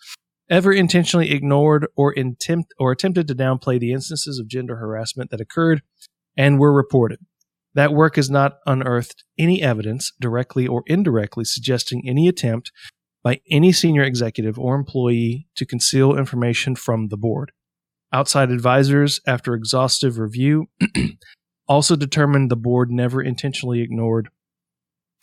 ever 0.49 0.73
intentionally 0.73 1.33
ignored 1.33 1.89
or 1.97 2.13
attempt 2.17 2.73
or 2.79 2.93
attempted 2.93 3.27
to 3.27 3.35
downplay 3.35 3.81
the 3.81 3.93
instances 3.93 4.39
of 4.39 4.47
gender 4.47 4.77
harassment 4.77 5.31
that 5.31 5.41
occurred 5.41 5.83
and 6.37 6.61
were 6.61 6.73
reported. 6.73 7.19
That 7.77 7.93
work 7.93 8.17
has 8.17 8.31
not 8.31 8.55
unearthed 8.65 9.23
any 9.39 9.61
evidence, 9.61 10.11
directly 10.19 10.67
or 10.67 10.83
indirectly, 10.87 11.45
suggesting 11.45 12.09
any 12.09 12.27
attempt 12.27 12.73
by 13.23 13.41
any 13.51 13.71
senior 13.71 14.03
executive 14.03 14.59
or 14.59 14.75
employee 14.75 15.47
to 15.57 15.67
conceal 15.67 16.17
information 16.17 16.75
from 16.75 17.09
the 17.09 17.19
board. 17.19 17.53
Outside 18.15 18.51
advisors, 18.51 19.21
after 19.27 19.55
exhaustive 19.55 20.19
review, 20.19 20.69
also 21.69 21.97
determined 21.97 22.51
the 22.51 22.57
board 22.57 22.91
never 22.91 23.21
intentionally 23.21 23.83
ignored 23.83 24.31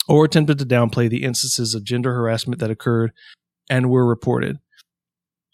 or 0.06 0.24
attempted 0.24 0.60
to 0.60 0.64
downplay 0.64 1.10
the 1.10 1.24
instances 1.24 1.74
of 1.74 1.82
gender 1.82 2.14
harassment 2.14 2.60
that 2.60 2.70
occurred 2.70 3.10
and 3.68 3.90
were 3.90 4.06
reported. 4.06 4.60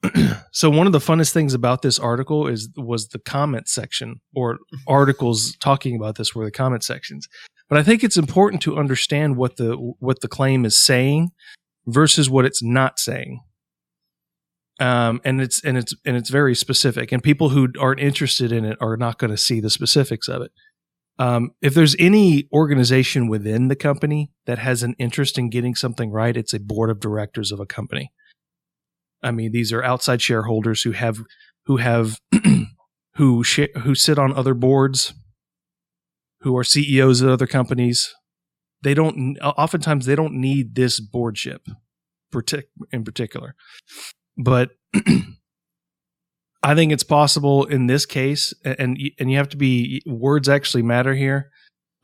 so 0.53 0.71
one 0.71 0.87
of 0.87 0.93
the 0.93 0.99
funnest 0.99 1.33
things 1.33 1.55
about 1.55 1.83
this 1.83 1.99
article 1.99 2.47
is 2.47 2.69
was 2.77 3.09
the 3.09 3.19
comment 3.19 3.69
section 3.69 4.21
or 4.35 4.59
articles 4.87 5.57
talking 5.61 5.97
about 5.97 6.17
this 6.17 6.35
were 6.35 6.45
the 6.45 6.51
comment 6.51 6.83
sections. 6.83 7.29
But 7.69 7.79
I 7.79 7.83
think 7.83 8.03
it's 8.03 8.17
important 8.17 8.63
to 8.63 8.79
understand 8.79 9.37
what 9.37 9.57
the 9.57 9.75
what 9.99 10.21
the 10.21 10.29
claim 10.29 10.65
is 10.65 10.77
saying 10.77 11.31
versus 11.87 12.29
what 12.29 12.45
it's 12.45 12.63
not 12.63 12.99
saying. 12.99 13.41
Um, 14.81 15.21
and 15.25 15.41
it's 15.43 15.63
and 15.63 15.77
it's 15.77 15.95
and 16.07 16.17
it's 16.17 16.31
very 16.31 16.55
specific. 16.55 17.13
And 17.13 17.23
people 17.23 17.51
who 17.51 17.69
aren't 17.79 18.01
interested 18.01 18.51
in 18.51 18.65
it 18.65 18.79
are 18.81 18.97
not 18.97 19.19
going 19.19 19.31
to 19.31 19.37
see 19.37 19.61
the 19.61 19.71
specifics 19.71 20.29
of 20.29 20.43
it. 20.43 20.53
Um, 21.19 21.51
if 21.61 21.75
there's 21.75 21.95
any 21.99 22.49
organization 22.51 23.29
within 23.29 23.69
the 23.69 23.77
company 23.77 24.31
that 24.47 24.59
has 24.59 24.83
an 24.83 24.95
interest 24.99 25.37
in 25.37 25.51
getting 25.51 25.75
something 25.75 26.11
right, 26.11 26.35
it's 26.35 26.55
a 26.55 26.59
board 26.59 26.89
of 26.89 26.99
directors 26.99 27.53
of 27.53 27.61
a 27.61 27.67
company. 27.67 28.11
I 29.23 29.31
mean, 29.31 29.53
these 29.53 29.73
are 29.73 29.83
outside 29.83 30.23
shareholders 30.23 30.83
who 30.83 30.93
have 30.93 31.19
who 31.67 31.77
have 31.79 32.19
who 33.17 33.45
sh- 33.45 33.75
who 33.83 33.95
sit 33.95 34.19
on 34.19 34.33
other 34.33 34.55
boards, 34.55 35.15
who 36.41 36.57
are 36.57 36.65
CEOs 36.65 37.21
of 37.21 37.31
other 37.31 37.47
companies. 37.47 38.15
They 38.83 38.95
don't 38.95 39.39
oftentimes 39.43 40.07
they 40.07 40.17
don't 40.17 40.35
need 40.35 40.75
this 40.75 41.01
boardship, 41.01 41.69
in 42.93 43.05
particular. 43.05 43.55
But 44.37 44.71
I 46.63 46.75
think 46.75 46.93
it's 46.93 47.05
possible 47.05 47.65
in 47.65 47.87
this 47.87 48.07
case, 48.07 48.55
and 48.65 48.99
and 49.19 49.31
you 49.31 49.37
have 49.37 49.51
to 49.51 49.57
be 49.57 50.03
words 50.07 50.49
actually 50.49 50.83
matter 50.83 51.15
here. 51.15 51.51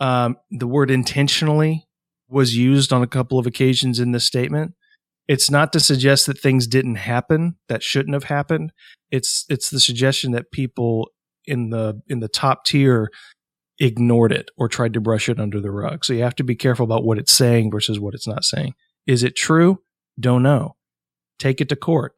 Um, 0.01 0.37
the 0.51 0.67
word 0.67 0.91
intentionally 0.91 1.87
was 2.29 2.57
used 2.57 2.93
on 2.93 3.03
a 3.03 3.07
couple 3.07 3.39
of 3.39 3.47
occasions 3.47 3.99
in 3.99 4.13
this 4.13 4.27
statement. 4.27 4.75
It's 5.29 5.51
not 5.51 5.73
to 5.73 5.81
suggest 5.81 6.27
that 6.27 6.39
things 6.39 6.67
didn't 6.67 6.97
happen 6.97 7.57
that 7.69 7.83
shouldn't 7.83 8.15
have 8.15 8.25
happened. 8.25 8.73
It's 9.11 9.45
it's 9.49 9.71
the 9.71 9.81
suggestion 9.81 10.33
that 10.33 10.53
people 10.53 11.09
in 11.47 11.71
the 11.71 12.01
in 12.09 12.21
the 12.21 12.29
top 12.29 12.65
tier 12.65 13.11
ignored 13.79 14.33
it 14.33 14.51
or 14.57 14.69
tried 14.69 14.95
to 14.95 15.01
brush 15.01 15.29
it 15.29 15.41
under 15.41 15.61
the 15.61 15.71
rug. 15.71 16.05
So 16.05 16.13
you 16.13 16.23
have 16.23 16.37
to 16.37 16.45
be 16.45 16.55
careful 16.55 16.85
about 16.85 17.05
what 17.05 17.19
it's 17.19 17.33
saying 17.33 17.71
versus 17.71 18.01
what 18.01 18.15
it's 18.15 18.27
not 18.27 18.45
saying. 18.45 18.75
Is 19.07 19.23
it 19.23 19.37
true? 19.37 19.81
Don't 20.19 20.43
know. 20.43 20.77
Take 21.39 21.61
it 21.61 21.69
to 21.69 21.77
court. 21.77 22.13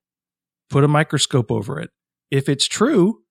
Put 0.71 0.85
a 0.85 0.89
microscope 0.89 1.51
over 1.51 1.81
it. 1.81 1.91
If 2.31 2.49
it's 2.49 2.67
true, 2.67 3.23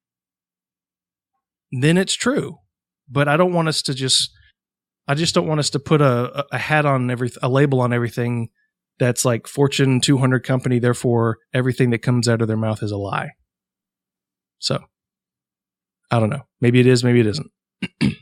then 1.71 1.97
it's 1.97 2.15
true. 2.15 2.57
But 3.09 3.27
I 3.27 3.37
don't 3.37 3.53
want 3.53 3.67
us 3.67 3.81
to 3.83 3.93
just 3.93 4.31
I 5.07 5.13
just 5.13 5.33
don't 5.33 5.47
want 5.47 5.59
us 5.59 5.69
to 5.69 5.79
put 5.79 6.01
a, 6.01 6.45
a 6.51 6.57
hat 6.57 6.85
on 6.85 7.09
every 7.09 7.31
a 7.41 7.47
label 7.47 7.79
on 7.79 7.93
everything 7.93 8.49
that's 8.99 9.25
like 9.25 9.47
Fortune 9.47 10.01
200 10.01 10.43
company. 10.43 10.79
Therefore, 10.79 11.37
everything 11.53 11.89
that 11.91 11.99
comes 11.99 12.27
out 12.27 12.41
of 12.41 12.47
their 12.47 12.57
mouth 12.57 12.81
is 12.83 12.91
a 12.91 12.97
lie. 12.97 13.31
So, 14.59 14.83
I 16.11 16.19
don't 16.19 16.29
know. 16.29 16.45
Maybe 16.61 16.79
it 16.79 16.87
is. 16.87 17.03
Maybe 17.03 17.19
it 17.19 17.27
isn't. 17.27 17.51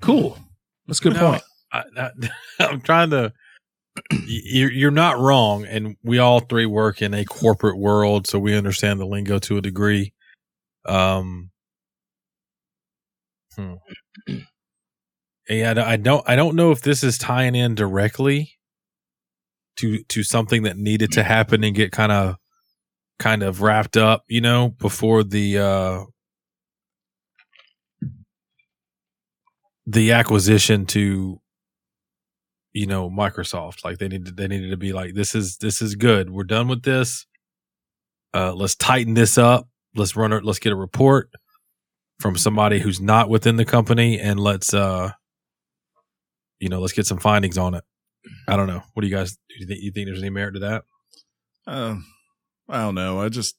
cool. 0.00 0.38
That's 0.86 1.00
a 1.00 1.02
good 1.02 1.14
No, 1.14 1.30
point. 1.30 1.42
I, 1.72 1.84
I, 1.96 2.10
I'm 2.60 2.80
trying 2.80 3.10
to. 3.10 3.32
You're 4.26 4.72
you're 4.72 4.90
not 4.90 5.18
wrong, 5.18 5.66
and 5.66 5.96
we 6.02 6.18
all 6.18 6.40
three 6.40 6.64
work 6.64 7.02
in 7.02 7.12
a 7.12 7.26
corporate 7.26 7.78
world, 7.78 8.26
so 8.26 8.38
we 8.38 8.56
understand 8.56 8.98
the 8.98 9.04
lingo 9.06 9.38
to 9.40 9.58
a 9.58 9.60
degree. 9.60 10.14
Um. 10.86 11.50
Hmm. 13.54 13.74
Yeah, 15.48 15.74
I 15.84 15.96
don't. 15.96 16.24
I 16.28 16.36
don't 16.36 16.56
know 16.56 16.70
if 16.70 16.82
this 16.82 17.02
is 17.02 17.18
tying 17.18 17.54
in 17.54 17.74
directly 17.74 18.58
to 19.76 20.02
to 20.04 20.22
something 20.22 20.62
that 20.64 20.76
needed 20.76 21.12
to 21.12 21.22
happen 21.22 21.64
and 21.64 21.74
get 21.74 21.92
kind 21.92 22.12
of 22.12 22.36
kind 23.18 23.42
of 23.42 23.62
wrapped 23.62 23.96
up, 23.96 24.24
you 24.28 24.40
know, 24.40 24.70
before 24.78 25.24
the 25.24 25.58
uh 25.58 26.04
the 29.86 30.12
acquisition 30.12 30.86
to 30.86 31.40
you 32.72 32.86
know 32.86 33.10
Microsoft. 33.10 33.84
Like 33.84 33.98
they 33.98 34.08
needed 34.08 34.36
they 34.36 34.48
needed 34.48 34.70
to 34.70 34.76
be 34.76 34.92
like 34.92 35.14
this 35.14 35.34
is 35.34 35.56
this 35.58 35.82
is 35.82 35.94
good. 35.96 36.30
We're 36.30 36.44
done 36.44 36.68
with 36.68 36.82
this. 36.82 37.26
Uh 38.34 38.54
let's 38.54 38.76
tighten 38.76 39.14
this 39.14 39.38
up. 39.38 39.68
Let's 39.94 40.16
run 40.16 40.32
it. 40.32 40.44
Let's 40.44 40.60
get 40.60 40.72
a 40.72 40.76
report 40.76 41.30
from 42.20 42.36
somebody 42.36 42.78
who's 42.78 43.00
not 43.00 43.28
within 43.28 43.56
the 43.56 43.64
company 43.64 44.20
and 44.20 44.38
let's 44.38 44.72
uh 44.72 45.12
you 46.62 46.68
know 46.68 46.80
let's 46.80 46.92
get 46.94 47.06
some 47.06 47.18
findings 47.18 47.58
on 47.58 47.74
it 47.74 47.84
i 48.48 48.56
don't 48.56 48.68
know 48.68 48.82
what 48.94 49.02
do 49.02 49.08
you 49.08 49.14
guys 49.14 49.32
do 49.32 49.56
you 49.58 49.66
think 49.66 49.80
you 49.82 49.90
think 49.92 50.06
there's 50.06 50.22
any 50.22 50.30
merit 50.30 50.52
to 50.52 50.60
that 50.60 50.84
Uh, 51.66 51.96
I 52.68 52.82
don't 52.82 52.94
know. 52.94 53.20
I 53.20 53.28
just 53.28 53.56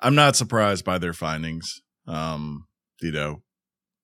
I'm 0.00 0.14
not 0.14 0.36
surprised 0.36 0.84
by 0.84 0.98
their 0.98 1.12
findings. 1.12 1.80
Um, 2.06 2.66
you 3.00 3.12
know, 3.12 3.42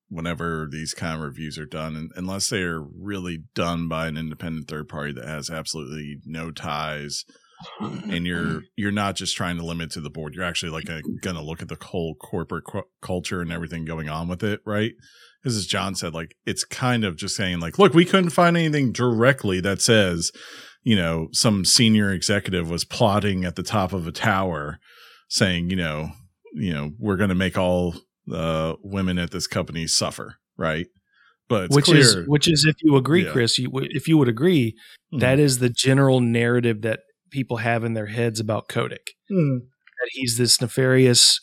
whenever 0.08 0.68
these 0.70 0.94
kind 0.94 1.14
of 1.16 1.20
reviews 1.22 1.58
are 1.58 1.66
done, 1.66 1.96
and, 1.96 2.10
unless 2.16 2.48
they 2.48 2.62
are 2.62 2.80
really 2.82 3.44
done 3.54 3.88
by 3.88 4.06
an 4.08 4.16
independent 4.16 4.68
third 4.68 4.88
party 4.88 5.12
that 5.12 5.26
has 5.26 5.50
absolutely 5.50 6.18
no 6.24 6.50
ties, 6.50 7.24
and 7.80 8.26
you're 8.26 8.62
you're 8.76 8.92
not 8.92 9.16
just 9.16 9.36
trying 9.36 9.56
to 9.56 9.64
limit 9.64 9.90
to 9.92 10.00
the 10.00 10.10
board, 10.10 10.34
you're 10.34 10.44
actually 10.44 10.70
like 10.72 10.86
going 10.86 11.36
to 11.36 11.42
look 11.42 11.62
at 11.62 11.68
the 11.68 11.78
whole 11.80 12.14
corporate 12.14 12.64
cu- 12.64 12.82
culture 13.02 13.40
and 13.40 13.52
everything 13.52 13.84
going 13.84 14.08
on 14.08 14.28
with 14.28 14.42
it, 14.42 14.60
right? 14.66 14.92
Because 15.46 15.58
as 15.58 15.66
John 15.66 15.94
said, 15.94 16.12
like 16.12 16.34
it's 16.44 16.64
kind 16.64 17.04
of 17.04 17.14
just 17.16 17.36
saying 17.36 17.60
like, 17.60 17.78
look, 17.78 17.94
we 17.94 18.04
couldn't 18.04 18.30
find 18.30 18.56
anything 18.56 18.90
directly 18.90 19.60
that 19.60 19.80
says 19.80 20.32
you 20.82 20.94
know, 20.94 21.26
some 21.32 21.64
senior 21.64 22.12
executive 22.12 22.70
was 22.70 22.84
plotting 22.84 23.44
at 23.44 23.56
the 23.56 23.62
top 23.64 23.92
of 23.92 24.06
a 24.06 24.12
tower 24.12 24.78
saying, 25.28 25.68
you 25.68 25.74
know, 25.74 26.10
you 26.54 26.72
know, 26.72 26.92
we're 27.00 27.16
going 27.16 27.28
to 27.28 27.34
make 27.34 27.58
all 27.58 27.96
uh, 28.32 28.74
women 28.84 29.18
at 29.18 29.32
this 29.32 29.48
company 29.48 29.88
suffer, 29.88 30.36
right? 30.56 30.86
But 31.48 31.64
it's 31.64 31.74
which 31.76 31.84
clear, 31.86 31.98
is 31.98 32.16
which 32.28 32.46
is 32.48 32.64
if 32.64 32.76
you 32.82 32.96
agree, 32.96 33.24
Yeah. 33.24 33.32
Chris, 33.32 33.58
you, 33.58 33.68
if 33.74 34.06
you 34.06 34.16
would 34.16 34.28
agree, 34.28 34.76
Mhm. 35.12 35.20
that 35.20 35.40
is 35.40 35.58
the 35.58 35.70
general 35.70 36.20
narrative 36.20 36.82
that 36.82 37.00
people 37.32 37.56
have 37.58 37.82
in 37.82 37.94
their 37.94 38.06
heads 38.06 38.38
about 38.38 38.68
Kotick. 38.68 39.08
Hmm. 39.28 39.58
That 39.58 40.10
he's 40.12 40.38
this 40.38 40.60
nefarious 40.60 41.40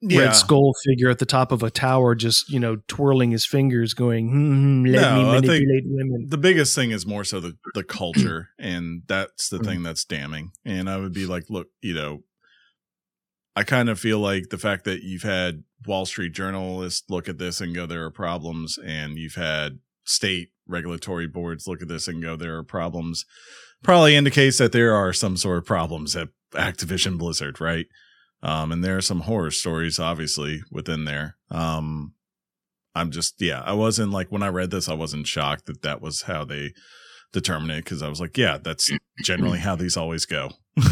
yeah. 0.00 0.20
red 0.20 0.36
skull 0.36 0.72
figure 0.84 1.08
at 1.10 1.18
the 1.18 1.26
top 1.26 1.50
of 1.52 1.62
a 1.62 1.70
tower, 1.70 2.14
just 2.14 2.48
you 2.50 2.60
know, 2.60 2.76
twirling 2.88 3.30
his 3.30 3.44
fingers, 3.44 3.94
going, 3.94 4.28
hmm, 4.28 4.52
hmm, 4.84 4.84
"Let 4.92 5.00
No, 5.02 5.16
me 5.16 5.24
manipulate 5.40 5.84
women." 5.86 6.26
the 6.28 6.38
biggest 6.38 6.74
thing 6.74 6.90
is 6.90 7.06
more 7.06 7.24
so 7.24 7.40
the 7.40 7.56
the 7.74 7.84
culture, 7.84 8.48
and 8.58 9.02
that's 9.06 9.48
the 9.48 9.58
Mhm. 9.58 9.64
thing 9.64 9.82
that's 9.82 10.04
damning. 10.04 10.50
And 10.64 10.88
I 10.88 10.96
would 10.98 11.12
be 11.12 11.26
like, 11.26 11.44
look, 11.50 11.68
you 11.82 11.94
know, 11.94 12.22
I 13.56 13.64
kind 13.64 13.88
of 13.88 13.98
feel 13.98 14.20
like 14.20 14.50
the 14.50 14.58
fact 14.58 14.84
that 14.84 15.02
you've 15.02 15.22
had 15.24 15.64
Wall 15.86 16.06
Street 16.06 16.32
journalists 16.32 17.04
look 17.10 17.28
at 17.28 17.38
this 17.38 17.60
and 17.60 17.74
go, 17.74 17.86
there 17.86 18.04
are 18.04 18.10
problems, 18.10 18.78
and 18.84 19.18
you've 19.18 19.34
had 19.34 19.80
state 20.04 20.50
regulatory 20.66 21.26
boards 21.26 21.66
look 21.66 21.82
at 21.82 21.88
this 21.88 22.06
and 22.08 22.22
go, 22.22 22.36
there 22.36 22.56
are 22.56 22.62
problems, 22.62 23.24
probably 23.82 24.14
indicates 24.14 24.58
that 24.58 24.72
there 24.72 24.94
are 24.94 25.12
some 25.12 25.36
sort 25.36 25.58
of 25.58 25.64
problems 25.66 26.14
at 26.14 26.28
Activision 26.52 27.18
Blizzard, 27.18 27.60
right? 27.60 27.86
Um, 28.42 28.70
and 28.72 28.84
there 28.84 28.96
are 28.96 29.02
some 29.02 29.20
horror 29.20 29.50
stories, 29.50 29.98
obviously, 29.98 30.62
within 30.70 31.04
there. 31.04 31.36
Um, 31.50 32.14
I'm 32.94 33.10
just, 33.10 33.40
yeah, 33.40 33.62
I 33.64 33.72
wasn't 33.72 34.12
like 34.12 34.30
when 34.30 34.42
I 34.42 34.48
read 34.48 34.70
this, 34.70 34.88
I 34.88 34.94
wasn't 34.94 35.26
shocked 35.26 35.66
that 35.66 35.82
that 35.82 36.00
was 36.00 36.22
how 36.22 36.44
they 36.44 36.72
determine 37.32 37.70
it 37.70 37.84
because 37.84 38.02
I 38.02 38.08
was 38.08 38.20
like, 38.20 38.36
yeah, 38.38 38.58
that's 38.58 38.90
generally 39.22 39.58
how 39.58 39.76
these 39.76 39.96
always 39.96 40.24
go. 40.24 40.50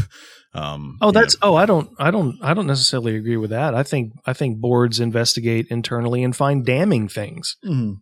um, 0.55 0.98
Oh, 1.01 1.10
that's 1.10 1.36
oh, 1.43 1.55
I 1.55 1.66
don't, 1.66 1.90
I 1.98 2.10
don't, 2.10 2.36
I 2.43 2.55
don't 2.55 2.66
necessarily 2.66 3.16
agree 3.16 3.36
with 3.36 3.51
that. 3.51 3.74
I 3.74 3.82
think, 3.82 4.12
I 4.27 4.32
think 4.32 4.59
boards 4.59 5.01
investigate 5.01 5.66
internally 5.70 6.23
and 6.23 6.35
find 6.35 6.64
damning 6.64 7.09
things 7.09 7.56
know. 7.64 7.70
Mhm. 7.73 7.94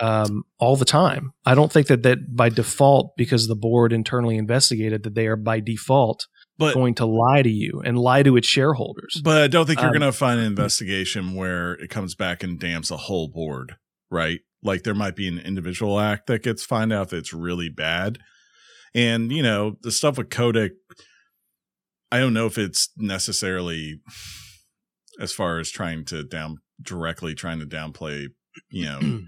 um, 0.00 0.44
all 0.58 0.76
the 0.76 0.84
time. 0.84 1.32
I 1.44 1.54
don't 1.54 1.72
think 1.72 1.86
that 1.88 2.02
that 2.04 2.34
by 2.34 2.48
default, 2.48 3.12
because 3.16 3.48
the 3.48 3.56
board 3.56 3.92
internally 3.92 4.36
investigated, 4.36 5.02
that 5.02 5.14
they 5.14 5.26
are 5.26 5.36
by 5.36 5.60
default 5.60 6.26
but 6.62 6.74
going 6.74 6.94
to 6.96 7.06
lie 7.06 7.42
to 7.42 7.50
you 7.50 7.82
and 7.84 7.98
lie 7.98 8.22
to 8.22 8.36
its 8.36 8.46
shareholders. 8.48 9.20
but 9.22 9.42
I 9.42 9.46
don't 9.48 9.66
think 9.66 9.80
you're 9.80 9.88
Um, 9.88 9.94
gonna 9.94 10.12
find 10.12 10.40
an 10.40 10.46
investigation 10.46 11.34
where 11.34 11.72
it 11.74 11.90
comes 11.90 12.14
back 12.14 12.42
and 12.42 12.58
damns 12.58 12.90
a 12.90 12.96
whole 12.96 13.28
board, 13.28 13.76
right? 14.10 14.40
Like 14.62 14.82
there 14.84 14.94
might 14.94 15.16
be 15.16 15.28
an 15.28 15.38
individual 15.38 15.98
act 16.00 16.26
that 16.28 16.42
gets 16.42 16.64
find 16.64 16.92
out 16.92 17.10
that's 17.10 17.32
really 17.32 17.68
bad, 17.68 18.18
and 18.94 19.30
you 19.32 19.42
know 19.42 19.76
the 19.82 19.90
stuff 19.92 20.18
with 20.18 20.30
Kotick. 20.30 20.72
I 22.10 22.18
don't 22.18 22.34
know 22.34 22.46
if 22.46 22.58
it's 22.58 22.90
necessarily 22.96 24.00
as 25.18 25.32
far 25.32 25.58
as 25.58 25.70
trying 25.70 26.04
to 26.06 26.22
down 26.24 26.58
directly 26.80 27.34
trying 27.34 27.58
to 27.60 27.66
downplay, 27.66 28.26
you 28.70 28.84
know, 28.84 29.20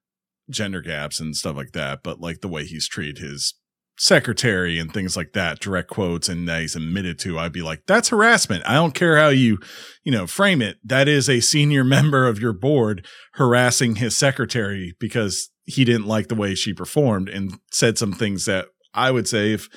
gender 0.50 0.80
gaps 0.80 1.20
and 1.20 1.36
stuff 1.36 1.56
like 1.56 1.72
that, 1.72 2.00
but 2.02 2.20
like 2.20 2.40
the 2.40 2.48
way 2.48 2.64
he's 2.64 2.88
treated 2.88 3.18
his 3.18 3.54
secretary 4.02 4.80
and 4.80 4.92
things 4.92 5.16
like 5.16 5.32
that, 5.32 5.60
direct 5.60 5.88
quotes 5.88 6.28
and 6.28 6.48
that 6.48 6.60
he's 6.60 6.74
admitted 6.74 7.20
to, 7.20 7.38
I'd 7.38 7.52
be 7.52 7.62
like, 7.62 7.84
that's 7.86 8.08
harassment. 8.08 8.64
I 8.66 8.74
don't 8.74 8.96
care 8.96 9.16
how 9.16 9.28
you, 9.28 9.58
you 10.02 10.10
know, 10.10 10.26
frame 10.26 10.60
it. 10.60 10.78
That 10.82 11.06
is 11.06 11.30
a 11.30 11.38
senior 11.38 11.84
member 11.96 12.26
of 12.26 12.40
your 12.40 12.52
board 12.52 13.06
harassing 13.34 13.96
his 13.96 14.16
secretary 14.16 14.96
because 14.98 15.50
he 15.64 15.84
didn't 15.84 16.08
like 16.08 16.26
the 16.26 16.34
way 16.34 16.56
she 16.56 16.74
performed 16.74 17.28
and 17.28 17.60
said 17.70 17.96
some 17.96 18.12
things 18.12 18.44
that 18.46 18.66
I 18.92 19.12
would 19.12 19.28
say 19.28 19.52
if 19.52 19.68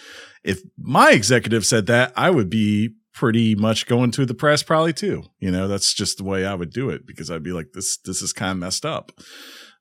if 0.43 0.61
my 0.77 1.11
executive 1.11 1.63
said 1.63 1.85
that, 1.87 2.11
I 2.15 2.31
would 2.31 2.49
be 2.49 2.95
pretty 3.13 3.53
much 3.53 3.85
going 3.85 4.09
to 4.11 4.25
the 4.25 4.33
press 4.33 4.63
probably 4.63 4.93
too. 4.93 5.23
You 5.39 5.51
know, 5.51 5.67
that's 5.67 5.93
just 5.93 6.17
the 6.17 6.23
way 6.23 6.45
I 6.47 6.55
would 6.55 6.71
do 6.71 6.89
it 6.89 7.05
because 7.05 7.29
I'd 7.29 7.43
be 7.43 7.53
like, 7.53 7.73
this 7.73 7.97
this 7.97 8.23
is 8.23 8.33
kind 8.33 8.53
of 8.53 8.57
messed 8.57 8.85
up. 8.85 9.11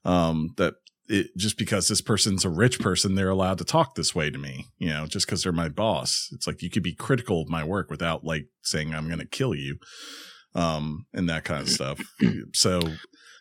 Um, 0.05 0.51
that 0.59 0.75
it 1.09 1.37
just 1.37 1.59
because 1.59 1.89
this 1.89 2.01
person's 2.01 2.45
a 2.45 2.51
rich 2.51 2.81
person, 2.81 3.15
they're 3.15 3.29
allowed 3.29 3.59
to 3.59 3.65
talk 3.65 3.95
this 3.95 4.15
way 4.15 4.31
to 4.31 4.39
me. 4.39 4.67
You 4.79 4.89
know, 4.89 5.07
just 5.07 5.27
because 5.27 5.43
they're 5.43 5.53
my 5.53 5.69
boss. 5.69 6.29
It's 6.33 6.47
like 6.47 6.63
you 6.63 6.71
could 6.71 6.83
be 6.83 6.95
critical 6.95 7.43
of 7.43 7.49
my 7.49 7.65
work 7.65 7.91
without 7.91 8.25
like 8.25 8.47
saying 8.63 8.95
I'm 8.95 9.07
going 9.07 9.19
to 9.19 9.27
kill 9.27 9.55
you, 9.55 9.79
um, 10.55 11.07
and 11.13 11.29
that 11.29 11.45
kind 11.45 11.63
of 11.63 11.69
stuff. 11.69 12.01
So 12.55 12.81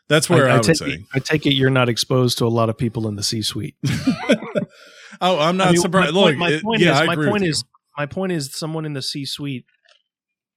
that's 0.09 0.29
where 0.29 0.49
I, 0.49 0.55
would 0.55 0.63
take 0.63 0.75
say. 0.75 0.85
it, 0.89 0.99
I 1.13 1.19
take 1.19 1.45
it 1.45 1.53
you're 1.53 1.69
not 1.69 1.87
exposed 1.89 2.37
to 2.39 2.45
a 2.45 2.49
lot 2.49 2.69
of 2.69 2.77
people 2.77 3.07
in 3.07 3.15
the 3.15 3.23
C-suite. 3.23 3.75
oh, 5.21 5.39
I'm 5.39 5.57
not 5.57 5.67
I 5.67 5.71
mean, 5.71 5.81
surprised. 5.81 6.13
My 6.13 6.19
Look, 6.19 6.25
point, 6.25 6.37
my 6.37 6.49
it- 6.49 6.63
point 6.63 6.81
yeah, 6.81 7.01
is, 7.01 7.07
my 7.07 7.15
point 7.15 7.43
is, 7.43 7.63
my 7.97 8.05
point 8.05 8.31
is, 8.31 8.57
someone 8.57 8.85
in 8.85 8.93
the 8.93 9.01
C-suite, 9.01 9.65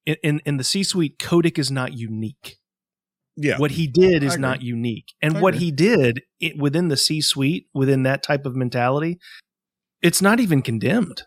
in, 0.05 0.17
in, 0.23 0.41
in 0.45 0.57
the 0.57 0.65
C-suite, 0.65 1.19
Kotick 1.19 1.59
is 1.59 1.71
not 1.71 1.93
unique. 1.93 2.57
Yeah, 3.37 3.59
What 3.59 3.73
he 3.73 3.87
did 3.87 4.23
is 4.23 4.39
not 4.39 4.63
unique, 4.63 5.13
and 5.21 5.37
I 5.37 5.41
what 5.41 5.55
agree. 5.55 5.67
he 5.67 5.73
did 5.73 6.23
it, 6.41 6.59
within 6.59 6.89
the 6.89 6.97
C-suite, 6.97 7.67
within 7.75 8.03
that 8.05 8.23
type 8.23 8.47
of 8.47 8.57
mentality, 8.57 9.19
it's 10.01 10.23
not 10.23 10.41
even 10.41 10.63
condemned. 10.63 11.23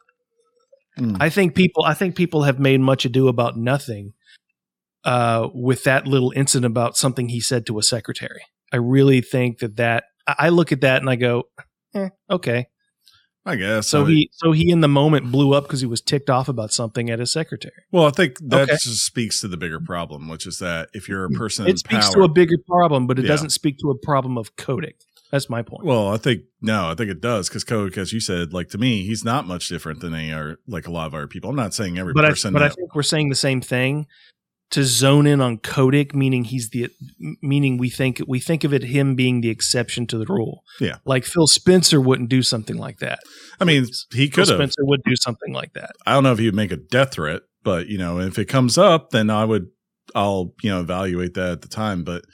Mm. 0.98 1.18
I 1.20 1.30
think 1.30 1.54
people, 1.54 1.84
I 1.84 1.94
think 1.94 2.16
people 2.16 2.44
have 2.44 2.60
made 2.60 2.82
much 2.82 3.06
ado 3.06 3.28
about 3.28 3.58
nothing 3.58 4.14
uh, 5.04 5.50
with 5.54 5.84
that 5.84 6.08
little 6.08 6.34
incident 6.36 6.66
about 6.66 6.98
something 6.98 7.30
he 7.30 7.40
said 7.40 7.66
to 7.68 7.78
a 7.78 7.84
secretary. 7.84 8.42
I 8.74 8.78
really 8.78 9.22
think 9.22 9.60
that 9.60 9.78
that 9.78 10.06
I 10.28 10.36
I 10.40 10.50
look 10.50 10.72
at 10.72 10.82
that 10.82 11.02
and 11.02 11.10
I 11.10 11.16
go, 11.16 11.44
eh, 11.94 12.10
okay. 12.30 12.68
I 13.50 13.56
guess 13.56 13.88
So 13.88 14.06
I- 14.06 14.10
he 14.10 14.30
so 14.34 14.52
he 14.52 14.70
in 14.70 14.82
the 14.82 14.88
moment 14.88 15.32
blew 15.32 15.54
up 15.54 15.64
because 15.64 15.82
he 15.82 15.88
was 15.88 16.02
ticked 16.02 16.30
off 16.30 16.48
about 16.48 16.72
something 16.72 17.10
at 17.10 17.20
his 17.20 17.32
secretary. 17.32 17.74
Well, 17.92 18.06
I 18.06 18.12
think 18.12 18.38
that 18.50 18.62
Okay. 18.70 18.74
just 18.74 19.04
speaks 19.06 19.42
to 19.42 19.48
the 19.48 19.58
bigger 19.58 19.78
mm-hmm. 19.78 19.86
problem, 19.86 20.30
which 20.30 20.46
is 20.46 20.60
that 20.60 20.90
if 20.94 21.10
you're 21.10 21.26
a 21.26 21.30
person 21.30 21.68
It 21.68 21.80
speaks 21.80 22.06
power, 22.08 22.16
to 22.18 22.24
a 22.24 22.28
bigger 22.30 22.58
problem, 22.68 23.08
but 23.08 23.18
it 23.20 23.24
Yeah. 23.24 23.30
doesn't 23.30 23.50
speak 23.52 23.78
to 23.80 23.90
a 23.90 23.96
problem 23.98 24.38
of 24.38 24.56
Kotick. 24.56 24.98
That's 25.32 25.50
my 25.50 25.62
point. 25.62 25.86
well, 25.86 26.10
I 26.10 26.18
think 26.18 26.42
no, 26.62 26.90
I 26.90 26.96
think 26.96 27.12
it 27.12 27.22
does 27.22 27.50
because 27.50 27.64
Kotick, 27.64 27.98
as 27.98 28.12
you 28.14 28.20
said, 28.20 28.52
like 28.54 28.70
to 28.70 28.78
me, 28.78 29.06
he's 29.06 29.24
not 29.24 29.46
much 29.48 29.68
different 29.68 30.00
than 30.02 30.14
any 30.14 30.32
are 30.32 30.58
like 30.68 30.88
a 30.88 30.92
lot 30.92 31.08
of 31.08 31.14
our 31.14 31.28
people. 31.28 31.50
I'm 31.50 31.56
not 31.56 31.74
saying 31.74 31.98
every 32.00 32.14
but 32.14 32.26
I, 32.26 32.30
person, 32.30 32.54
but 32.54 32.64
I 32.64 32.70
think 32.70 32.96
we're 32.96 33.04
saying 33.04 33.30
the 33.30 33.36
same 33.36 33.62
thing. 33.62 34.08
To 34.72 34.84
zone 34.84 35.26
in 35.26 35.42
on 35.42 35.58
Kotick, 35.58 36.14
meaning 36.14 36.44
he's 36.44 36.70
the 36.70 36.90
meaning 37.42 37.80
we 37.80 37.90
think 37.90 38.22
we 38.28 38.40
think 38.40 38.64
of 38.64 38.72
it 38.72 38.84
him 38.84 39.16
being 39.16 39.42
the 39.42 39.50
exception 39.50 40.06
to 40.08 40.18
the 40.20 40.28
rule. 40.28 40.62
Yeah. 40.80 40.98
like 41.06 41.26
Phil 41.26 41.48
Spencer 41.48 42.00
wouldn't 42.00 42.30
do 42.30 42.44
something 42.44 42.78
like 42.78 43.00
that. 43.00 43.20
I 43.60 43.66
mean, 43.66 43.88
he 44.14 44.30
could 44.30 44.48
have. 44.48 44.58
Spencer 44.58 44.86
would 44.86 45.02
do 45.04 45.16
something 45.16 45.54
like 45.54 45.74
that. 45.74 45.92
I 46.06 46.14
don't 46.14 46.24
know 46.24 46.34
if 46.34 46.38
he 46.38 46.46
would 46.46 46.56
make 46.56 46.72
a 46.72 46.78
death 46.78 47.14
threat, 47.14 47.42
but 47.64 47.88
you 47.88 47.98
know, 47.98 48.20
if 48.20 48.38
it 48.38 48.46
comes 48.46 48.78
up, 48.78 49.10
then 49.10 49.32
I 49.32 49.44
would, 49.44 49.70
I'll 50.14 50.54
you 50.62 50.70
know 50.70 50.82
evaluate 50.82 51.34
that 51.34 51.52
at 51.52 51.62
the 51.62 51.68
time. 51.68 52.04
But 52.04 52.26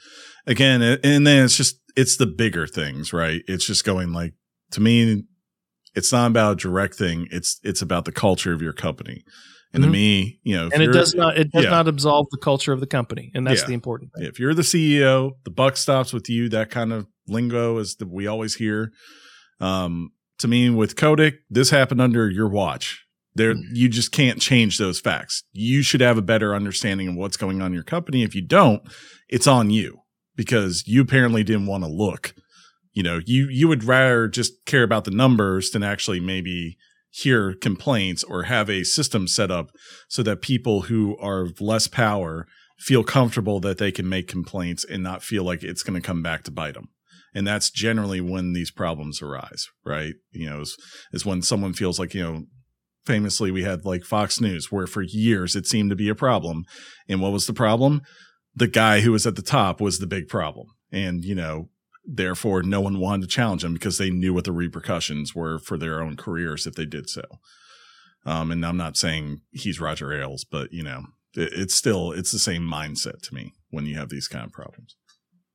again, 0.46 0.82
and 0.82 1.26
then 1.26 1.44
it's 1.44 1.56
just 1.56 1.80
it's 1.96 2.18
the 2.18 2.26
bigger 2.26 2.66
things, 2.66 3.12
right? 3.12 3.40
It's 3.48 3.66
just 3.66 3.84
going 3.84 4.12
like 4.12 4.34
to 4.72 4.80
me, 4.80 5.24
it's 5.94 6.12
not 6.12 6.30
about 6.30 6.52
a 6.52 6.56
direct 6.56 6.94
thing. 6.96 7.28
It's 7.30 7.58
it's 7.62 7.82
about 7.82 8.04
the 8.04 8.12
culture 8.12 8.52
of 8.52 8.62
your 8.62 8.74
company. 8.74 9.24
And 9.76 9.84
Mhm. 9.84 9.88
to 9.88 9.92
me, 9.92 10.40
you 10.42 10.56
know, 10.56 10.68
And 10.72 10.82
it 10.82 10.92
does 10.92 11.14
not 11.14 11.38
it 11.38 11.52
does 11.52 11.64
yeah. 11.64 11.70
not 11.70 11.86
absolve 11.88 12.26
the 12.30 12.38
culture 12.38 12.72
of 12.72 12.80
the 12.80 12.86
company, 12.86 13.30
and 13.34 13.46
that's 13.46 13.60
Yeah. 13.60 13.66
the 13.68 13.74
important 13.74 14.10
thing. 14.14 14.24
if 14.26 14.38
you're 14.40 14.54
the 14.54 14.64
CEO, 14.64 15.32
the 15.44 15.50
buck 15.50 15.76
stops 15.76 16.12
with 16.12 16.28
you. 16.28 16.48
That 16.48 16.70
kind 16.70 16.92
of 16.92 17.06
lingo 17.28 17.78
is 17.78 17.96
that 17.96 18.08
we 18.08 18.26
always 18.26 18.54
hear. 18.56 18.92
Um, 19.60 20.10
to 20.38 20.48
me, 20.48 20.68
with 20.70 20.96
Kotick, 20.96 21.36
this 21.48 21.70
happened 21.70 22.00
under 22.00 22.28
your 22.30 22.48
watch. 22.48 23.02
There, 23.34 23.54
you 23.72 23.88
just 23.88 24.12
can't 24.12 24.40
change 24.40 24.78
those 24.78 24.98
facts. 24.98 25.44
You 25.52 25.82
should 25.82 26.00
have 26.00 26.16
a 26.18 26.22
better 26.22 26.54
understanding 26.54 27.08
of 27.08 27.14
what's 27.16 27.36
going 27.36 27.60
on 27.60 27.66
in 27.68 27.74
your 27.74 27.82
company. 27.82 28.22
If 28.22 28.34
you 28.34 28.42
don't, 28.42 28.82
it's 29.28 29.46
on 29.46 29.70
you 29.70 29.98
because 30.36 30.84
you 30.86 31.02
apparently 31.02 31.44
didn't 31.44 31.66
want 31.66 31.84
to 31.84 31.90
look. 31.90 32.34
You 32.94 33.02
know, 33.02 33.20
you 33.26 33.48
you 33.50 33.68
would 33.68 33.84
rather 33.84 34.26
just 34.28 34.64
care 34.64 34.82
about 34.82 35.04
the 35.04 35.10
numbers 35.10 35.70
than 35.70 35.82
actually 35.82 36.18
maybe 36.20 36.78
hear 37.22 37.54
complaints 37.54 38.22
or 38.24 38.42
have 38.42 38.68
a 38.68 38.84
system 38.84 39.26
set 39.26 39.50
up 39.50 39.70
so 40.08 40.22
that 40.22 40.42
people 40.42 40.82
who 40.82 41.16
are 41.18 41.42
of 41.42 41.60
less 41.60 41.88
power 41.88 42.46
feel 42.78 43.02
comfortable 43.02 43.58
that 43.58 43.78
they 43.78 43.90
can 43.90 44.06
make 44.06 44.28
complaints 44.28 44.84
and 44.84 45.02
not 45.02 45.22
feel 45.22 45.42
like 45.42 45.62
it's 45.62 45.82
going 45.82 45.98
to 45.98 46.06
come 46.06 46.22
back 46.22 46.42
to 46.42 46.50
bite 46.50 46.74
them. 46.74 46.88
And 47.34 47.46
that's 47.46 47.70
generally 47.70 48.20
when 48.20 48.52
these 48.52 48.70
problems 48.70 49.22
arise, 49.22 49.66
right? 49.84 50.14
You 50.30 50.50
know, 50.50 50.60
is, 50.60 50.76
is 51.12 51.24
when 51.24 51.40
someone 51.40 51.72
feels 51.72 51.98
like, 51.98 52.12
you 52.12 52.22
know, 52.22 52.44
famously 53.06 53.50
we 53.50 53.62
had 53.62 53.86
like 53.86 54.02
Fox 54.02 54.40
News 54.40 54.70
where 54.70 54.86
for 54.86 55.02
years 55.02 55.56
it 55.56 55.66
seemed 55.66 55.88
to 55.90 55.96
be 55.96 56.10
a 56.10 56.14
problem. 56.14 56.64
And 57.08 57.22
what 57.22 57.32
was 57.32 57.46
the 57.46 57.54
problem? 57.54 58.02
The 58.54 58.68
guy 58.68 59.00
who 59.00 59.12
was 59.12 59.26
at 59.26 59.36
the 59.36 59.42
top 59.42 59.80
was 59.80 59.98
the 59.98 60.06
big 60.06 60.28
problem. 60.28 60.66
And, 60.92 61.24
you 61.24 61.34
know, 61.34 61.70
therefore 62.06 62.62
no 62.62 62.80
one 62.80 62.98
wanted 62.98 63.22
to 63.22 63.34
challenge 63.34 63.64
him 63.64 63.74
because 63.74 63.98
they 63.98 64.10
knew 64.10 64.32
what 64.32 64.44
the 64.44 64.52
repercussions 64.52 65.34
were 65.34 65.58
for 65.58 65.76
their 65.76 66.00
own 66.00 66.16
careers 66.16 66.66
if 66.66 66.74
they 66.74 66.86
did 66.86 67.08
so. 67.08 67.22
Um, 68.24 68.50
and 68.50 68.64
I'm 68.64 68.76
not 68.76 68.96
saying 68.96 69.40
he's 69.52 69.80
Roger 69.80 70.12
Ailes, 70.12 70.44
but 70.44 70.72
you 70.72 70.82
know, 70.82 71.04
it, 71.34 71.52
it's 71.52 71.74
still 71.74 72.12
it's 72.12 72.32
the 72.32 72.38
same 72.38 72.62
mindset 72.62 73.22
to 73.22 73.34
me 73.34 73.52
when 73.70 73.86
you 73.86 73.96
have 73.96 74.08
these 74.08 74.28
kind 74.28 74.44
of 74.44 74.52
problems. 74.52 74.96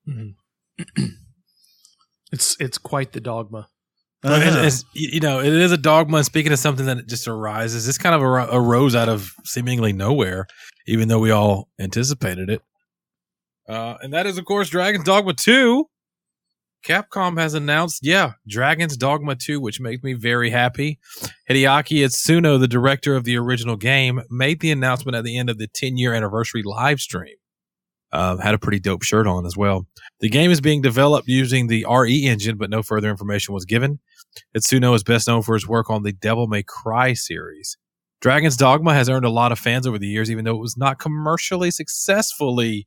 Mm-hmm. 0.07 1.03
it's 2.31 2.55
it's 2.59 2.77
quite 2.77 3.13
the 3.13 3.21
dogma. 3.21 3.67
But 4.21 4.33
uh-huh. 4.33 4.61
it's, 4.65 4.85
you 4.93 5.19
know, 5.19 5.39
it 5.39 5.51
is 5.51 5.71
a 5.71 5.77
dogma. 5.77 6.17
And 6.17 6.25
speaking 6.25 6.51
of 6.51 6.59
something 6.59 6.85
that 6.85 7.07
just 7.07 7.27
arises, 7.27 7.87
this 7.87 7.97
kind 7.97 8.13
of 8.13 8.21
arose 8.21 8.93
out 8.93 9.09
of 9.09 9.31
seemingly 9.45 9.93
nowhere, 9.93 10.45
even 10.87 11.07
though 11.07 11.19
we 11.19 11.31
all 11.31 11.69
anticipated 11.79 12.47
it. 12.47 12.61
Uh, 13.67 13.95
and 14.01 14.13
that 14.13 14.27
is, 14.27 14.37
of 14.37 14.45
course, 14.45 14.69
Dragon's 14.69 15.05
Dogma 15.05 15.33
2. 15.33 15.85
Capcom 16.83 17.39
has 17.39 17.53
announced, 17.53 17.99
yeah, 18.03 18.33
Dragon's 18.47 18.97
Dogma 18.97 19.35
2, 19.35 19.59
which 19.59 19.79
makes 19.79 20.03
me 20.03 20.13
very 20.13 20.49
happy. 20.49 20.99
Hideaki 21.49 21.99
Itsuno, 21.99 22.59
the 22.59 22.67
director 22.67 23.15
of 23.15 23.23
the 23.23 23.37
original 23.37 23.75
game, 23.75 24.21
made 24.29 24.59
the 24.61 24.71
announcement 24.71 25.15
at 25.15 25.23
the 25.23 25.37
end 25.37 25.49
of 25.49 25.57
the 25.57 25.67
10 25.67 25.97
year 25.97 26.13
anniversary 26.13 26.63
live 26.63 26.99
stream. 26.99 27.35
Uh, 28.11 28.35
had 28.37 28.53
a 28.53 28.59
pretty 28.59 28.79
dope 28.79 29.03
shirt 29.03 29.25
on 29.25 29.45
as 29.45 29.55
well. 29.55 29.87
The 30.19 30.29
game 30.29 30.51
is 30.51 30.59
being 30.59 30.81
developed 30.81 31.29
using 31.29 31.67
the 31.67 31.85
RE 31.89 32.25
engine, 32.25 32.57
but 32.57 32.69
no 32.69 32.83
further 32.83 33.09
information 33.09 33.53
was 33.53 33.63
given. 33.63 33.99
Itsuno 34.55 34.93
is 34.95 35.03
best 35.03 35.27
known 35.27 35.43
for 35.43 35.53
his 35.53 35.67
work 35.67 35.89
on 35.89 36.03
the 36.03 36.11
Devil 36.11 36.47
May 36.47 36.63
Cry 36.63 37.13
series. 37.13 37.77
Dragon's 38.19 38.57
Dogma 38.57 38.93
has 38.93 39.07
earned 39.09 39.25
a 39.25 39.29
lot 39.29 39.51
of 39.51 39.59
fans 39.59 39.87
over 39.87 39.97
the 39.97 40.07
years, 40.07 40.29
even 40.29 40.45
though 40.45 40.55
it 40.55 40.61
was 40.61 40.77
not 40.77 40.99
commercially 40.99 41.71
successfully 41.71 42.85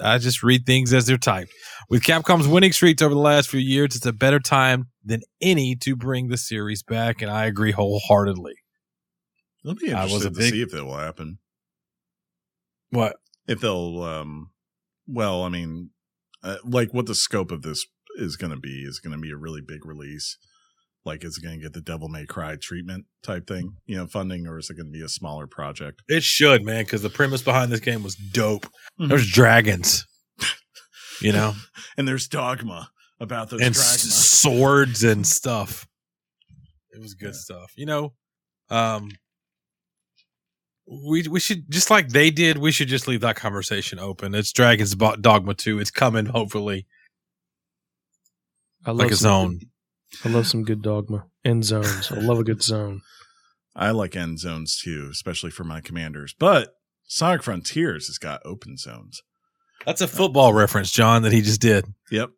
I 0.00 0.18
just 0.18 0.42
read 0.42 0.66
things 0.66 0.92
as 0.92 1.06
they're 1.06 1.16
typed. 1.16 1.52
With 1.88 2.02
Capcom's 2.02 2.48
winning 2.48 2.72
streaks 2.72 3.02
over 3.02 3.14
the 3.14 3.20
last 3.20 3.48
few 3.48 3.60
years, 3.60 3.96
it's 3.96 4.06
a 4.06 4.12
better 4.12 4.40
time 4.40 4.88
than 5.04 5.22
any 5.40 5.76
to 5.76 5.96
bring 5.96 6.28
the 6.28 6.36
series 6.36 6.82
back, 6.82 7.22
and 7.22 7.30
I 7.30 7.46
agree 7.46 7.72
wholeheartedly. 7.72 8.54
It'll 9.64 9.74
be 9.74 9.88
interesting 9.88 10.20
to 10.20 10.30
big, 10.30 10.52
see 10.52 10.62
if 10.62 10.70
that 10.70 10.84
will 10.84 10.98
happen. 10.98 11.38
What 12.90 13.16
if 13.46 13.60
they'll? 13.60 14.02
um 14.02 14.50
Well, 15.06 15.42
I 15.42 15.48
mean, 15.48 15.90
uh, 16.42 16.56
like 16.64 16.92
what 16.92 17.06
the 17.06 17.14
scope 17.14 17.50
of 17.50 17.62
this 17.62 17.86
is 18.16 18.36
going 18.36 18.52
to 18.52 18.58
be 18.58 18.82
is 18.82 19.00
going 19.00 19.14
to 19.14 19.20
be 19.20 19.30
a 19.30 19.36
really 19.36 19.60
big 19.60 19.84
release. 19.84 20.38
Like, 21.06 21.24
is 21.24 21.38
it 21.38 21.42
going 21.42 21.58
to 21.58 21.62
get 21.62 21.72
the 21.72 21.80
Devil 21.80 22.08
May 22.08 22.26
Cry 22.26 22.56
treatment 22.60 23.06
type 23.22 23.46
thing, 23.46 23.76
you 23.86 23.96
know, 23.96 24.06
funding, 24.06 24.46
or 24.46 24.58
is 24.58 24.68
it 24.68 24.74
going 24.74 24.86
to 24.86 24.92
be 24.92 25.02
a 25.02 25.08
smaller 25.08 25.46
project? 25.46 26.02
It 26.08 26.24
should, 26.24 26.64
man, 26.64 26.82
because 26.82 27.02
the 27.02 27.10
premise 27.10 27.42
behind 27.42 27.70
this 27.70 27.80
game 27.80 28.02
was 28.02 28.16
dope. 28.16 28.66
Mm-hmm. 29.00 29.08
There's 29.08 29.30
dragons, 29.30 30.04
you 31.22 31.32
know, 31.32 31.54
and 31.96 32.08
there's 32.08 32.26
dogma 32.26 32.90
about 33.20 33.50
those 33.50 33.60
and 33.60 33.74
s- 33.74 34.02
swords 34.02 35.04
and 35.04 35.24
stuff. 35.24 35.86
It 36.90 37.00
was 37.00 37.14
good 37.14 37.28
yeah. 37.28 37.32
stuff, 37.40 37.72
you 37.76 37.86
know. 37.86 38.12
Um, 38.68 39.10
we 40.86 41.26
we 41.28 41.40
should 41.40 41.70
just 41.70 41.90
like 41.90 42.08
they 42.08 42.30
did. 42.30 42.58
We 42.58 42.72
should 42.72 42.88
just 42.88 43.06
leave 43.06 43.20
that 43.20 43.36
conversation 43.36 43.98
open. 43.98 44.34
It's 44.34 44.52
Dragons 44.52 44.94
Dogma 44.94 45.54
two. 45.54 45.78
It's 45.78 45.90
coming, 45.90 46.26
hopefully. 46.26 46.86
I 48.84 48.90
love 48.90 48.98
like 48.98 49.10
a 49.10 49.16
zone. 49.16 49.60
Good, 50.22 50.30
I 50.30 50.34
love 50.34 50.46
some 50.46 50.64
good 50.64 50.82
dogma. 50.82 51.26
End 51.44 51.64
zones. 51.64 52.10
I 52.10 52.16
love 52.20 52.38
a 52.38 52.44
good 52.44 52.62
zone. 52.62 53.02
I 53.74 53.90
like 53.90 54.16
end 54.16 54.38
zones 54.38 54.78
too, 54.82 55.08
especially 55.10 55.50
for 55.50 55.64
my 55.64 55.80
commanders. 55.80 56.34
But 56.38 56.74
Sonic 57.04 57.42
Frontiers 57.42 58.06
has 58.06 58.18
got 58.18 58.40
open 58.44 58.76
zones. 58.78 59.20
That's 59.84 60.00
a 60.00 60.08
football 60.08 60.52
reference, 60.54 60.90
John, 60.90 61.22
that 61.22 61.32
he 61.32 61.42
just 61.42 61.60
did. 61.60 61.84
Yep. 62.10 62.30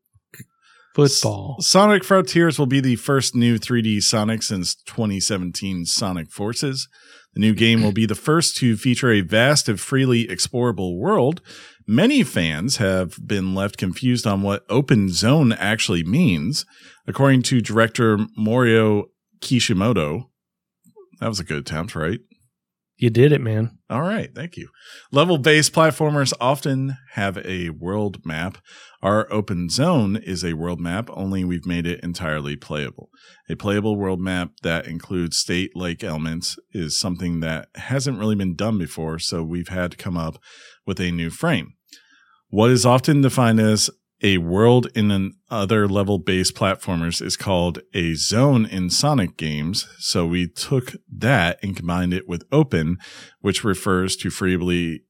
Football. 0.94 1.56
S- 1.60 1.66
Sonic 1.66 2.02
Frontiers 2.02 2.58
will 2.58 2.66
be 2.66 2.80
the 2.80 2.96
first 2.96 3.34
new 3.34 3.58
3D 3.58 4.02
Sonic 4.02 4.42
since 4.42 4.74
2017 4.74 5.84
Sonic 5.86 6.30
Forces. 6.30 6.88
The 7.34 7.40
new 7.40 7.54
game 7.54 7.82
will 7.82 7.92
be 7.92 8.06
the 8.06 8.16
first 8.16 8.56
to 8.56 8.76
feature 8.76 9.12
a 9.12 9.20
vast 9.20 9.68
and 9.68 9.78
freely 9.78 10.26
explorable 10.26 10.98
world. 10.98 11.40
Many 11.90 12.22
fans 12.22 12.76
have 12.76 13.16
been 13.26 13.54
left 13.54 13.78
confused 13.78 14.26
on 14.26 14.42
what 14.42 14.66
open 14.68 15.08
zone 15.08 15.52
actually 15.52 16.04
means. 16.04 16.66
According 17.06 17.44
to 17.44 17.62
director 17.62 18.18
Morio 18.36 19.06
Kishimoto, 19.40 20.30
that 21.18 21.28
was 21.28 21.40
a 21.40 21.44
good 21.44 21.60
attempt, 21.60 21.94
right? 21.94 22.20
You 22.98 23.08
did 23.08 23.32
it, 23.32 23.40
man. 23.40 23.78
All 23.88 24.02
right, 24.02 24.28
thank 24.34 24.58
you. 24.58 24.68
Level 25.12 25.38
based 25.38 25.72
platformers 25.72 26.34
often 26.38 26.98
have 27.12 27.38
a 27.38 27.70
world 27.70 28.18
map. 28.22 28.58
Our 29.02 29.32
open 29.32 29.70
zone 29.70 30.16
is 30.16 30.44
a 30.44 30.52
world 30.52 30.80
map, 30.80 31.08
only 31.14 31.42
we've 31.42 31.64
made 31.64 31.86
it 31.86 32.00
entirely 32.02 32.54
playable. 32.54 33.08
A 33.48 33.56
playable 33.56 33.96
world 33.96 34.20
map 34.20 34.50
that 34.62 34.86
includes 34.86 35.38
state 35.38 35.70
like 35.74 36.04
elements 36.04 36.58
is 36.72 37.00
something 37.00 37.40
that 37.40 37.68
hasn't 37.76 38.18
really 38.18 38.34
been 38.34 38.56
done 38.56 38.76
before, 38.76 39.18
so 39.18 39.42
we've 39.42 39.68
had 39.68 39.92
to 39.92 39.96
come 39.96 40.18
up 40.18 40.38
with 40.84 41.00
a 41.00 41.10
new 41.10 41.30
frame. 41.30 41.72
What 42.50 42.70
is 42.70 42.86
often 42.86 43.20
defined 43.20 43.60
as 43.60 43.90
a 44.22 44.38
world 44.38 44.88
in 44.94 45.10
an 45.10 45.34
other 45.50 45.86
level 45.86 46.18
based 46.18 46.54
platformers 46.54 47.22
is 47.22 47.36
called 47.36 47.80
a 47.94 48.14
zone 48.14 48.66
in 48.66 48.90
Sonic 48.90 49.36
games. 49.36 49.86
So 49.98 50.26
we 50.26 50.48
took 50.48 50.94
that 51.14 51.58
and 51.62 51.76
combined 51.76 52.12
it 52.12 52.28
with 52.28 52.44
open, 52.50 52.96
which 53.40 53.64
refers 53.64 54.16
to 54.16 54.30
freely 54.30 55.02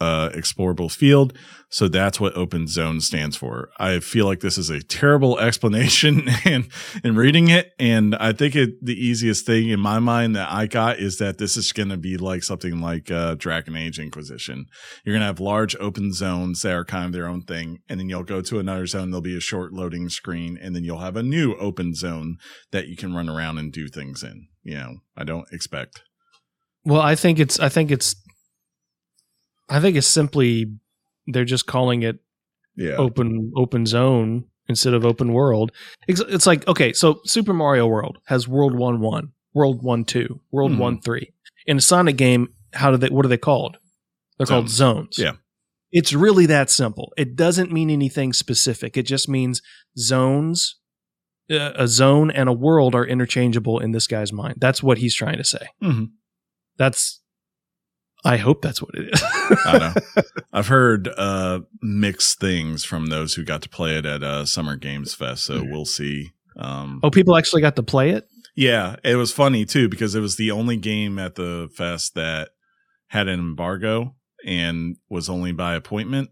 uh, 0.00 0.28
explorable 0.30 0.90
field. 0.90 1.32
So 1.68 1.88
that's 1.88 2.20
what 2.20 2.36
open 2.36 2.68
zone 2.68 3.00
stands 3.00 3.36
for. 3.36 3.70
I 3.78 3.98
feel 4.00 4.26
like 4.26 4.40
this 4.40 4.58
is 4.58 4.70
a 4.70 4.82
terrible 4.82 5.38
explanation 5.40 6.28
and 6.44 6.68
in 7.02 7.16
reading 7.16 7.48
it. 7.48 7.72
And 7.78 8.14
I 8.16 8.32
think 8.32 8.54
it, 8.54 8.84
the 8.84 8.94
easiest 8.94 9.46
thing 9.46 9.70
in 9.70 9.80
my 9.80 9.98
mind 9.98 10.36
that 10.36 10.50
I 10.50 10.66
got 10.66 10.98
is 10.98 11.18
that 11.18 11.38
this 11.38 11.56
is 11.56 11.72
going 11.72 11.88
to 11.88 11.96
be 11.96 12.16
like 12.16 12.42
something 12.42 12.80
like 12.80 13.10
uh, 13.10 13.34
Dragon 13.34 13.76
Age 13.76 13.98
Inquisition. 13.98 14.66
You're 15.04 15.14
going 15.14 15.22
to 15.22 15.26
have 15.26 15.40
large 15.40 15.74
open 15.76 16.12
zones 16.12 16.62
that 16.62 16.72
are 16.72 16.84
kind 16.84 17.06
of 17.06 17.12
their 17.12 17.26
own 17.26 17.42
thing. 17.42 17.78
And 17.88 17.98
then 17.98 18.08
you'll 18.08 18.22
go 18.22 18.42
to 18.42 18.58
another 18.58 18.86
zone. 18.86 19.10
There'll 19.10 19.22
be 19.22 19.36
a 19.36 19.40
short 19.40 19.72
loading 19.72 20.08
screen. 20.08 20.58
And 20.60 20.76
then 20.76 20.84
you'll 20.84 20.98
have 20.98 21.16
a 21.16 21.22
new 21.22 21.56
open 21.56 21.94
zone 21.94 22.36
that 22.70 22.88
you 22.88 22.96
can 22.96 23.14
run 23.14 23.28
around 23.28 23.58
and 23.58 23.72
do 23.72 23.88
things 23.88 24.22
in. 24.22 24.48
You 24.62 24.74
know, 24.74 24.94
I 25.16 25.24
don't 25.24 25.46
expect. 25.52 26.02
Well, 26.84 27.00
I 27.00 27.16
think 27.16 27.40
it's, 27.40 27.58
I 27.58 27.68
think 27.68 27.90
it's 27.90 28.14
I 29.68 29.80
think 29.80 29.96
it's 29.96 30.06
simply 30.06 30.72
they're 31.26 31.44
just 31.44 31.66
calling 31.66 32.02
it 32.02 32.18
yeah. 32.76 32.94
open 32.96 33.52
open 33.56 33.86
zone 33.86 34.44
instead 34.68 34.94
of 34.94 35.04
open 35.04 35.32
world. 35.32 35.72
It's, 36.06 36.20
it's, 36.20 36.46
like 36.46 36.66
okay, 36.68 36.92
so 36.92 37.20
Super 37.24 37.52
Mario 37.52 37.86
World 37.86 38.18
has 38.26 38.46
World 38.46 38.76
One 38.76 39.00
One, 39.00 39.32
World 39.54 39.82
One 39.82 40.04
Two, 40.04 40.40
World 40.50 40.72
mm-hmm. 40.72 40.80
One 40.80 41.00
Three. 41.00 41.32
In 41.66 41.78
a 41.78 41.80
Sonic 41.80 42.16
game, 42.16 42.54
how 42.72 42.90
do 42.90 42.96
they? 42.96 43.08
What 43.08 43.24
are 43.24 43.28
they 43.28 43.38
called? 43.38 43.78
They're 44.38 44.46
zones. 44.46 44.58
called 44.58 44.70
zones. 44.70 45.18
Yeah. 45.18 45.32
It's 45.92 46.12
really 46.12 46.46
that 46.46 46.68
simple. 46.68 47.12
It 47.16 47.36
doesn't 47.36 47.72
mean 47.72 47.90
anything 47.90 48.32
specific. 48.32 48.96
It 48.96 49.04
just 49.04 49.28
means 49.28 49.62
zones. 49.98 50.76
Uh, 51.48 51.72
a 51.76 51.86
zone 51.86 52.28
and 52.28 52.48
a 52.48 52.52
world 52.52 52.92
are 52.92 53.06
interchangeable 53.06 53.78
in 53.78 53.92
this 53.92 54.08
guy's 54.08 54.32
mind. 54.32 54.56
That's 54.58 54.82
what 54.82 54.98
he's 54.98 55.14
trying 55.14 55.36
to 55.36 55.44
say. 55.44 55.68
Mm-hmm. 55.80 56.06
That's 56.76 57.20
I 58.24 58.36
hope 58.38 58.62
that's 58.62 58.82
what 58.82 58.94
it 58.96 59.14
is. 59.14 59.22
I 59.64 59.78
know. 59.78 60.22
I've 60.52 60.68
heard 60.68 61.08
uh, 61.16 61.60
mixed 61.82 62.40
things 62.40 62.84
from 62.84 63.06
those 63.06 63.34
who 63.34 63.44
got 63.44 63.62
to 63.62 63.68
play 63.68 63.96
it 63.96 64.06
at 64.06 64.22
uh, 64.22 64.46
Summer 64.46 64.76
Games 64.76 65.14
Fest, 65.14 65.44
so 65.44 65.64
we'll 65.64 65.84
see. 65.84 66.32
Um, 66.56 67.00
oh, 67.02 67.10
people 67.10 67.36
actually 67.36 67.62
got 67.62 67.76
to 67.76 67.82
play 67.82 68.10
it. 68.10 68.28
Yeah, 68.54 68.96
it 69.04 69.16
was 69.16 69.32
funny 69.32 69.66
too 69.66 69.88
because 69.88 70.14
it 70.14 70.20
was 70.20 70.36
the 70.36 70.50
only 70.50 70.78
game 70.78 71.18
at 71.18 71.34
the 71.34 71.68
fest 71.74 72.14
that 72.14 72.50
had 73.08 73.28
an 73.28 73.38
embargo 73.38 74.14
and 74.44 74.96
was 75.10 75.28
only 75.28 75.52
by 75.52 75.74
appointment. 75.74 76.30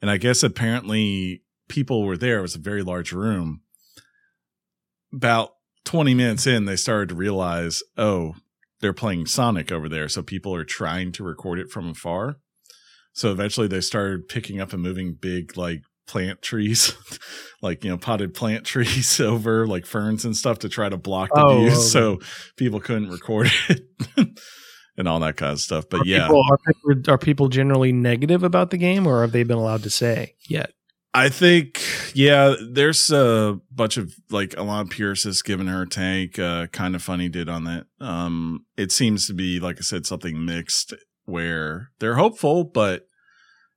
And 0.00 0.10
I 0.10 0.16
guess 0.16 0.42
apparently 0.42 1.42
people 1.68 2.04
were 2.04 2.16
there. 2.16 2.38
It 2.38 2.42
was 2.42 2.54
a 2.54 2.60
very 2.60 2.82
large 2.82 3.12
room. 3.12 3.60
About 5.12 5.50
20 5.84 6.14
minutes 6.14 6.46
in, 6.46 6.64
they 6.64 6.76
started 6.76 7.10
to 7.10 7.14
realize, 7.14 7.82
oh, 7.98 8.34
they're 8.80 8.92
playing 8.92 9.26
Sonic 9.26 9.70
over 9.70 9.88
there, 9.88 10.08
so 10.08 10.22
people 10.22 10.54
are 10.54 10.64
trying 10.64 11.12
to 11.12 11.24
record 11.24 11.58
it 11.58 11.70
from 11.70 11.90
afar. 11.90 12.36
So 13.12 13.30
eventually 13.30 13.68
they 13.68 13.80
started 13.80 14.28
picking 14.28 14.60
up 14.60 14.72
and 14.72 14.82
moving 14.82 15.16
big 15.20 15.56
like 15.56 15.82
plant 16.06 16.42
trees, 16.42 16.94
like 17.62 17.84
you 17.84 17.90
know 17.90 17.98
potted 17.98 18.34
plant 18.34 18.64
trees 18.66 19.20
over 19.20 19.66
like 19.66 19.86
ferns 19.86 20.24
and 20.24 20.36
stuff 20.36 20.60
to 20.60 20.68
try 20.68 20.88
to 20.88 20.96
block 20.96 21.30
the 21.34 21.44
oh, 21.44 21.60
views, 21.60 21.72
okay. 21.74 21.82
so 21.82 22.18
people 22.56 22.80
couldn't 22.80 23.10
record 23.10 23.50
it. 23.68 23.86
and 24.96 25.08
all 25.08 25.20
that 25.20 25.36
kind 25.36 25.52
of 25.52 25.60
stuff. 25.60 25.84
But 25.90 26.02
are 26.02 26.06
yeah, 26.06 26.26
people, 26.26 26.42
are, 26.50 27.14
are 27.14 27.18
people 27.18 27.48
generally 27.48 27.92
negative 27.92 28.42
about 28.42 28.70
the 28.70 28.78
game, 28.78 29.06
or 29.06 29.22
have 29.22 29.32
they 29.32 29.42
been 29.42 29.58
allowed 29.58 29.82
to 29.84 29.90
say 29.90 30.34
yet? 30.48 30.72
I 31.12 31.28
think 31.28 31.82
yeah, 32.14 32.54
there's 32.70 33.10
a 33.10 33.58
bunch 33.70 33.96
of 33.96 34.12
like 34.30 34.50
Alanah 34.50 34.90
Pearce 34.90 35.24
has 35.24 35.42
given 35.42 35.66
her 35.66 35.82
a 35.82 35.88
tank. 35.88 36.38
Uh, 36.38 36.68
kind 36.68 36.94
of 36.94 37.02
funny 37.02 37.28
did 37.28 37.48
on 37.48 37.64
that. 37.64 37.86
Um, 38.00 38.66
it 38.76 38.92
seems 38.92 39.26
to 39.26 39.34
be 39.34 39.58
like 39.58 39.78
I 39.78 39.82
said, 39.82 40.06
something 40.06 40.44
mixed 40.44 40.94
where 41.24 41.90
they're 41.98 42.16
hopeful, 42.16 42.64
but 42.64 43.08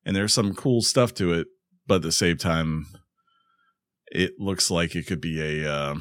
and 0.05 0.15
there's 0.15 0.34
some 0.34 0.53
cool 0.53 0.81
stuff 0.81 1.14
to 1.15 1.34
it, 1.34 1.47
but 1.88 1.95
at 1.95 2.01
the 2.03 2.11
same 2.11 2.38
time, 2.38 2.85
it 4.07 4.34
looks 4.38 4.69
like 4.69 4.95
it 4.95 5.07
could 5.07 5.22
be 5.22 5.64
a 5.64 5.72
uh, 5.72 5.95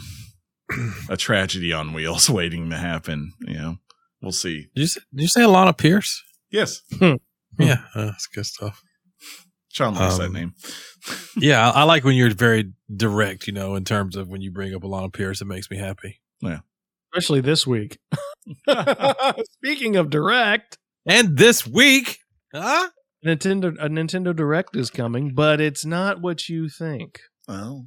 a 1.09 1.17
tragedy 1.17 1.73
on 1.73 1.95
wheels 1.95 2.29
waiting 2.31 2.69
to 2.71 2.77
happen. 2.77 3.33
You 3.41 3.55
know, 3.55 3.77
we'll 4.21 4.33
see. 4.33 4.69
Did 4.75 4.83
you 4.83 4.87
say, 4.87 5.01
did 5.15 5.23
you 5.23 5.29
say 5.29 5.41
Alanah 5.43 5.77
Pearce? 5.77 6.23
Yes, 6.51 6.83
Yeah, 7.59 7.83
uh, 7.95 8.07
that's 8.07 8.27
good 8.27 8.47
stuff. 8.47 8.83
Sean 9.73 9.95
likes 9.95 10.19
that 10.19 10.27
Um, 10.27 10.33
name. 10.33 10.55
Yeah, 11.37 11.69
I, 11.71 11.81
I 11.81 11.83
like 11.85 12.05
when 12.05 12.15
you're 12.15 12.33
very 12.33 12.73
direct. 12.95 13.47
You 13.49 13.53
know, 13.55 13.75
in 13.75 13.85
terms 13.85 14.15
of 14.17 14.29
when 14.29 14.41
you 14.43 14.53
bring 14.53 14.73
up 14.75 14.83
Alanah 14.83 15.13
Pearce, 15.13 15.41
it 15.41 15.47
makes 15.47 15.69
me 15.71 15.79
happy. 15.79 16.21
Yeah. 16.41 16.61
Especially 17.13 17.41
this 17.41 17.67
week. 17.67 17.99
Speaking 19.55 19.97
of 19.97 20.11
direct, 20.11 20.79
And 21.07 21.37
this 21.37 21.67
week, 21.67 22.19
huh? 22.55 22.89
Nintendo 23.27 23.69
a 23.81 23.89
Nintendo 23.89 24.35
Direct 24.35 24.77
is 24.77 24.91
coming, 24.91 25.33
but 25.35 25.61
it's 25.61 25.85
not 25.85 26.21
what 26.21 26.49
you 26.49 26.69
think. 26.69 27.21
well, 27.49 27.87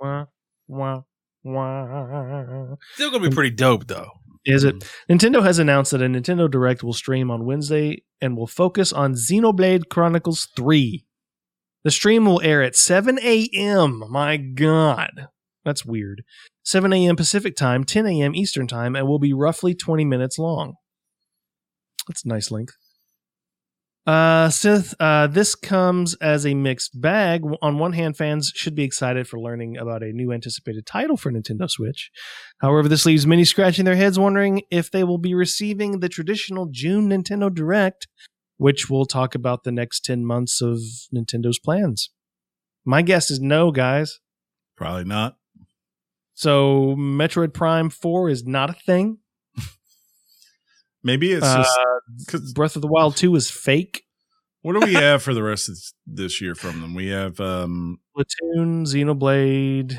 Wah, 0.00 0.26
wah, 0.68 1.02
wah. 1.42 2.74
Still 2.94 3.10
gonna 3.12 3.28
be 3.28 3.34
pretty 3.34 3.54
dope 3.54 3.86
though. 3.86 4.10
Is 4.44 4.62
it? 4.64 4.84
Nintendo 5.08 5.42
has 5.42 5.58
announced 5.58 5.92
that 5.92 6.02
a 6.02 6.06
Nintendo 6.06 6.50
Direct 6.50 6.82
will 6.82 6.92
stream 6.92 7.30
on 7.30 7.44
Wednesday 7.46 8.02
and 8.20 8.36
will 8.36 8.46
focus 8.46 8.92
on 8.92 9.14
Xenoblade 9.14 9.88
Chronicles 9.88 10.48
3. 10.56 11.04
The 11.84 11.90
stream 11.90 12.24
will 12.24 12.40
air 12.42 12.62
at 12.62 12.74
7 12.74 13.18
a.m. 13.22 14.04
My 14.08 14.36
God. 14.38 15.28
That's 15.64 15.84
weird. 15.84 16.22
7 16.64 16.92
a.m. 16.92 17.16
Pacific 17.16 17.56
time, 17.56 17.84
10 17.84 18.06
a.m. 18.06 18.34
Eastern 18.34 18.66
time, 18.66 18.96
and 18.96 19.06
will 19.06 19.18
be 19.18 19.32
roughly 19.32 19.74
20 19.74 20.04
minutes 20.04 20.38
long. 20.38 20.74
That's 22.08 22.24
a 22.24 22.28
nice 22.28 22.50
length. 22.50 22.74
Uh, 24.06 24.50
Sith, 24.50 24.94
uh, 25.00 25.26
this 25.26 25.54
comes 25.54 26.14
as 26.16 26.44
a 26.44 26.52
mixed 26.52 27.00
bag. 27.00 27.42
On 27.62 27.78
one 27.78 27.94
hand, 27.94 28.18
fans 28.18 28.52
should 28.54 28.74
be 28.74 28.84
excited 28.84 29.26
for 29.26 29.40
learning 29.40 29.78
about 29.78 30.02
a 30.02 30.12
new 30.12 30.30
anticipated 30.30 30.84
title 30.84 31.16
for 31.16 31.32
Nintendo 31.32 31.70
Switch. 31.70 32.10
However, 32.60 32.86
this 32.86 33.06
leaves 33.06 33.26
many 33.26 33.44
scratching 33.44 33.86
their 33.86 33.96
heads 33.96 34.18
wondering 34.18 34.62
if 34.70 34.90
they 34.90 35.04
will 35.04 35.16
be 35.16 35.34
receiving 35.34 36.00
the 36.00 36.10
traditional 36.10 36.66
June 36.70 37.08
Nintendo 37.08 37.52
Direct, 37.52 38.06
which 38.56 38.88
we'll 38.90 39.06
talk 39.06 39.34
about 39.34 39.64
the 39.64 39.72
next 39.72 40.04
10 40.04 40.24
months 40.24 40.60
of 40.62 40.78
Nintendo's 41.14 41.58
plans. 41.58 42.10
My 42.84 43.02
guess 43.02 43.30
is 43.30 43.40
no, 43.40 43.70
guys. 43.72 44.20
probably 44.76 45.04
not. 45.04 45.36
So, 46.34 46.96
Metroid 46.98 47.52
Prime 47.54 47.90
4 47.90 48.28
is 48.28 48.44
not 48.44 48.68
a 48.70 48.72
thing. 48.74 49.18
Maybe 51.02 51.32
it's 51.32 51.44
Uh, 51.46 51.64
just 52.30 52.54
Breath 52.54 52.76
of 52.76 52.82
the 52.82 52.88
Wild 52.88 53.16
2 53.16 53.34
is 53.36 53.50
fake. 53.50 54.02
what 54.62 54.72
do 54.78 54.80
we 54.86 54.94
have 54.94 55.22
for 55.22 55.34
the 55.34 55.42
rest 55.42 55.68
of 55.68 55.76
this 56.06 56.40
year 56.40 56.54
from 56.54 56.80
them? 56.80 56.94
We 56.94 57.08
have 57.08 57.38
um 57.40 57.98
Splatoon, 58.16 58.86
Xenoblade. 58.86 59.92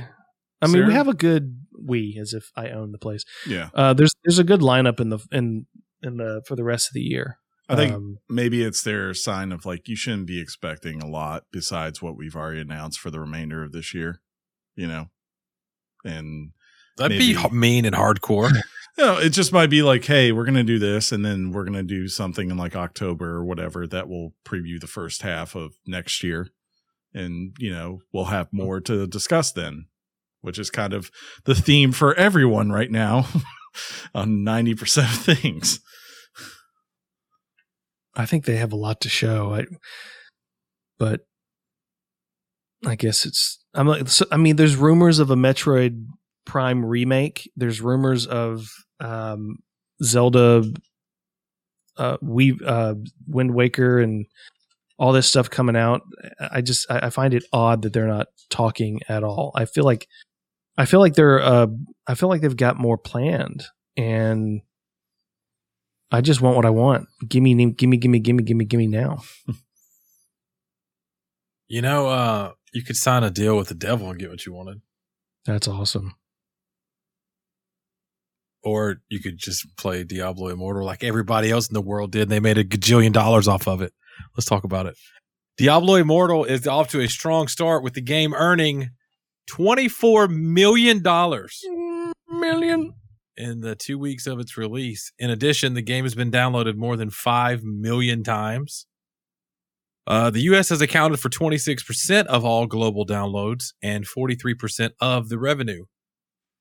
I 0.61 0.67
mean, 0.67 0.73
Sarah? 0.73 0.87
we 0.87 0.93
have 0.93 1.07
a 1.07 1.13
good 1.13 1.59
we 1.87 2.17
as 2.19 2.33
if 2.33 2.49
I 2.55 2.69
own 2.69 2.91
the 2.91 2.97
place. 2.97 3.23
yeah. 3.47 3.69
Uh, 3.73 3.93
there's 3.93 4.13
there's 4.23 4.39
a 4.39 4.43
good 4.43 4.61
lineup 4.61 4.99
in 4.99 5.09
the 5.09 5.19
in 5.31 5.67
in 6.01 6.17
the 6.17 6.41
for 6.47 6.55
the 6.55 6.63
rest 6.63 6.87
of 6.89 6.93
the 6.93 7.01
year. 7.01 7.37
I 7.67 7.75
think 7.75 7.93
Um, 7.93 8.17
maybe 8.29 8.63
it's 8.63 8.83
their 8.83 9.13
sign 9.13 9.51
of 9.51 9.65
like 9.65 9.87
you 9.87 9.95
shouldn't 9.95 10.27
be 10.27 10.39
expecting 10.39 11.01
a 11.01 11.07
lot 11.07 11.45
besides 11.51 12.01
what 12.01 12.15
we've 12.15 12.35
already 12.35 12.61
announced 12.61 12.99
for 12.99 13.09
the 13.09 13.19
remainder 13.19 13.63
of 13.63 13.71
this 13.71 13.93
year, 13.93 14.21
you 14.75 14.87
know. 14.87 15.09
And 16.03 16.51
That'd 16.97 17.17
be 17.17 17.33
Maybe. 17.33 17.45
h- 17.47 17.51
mean 17.51 17.83
and 17.85 17.95
hardcore. 17.95 18.51
you 18.97 19.03
know, 19.03 19.17
it 19.17 19.29
just 19.31 19.51
might 19.51 19.69
be 19.69 19.81
like, 19.81 20.05
hey, 20.05 20.31
we're 20.31 20.45
gonna 20.45 20.63
do 20.63 20.79
this, 20.79 21.11
and 21.11 21.25
then 21.25 21.51
we're 21.51 21.65
gonna 21.65 21.83
do 21.83 22.07
something 22.07 22.49
in 22.51 22.57
like 22.57 22.75
October 22.75 23.31
or 23.31 23.43
whatever 23.43 23.85
that 23.87 24.07
will 24.07 24.33
preview 24.45 24.79
the 24.79 24.87
first 24.87 25.23
half 25.23 25.55
of 25.55 25.73
next 25.85 26.23
year, 26.23 26.47
and 27.13 27.53
you 27.59 27.71
know 27.71 28.01
we'll 28.13 28.25
have 28.25 28.47
more 28.53 28.79
to 28.81 29.07
discuss 29.07 29.51
then, 29.51 29.87
which 30.41 30.57
is 30.59 30.69
kind 30.69 30.93
of 30.93 31.11
the 31.43 31.55
theme 31.55 31.91
for 31.91 32.13
everyone 32.13 32.71
right 32.71 32.91
now 32.91 33.27
on 34.15 34.43
ninety 34.45 34.73
percent 34.75 35.09
of 35.11 35.17
things. 35.37 35.81
I 38.15 38.25
think 38.25 38.45
they 38.45 38.57
have 38.57 38.73
a 38.73 38.77
lot 38.77 39.01
to 39.01 39.09
show. 39.09 39.53
I, 39.53 39.65
but 40.97 41.21
I 42.85 42.95
guess 42.95 43.25
it's. 43.25 43.59
I'm 43.73 43.87
like. 43.87 44.07
So, 44.07 44.25
I 44.31 44.37
mean, 44.37 44.55
there's 44.55 44.75
rumors 44.75 45.19
of 45.19 45.29
a 45.31 45.35
Metroid 45.35 46.05
Prime 46.45 46.85
remake. 46.85 47.51
There's 47.55 47.81
rumors 47.81 48.25
of 48.25 48.67
um, 48.99 49.57
Zelda, 50.03 50.63
uh, 51.97 52.17
we 52.21 52.57
uh, 52.65 52.95
Wind 53.27 53.53
Waker, 53.53 53.99
and 53.99 54.25
all 54.97 55.11
this 55.11 55.27
stuff 55.27 55.49
coming 55.49 55.75
out. 55.75 56.01
I 56.39 56.61
just 56.61 56.89
I, 56.89 57.07
I 57.07 57.09
find 57.09 57.33
it 57.33 57.43
odd 57.51 57.81
that 57.81 57.93
they're 57.93 58.07
not 58.07 58.27
talking 58.49 59.01
at 59.09 59.23
all. 59.23 59.51
I 59.55 59.65
feel 59.65 59.83
like 59.83 60.07
I 60.77 60.85
feel 60.85 60.99
like 60.99 61.15
they're. 61.15 61.41
Uh, 61.41 61.67
I 62.07 62.15
feel 62.15 62.29
like 62.29 62.41
they've 62.41 62.55
got 62.55 62.77
more 62.77 62.97
planned, 62.97 63.65
and 63.97 64.61
I 66.11 66.21
just 66.21 66.41
want 66.41 66.55
what 66.55 66.65
I 66.65 66.69
want. 66.69 67.07
Give 67.27 67.43
me, 67.43 67.53
give 67.71 67.89
me, 67.89 67.97
give 67.97 68.09
me, 68.09 68.19
give 68.19 68.35
me, 68.35 68.43
give 68.43 68.57
me, 68.57 68.65
give 68.65 68.77
me 68.77 68.87
now. 68.87 69.21
you 71.67 71.81
know, 71.81 72.07
uh, 72.07 72.51
you 72.73 72.83
could 72.83 72.95
sign 72.95 73.23
a 73.23 73.31
deal 73.31 73.57
with 73.57 73.69
the 73.69 73.75
devil 73.75 74.09
and 74.09 74.19
get 74.19 74.29
what 74.29 74.45
you 74.45 74.53
wanted, 74.53 74.81
That's 75.45 75.67
awesome. 75.67 76.15
or 78.63 78.97
you 79.09 79.19
could 79.19 79.37
just 79.37 79.65
play 79.77 80.03
Diablo 80.03 80.49
Immortal 80.49 80.85
like 80.85 81.03
everybody 81.03 81.51
else 81.51 81.67
in 81.67 81.73
the 81.73 81.81
world 81.81 82.11
did. 82.11 82.23
And 82.23 82.31
they 82.31 82.39
made 82.39 82.57
a 82.57 82.63
gajillion 82.63 83.13
dollars 83.13 83.47
off 83.47 83.67
of 83.67 83.81
it. 83.81 83.93
Let's 84.35 84.47
talk 84.47 84.63
about 84.63 84.85
it. 84.85 84.95
Diablo 85.57 85.95
Immortal 85.95 86.45
is 86.45 86.67
off 86.67 86.89
to 86.89 86.99
a 86.99 87.07
strong 87.07 87.47
start 87.47 87.83
with 87.83 87.93
the 87.93 88.01
game 88.01 88.33
earning 88.33 88.89
twenty-four 89.47 90.27
million 90.27 91.01
dollars 91.01 91.61
Million. 92.27 92.93
In 93.37 93.61
the 93.61 93.75
two 93.75 93.97
weeks 93.97 94.27
of 94.27 94.39
its 94.39 94.57
release. 94.57 95.11
In 95.19 95.29
addition, 95.29 95.73
the 95.73 95.81
game 95.81 96.05
has 96.05 96.15
been 96.15 96.31
downloaded 96.31 96.75
more 96.75 96.95
than 96.95 97.09
5 97.09 97.63
million 97.63 98.23
times. 98.23 98.85
Uh, 100.07 100.29
the 100.29 100.41
US 100.41 100.69
has 100.69 100.81
accounted 100.81 101.19
for 101.19 101.29
26% 101.29 102.25
of 102.27 102.45
all 102.45 102.67
global 102.67 103.05
downloads 103.05 103.73
and 103.81 104.05
43% 104.05 104.91
of 105.01 105.29
the 105.29 105.39
revenue. 105.39 105.85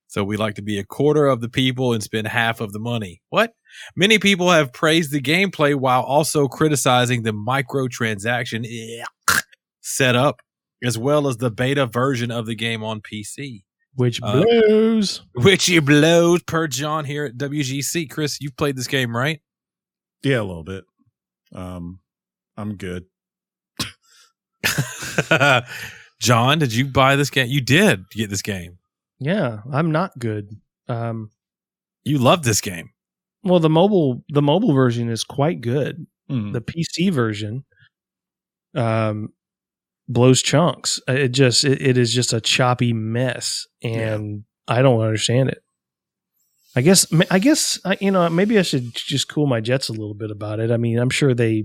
So 0.07 0.23
we 0.23 0.37
like 0.37 0.55
to 0.55 0.63
be 0.63 0.79
a 0.79 0.85
quarter 0.85 1.27
of 1.27 1.41
the 1.41 1.49
people 1.49 1.93
and 1.93 2.03
spend 2.03 2.29
half 2.29 2.61
of 2.61 2.73
the 2.73 2.79
money. 2.79 3.21
What? 3.31 3.53
Many 3.97 4.19
people 4.19 4.51
have 4.51 4.73
praised 4.73 5.11
the 5.11 5.21
gameplay 5.21 5.75
while 5.75 6.03
also 6.03 6.47
criticizing 6.47 7.23
the 7.23 7.33
microtransaction 7.33 8.65
setup, 9.81 10.41
as 10.85 10.97
well 10.97 11.27
as 11.27 11.39
the 11.39 11.51
beta 11.51 11.87
version 11.87 12.31
of 12.31 12.47
the 12.47 12.55
game 12.55 12.85
on 12.85 13.01
PC 13.01 13.65
Which 13.97 14.21
Uh, 14.23 14.43
blows. 14.43 15.23
which 15.35 15.69
you 15.69 15.81
blows 15.81 16.43
per 16.43 16.67
John 16.67 17.05
here 17.05 17.25
at 17.27 17.37
WGC. 17.37 18.11
Chris, 18.11 18.39
you've 18.41 18.57
played 18.57 18.77
this 18.77 18.87
game, 18.89 19.17
right? 19.17 19.41
Yeah, 20.23 20.41
a 20.41 20.43
little 20.43 20.65
bit. 20.65 20.85
Um, 21.55 22.01
I'm 22.57 22.77
good. 22.77 23.05
John, 26.21 26.59
did 26.59 26.73
you 26.75 26.87
buy 26.87 27.17
this 27.17 27.31
game? 27.31 27.49
You 27.49 27.61
did 27.61 28.09
get 28.11 28.31
this 28.31 28.43
game. 28.43 28.79
yeah, 29.19 29.59
I'm 29.73 29.93
not 29.93 30.19
good. 30.19 30.49
Um, 30.89 31.31
You 32.05 32.19
love 32.19 32.43
this 32.45 32.61
game. 32.61 32.91
well, 33.43 33.61
the 33.61 33.71
mobile 33.71 34.25
the 34.29 34.43
mobile 34.43 34.73
version 34.73 35.09
is 35.11 35.23
quite 35.25 35.61
good. 35.61 36.07
Mhm. 36.31 36.53
The 36.53 36.61
PC 36.63 37.11
version, 37.13 37.65
um, 38.75 39.29
blows 40.09 40.43
chunks. 40.43 41.01
Uh, 41.09 41.13
It 41.13 41.29
just 41.29 41.65
it, 41.65 41.81
it 41.81 41.99
is 41.99 42.13
just 42.13 42.33
a 42.33 42.41
choppy 42.41 42.93
mess, 42.93 43.67
and 43.83 44.45
I 44.69 44.83
don't 44.83 45.01
understand 45.01 45.51
it. 45.51 45.63
I 46.77 46.81
guess 46.81 47.07
I 47.31 47.39
guess 47.39 47.79
I, 47.85 47.97
you 48.01 48.11
know 48.11 48.29
maybe 48.29 48.59
I 48.59 48.63
should 48.63 48.95
just 48.95 49.29
cool 49.29 49.47
my 49.47 49.61
jets 49.61 49.89
a 49.89 49.93
little 49.93 50.15
bit 50.15 50.31
about 50.31 50.61
it. 50.61 50.71
I 50.71 50.77
mean, 50.77 50.99
I'm 50.99 51.11
sure 51.11 51.35
they 51.35 51.65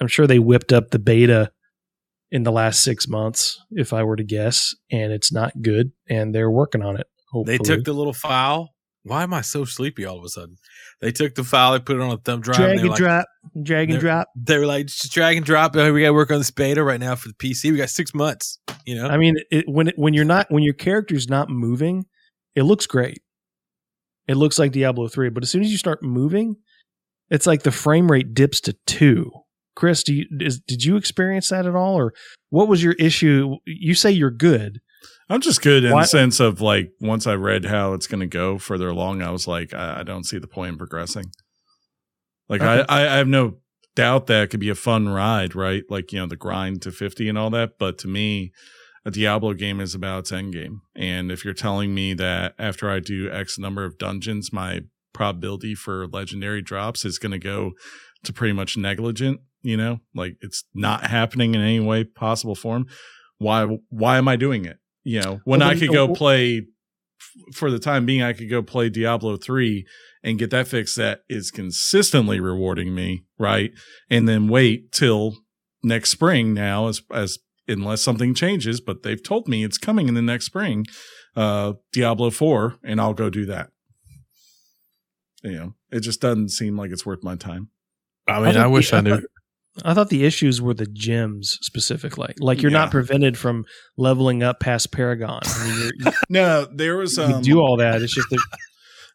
I'm 0.00 0.08
sure 0.08 0.26
they 0.26 0.38
whipped 0.38 0.72
up 0.72 0.90
the 0.90 0.98
beta 0.98 1.52
in 2.30 2.42
the 2.42 2.52
last 2.52 2.82
six 2.82 3.08
months, 3.08 3.58
if 3.70 3.92
I 3.92 4.02
were 4.02 4.16
to 4.16 4.24
guess, 4.24 4.74
and 4.90 5.12
it's 5.12 5.32
not 5.32 5.62
good, 5.62 5.92
and 6.10 6.34
they're 6.34 6.50
working 6.50 6.82
on 6.82 6.98
it. 6.98 7.06
They 7.46 7.56
took 7.64 7.84
the 7.84 7.92
little 7.92 8.12
file. 8.12 8.70
Why 9.08 9.22
am 9.22 9.34
I 9.34 9.40
so 9.40 9.64
sleepy 9.64 10.04
all 10.04 10.18
of 10.18 10.24
a 10.24 10.28
sudden? 10.28 10.56
They 11.00 11.12
took 11.12 11.34
the 11.34 11.44
file, 11.44 11.72
they 11.72 11.80
put 11.80 11.96
it 11.96 12.02
on 12.02 12.10
a 12.10 12.16
thumb 12.18 12.40
drive. 12.40 12.56
drag 12.56 12.70
and 12.70 12.80
and 12.80 12.88
like, 12.90 12.98
drop, 12.98 13.26
drag 13.62 13.90
and 13.90 14.00
drop. 14.00 14.28
They 14.36 14.58
were 14.58 14.66
like, 14.66 14.86
just 14.86 15.12
drag 15.12 15.36
and 15.36 15.46
drop. 15.46 15.74
Oh, 15.74 15.92
we 15.92 16.00
got 16.02 16.08
to 16.08 16.14
work 16.14 16.30
on 16.30 16.38
this 16.38 16.50
beta 16.50 16.82
right 16.82 17.00
now 17.00 17.16
for 17.16 17.28
the 17.28 17.34
PC. 17.34 17.70
We 17.70 17.78
got 17.78 17.90
six 17.90 18.14
months. 18.14 18.58
You 18.84 18.96
know, 18.96 19.08
I 19.08 19.16
mean, 19.16 19.36
it, 19.50 19.64
when 19.68 19.88
it, 19.88 19.94
when 19.96 20.14
you're 20.14 20.24
not 20.24 20.46
when 20.50 20.62
your 20.62 20.74
character's 20.74 21.28
not 21.28 21.48
moving, 21.48 22.06
it 22.54 22.62
looks 22.62 22.86
great. 22.86 23.18
It 24.26 24.36
looks 24.36 24.58
like 24.58 24.72
Diablo 24.72 25.08
three, 25.08 25.30
but 25.30 25.42
as 25.42 25.50
soon 25.50 25.62
as 25.62 25.70
you 25.70 25.78
start 25.78 26.02
moving, 26.02 26.56
it's 27.30 27.46
like 27.46 27.62
the 27.62 27.70
frame 27.70 28.10
rate 28.10 28.34
dips 28.34 28.60
to 28.62 28.76
two. 28.86 29.30
Chris, 29.74 30.02
do 30.02 30.12
you, 30.12 30.26
is, 30.40 30.60
did 30.66 30.82
you 30.82 30.96
experience 30.96 31.50
that 31.50 31.64
at 31.64 31.76
all, 31.76 31.94
or 31.94 32.12
what 32.50 32.68
was 32.68 32.82
your 32.82 32.94
issue? 32.94 33.56
You 33.64 33.94
say 33.94 34.10
you're 34.10 34.30
good. 34.30 34.80
I'm 35.30 35.40
just 35.40 35.60
good 35.62 35.84
in 35.84 35.92
Why- 35.92 36.02
the 36.02 36.08
sense 36.08 36.40
of 36.40 36.60
like 36.60 36.90
once 37.00 37.26
I 37.26 37.34
read 37.34 37.66
how 37.66 37.92
it's 37.92 38.06
going 38.06 38.20
to 38.20 38.26
go 38.26 38.58
further 38.58 38.88
along, 38.88 39.22
I 39.22 39.30
was 39.30 39.46
like, 39.46 39.74
I, 39.74 40.00
I 40.00 40.02
don't 40.02 40.24
see 40.24 40.38
the 40.38 40.46
point 40.46 40.72
in 40.72 40.78
progressing. 40.78 41.26
Like 42.48 42.62
Okay. 42.62 42.84
I, 42.88 43.02
I, 43.04 43.14
I 43.14 43.16
have 43.18 43.28
no 43.28 43.58
doubt 43.94 44.26
that 44.28 44.44
it 44.44 44.46
could 44.50 44.60
be 44.60 44.70
a 44.70 44.74
fun 44.74 45.08
ride, 45.08 45.54
right? 45.54 45.82
Like 45.90 46.12
you 46.12 46.18
know 46.20 46.26
the 46.26 46.36
grind 46.36 46.82
to 46.82 46.90
50 46.90 47.28
and 47.28 47.36
all 47.36 47.50
that. 47.50 47.72
But 47.78 47.98
to 47.98 48.08
me, 48.08 48.52
a 49.04 49.10
Diablo 49.10 49.52
game 49.54 49.80
is 49.80 49.94
about 49.94 50.20
its 50.20 50.32
end 50.32 50.54
game. 50.54 50.80
And 50.96 51.30
if 51.30 51.44
you're 51.44 51.54
telling 51.54 51.94
me 51.94 52.14
that 52.14 52.54
after 52.58 52.90
I 52.90 53.00
do 53.00 53.30
X 53.30 53.58
number 53.58 53.84
of 53.84 53.98
dungeons, 53.98 54.52
my 54.52 54.82
probability 55.12 55.74
for 55.74 56.06
legendary 56.06 56.62
drops 56.62 57.04
is 57.04 57.18
going 57.18 57.32
to 57.32 57.38
go 57.38 57.72
to 58.24 58.32
pretty 58.32 58.52
much 58.52 58.76
negligent, 58.76 59.40
you 59.62 59.76
know, 59.76 59.98
like 60.14 60.36
it's 60.40 60.64
not 60.74 61.06
happening 61.06 61.54
in 61.54 61.60
any 61.60 61.80
way 61.80 62.04
possible 62.04 62.54
form. 62.54 62.86
Why? 63.38 63.64
Why 63.90 64.16
am 64.18 64.26
I 64.28 64.36
doing 64.36 64.64
it? 64.64 64.78
You 65.08 65.22
know, 65.22 65.40
when 65.44 65.60
Well, 65.60 65.70
I 65.70 65.74
could 65.74 65.88
go 65.90 66.04
well- 66.04 66.14
play 66.14 66.66
for 67.54 67.70
the 67.70 67.78
time 67.78 68.04
being, 68.04 68.20
I 68.22 68.34
could 68.34 68.50
go 68.50 68.62
play 68.62 68.90
Diablo 68.90 69.38
3 69.38 69.86
and 70.22 70.38
get 70.38 70.50
that 70.50 70.68
fix 70.68 70.96
that 70.96 71.22
is 71.30 71.50
consistently 71.50 72.40
rewarding 72.40 72.94
me, 72.94 73.24
right? 73.38 73.72
And 74.10 74.28
then 74.28 74.48
wait 74.48 74.92
till 74.92 75.38
next 75.82 76.10
spring 76.10 76.52
now 76.52 76.88
as 76.88 77.00
as 77.10 77.38
unless 77.66 78.02
something 78.02 78.34
changes, 78.34 78.82
but 78.82 79.02
they've 79.02 79.22
told 79.22 79.48
me 79.48 79.64
it's 79.64 79.78
coming 79.78 80.08
in 80.08 80.14
the 80.14 80.20
next 80.20 80.44
spring, 80.44 80.84
uh 81.34 81.72
Diablo 81.90 82.28
4 82.30 82.76
and 82.84 83.00
I'll 83.00 83.14
go 83.14 83.30
do 83.30 83.46
that. 83.46 83.70
You 85.42 85.52
know, 85.52 85.74
it 85.90 86.00
just 86.00 86.20
doesn't 86.20 86.50
seem 86.50 86.76
like 86.76 86.90
it's 86.90 87.06
worth 87.06 87.22
my 87.22 87.36
time. 87.36 87.70
I 88.26 88.40
mean, 88.40 88.52
thought 88.52 88.56
I 88.56 88.66
wish 88.66 88.90
the- 88.90 88.96
I 88.98 89.00
knew. 89.00 89.22
Thought- 89.78 89.90
I 89.90 89.94
thought 89.94 90.08
the 90.10 90.24
issues 90.24 90.60
were 90.60 90.74
the 90.74 90.86
gems 90.86 91.58
specifically. 91.62 92.34
Like 92.38 92.62
you're 92.62 92.70
Yeah. 92.72 92.78
not 92.78 92.90
prevented 92.90 93.36
from 93.38 93.64
leveling 93.96 94.42
up 94.42 94.60
past 94.60 94.92
Paragon. 94.92 95.40
I 95.44 95.66
mean, 95.68 95.90
you're, 96.00 96.12
No, 96.28 96.66
there 96.72 96.96
was 96.96 97.16
can 97.16 97.32
um 97.34 97.42
do 97.42 97.60
all 97.60 97.76
that. 97.78 98.02
It's 98.02 98.14
just 98.14 98.28
that 98.30 98.46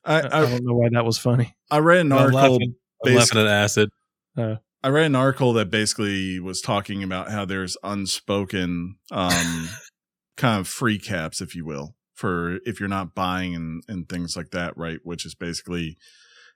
I, 0.06 0.20
I, 0.22 0.42
I 0.42 0.46
don't 0.50 0.64
know 0.66 0.74
why 0.74 0.90
that 0.92 1.06
was 1.06 1.18
funny. 1.18 1.56
I 1.72 1.80
read 1.80 2.02
an 2.02 2.12
I'm 2.12 2.18
article 2.20 2.40
laughing, 2.54 2.76
I'm 3.06 3.16
laughing 3.16 3.40
at 3.40 3.48
acid. 3.48 3.90
I 4.38 4.90
read 4.90 5.06
an 5.06 5.16
article 5.16 5.54
that 5.54 5.70
basically 5.70 6.40
was 6.40 6.60
talking 6.60 7.04
about 7.04 7.32
how 7.32 7.46
there's 7.46 7.78
unspoken 7.84 8.96
um 9.12 9.70
kind 10.38 10.60
of 10.60 10.68
free 10.68 10.98
caps, 11.00 11.42
if 11.42 11.56
you 11.56 11.64
will, 11.66 11.96
for 12.16 12.58
if 12.66 12.80
you're 12.80 12.90
not 12.90 13.14
buying 13.16 13.56
and, 13.56 13.84
and 13.88 14.10
things 14.10 14.36
like 14.36 14.50
that, 14.52 14.76
right? 14.78 15.00
Which 15.04 15.26
is 15.26 15.36
basically 15.36 15.98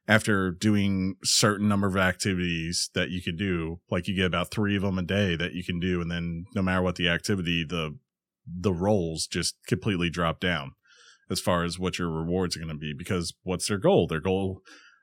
after 0.08 0.52
doing 0.52 1.16
certain 1.24 1.68
number 1.68 1.88
of 1.88 1.98
activities 1.98 2.90
that 2.94 3.10
you 3.10 3.22
could 3.22 3.38
do, 3.38 3.80
like 3.92 4.08
you 4.08 4.16
get 4.16 4.26
about 4.26 4.52
three 4.52 4.76
of 4.76 4.82
them 4.82 4.98
a 4.98 5.04
day 5.04 5.36
that 5.36 5.54
you 5.54 5.64
can 5.64 5.80
do, 5.80 6.02
and 6.02 6.10
then 6.10 6.46
no 6.56 6.62
matter 6.62 6.82
what 6.82 6.96
the 6.96 7.10
activity, 7.10 7.66
the 7.68 7.98
the 8.50 8.74
rolls 8.74 9.28
just 9.28 9.56
completely 9.68 10.10
drop 10.10 10.40
down 10.40 10.72
as 11.30 11.42
far 11.42 11.66
as 11.66 11.78
what 11.78 12.00
your 12.00 12.10
rewards 12.10 12.56
are 12.56 12.60
going 12.60 12.70
to 12.70 12.76
be. 12.76 12.94
Because 12.98 13.34
what's 13.44 13.68
their 13.68 13.78
goal? 13.78 14.08
Their 14.08 14.22
goal 14.22 14.62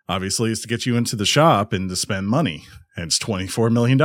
obviously 0.08 0.50
is 0.50 0.60
to 0.60 0.68
get 0.68 0.86
you 0.86 0.96
into 0.96 1.16
the 1.16 1.26
shop 1.26 1.72
and 1.72 1.88
to 1.88 1.96
spend 1.96 2.28
money 2.28 2.64
and 2.96 3.06
it's 3.06 3.18
$24 3.18 3.72
million 3.72 4.00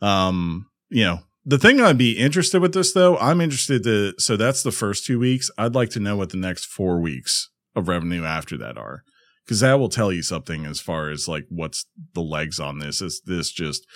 um 0.00 0.66
you 0.90 1.04
know 1.04 1.20
the 1.44 1.58
thing 1.58 1.80
i'd 1.80 1.98
be 1.98 2.18
interested 2.18 2.60
with 2.60 2.72
this 2.72 2.92
though 2.92 3.16
i'm 3.18 3.40
interested 3.40 3.82
to 3.82 4.14
so 4.18 4.36
that's 4.36 4.62
the 4.62 4.72
first 4.72 5.04
two 5.04 5.18
weeks 5.18 5.50
i'd 5.58 5.74
like 5.74 5.90
to 5.90 6.00
know 6.00 6.16
what 6.16 6.30
the 6.30 6.36
next 6.36 6.66
four 6.66 7.00
weeks 7.00 7.50
of 7.74 7.88
revenue 7.88 8.24
after 8.24 8.56
that 8.56 8.78
are 8.78 9.02
because 9.44 9.60
that 9.60 9.78
will 9.78 9.88
tell 9.88 10.12
you 10.12 10.22
something 10.22 10.66
as 10.66 10.80
far 10.80 11.10
as 11.10 11.28
like 11.28 11.46
what's 11.48 11.86
the 12.14 12.20
legs 12.20 12.60
on 12.60 12.78
this 12.78 13.00
is 13.00 13.20
this 13.26 13.50
just 13.50 13.86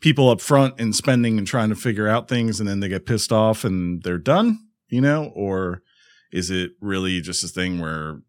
people 0.00 0.28
up 0.30 0.40
front 0.40 0.74
and 0.78 0.94
spending 0.94 1.38
and 1.38 1.46
trying 1.46 1.68
to 1.68 1.76
figure 1.76 2.08
out 2.08 2.28
things 2.28 2.60
and 2.60 2.68
then 2.68 2.80
they 2.80 2.88
get 2.88 3.06
pissed 3.06 3.32
off 3.32 3.64
and 3.64 4.02
they're 4.02 4.18
done 4.18 4.58
you 4.88 5.00
know 5.00 5.32
or 5.34 5.82
is 6.32 6.50
it 6.50 6.72
really 6.80 7.20
just 7.20 7.44
a 7.44 7.48
thing 7.48 7.80
where 7.80 8.20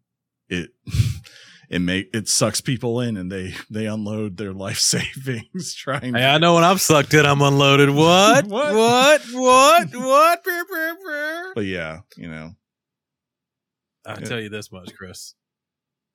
it 0.48 0.70
it 1.68 1.80
make 1.80 2.08
it 2.14 2.28
sucks 2.28 2.60
people 2.60 3.00
in 3.00 3.16
and 3.16 3.30
they 3.32 3.54
they 3.70 3.86
unload 3.86 4.36
their 4.36 4.52
life 4.52 4.78
savings 4.80 5.74
trying 5.74 6.14
Hey, 6.14 6.24
I 6.24 6.38
know 6.38 6.54
when 6.54 6.64
I'm 6.64 6.78
sucked 6.78 7.14
in, 7.14 7.26
I'm 7.26 7.42
unloaded. 7.42 7.90
What? 7.90 8.46
What? 8.56 8.74
What? 8.74 9.22
What? 9.32 9.94
What? 9.94 10.44
But 11.54 11.64
yeah 11.64 12.00
you 12.16 12.28
know 12.28 12.54
I 14.06 14.20
tell 14.20 14.40
you 14.40 14.48
this 14.48 14.70
much, 14.70 14.94
Chris. 14.94 15.34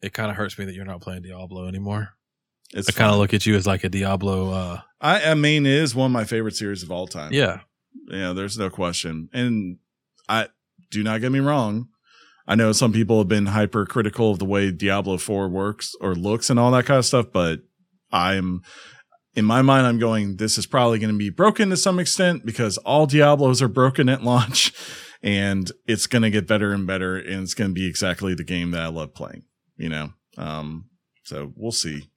It 0.02 0.14
kind 0.14 0.32
of 0.32 0.38
hurts 0.38 0.58
me 0.58 0.66
that 0.66 0.74
you're 0.74 0.86
not 0.86 1.02
playing 1.02 1.22
Diablo 1.22 1.68
anymore. 1.68 2.10
it's 2.74 2.90
I 2.90 2.92
kind 2.92 3.12
of 3.12 3.18
look 3.20 3.34
at 3.34 3.46
you 3.46 3.56
as 3.56 3.68
like 3.68 3.84
a 3.84 3.90
Diablo. 3.90 4.52
uh 4.52 4.82
I, 5.00 5.32
I 5.32 5.34
mean 5.34 5.66
it 5.66 5.74
is 5.74 5.96
one 5.96 6.08
of 6.08 6.12
my 6.12 6.24
favorite 6.26 6.56
series 6.56 6.84
of 6.84 6.92
all 6.92 7.08
time. 7.08 7.34
Yeah, 7.34 7.62
yeah 8.08 8.34
there's 8.34 8.58
no 8.58 8.70
question. 8.70 9.30
And 9.34 9.78
i 10.30 10.48
do 10.92 11.04
not 11.04 11.22
get 11.22 11.32
me 11.32 11.40
wrong. 11.40 11.88
I 12.48 12.56
know 12.56 12.72
some 12.74 12.92
people 12.92 13.18
have 13.20 13.28
been 13.28 13.46
hypercritical 13.48 14.32
of 14.32 14.40
the 14.40 14.46
way 14.46 14.72
diablo 14.72 15.18
4 15.18 15.48
works 15.50 15.96
or 16.02 16.16
looks 16.16 16.50
and 16.50 16.60
all 16.60 16.72
that 16.72 16.86
kind 16.86 16.98
of 16.98 17.06
stuff 17.06 17.28
but 17.32 17.60
i'm 18.12 18.62
in 19.36 19.46
my 19.46 19.62
mind 19.62 19.88
i'm 19.88 20.00
going 20.00 20.36
this 20.38 20.58
is 20.58 20.66
probably 20.66 21.00
going 21.00 21.14
to 21.14 21.18
be 21.18 21.30
broken 21.30 21.70
to 21.70 21.78
some 21.78 22.00
extent 22.00 22.46
because 22.46 22.78
all 22.80 23.06
diablos 23.06 23.62
are 23.62 23.70
broken 23.70 24.10
at 24.10 24.24
launch 24.24 24.74
and 25.24 25.72
it's 25.88 26.08
going 26.08 26.24
to 26.24 26.30
get 26.30 26.48
better 26.48 26.74
and 26.74 26.86
better 26.88 27.16
and 27.16 27.44
it's 27.44 27.54
going 27.54 27.70
to 27.70 27.74
be 27.76 27.86
exactly 27.88 28.34
the 28.34 28.44
game 28.44 28.72
that 28.72 28.82
i 28.82 28.88
love 28.88 29.14
playing 29.14 29.44
you 29.82 29.90
know 29.90 30.14
um 30.38 30.86
so 31.24 31.52
we'll 31.56 31.72
see 31.72 32.08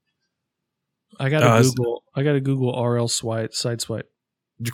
I 1.18 1.28
got 1.28 1.40
to 1.40 1.46
Uh, 1.46 1.62
Google. 1.62 2.02
I 2.16 2.22
got 2.24 2.32
to 2.32 2.40
Google 2.40 2.72
RL 2.80 3.06
swipe 3.08 3.54
side 3.54 3.80
swipe. 3.80 4.10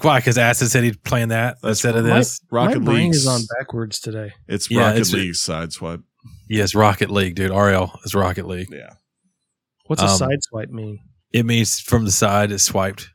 why? 0.00 0.18
Because 0.20 0.38
Acid 0.38 0.70
said 0.70 0.84
he'd 0.84 1.02
playing 1.04 1.28
that 1.28 1.56
That's 1.62 1.78
instead 1.84 1.96
of 1.96 2.04
my- 2.06 2.18
this. 2.18 2.40
rocket 2.50 2.78
My 2.80 2.84
brain 2.92 3.06
league 3.08 3.14
is 3.14 3.26
on 3.26 3.42
backwards 3.58 4.00
today. 4.00 4.32
it's 4.48 4.70
Yeah, 4.70 4.80
rocket 4.86 4.92
it's- 5.02 5.12
league 5.12 5.32
sideswipe 5.34 6.02
Yes, 6.48 6.74
Rocket 6.74 7.10
League, 7.10 7.34
dude. 7.34 7.50
RL 7.50 7.98
is 8.04 8.14
Rocket 8.14 8.46
League. 8.46 8.68
yeah 8.70 8.94
What's 9.86 10.02
a 10.02 10.06
Um, 10.06 10.16
side 10.18 10.42
swipe 10.42 10.70
mean? 10.70 10.98
It 11.32 11.44
means 11.46 11.78
from 11.80 12.04
the 12.04 12.10
side 12.10 12.50
it's 12.52 12.64
swiped. 12.64 13.10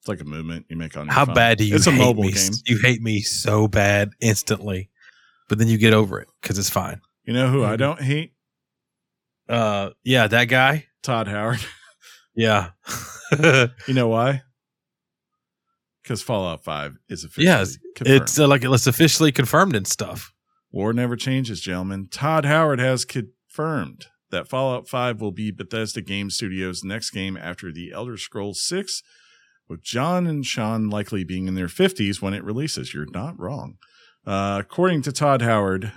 it's 0.00 0.08
like 0.08 0.20
a 0.20 0.24
movement 0.24 0.66
you 0.68 0.76
make 0.76 0.96
on 0.96 1.06
your 1.06 1.14
How 1.14 1.24
phone. 1.26 1.34
bad 1.34 1.58
do 1.58 1.64
you 1.64 1.74
it's 1.76 1.86
a 1.86 1.92
mobile 1.92 2.24
me? 2.24 2.32
game 2.32 2.52
You 2.66 2.78
hate 2.82 3.00
me 3.02 3.20
so 3.22 3.66
bad 3.68 4.10
instantly, 4.20 4.90
but 5.48 5.58
then 5.58 5.68
you 5.68 5.78
get 5.78 5.94
over 5.94 6.20
it 6.20 6.28
because 6.42 6.58
it's 6.58 6.70
fine. 6.70 7.00
You 7.24 7.32
know 7.32 7.48
who 7.48 7.64
I 7.64 7.76
don't 7.76 8.00
hate? 8.00 8.32
Uh, 9.48 9.90
yeah, 10.04 10.26
that 10.26 10.44
guy. 10.46 10.86
Todd 11.02 11.28
Howard. 11.28 11.60
Yeah, 12.36 12.70
you 13.86 13.94
know 13.94 14.08
why? 14.08 14.42
Because 16.02 16.20
Fallout 16.20 16.64
5 16.64 16.96
is 17.08 17.22
officially 17.22 17.46
Yes, 17.46 17.78
confirmed. 17.94 18.22
it's 18.22 18.38
uh, 18.40 18.48
like 18.48 18.64
it's 18.64 18.88
officially 18.88 19.30
confirmed 19.30 19.76
and 19.76 19.86
stuff. 19.86 20.32
War 20.72 20.92
never 20.92 21.14
changes, 21.14 21.60
gentlemen. 21.60 22.08
Todd 22.10 22.44
Howard 22.44 22.80
has 22.80 23.04
confirmed 23.04 24.06
that 24.32 24.48
Fallout 24.48 24.88
5 24.88 25.20
will 25.20 25.30
be 25.30 25.52
Bethesda 25.52 26.02
Game 26.02 26.28
Studios' 26.28 26.82
next 26.82 27.10
game 27.10 27.36
after 27.36 27.70
The 27.70 27.92
Elder 27.92 28.16
Scrolls 28.16 28.60
6, 28.62 29.02
with 29.68 29.84
John 29.84 30.26
and 30.26 30.44
Sean 30.44 30.90
likely 30.90 31.22
being 31.22 31.46
in 31.46 31.54
their 31.54 31.68
50s 31.68 32.20
when 32.20 32.34
it 32.34 32.42
releases. 32.42 32.92
You're 32.92 33.06
not 33.12 33.38
wrong. 33.38 33.76
Uh, 34.26 34.56
according 34.60 35.02
to 35.02 35.12
Todd 35.12 35.40
Howard, 35.42 35.92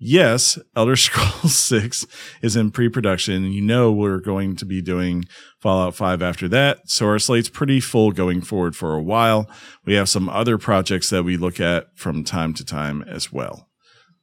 yes, 0.00 0.58
Elder 0.74 0.96
Scrolls 0.96 1.56
6 1.56 2.06
is 2.42 2.56
in 2.56 2.72
pre 2.72 2.88
production. 2.88 3.44
You 3.52 3.60
know, 3.60 3.92
we're 3.92 4.18
going 4.18 4.56
to 4.56 4.64
be 4.64 4.82
doing 4.82 5.24
Fallout 5.60 5.94
5 5.94 6.22
after 6.22 6.48
that. 6.48 6.88
So 6.88 7.06
our 7.06 7.18
slate's 7.18 7.48
pretty 7.48 7.78
full 7.78 8.10
going 8.10 8.40
forward 8.40 8.74
for 8.74 8.94
a 8.96 9.02
while. 9.02 9.48
We 9.84 9.94
have 9.94 10.08
some 10.08 10.28
other 10.28 10.58
projects 10.58 11.10
that 11.10 11.22
we 11.22 11.36
look 11.36 11.60
at 11.60 11.96
from 11.96 12.24
time 12.24 12.54
to 12.54 12.64
time 12.64 13.02
as 13.02 13.32
well. 13.32 13.68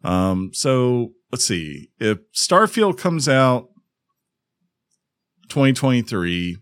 Um, 0.04 0.52
so 0.54 1.14
let's 1.32 1.46
see. 1.46 1.90
If 2.00 2.20
Starfield 2.34 2.98
comes 2.98 3.30
out 3.30 3.70
2023, 5.50 6.58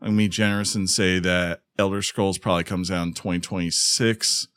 I'm 0.00 0.08
gonna 0.08 0.16
be 0.16 0.28
generous 0.28 0.74
and 0.74 0.88
say 0.88 1.18
that 1.18 1.60
Elder 1.78 2.02
Scrolls 2.02 2.38
probably 2.38 2.64
comes 2.64 2.90
out 2.90 3.06
in 3.06 3.14
2026, 3.14 4.48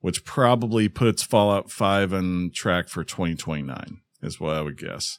which 0.00 0.24
probably 0.24 0.88
puts 0.88 1.22
Fallout 1.22 1.70
5 1.70 2.12
on 2.12 2.50
track 2.54 2.88
for 2.88 3.04
2029, 3.04 4.00
is 4.22 4.40
what 4.40 4.56
I 4.56 4.62
would 4.62 4.78
guess. 4.78 5.18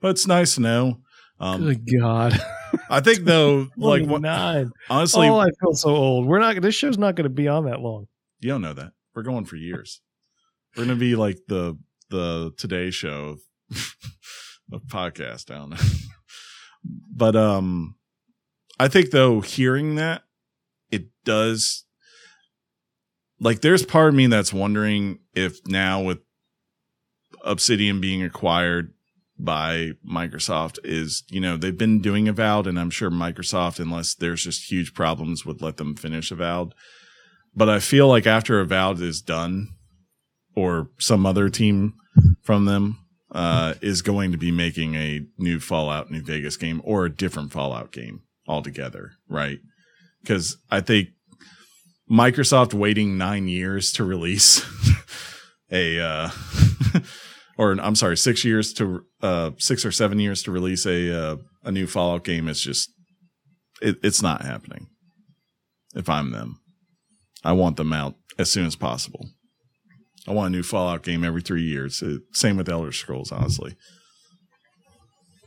But 0.00 0.10
it's 0.10 0.26
nice 0.26 0.54
to 0.56 0.60
know. 0.60 1.00
Um, 1.40 1.62
Good 1.62 1.86
God! 2.00 2.40
I 2.90 3.00
think 3.00 3.20
though, 3.20 3.68
like 3.76 4.04
what, 4.04 4.24
honestly, 4.24 5.28
oh, 5.28 5.38
I 5.38 5.48
feel 5.60 5.74
so 5.74 5.90
old. 5.90 6.26
We're 6.26 6.40
not. 6.40 6.60
This 6.60 6.74
show's 6.74 6.98
not 6.98 7.14
going 7.14 7.24
to 7.24 7.30
be 7.30 7.46
on 7.46 7.66
that 7.66 7.80
long. 7.80 8.08
You 8.40 8.50
don't 8.50 8.62
know 8.62 8.74
that. 8.74 8.92
We're 9.14 9.22
going 9.22 9.44
for 9.44 9.56
years. 9.56 10.00
We're 10.76 10.84
gonna 10.84 10.96
be 10.96 11.16
like 11.16 11.38
the 11.48 11.78
the 12.10 12.52
Today 12.56 12.90
Show 12.90 13.38
of 14.72 14.82
podcast. 14.88 15.50
I 15.50 15.58
don't 15.58 15.70
know, 15.70 15.76
but 17.14 17.34
um, 17.34 17.96
I 18.78 18.88
think 18.88 19.10
though 19.10 19.40
hearing 19.40 19.96
that 19.96 20.22
it 20.90 21.06
does 21.24 21.84
like 23.40 23.60
there's 23.60 23.84
part 23.84 24.08
of 24.08 24.14
me 24.14 24.26
that's 24.26 24.52
wondering 24.52 25.20
if 25.34 25.58
now 25.66 26.02
with 26.02 26.18
Obsidian 27.44 28.00
being 28.00 28.22
acquired, 28.22 28.92
by 29.38 29.92
Microsoft 30.06 30.78
is, 30.82 31.22
you 31.30 31.40
know, 31.40 31.56
they've 31.56 31.78
been 31.78 32.00
doing 32.00 32.28
Avowed, 32.28 32.66
and 32.66 32.78
I'm 32.78 32.90
sure 32.90 33.10
Microsoft, 33.10 33.78
unless 33.78 34.14
there's 34.14 34.42
just 34.42 34.70
huge 34.70 34.94
problems, 34.94 35.46
would 35.46 35.62
let 35.62 35.76
them 35.76 35.94
finish 35.94 36.30
Avowed. 36.30 36.74
But 37.54 37.68
I 37.68 37.78
feel 37.78 38.08
like 38.08 38.26
after 38.26 38.60
Avowed 38.60 39.00
is 39.00 39.22
done, 39.22 39.68
or 40.54 40.90
some 40.98 41.24
other 41.24 41.48
team 41.48 41.94
from 42.42 42.64
them 42.64 42.98
uh, 43.30 43.74
is 43.80 44.02
going 44.02 44.32
to 44.32 44.38
be 44.38 44.50
making 44.50 44.96
a 44.96 45.24
new 45.38 45.60
Fallout 45.60 46.10
New 46.10 46.22
Vegas 46.22 46.56
game 46.56 46.80
or 46.84 47.04
a 47.04 47.14
different 47.14 47.52
Fallout 47.52 47.92
game 47.92 48.22
altogether, 48.48 49.12
right? 49.28 49.60
Because 50.20 50.56
I 50.68 50.80
think 50.80 51.10
Microsoft 52.10 52.74
waiting 52.74 53.18
nine 53.18 53.48
years 53.48 53.92
to 53.92 54.04
release 54.04 54.64
a, 55.70 56.00
uh, 56.00 56.30
or 57.58 57.72
I'm 57.72 57.94
sorry, 57.94 58.16
six 58.16 58.44
years 58.44 58.72
to 58.74 59.04
uh, 59.22 59.50
six 59.58 59.84
or 59.84 59.92
seven 59.92 60.18
years 60.18 60.42
to 60.44 60.50
release 60.50 60.86
a 60.86 61.32
uh, 61.32 61.36
a 61.64 61.72
new 61.72 61.86
Fallout 61.86 62.24
game 62.24 62.48
is 62.48 62.60
just 62.60 62.90
it, 63.82 63.96
it's 64.02 64.22
not 64.22 64.42
happening. 64.42 64.88
If 65.94 66.08
I'm 66.08 66.30
them, 66.30 66.60
I 67.44 67.52
want 67.52 67.76
them 67.76 67.92
out 67.92 68.14
as 68.38 68.50
soon 68.50 68.66
as 68.66 68.76
possible. 68.76 69.26
I 70.26 70.32
want 70.32 70.48
a 70.48 70.56
new 70.56 70.62
Fallout 70.62 71.02
game 71.02 71.24
every 71.24 71.40
three 71.42 71.62
years. 71.62 72.02
Uh, 72.02 72.18
same 72.32 72.56
with 72.56 72.68
Elder 72.68 72.92
Scrolls, 72.92 73.32
honestly. 73.32 73.76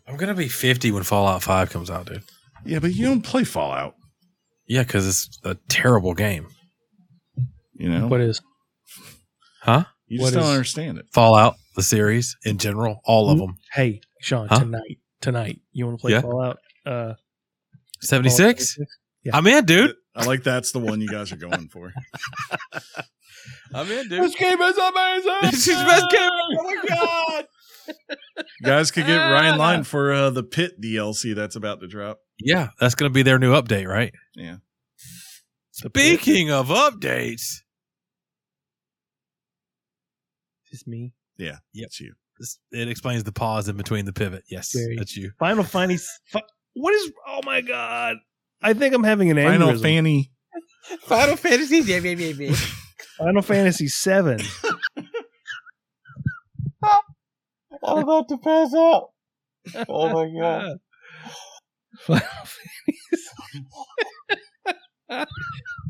I'm 0.08 0.18
gonna 0.18 0.34
be 0.34 0.48
50 0.48 0.92
when 0.92 1.04
Fallout 1.04 1.44
5 1.44 1.70
comes 1.70 1.90
out, 1.90 2.08
dude. 2.08 2.24
Yeah, 2.66 2.80
but 2.80 2.94
you 2.94 3.06
don't 3.06 3.22
play 3.22 3.44
Fallout, 3.44 3.96
Yeah, 4.72 4.84
because 4.84 5.06
it's 5.06 5.38
a 5.44 5.56
terrible 5.68 6.14
game. 6.14 6.48
you 7.74 7.90
know. 7.90 8.08
What 8.08 8.22
is? 8.22 8.42
Huh? 9.64 9.84
you 10.08 10.20
just 10.20 10.34
what 10.34 10.40
don't 10.40 10.50
is- 10.50 10.56
understand 10.56 10.98
it. 10.98 11.08
Fallout, 11.12 11.56
the 11.76 11.84
series 11.84 12.38
in 12.46 12.58
general, 12.58 13.02
all 13.04 13.30
of 13.30 13.38
them. 13.38 13.58
Hey, 13.74 14.00
Sean, 14.22 14.48
Huh? 14.48 14.60
tonight, 14.60 14.98
tonight, 15.20 15.60
you 15.74 15.86
want 15.86 15.98
to 15.98 16.02
play 16.02 16.12
Yeah. 16.14 16.22
Fallout? 16.22 16.58
Uh, 16.86 17.14
76? 18.00 18.76
Fallout 18.78 18.88
76? 19.26 19.34
I'm 19.34 19.48
in, 19.48 19.66
dude. 19.66 19.96
I 20.16 20.24
like 20.24 20.44
that's 20.44 20.72
the 20.72 20.80
one 20.80 21.02
you 21.02 21.10
guys 21.10 21.34
are 21.34 21.38
going 21.38 21.68
for. 21.68 21.92
I'm 23.76 23.92
in, 23.92 24.08
dude. 24.08 24.24
This 24.24 24.36
game 24.36 24.62
is 24.62 24.78
amazing. 24.78 25.38
This 25.52 25.68
is 25.68 25.78
the 25.78 25.84
best 25.86 26.06
game. 26.12 26.30
Oh 26.32 26.64
my 26.64 26.82
god. 26.88 27.46
You 28.38 28.66
guys 28.66 28.90
could 28.90 29.06
get 29.06 29.18
Ryan 29.18 29.58
Line 29.58 29.84
for 29.84 30.14
uh, 30.14 30.30
the 30.30 30.44
Pit 30.44 30.80
DLC 30.82 31.36
that's 31.36 31.58
about 31.58 31.82
to 31.82 31.88
drop. 31.88 32.20
Yeah, 32.40 32.70
that's 32.80 32.96
gonna 32.96 33.10
be 33.12 33.24
their 33.24 33.40
new 33.40 33.54
update, 33.54 33.88
right? 33.88 34.14
Yeah. 34.36 34.58
Speaking 35.72 36.52
of 36.52 36.68
updates, 36.68 37.62
It's 40.72 40.88
me. 40.88 41.14
Yep. 41.38 41.56
It's 41.74 42.00
you. 42.00 42.14
this, 42.40 42.58
it 42.72 42.88
explains 42.88 43.24
the 43.24 43.32
pause 43.32 43.68
in 43.68 43.76
between 43.78 44.06
the 44.06 44.14
pivot. 44.14 44.44
Yes, 44.50 44.72
Very- 44.74 44.96
that's 44.98 45.18
you. 45.18 45.32
Final 45.40 45.64
Fantasy. 45.64 46.06
Fi- 46.28 46.44
what 46.74 46.94
is? 46.94 47.12
Oh 47.28 47.42
my 47.46 47.62
god! 47.62 48.18
I 48.62 48.74
think 48.74 48.94
I'm 48.96 49.04
having 49.04 49.30
an 49.32 49.38
Final 49.38 49.70
aneurysm. 49.74 49.82
Fanny. 49.82 50.32
Final 51.02 51.36
Fantasy. 51.36 51.78
Yeah, 51.80 51.98
yeah, 51.98 52.12
yeah, 52.12 52.34
yeah. 52.50 52.56
Final 53.18 53.42
Fantasy 53.42 53.88
Seven. 53.88 54.40
I'm 57.84 57.98
about 58.00 58.30
to 58.30 58.38
pass 58.38 58.74
out. 58.74 59.10
Oh 59.90 60.10
my 60.14 60.40
god. 60.40 60.78
Final 62.06 62.22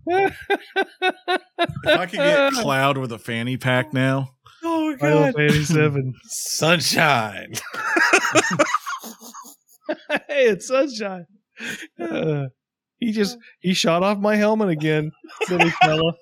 If 0.08 0.38
I 1.86 2.06
could 2.06 2.18
get 2.18 2.54
Cloud 2.54 2.98
with 2.98 3.12
a 3.12 3.20
fanny 3.20 3.58
pack 3.58 3.94
now. 3.94 4.30
Oh 4.64 4.96
Final 4.98 5.26
god. 5.26 5.36
Fantasy 5.36 5.64
Seven. 5.66 6.14
Sunshine. 6.24 7.54
hey, 10.28 10.48
it's 10.48 10.68
sunshine. 10.68 11.26
Uh, 12.00 12.46
he 13.00 13.12
just 13.12 13.38
he 13.60 13.74
shot 13.74 14.04
off 14.04 14.18
my 14.20 14.36
helmet 14.36 14.70
again, 14.70 15.12
silly 15.44 15.70
fella. 15.82 16.14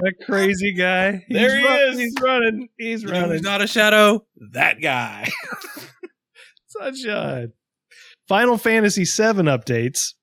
That 0.00 0.14
crazy 0.26 0.72
guy. 0.72 1.24
He's 1.28 1.36
There 1.36 1.58
he 1.58 1.64
run- 1.64 1.80
is. 1.88 1.98
He's 1.98 2.14
running. 2.22 2.68
He's 2.78 3.04
running. 3.04 3.30
who's 3.30 3.42
not 3.42 3.60
a 3.62 3.66
shadow? 3.66 4.24
That 4.52 4.80
guy. 4.80 5.28
Sunshine. 6.68 7.52
Final 8.30 8.58
Fantasy 8.58 9.02
VII 9.02 9.42
updates. 9.50 10.14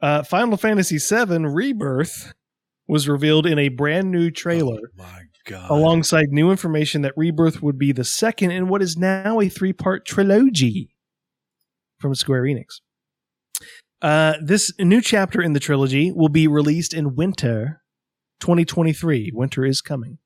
Uh, 0.00 0.22
Final 0.22 0.56
Fantasy 0.56 0.98
VII 0.98 1.38
Rebirth 1.44 2.34
was 2.86 3.08
revealed 3.08 3.46
in 3.46 3.58
a 3.58 3.68
brand 3.68 4.12
new 4.12 4.30
trailer 4.30 4.78
Oh 4.80 5.02
my 5.02 5.22
god. 5.44 5.68
alongside 5.68 6.26
new 6.28 6.52
information 6.52 7.02
that 7.02 7.14
Rebirth 7.16 7.60
would 7.60 7.80
be 7.80 7.90
the 7.90 8.04
second 8.04 8.52
in 8.52 8.68
what 8.68 8.80
is 8.80 8.96
now 8.96 9.40
a 9.40 9.48
three 9.48 9.72
part 9.72 10.06
trilogy 10.06 10.94
from 11.98 12.14
Square 12.14 12.44
Enix. 12.44 12.80
Uh, 14.00 14.34
this 14.40 14.72
new 14.78 15.00
chapter 15.00 15.42
in 15.42 15.52
the 15.52 15.60
trilogy 15.60 16.12
will 16.12 16.28
be 16.28 16.46
released 16.46 16.94
in 16.94 17.16
winter 17.16 17.82
2023. 18.38 19.32
Winter 19.34 19.64
is 19.64 19.80
coming. 19.80 20.18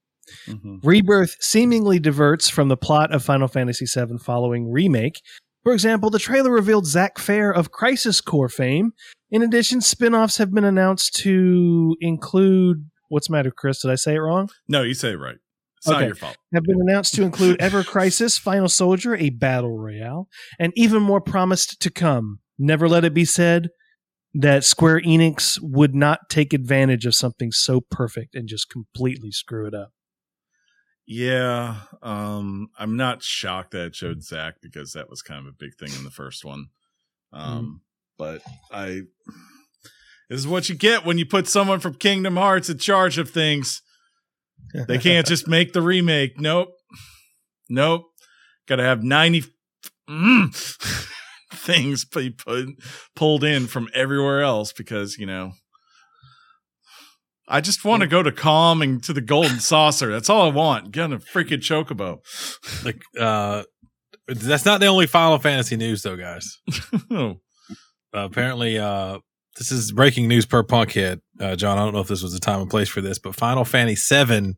Rebirth 0.83 1.37
seemingly 1.41 1.99
diverts 1.99 2.51
from 2.51 2.69
the 2.69 2.77
plot 2.77 3.15
of 3.15 3.25
Final 3.25 3.49
Fantasy 3.49 3.87
VII 3.87 4.19
following 4.19 4.71
remake. 4.71 5.23
For 5.67 5.73
example, 5.73 6.11
the 6.11 6.21
trailer 6.21 6.53
revealed 6.53 6.87
Zack 6.87 7.19
Fair 7.19 7.51
of 7.51 7.73
Crisis 7.73 8.21
Core 8.21 8.49
fame. 8.49 8.93
In 9.33 9.43
addition, 9.43 9.81
spin 9.81 10.15
offs 10.15 10.39
have 10.39 10.55
been 10.55 10.63
announced 10.63 11.17
to 11.23 11.97
include. 12.01 12.89
What's 13.09 13.27
the 13.27 13.33
matter, 13.33 13.51
Chris? 13.51 13.81
Did 13.81 13.91
I 13.91 13.97
say 13.97 14.15
it 14.15 14.19
wrong? 14.19 14.49
No, 14.69 14.83
you 14.83 14.95
say 14.95 15.11
it 15.11 15.19
right. 15.19 15.35
It's 15.79 15.89
not 15.89 16.07
your 16.07 16.15
fault. 16.15 16.37
Have 16.55 16.63
been 16.63 16.81
announced 16.81 17.15
to 17.15 17.25
include 17.25 17.61
Ever 17.61 17.83
Crisis, 17.83 18.39
Final 18.39 18.69
Soldier, 18.69 19.17
a 19.17 19.31
battle 19.31 19.77
royale, 19.77 20.29
and 20.61 20.73
even 20.77 21.03
more 21.03 21.21
promised 21.21 21.81
to 21.81 21.91
come. 21.91 22.39
Never 22.61 22.89
let 22.89 23.05
it 23.05 23.13
be 23.13 23.25
said 23.25 23.71
that 24.35 24.63
Square 24.63 25.01
Enix 25.01 25.59
would 25.61 25.97
not 25.97 26.21
take 26.31 26.53
advantage 26.53 27.07
of 27.07 27.17
something 27.17 27.51
so 27.51 27.81
perfect 27.81 28.37
and 28.37 28.49
just 28.49 28.71
completely 28.71 29.33
screw 29.33 29.67
it 29.67 29.75
up. 29.75 29.91
Yeah. 31.07 31.77
Um, 32.03 32.71
I'm 32.79 32.97
not 32.97 33.23
shocked 33.23 33.71
that 33.73 33.87
it 33.87 33.95
showed 33.95 34.23
Zack 34.23 34.57
because 34.61 34.93
that 34.93 35.09
was 35.09 35.23
kind 35.23 35.41
of 35.41 35.47
a 35.47 35.57
big 35.57 35.75
thing 35.77 35.97
in 35.97 36.05
the 36.05 36.11
first 36.11 36.45
one. 36.45 36.69
Um, 37.33 37.83
but 38.19 38.43
I 38.73 39.03
this 40.29 40.41
is 40.41 40.49
what 40.49 40.69
you 40.69 40.75
get 40.75 41.05
when 41.05 41.19
you 41.19 41.27
put 41.27 41.47
someone 41.49 41.81
from 41.81 41.95
Kingdom 41.95 42.37
Hearts 42.37 42.69
in 42.69 42.79
charge 42.79 43.19
of 43.19 43.31
things. 43.31 43.83
They 44.89 44.99
can't 44.99 45.27
just 45.29 45.47
make 45.47 45.73
the 45.73 45.83
remake. 45.83 46.41
Nope. 46.41 46.75
Nope. 47.69 48.07
Gotta 48.67 48.83
have 48.83 49.03
90 49.03 49.45
mm, 50.11 51.09
things 51.53 52.05
be 52.05 52.31
put, 52.31 52.69
pulled 53.15 53.45
in 53.45 53.67
from 53.69 53.89
everywhere 53.95 54.43
else 54.43 54.73
because, 54.73 55.19
you 55.19 55.27
know, 55.27 55.53
I 57.49 57.61
just 57.61 57.85
want 57.85 58.03
to 58.03 58.09
go 58.09 58.23
to 58.23 58.33
Kalm 58.33 58.83
and 58.83 59.03
to 59.05 59.13
the 59.13 59.21
Golden 59.21 59.61
Saucer. 59.61 60.11
That's 60.11 60.29
all 60.29 60.43
I 60.43 60.53
want. 60.53 60.91
Get 60.91 61.05
on 61.05 61.13
a 61.13 61.19
freaking 61.19 61.59
chocobo. 61.61 62.19
like 62.85 63.03
uh 63.19 63.63
that's 64.29 64.65
not 64.65 64.81
the 64.81 64.87
only 64.87 65.07
Final 65.07 65.39
Fantasy 65.39 65.77
news 65.77 66.03
though, 66.03 66.17
guys. 66.17 66.59
Uh, 68.15 68.21
apparently 68.21 68.79
uh 68.79 69.19
this 69.59 69.71
is 69.71 69.93
breaking 69.93 70.27
news 70.29 70.47
per 70.47 70.63
Punkhead. 70.63 71.21
Uh, 71.41 71.57
John, 71.57 71.77
I 71.77 71.85
don't 71.85 71.93
know 71.93 72.01
if 72.01 72.09
this 72.09 72.23
was 72.23 72.33
the 72.33 72.39
time 72.39 72.61
and 72.61 72.71
place 72.71 72.89
for 72.89 73.01
this, 73.01 73.19
but 73.19 73.35
Final 73.35 73.65
Fantasy 73.65 74.25
VII, 74.25 74.55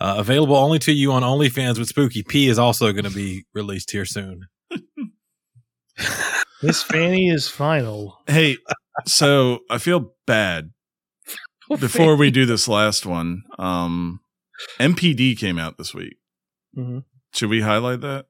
uh, 0.00 0.14
available 0.18 0.56
only 0.56 0.78
to 0.80 0.92
you 0.92 1.12
on 1.12 1.22
OnlyFans 1.22 1.78
with 1.78 1.88
Spooky 1.88 2.22
P, 2.22 2.48
is 2.48 2.58
also 2.58 2.92
going 2.92 3.04
to 3.04 3.10
be 3.10 3.44
released 3.54 3.90
here 3.90 4.04
soon. 4.04 4.46
This 6.62 6.82
Fanny 6.82 7.28
is 7.28 7.48
final. 7.48 8.18
hey, 8.26 8.56
so 9.06 9.60
I 9.70 9.78
feel 9.78 10.14
bad 10.26 10.70
before 11.80 12.16
we 12.16 12.30
do 12.30 12.46
this 12.46 12.68
last 12.68 13.04
one. 13.06 13.42
Um, 13.58 14.20
NPD 14.80 15.38
came 15.38 15.58
out 15.58 15.78
this 15.78 15.94
week. 15.94 16.16
Mhm. 16.76 17.04
Should 17.34 17.50
we 17.50 17.60
highlight 17.60 18.00
that? 18.00 18.26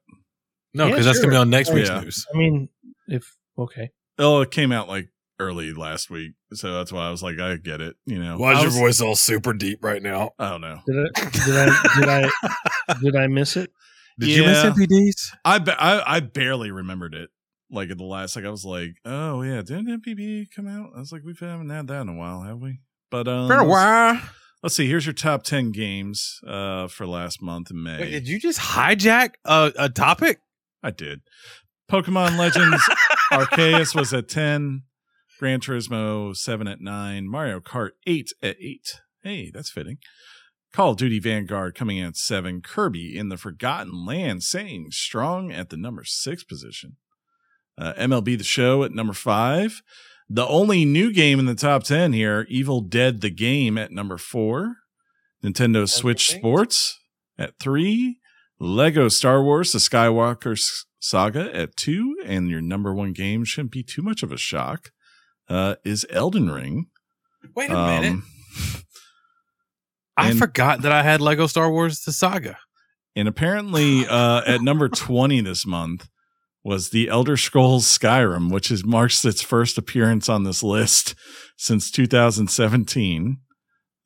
No, 0.73 0.85
Yeah, 0.85 0.91
because 0.91 1.05
that's 1.05 1.19
going 1.19 1.29
to 1.29 1.33
be 1.35 1.37
on 1.39 1.49
next 1.49 1.69
Oh, 1.71 1.75
week's 1.75 1.89
yeah. 1.89 2.01
news. 2.01 2.25
I 2.33 2.37
mean, 2.37 2.69
if 3.07 3.35
okay, 3.57 3.89
Oh, 4.17 4.41
it 4.41 4.51
came 4.51 4.71
out 4.71 4.87
like 4.87 5.09
early 5.39 5.73
last 5.73 6.09
week, 6.09 6.33
so 6.53 6.73
that's 6.75 6.91
why 6.91 7.07
I 7.07 7.11
was 7.11 7.23
like, 7.23 7.39
I 7.39 7.55
get 7.55 7.79
it. 7.81 7.95
You 8.05 8.19
know, 8.21 8.37
Why 8.37 8.51
is 8.53 8.59
I 8.59 8.61
your 8.63 8.71
voice 8.71 9.01
all 9.01 9.15
super 9.15 9.53
deep 9.53 9.83
right 9.83 10.01
now? 10.03 10.31
I 10.37 10.49
don't 10.49 10.61
know. 10.61 10.79
did 10.85 10.97
I 10.97 11.31
did 11.31 11.55
I 11.55 11.99
did 11.99 12.09
I 12.09 12.93
did 13.01 13.15
I 13.15 13.27
miss 13.27 13.55
it? 13.57 13.71
Did 14.19 14.29
you 14.29 14.43
miss 14.43 14.57
NPDs? 14.63 15.31
I, 15.45 15.59
ba- 15.59 15.81
I 15.81 16.17
I 16.17 16.19
barely 16.19 16.71
remembered 16.71 17.15
it. 17.15 17.29
Like 17.71 17.89
at 17.89 17.97
the 17.97 18.03
last, 18.03 18.35
like 18.35 18.45
I 18.45 18.49
was 18.49 18.65
like, 18.65 18.95
oh 19.05 19.41
yeah, 19.43 19.61
didn't 19.61 19.87
NPD 20.03 20.47
come 20.55 20.67
out? 20.67 20.89
I 20.95 20.99
was 20.99 21.11
like, 21.11 21.21
we 21.23 21.33
haven't 21.39 21.69
had 21.69 21.87
that 21.87 22.01
in 22.01 22.09
a 22.09 22.15
while, 22.15 22.41
have 22.41 22.57
we? 22.59 22.81
But 23.11 23.27
um, 23.27 23.47
For 23.47 23.55
a 23.55 23.57
let's- 23.57 23.69
while. 23.69 24.21
Let's 24.61 24.75
see. 24.75 24.87
Here's 24.87 25.05
your 25.05 25.13
top 25.13 25.43
ten 25.43 25.71
games 25.71 26.39
uh 26.45 26.87
for 26.89 27.07
last 27.07 27.41
month 27.41 27.71
in 27.71 27.81
May. 27.81 27.99
Wait, 28.01 28.09
did 28.11 28.27
you 28.27 28.39
just 28.39 28.59
hijack 28.59 29.31
a, 29.45 29.71
a 29.77 29.89
topic? 29.89 30.39
I 30.83 30.91
did. 30.91 31.21
Pokemon 31.89 32.37
Legends 32.37 32.81
Arceus 33.31 33.95
was 33.95 34.13
at 34.13 34.27
10. 34.29 34.83
Gran 35.39 35.59
Turismo 35.61 36.35
7 36.35 36.67
at 36.67 36.81
9. 36.81 37.27
Mario 37.29 37.59
Kart 37.61 37.91
8 38.05 38.31
at 38.43 38.57
8. 38.59 38.99
Hey, 39.23 39.49
that's 39.53 39.71
fitting. 39.71 39.97
Call 40.73 40.91
of 40.91 40.97
Duty 40.97 41.19
Vanguard 41.19 41.73
coming 41.73 41.97
in 41.97 42.05
at 42.07 42.15
seven. 42.17 42.61
Kirby 42.61 43.17
in 43.17 43.29
the 43.29 43.37
Forgotten 43.37 44.05
Land 44.05 44.43
staying 44.43 44.87
strong 44.91 45.51
at 45.51 45.69
the 45.69 45.77
number 45.77 46.03
six 46.03 46.43
position. 46.43 46.97
Uh, 47.77 47.93
MLB 47.93 48.37
The 48.37 48.43
Show 48.43 48.83
at 48.83 48.91
number 48.91 49.13
five. 49.13 49.81
The 50.29 50.47
only 50.47 50.85
new 50.85 51.11
game 51.11 51.39
in 51.39 51.45
the 51.47 51.55
top 51.55 51.83
10 51.83 52.13
here, 52.13 52.45
Evil 52.49 52.81
Dead 52.81 53.21
the 53.21 53.31
Game 53.31 53.77
at 53.77 53.91
number 53.91 54.17
four. 54.17 54.75
Nintendo 55.43 55.89
Switch. 55.89 56.27
Sports 56.29 56.99
at 57.37 57.57
three. 57.59 58.17
Lego 58.59 59.07
Star 59.07 59.41
Wars 59.41 59.71
The 59.71 59.79
Skywalker 59.79 60.59
Saga 60.99 61.49
at 61.55 61.75
two. 61.75 62.15
And 62.25 62.49
your 62.49 62.61
number 62.61 62.93
one 62.93 63.13
game 63.13 63.43
shouldn't 63.43 63.71
be 63.71 63.81
too 63.83 64.01
much 64.01 64.21
of 64.21 64.31
a 64.31 64.37
shock, 64.37 64.91
uh, 65.47 65.75
is 65.83 66.05
Elden 66.11 66.51
Ring. 66.51 66.87
Wait 67.55 67.71
a 67.71 67.73
minute. 67.87 68.11
Um, 68.11 68.23
I 70.17 70.29
and- 70.31 70.39
forgot 70.39 70.81
that 70.83 70.91
I 70.91 71.01
had 71.03 71.21
Lego 71.21 71.47
Star 71.47 71.71
Wars 71.71 72.01
The 72.01 72.11
Saga. 72.11 72.57
And 73.15 73.27
apparently, 73.27 74.05
uh, 74.05 74.43
at 74.45 74.61
number 74.61 74.87
20 74.87 75.41
this 75.41 75.65
month 75.65 76.07
was 76.63 76.89
the 76.89 77.09
Elder 77.09 77.37
Scrolls 77.37 77.85
Skyrim, 77.85 78.51
which 78.51 78.71
is 78.71 78.85
marks 78.85 79.23
its 79.23 79.41
first 79.41 79.77
appearance 79.77 80.27
on 80.27 80.43
this 80.43 80.61
list 80.61 81.15
since 81.57 81.89
2017. 81.91 83.37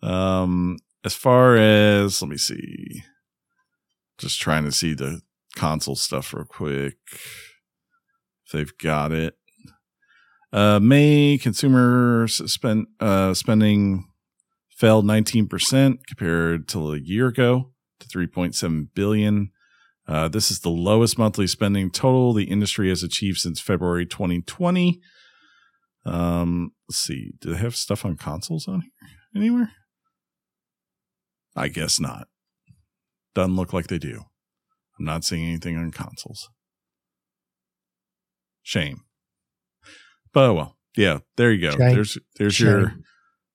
Um, 0.02 0.78
as 1.04 1.14
far 1.14 1.56
as, 1.56 2.22
let 2.22 2.30
me 2.30 2.38
see, 2.38 3.04
just 4.18 4.40
trying 4.40 4.66
to 4.66 4.72
see 4.72 4.94
the 4.94 5.22
console 5.56 5.96
stuff 5.96 6.34
real 6.34 6.46
quick. 6.46 6.98
If 7.12 8.52
they've 8.52 8.78
got 8.78 9.12
it. 9.12 9.36
Uh, 10.52 10.80
May 10.80 11.40
consumer 11.42 12.28
spend, 12.28 12.86
uh, 13.00 13.34
spending 13.34 14.06
fell 14.70 15.02
19% 15.02 15.98
compared 16.08 16.68
to 16.68 16.94
a 16.94 17.00
year 17.00 17.28
ago 17.28 17.72
to 18.00 18.08
3.7 18.08 18.90
billion. 18.94 19.52
Uh, 20.08 20.28
this 20.28 20.52
is 20.52 20.60
the 20.60 20.70
lowest 20.70 21.18
monthly 21.18 21.48
spending 21.48 21.90
total 21.90 22.34
the 22.34 22.46
industry 22.46 22.90
has 22.90 23.04
achieved 23.04 23.38
since 23.38 23.62
February 23.62 24.06
2020. 24.06 25.00
Um, 26.06 26.72
let's 26.90 27.00
see. 27.00 27.32
Do 27.40 27.52
they 27.54 27.58
have 27.58 27.76
stuff 27.76 28.04
on 28.06 28.18
consoles 28.18 28.68
on 28.68 28.82
here 28.82 29.42
anywhere? 29.42 29.72
I 31.56 31.70
guess 31.70 32.00
not. 32.00 32.28
Doesn't 33.36 33.56
look 33.56 33.74
like 33.74 33.88
they 33.88 33.98
do. 33.98 34.24
I'm 35.00 35.06
not 35.06 35.24
seeing 35.24 35.46
anything 35.46 35.78
on 35.78 35.92
consoles. 35.92 36.50
Shame. 38.62 39.02
But 40.34 40.50
oh 40.50 40.54
well, 40.54 40.78
yeah. 40.96 41.20
There 41.38 41.52
you 41.52 41.70
go. 41.70 41.78
Shame. 41.78 41.94
There's 41.94 42.18
there's 42.38 42.60
your 42.60 42.96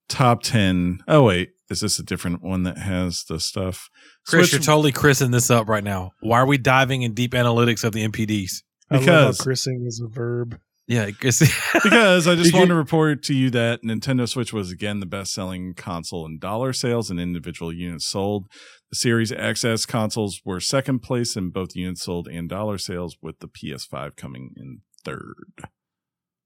top 0.09 0.43
ten. 0.43 1.01
Oh 1.09 1.25
wait, 1.25 1.51
is 1.71 1.81
this 1.81 1.99
a 1.99 2.03
different 2.03 2.43
one 2.43 2.63
that 2.65 2.79
has 2.79 3.25
the 3.25 3.39
stuff? 3.41 3.89
Chris, 4.27 4.51
Switch- 4.51 4.53
you're 4.61 4.65
totally 4.67 4.93
chrising 4.93 5.31
this 5.31 5.51
up 5.51 5.69
right 5.69 5.85
now. 5.85 6.13
Why 6.21 6.39
are 6.39 6.47
we 6.47 6.59
diving 6.59 7.03
in 7.03 7.15
deep 7.15 7.33
analytics 7.33 7.85
of 7.85 7.93
the 7.93 8.07
NPDs? 8.07 8.63
I 8.91 8.95
love 8.97 9.03
Because- 9.05 9.39
how 9.39 9.45
chrising 9.45 9.85
is 9.87 10.03
a 10.05 10.09
verb. 10.09 10.59
Yeah, 10.87 11.11
Chris. 11.11 11.41
because 11.75 12.27
I 12.27 12.35
just 12.35 12.45
Did 12.45 12.53
you- 12.55 12.59
want 12.61 12.69
to 12.71 12.75
report 12.75 13.23
to 13.25 13.35
you 13.35 13.51
that 13.51 13.83
Nintendo 13.83 14.27
Switch 14.27 14.55
was 14.55 14.71
again 14.73 15.01
the 15.01 15.07
best 15.07 15.35
selling 15.35 15.75
console 15.75 16.25
in 16.25 16.39
dollar 16.39 16.73
sales 16.73 17.11
and 17.11 17.21
individual 17.21 17.71
units 17.73 18.07
sold. 18.09 18.47
The 18.91 18.97
Series 18.97 19.31
XS 19.31 19.87
consoles 19.87 20.41
were 20.47 20.61
second 20.61 21.01
place 21.01 21.37
in 21.37 21.51
both 21.51 21.77
units 21.77 22.05
sold 22.05 22.27
and 22.27 22.49
dollar 22.49 22.79
sales, 22.79 23.19
with 23.21 23.41
the 23.41 23.49
PS5 23.49 24.17
coming 24.17 24.53
in 24.57 24.81
third. 25.05 25.69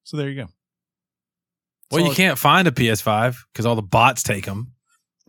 So 0.02 0.16
there 0.16 0.28
you 0.28 0.42
go. 0.42 0.48
well, 1.92 2.00
you 2.00 2.08
all- 2.08 2.14
can't 2.14 2.36
find 2.36 2.66
a 2.66 2.72
PS5 2.72 3.36
because 3.52 3.64
all 3.64 3.76
the 3.76 3.82
bots 3.82 4.24
take 4.24 4.46
them. 4.46 4.72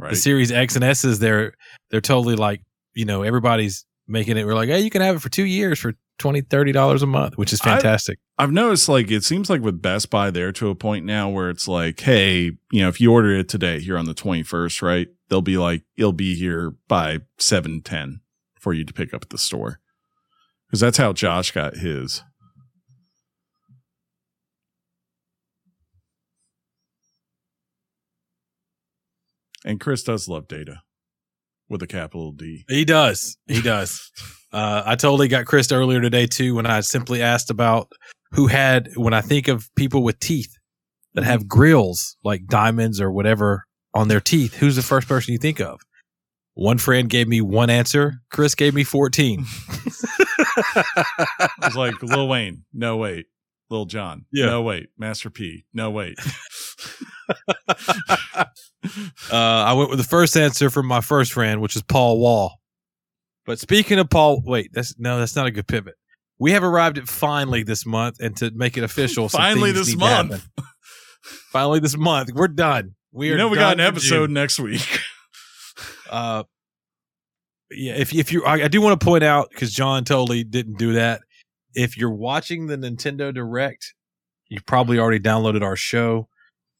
Right? 0.04 0.12
The 0.12 0.18
Series 0.18 0.52
X 0.52 0.76
and 0.76 0.84
S's, 0.84 1.20
they're 1.20 1.54
they're 1.90 2.02
totally 2.02 2.36
like 2.36 2.62
you 2.94 3.06
know 3.06 3.24
everybody's 3.24 3.86
making 4.08 4.38
it. 4.38 4.46
We're 4.46 4.56
like, 4.56 4.70
hey, 4.70 4.82
you 4.82 4.90
can 4.90 5.02
have 5.02 5.16
it 5.16 5.20
for 5.20 5.30
two 5.30 5.46
years 5.46 5.80
for 5.80 5.94
20 6.20 6.42
dollars 6.72 7.04
a 7.04 7.08
month, 7.08 7.38
which 7.38 7.54
is 7.54 7.60
fantastic. 7.60 8.20
I've 8.38 8.52
noticed 8.52 8.88
like 8.90 9.12
it 9.12 9.24
seems 9.24 9.50
like 9.50 9.62
with 9.62 9.82
Best 9.82 10.10
Buy 10.10 10.32
they're 10.32 10.52
to 10.54 10.70
a 10.70 10.76
point 10.76 11.06
now 11.06 11.30
where 11.30 11.50
it's 11.50 11.68
like, 11.68 12.00
hey, 12.00 12.52
you 12.72 12.82
know, 12.82 12.90
if 12.90 13.02
you 13.02 13.12
order 13.12 13.36
it 13.36 13.50
today 13.50 13.80
here 13.80 13.98
on 13.98 14.06
the 14.06 14.14
21st, 14.14 14.82
right? 14.82 15.08
They'll 15.30 15.42
be 15.42 15.58
like, 15.58 15.84
it'll 15.98 16.14
be 16.14 16.36
here 16.36 16.76
by 16.88 17.20
710 17.40 18.22
for 18.60 18.74
you 18.74 18.86
to 18.86 18.94
pick 18.94 19.14
up 19.14 19.24
at 19.24 19.30
the 19.30 19.38
store. 19.38 19.80
Cause 20.72 20.80
that's 20.80 20.98
how 20.98 21.14
Josh 21.14 21.52
got 21.52 21.78
his. 21.78 22.24
And 29.66 29.80
Chris 29.80 30.04
does 30.04 30.28
love 30.28 30.48
data 30.48 30.82
with 31.70 31.82
a 31.82 31.88
capital 31.88 32.32
D. 32.32 32.66
He 32.68 32.86
does. 32.86 33.38
He 33.48 33.62
does. 33.62 34.12
uh, 34.54 34.84
I 34.86 34.96
totally 34.96 35.28
got 35.28 35.46
Chris 35.46 35.72
earlier 35.72 36.02
today 36.02 36.26
too 36.28 36.56
when 36.56 36.66
I 36.66 36.82
simply 36.82 37.22
asked 37.22 37.50
about 37.50 37.92
who 38.32 38.48
had 38.48 38.90
when 38.96 39.14
I 39.14 39.22
think 39.22 39.48
of 39.48 39.70
people 39.76 40.04
with 40.04 40.20
teeth 40.20 40.54
that 41.14 41.24
have 41.24 41.48
grills 41.48 42.18
like 42.24 42.48
diamonds 42.48 43.00
or 43.00 43.12
whatever 43.12 43.66
on 43.94 44.08
their 44.08 44.20
teeth. 44.22 44.56
Who's 44.56 44.76
the 44.76 44.82
first 44.82 45.08
person 45.08 45.32
you 45.34 45.38
think 45.40 45.60
of? 45.62 45.80
One 46.56 46.78
friend 46.78 47.10
gave 47.10 47.28
me 47.28 47.42
one 47.42 47.70
answer. 47.70 48.16
Chris 48.32 48.54
gave 48.56 48.74
me 48.74 48.84
14. 48.84 49.46
It's 51.64 51.76
like 51.76 52.02
Lil 52.04 52.28
Wayne, 52.28 52.64
no 52.74 52.98
wait. 52.98 53.26
Lil 53.70 53.86
Jon, 53.86 54.26
Yeah. 54.32 54.48
no 54.48 54.62
wait. 54.62 54.90
Master 54.98 55.30
P, 55.30 55.66
no 55.74 55.90
wait. 55.90 56.16
uh, 57.68 58.46
I 59.32 59.74
went 59.74 59.90
with 59.90 60.00
the 60.00 60.06
first 60.08 60.36
answer 60.38 60.70
from 60.70 60.86
my 60.88 61.02
first 61.02 61.34
friend, 61.34 61.62
which 61.62 61.76
is 61.76 61.82
Paul 61.82 62.20
Wall. 62.20 62.60
But 63.46 63.60
speaking 63.60 64.00
of 64.00 64.10
Paul, 64.10 64.42
wait, 64.46 64.72
that's 64.74 64.98
no, 64.98 65.20
that's 65.20 65.36
not 65.36 65.48
a 65.48 65.52
good 65.52 65.68
pivot. 65.68 65.96
We 66.40 66.52
have 66.52 66.64
arrived 66.64 66.98
at 66.98 67.08
finally 67.08 67.64
this 67.64 67.86
month, 67.86 68.20
and 68.20 68.36
to 68.38 68.52
make 68.52 68.78
it 68.78 68.84
official, 68.84 69.30
Finally 69.30 69.72
this 69.72 69.96
month. 69.96 70.48
finally 71.52 71.80
this 71.80 71.98
month, 71.98 72.32
we're 72.34 72.48
done. 72.48 72.96
We 73.12 73.30
you 73.30 73.38
know 73.38 73.48
we 73.48 73.58
got 73.58 73.74
an 73.74 73.80
episode 73.80 74.28
June. 74.28 74.34
next 74.34 74.60
week. 74.60 75.00
Uh, 76.10 76.44
yeah, 77.72 77.94
if 77.94 78.14
if 78.14 78.32
you, 78.32 78.46
I, 78.46 78.66
I 78.66 78.68
do 78.68 78.80
want 78.82 79.00
to 79.00 79.04
point 79.04 79.24
out 79.24 79.50
because 79.50 79.74
John 79.74 80.04
totally 80.04 80.44
didn't 80.44 80.78
do 80.78 80.94
that. 80.94 81.22
If 81.74 81.98
you're 81.98 82.14
watching 82.14 82.68
the 82.68 82.78
Nintendo 82.78 83.34
Direct, 83.34 83.96
you 84.48 84.60
probably 84.62 85.00
already 85.00 85.20
downloaded 85.20 85.64
our 85.64 85.76
show, 85.76 86.28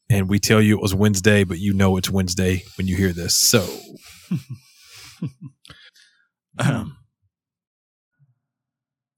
and 0.10 0.30
we 0.30 0.40
tell 0.40 0.62
you 0.62 0.76
it 0.76 0.82
was 0.82 0.94
Wednesday, 0.94 1.44
but 1.44 1.60
you 1.60 1.74
know 1.74 1.98
it's 1.98 2.10
Wednesday 2.10 2.64
when 2.78 2.88
you 2.88 2.96
hear 2.96 3.14
this. 3.14 3.38
So 3.38 3.66
Um, 6.60 6.98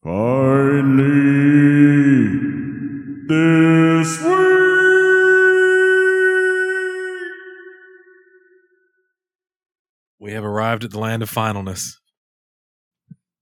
Finally, 0.04 0.96
this 3.28 4.22
week. 4.22 4.36
we 10.20 10.34
have 10.34 10.44
arrived 10.46 10.84
at 10.84 10.92
the 10.92 11.00
land 11.00 11.24
of 11.24 11.32
finalness. 11.32 11.96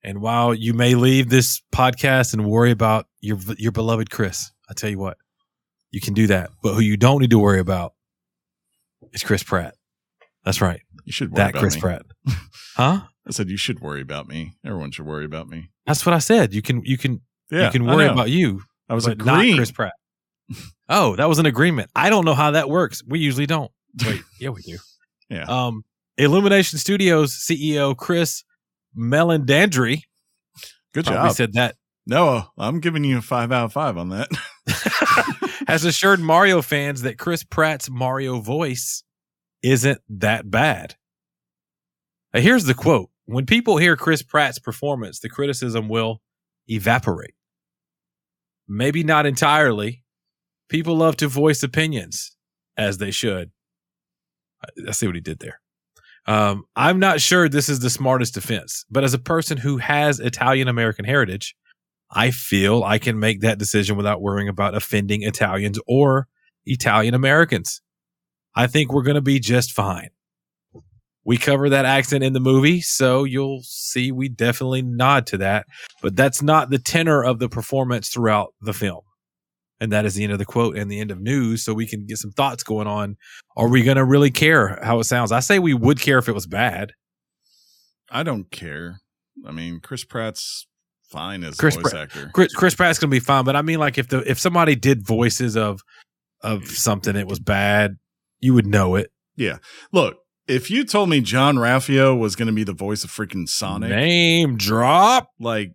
And 0.04 0.22
while 0.22 0.54
you 0.54 0.74
may 0.74 0.96
leave 0.96 1.30
this 1.30 1.62
podcast 1.74 2.34
and 2.34 2.46
worry 2.46 2.72
about 2.72 3.06
your 3.22 3.38
your 3.58 3.72
beloved 3.72 4.10
Chris, 4.10 4.52
I 4.70 4.74
tell 4.74 4.90
you 4.90 5.00
what, 5.00 5.18
you 5.94 6.02
can 6.02 6.14
do 6.14 6.28
that. 6.28 6.50
But 6.62 6.74
who 6.74 6.82
you 6.82 6.98
don't 6.98 7.22
need 7.22 7.30
to 7.30 7.40
worry 7.40 7.60
about 7.60 7.94
is 9.14 9.24
Chris 9.24 9.44
Pratt. 9.44 9.76
That's 10.44 10.60
right, 10.60 10.82
You 11.06 11.14
should 11.14 11.32
worry 11.32 11.38
that 11.38 11.50
about 11.52 11.60
Chris 11.62 11.76
me. 11.76 11.82
Pratt. 11.82 12.02
Huh? 12.76 13.02
I 13.28 13.32
said 13.32 13.50
you 13.50 13.56
should 13.58 13.80
worry 13.82 14.02
about 14.02 14.28
me. 14.28 14.54
Everyone 14.66 14.90
should 14.92 15.06
worry 15.06 15.26
about 15.26 15.48
me. 15.48 15.70
That's 15.86 16.06
what 16.08 16.14
I 16.16 16.18
said. 16.18 16.54
You 16.56 16.64
can 16.64 16.82
you 16.84 16.98
can 16.98 17.22
Yeah, 17.52 17.66
you 17.66 17.72
can 17.72 17.86
worry 17.86 18.08
about 18.08 18.30
you, 18.32 18.64
I 18.90 18.96
was 18.96 19.06
but 19.06 19.14
agreeing. 19.14 19.52
not 19.52 19.58
Chris 19.58 19.72
Pratt. 19.72 19.94
oh, 20.90 21.16
that 21.16 21.30
was 21.30 21.38
an 21.40 21.46
agreement. 21.46 21.92
I 21.96 22.10
don't 22.10 22.26
know 22.26 22.34
how 22.34 22.52
that 22.52 22.68
works. 22.70 23.02
We 23.08 23.20
usually 23.20 23.46
don't. 23.46 23.72
Wait, 24.06 24.22
yeah, 24.40 24.50
we 24.50 24.62
do. 24.64 24.78
Yeah. 25.30 25.44
Um, 25.48 25.84
Illumination 26.18 26.80
Studios 26.80 27.36
CEO 27.36 27.96
Chris 27.96 28.44
Meledandri 28.98 30.02
Good 30.94 31.06
probably 31.06 31.30
job. 31.30 31.36
said 31.36 31.54
that 31.54 31.76
no, 32.06 32.48
I'm 32.58 32.80
giving 32.82 33.04
you 33.06 33.20
a 33.20 33.22
five 33.22 33.52
out 33.52 33.66
of 33.66 33.74
five 33.74 33.98
on 33.98 34.10
that. 34.10 34.30
has 35.68 35.84
assured 35.84 36.20
Mario 36.20 36.62
fans 36.62 37.02
that 37.02 37.18
Chris 37.18 37.44
Pratt's 37.44 37.90
Mario 37.90 38.40
voice 38.40 39.04
isn't 39.62 40.00
that 40.10 40.50
bad. 40.50 40.96
Now, 42.34 42.42
here's 42.42 42.66
the 42.66 42.74
quote 42.74 43.10
When 43.26 43.46
people 43.46 43.78
hear 43.78 43.96
Chris 43.96 44.22
Pratt's 44.22 44.60
performance, 44.60 45.20
the 45.20 45.30
criticism 45.30 45.90
will 45.90 46.22
evaporate. 46.68 47.36
Maybe 48.68 49.04
not 49.04 49.26
entirely. 49.26 50.04
People 50.70 50.96
love 50.96 51.18
to 51.18 51.28
voice 51.28 51.62
opinions, 51.62 52.36
as 52.78 52.98
they 52.98 53.12
should. 53.12 53.52
I- 54.88 54.92
see 54.92 55.06
what 55.06 55.16
he 55.16 55.22
did 55.22 55.40
there. 55.40 55.60
Um, 56.26 56.64
I'm 56.76 57.00
not 57.00 57.20
sure 57.20 57.50
this 57.50 57.68
is 57.68 57.82
the 57.82 57.90
smartest 57.90 58.34
defense, 58.34 58.86
but 58.90 59.04
as 59.04 59.14
a 59.14 59.20
person 59.20 59.58
who 59.58 59.78
has 59.78 60.22
Italian 60.22 60.70
American 60.70 61.04
heritage, 61.04 61.54
I 62.14 62.32
feel 62.32 62.84
I 62.84 63.00
can 63.00 63.20
make 63.20 63.42
that 63.42 63.58
decision 63.58 63.98
without 63.98 64.22
worrying 64.22 64.48
about 64.48 64.76
offending 64.76 65.24
Italians 65.24 65.80
or 65.88 66.28
Italian 66.66 67.14
Americans. 67.14 67.82
I 68.56 68.68
think 68.68 68.94
we're 68.94 69.04
going 69.04 69.16
to 69.16 69.22
be 69.22 69.40
just 69.40 69.72
fine. 69.72 70.10
We 71.26 71.38
cover 71.38 71.70
that 71.70 71.86
accent 71.86 72.24
in 72.24 72.34
the 72.34 72.40
movie, 72.40 72.82
so 72.82 73.24
you'll 73.24 73.62
see 73.64 74.12
we 74.12 74.28
definitely 74.28 74.82
nod 74.82 75.26
to 75.28 75.38
that. 75.38 75.66
But 76.02 76.16
that's 76.16 76.42
not 76.42 76.70
the 76.70 76.80
tenor 76.80 77.24
of 77.24 77.40
the 77.40 77.50
performance 77.50 78.10
throughout 78.10 78.54
the 78.62 78.74
film. 78.74 79.02
And 79.80 79.92
that 79.92 80.06
is 80.06 80.16
the 80.16 80.24
end 80.24 80.34
of 80.34 80.40
the 80.40 80.46
quote 80.46 80.78
and 80.78 80.92
the 80.92 81.00
end 81.00 81.12
of 81.12 81.20
news. 81.20 81.64
So 81.64 81.74
we 81.74 81.88
can 81.88 82.06
get 82.06 82.18
some 82.18 82.32
thoughts 82.32 82.64
going 82.64 82.88
on. 82.88 83.16
Are 83.58 83.70
we 83.70 83.84
going 83.84 83.98
to 83.98 84.06
really 84.06 84.32
care 84.32 84.80
how 84.84 85.00
it 85.00 85.06
sounds? 85.06 85.32
I 85.32 85.40
say 85.40 85.60
we 85.60 85.74
would 85.74 86.00
care 86.00 86.20
if 86.20 86.30
it 86.30 86.34
was 86.34 86.46
bad. 86.46 86.92
I 88.10 88.24
don't 88.24 88.52
care. 88.52 89.00
I 89.46 89.52
mean, 89.52 89.80
Chris 89.80 90.04
Pratt's 90.04 90.68
fine 91.14 91.44
as 91.44 91.56
Chris 91.56 91.76
voice 91.76 91.94
actor. 91.94 92.30
Chris, 92.34 92.54
Chris 92.54 92.76
Pratt's 92.76 93.00
going 93.00 93.10
to 93.10 93.16
be 93.16 93.20
fine, 93.20 93.46
but 93.46 93.56
I 93.56 93.62
mean, 93.62 93.80
like 93.80 93.98
if 93.98 94.10
the 94.10 94.30
if 94.30 94.40
somebody 94.40 94.76
did 94.76 95.06
voices 95.06 95.56
of 95.56 95.82
of 96.42 96.68
something 96.68 97.14
that 97.14 97.28
was 97.28 97.40
bad, 97.40 97.98
you 98.42 98.54
would 98.54 98.68
know 98.68 98.96
it. 98.96 99.12
Yeah. 99.38 99.60
Look, 99.94 100.18
if 100.48 100.70
you 100.70 100.84
told 100.84 101.10
me 101.10 101.22
Jean-Ralphio 101.22 102.18
was 102.18 102.36
going 102.36 102.48
to 102.48 102.54
be 102.54 102.66
the 102.66 102.74
voice 102.74 103.04
of 103.04 103.12
freaking 103.12 103.48
Sonic, 103.48 103.90
Name 103.90 104.58
drop. 104.58 105.30
like 105.40 105.72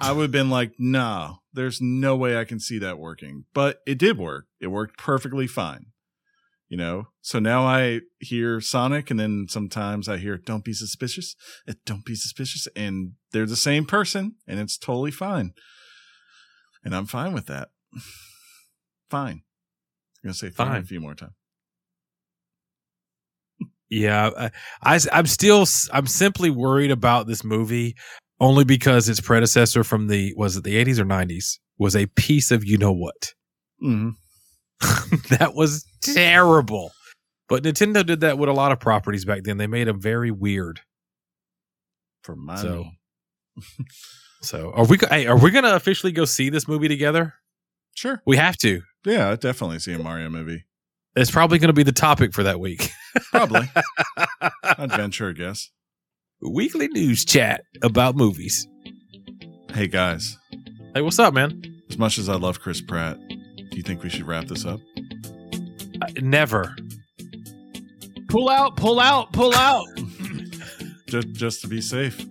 I 0.00 0.12
would 0.12 0.22
have 0.22 0.30
been 0.30 0.50
like, 0.50 0.72
no, 0.78 1.38
there's 1.52 1.80
no 1.80 2.16
way 2.16 2.36
I 2.36 2.44
can 2.44 2.60
see 2.60 2.78
that 2.78 2.98
working. 2.98 3.44
But 3.54 3.78
it 3.86 3.98
did 3.98 4.18
work. 4.18 4.46
It 4.60 4.68
worked 4.68 4.98
perfectly 4.98 5.46
fine. 5.46 5.86
You 6.74 6.78
know, 6.78 7.06
so 7.20 7.38
now 7.38 7.64
I 7.64 8.00
hear 8.18 8.60
Sonic, 8.60 9.08
and 9.08 9.20
then 9.20 9.46
sometimes 9.48 10.08
I 10.08 10.16
hear 10.16 10.36
"Don't 10.36 10.64
be 10.64 10.72
suspicious," 10.72 11.36
uh, 11.68 11.74
"Don't 11.86 12.04
be 12.04 12.16
suspicious," 12.16 12.66
and 12.74 13.12
they're 13.30 13.46
the 13.46 13.54
same 13.54 13.84
person, 13.86 14.34
and 14.48 14.58
it's 14.58 14.76
totally 14.76 15.12
fine. 15.12 15.52
And 16.84 16.92
I'm 16.92 17.06
fine 17.06 17.32
with 17.32 17.46
that. 17.46 17.68
Fine. 19.08 19.42
I'm 19.44 20.24
gonna 20.24 20.34
say 20.34 20.50
fine, 20.50 20.66
Fine. 20.66 20.80
a 20.80 20.84
few 20.84 20.98
more 20.98 21.14
times. 21.14 21.34
Yeah, 23.88 24.30
I, 24.36 24.50
I 24.82 25.00
I'm 25.12 25.26
still 25.26 25.64
I'm 25.92 26.08
simply 26.08 26.50
worried 26.50 26.90
about 26.90 27.28
this 27.28 27.44
movie 27.44 27.94
only 28.40 28.64
because 28.64 29.08
its 29.08 29.20
predecessor 29.20 29.84
from 29.84 30.08
the 30.08 30.34
was 30.36 30.56
it 30.56 30.64
the 30.64 30.84
80s 30.84 30.98
or 30.98 31.04
90s 31.04 31.60
was 31.78 31.94
a 31.94 32.06
piece 32.06 32.50
of 32.50 32.64
you 32.64 32.78
know 32.78 32.90
what. 32.92 33.32
hmm 33.78 34.08
that 35.38 35.52
was 35.54 35.84
terrible. 36.00 36.92
But 37.48 37.62
Nintendo 37.62 38.04
did 38.04 38.20
that 38.20 38.38
with 38.38 38.48
a 38.48 38.52
lot 38.52 38.72
of 38.72 38.80
properties 38.80 39.24
back 39.24 39.42
then. 39.44 39.58
They 39.58 39.66
made 39.66 39.86
them 39.88 40.00
very 40.00 40.30
weird. 40.30 40.80
For 42.22 42.34
money. 42.36 42.60
So- 42.62 42.86
So 44.42 44.72
are 44.74 44.84
we? 44.84 44.98
Hey, 45.08 45.26
are 45.26 45.38
we 45.38 45.50
going 45.50 45.64
to 45.64 45.74
officially 45.74 46.12
go 46.12 46.24
see 46.26 46.50
this 46.50 46.68
movie 46.68 46.88
together? 46.88 47.34
sure. 47.94 48.20
We 48.26 48.36
have 48.36 48.56
to. 48.58 48.82
Yeah, 49.06 49.30
I'd 49.30 49.40
definitely 49.40 49.78
see 49.78 49.92
a 49.92 49.98
Mario 49.98 50.28
movie. 50.28 50.64
It's 51.16 51.30
probably 51.30 51.58
going 51.58 51.68
to 51.68 51.72
be 51.74 51.82
the 51.84 51.92
topic 51.92 52.34
for 52.34 52.42
that 52.42 52.58
week. 52.60 52.90
Probably. 53.30 53.60
Adventure, 54.42 54.54
I'd 54.78 54.90
venture 54.90 55.28
a 55.28 55.34
guess. 55.34 55.70
Weekly 56.42 56.88
news 56.88 57.24
chat 57.24 57.62
about 57.82 58.16
movies. 58.16 58.66
Hey 59.72 59.86
guys, 59.86 60.36
Hey, 60.94 61.00
what's 61.02 61.18
up, 61.18 61.32
man? 61.32 61.62
as 61.88 61.96
much 61.98 62.18
as 62.18 62.28
I 62.28 62.34
love 62.34 62.60
Chris 62.60 62.80
Pratt, 62.80 63.16
do 63.74 63.78
you 63.78 63.82
think 63.82 64.04
we 64.04 64.08
should 64.08 64.24
wrap 64.24 64.46
this 64.46 64.64
up? 64.64 64.78
Uh, 66.00 66.06
never. 66.22 66.76
Pull 68.28 68.48
out, 68.48 68.76
pull 68.76 69.00
out, 69.00 69.32
pull 69.32 69.52
out. 69.52 69.84
Just 71.08 71.32
just 71.32 71.60
to 71.62 71.68
be 71.68 71.80
safe. 71.80 72.24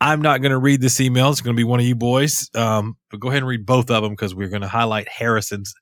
I'm 0.00 0.22
not 0.22 0.42
going 0.42 0.52
to 0.52 0.58
read 0.58 0.80
this 0.80 1.00
email. 1.00 1.30
It's 1.30 1.40
going 1.40 1.56
to 1.56 1.60
be 1.60 1.64
one 1.64 1.80
of 1.80 1.86
you 1.86 1.96
boys. 1.96 2.48
Um, 2.54 2.96
but 3.10 3.18
go 3.18 3.28
ahead 3.28 3.38
and 3.38 3.48
read 3.48 3.66
both 3.66 3.90
of 3.90 4.02
them 4.02 4.12
because 4.12 4.34
we're 4.34 4.48
going 4.48 4.62
to 4.62 4.68
highlight 4.68 5.08
Harrison's 5.08 5.74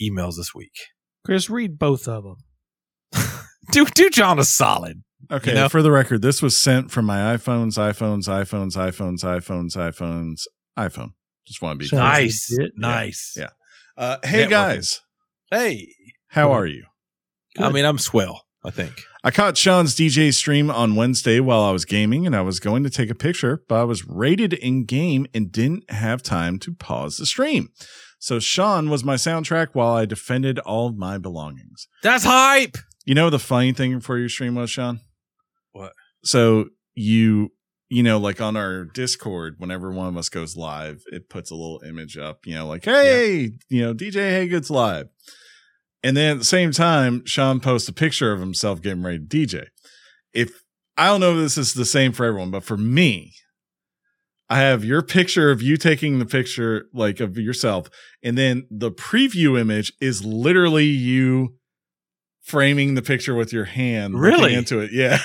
emails 0.00 0.36
this 0.36 0.54
week. 0.54 0.72
Chris, 1.26 1.50
read 1.50 1.78
both 1.78 2.08
of 2.08 2.24
them. 2.24 2.36
Do 3.72 3.84
do 3.84 4.08
John 4.08 4.38
a 4.38 4.44
solid. 4.44 5.02
Okay, 5.30 5.50
You 5.50 5.56
know? 5.56 5.68
for 5.68 5.82
the 5.82 5.90
record, 5.90 6.22
this 6.22 6.40
was 6.40 6.56
sent 6.56 6.90
from 6.90 7.04
my 7.04 7.36
iPhones, 7.36 7.76
iPhones, 7.76 8.26
iPhones, 8.26 8.76
iPhones, 8.78 9.24
iPhones, 9.24 9.76
iPhones, 9.76 10.42
iPhone. 10.78 11.10
Just 11.46 11.60
want 11.60 11.74
to 11.78 11.82
be 11.82 11.86
So- 11.86 11.96
clear. 11.98 12.02
Nice, 12.08 12.50
legit. 12.50 12.72
nice. 12.76 13.34
Yeah. 13.36 13.48
Uh, 13.98 14.16
hey 14.22 14.44
Networking. 14.46 14.50
guys, 14.50 15.00
Hey, 15.50 15.88
how 16.28 16.52
are 16.52 16.66
you? 16.66 16.84
I 17.58 17.70
mean, 17.72 17.84
I'm 17.84 17.98
swell. 17.98 18.44
I 18.64 18.70
think. 18.70 19.02
I 19.24 19.30
caught 19.30 19.56
Sean's 19.56 19.94
DJ 19.94 20.32
stream 20.32 20.70
on 20.70 20.94
Wednesday 20.94 21.40
while 21.40 21.62
I 21.62 21.70
was 21.70 21.84
gaming 21.84 22.26
and 22.26 22.36
I 22.36 22.42
was 22.42 22.60
going 22.60 22.82
to 22.84 22.90
take 22.90 23.10
a 23.10 23.14
picture, 23.14 23.62
but 23.68 23.76
I 23.80 23.84
was 23.84 24.06
rated 24.06 24.52
in 24.52 24.84
game 24.84 25.26
and 25.34 25.50
didn't 25.50 25.90
have 25.90 26.22
time 26.22 26.58
to 26.60 26.74
pause 26.74 27.16
the 27.16 27.26
stream. 27.26 27.70
So 28.18 28.38
Sean 28.38 28.90
was 28.90 29.04
my 29.04 29.14
soundtrack 29.14 29.68
while 29.72 29.94
I 29.94 30.04
defended 30.06 30.58
all 30.60 30.88
of 30.88 30.96
my 30.96 31.18
belongings. 31.18 31.88
That's 32.02 32.24
hype. 32.24 32.76
You 33.04 33.14
know 33.14 33.30
the 33.30 33.38
funny 33.38 33.72
thing 33.72 34.00
for 34.00 34.18
your 34.18 34.28
stream 34.28 34.54
was, 34.54 34.70
Sean? 34.70 35.00
What? 35.72 35.92
So 36.24 36.66
you 36.94 37.52
you 37.90 38.02
know, 38.02 38.18
like 38.18 38.40
on 38.40 38.56
our 38.56 38.84
Discord, 38.84 39.54
whenever 39.58 39.90
one 39.90 40.08
of 40.08 40.16
us 40.16 40.28
goes 40.28 40.56
live, 40.56 41.02
it 41.06 41.28
puts 41.28 41.50
a 41.50 41.54
little 41.54 41.80
image 41.86 42.18
up, 42.18 42.46
you 42.46 42.54
know, 42.54 42.66
like, 42.66 42.84
hey, 42.84 43.52
you 43.68 43.82
know, 43.82 43.94
DJ 43.94 44.30
Haygood's 44.48 44.70
live. 44.70 45.08
And 46.02 46.16
then 46.16 46.32
at 46.32 46.38
the 46.38 46.44
same 46.44 46.70
time, 46.70 47.24
Sean 47.24 47.60
posts 47.60 47.88
a 47.88 47.92
picture 47.92 48.32
of 48.32 48.40
himself 48.40 48.80
getting 48.82 49.02
ready 49.02 49.18
to 49.18 49.24
DJ. 49.24 49.66
If 50.32 50.62
I 50.96 51.06
don't 51.06 51.20
know 51.20 51.32
if 51.32 51.38
this 51.38 51.58
is 51.58 51.74
the 51.74 51.84
same 51.84 52.12
for 52.12 52.24
everyone, 52.26 52.50
but 52.50 52.62
for 52.64 52.76
me, 52.76 53.32
I 54.50 54.60
have 54.60 54.84
your 54.84 55.02
picture 55.02 55.50
of 55.50 55.60
you 55.60 55.76
taking 55.76 56.18
the 56.18 56.26
picture 56.26 56.86
like 56.94 57.20
of 57.20 57.36
yourself, 57.36 57.88
and 58.22 58.36
then 58.38 58.66
the 58.70 58.90
preview 58.90 59.58
image 59.60 59.92
is 60.00 60.24
literally 60.24 60.86
you 60.86 61.54
framing 62.42 62.94
the 62.94 63.02
picture 63.02 63.34
with 63.34 63.52
your 63.52 63.66
hand 63.66 64.18
Really? 64.18 64.54
into 64.54 64.80
it. 64.80 64.90
Yeah. 64.92 65.18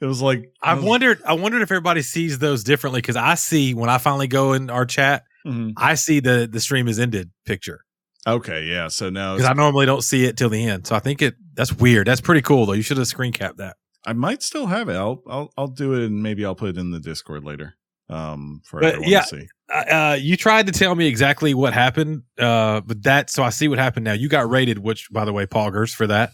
It 0.00 0.06
was 0.06 0.20
like 0.22 0.50
I 0.62 0.74
was- 0.74 0.84
wondered. 0.84 1.20
I 1.26 1.32
wondered 1.34 1.62
if 1.62 1.70
everybody 1.70 2.02
sees 2.02 2.38
those 2.38 2.62
differently 2.64 2.98
because 3.00 3.16
I 3.16 3.34
see 3.34 3.72
when 3.74 3.88
I 3.90 3.98
finally 3.98 4.26
go 4.28 4.52
in 4.52 4.68
our 4.70 4.84
chat, 4.84 5.24
Mhm. 5.46 5.72
I 5.76 5.94
see 5.94 6.20
the 6.20 6.48
the 6.50 6.60
stream 6.60 6.88
is 6.88 6.98
ended 6.98 7.30
picture 7.44 7.80
Okay, 8.26 8.64
yeah. 8.64 8.88
So 8.88 9.08
now 9.08 9.36
because 9.36 9.48
I 9.48 9.52
normally 9.52 9.86
don't 9.86 10.02
see 10.02 10.24
it 10.24 10.36
till 10.36 10.48
the 10.48 10.64
end. 10.66 10.86
So 10.86 10.96
I 10.96 10.98
think 10.98 11.22
it 11.22 11.34
that's 11.54 11.72
weird. 11.72 12.06
That's 12.08 12.20
pretty 12.20 12.42
cool 12.42 12.66
though. 12.66 12.72
You 12.72 12.82
should 12.82 12.96
have 12.98 13.06
screen 13.06 13.32
capped 13.32 13.58
that. 13.58 13.76
I 14.04 14.12
might 14.12 14.42
still 14.42 14.66
have 14.66 14.88
it. 14.88 14.96
I'll 14.96 15.22
I'll 15.28 15.52
I'll 15.56 15.68
do 15.68 15.94
it 15.94 16.04
and 16.06 16.22
maybe 16.22 16.44
I'll 16.44 16.56
put 16.56 16.70
it 16.70 16.76
in 16.78 16.90
the 16.90 16.98
Discord 17.00 17.44
later. 17.44 17.74
Um 18.10 18.60
for 18.64 18.80
But, 18.80 18.94
everyone 18.94 19.10
yeah. 19.10 19.20
to 19.22 19.26
see. 19.28 19.48
uh, 19.72 20.16
you 20.20 20.36
tried 20.36 20.66
to 20.66 20.72
tell 20.72 20.94
me 20.94 21.06
exactly 21.08 21.54
what 21.54 21.72
happened, 21.72 22.22
uh, 22.38 22.80
but 22.82 23.02
that 23.04 23.30
so 23.30 23.42
I 23.42 23.50
see 23.50 23.66
what 23.68 23.78
happened 23.78 24.04
now. 24.04 24.12
You 24.12 24.28
got 24.28 24.48
rated, 24.50 24.78
which 24.78 25.08
by 25.10 25.24
the 25.24 25.32
way, 25.32 25.46
poggers 25.46 25.94
for 25.94 26.06
that. 26.08 26.30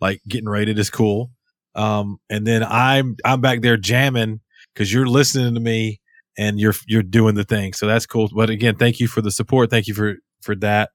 Like 0.00 0.20
getting 0.28 0.48
rated 0.48 0.78
is 0.78 0.90
cool. 0.90 1.30
Um, 1.74 2.18
and 2.30 2.46
then 2.46 2.62
I'm 2.62 3.16
I'm 3.24 3.40
back 3.40 3.60
there 3.62 3.76
jamming 3.76 4.40
because 4.74 4.92
you're 4.92 5.06
listening 5.06 5.54
to 5.54 5.60
me 5.60 6.00
and 6.38 6.58
you're 6.60 6.74
you're 6.86 7.02
doing 7.02 7.34
the 7.34 7.44
thing. 7.44 7.72
So 7.72 7.86
that's 7.86 8.06
cool. 8.06 8.28
But 8.34 8.50
again, 8.50 8.76
thank 8.76 9.00
you 9.00 9.08
for 9.08 9.20
the 9.22 9.30
support. 9.30 9.70
Thank 9.70 9.86
you 9.88 9.94
for 9.94 10.16
for 10.42 10.54
that. 10.56 10.90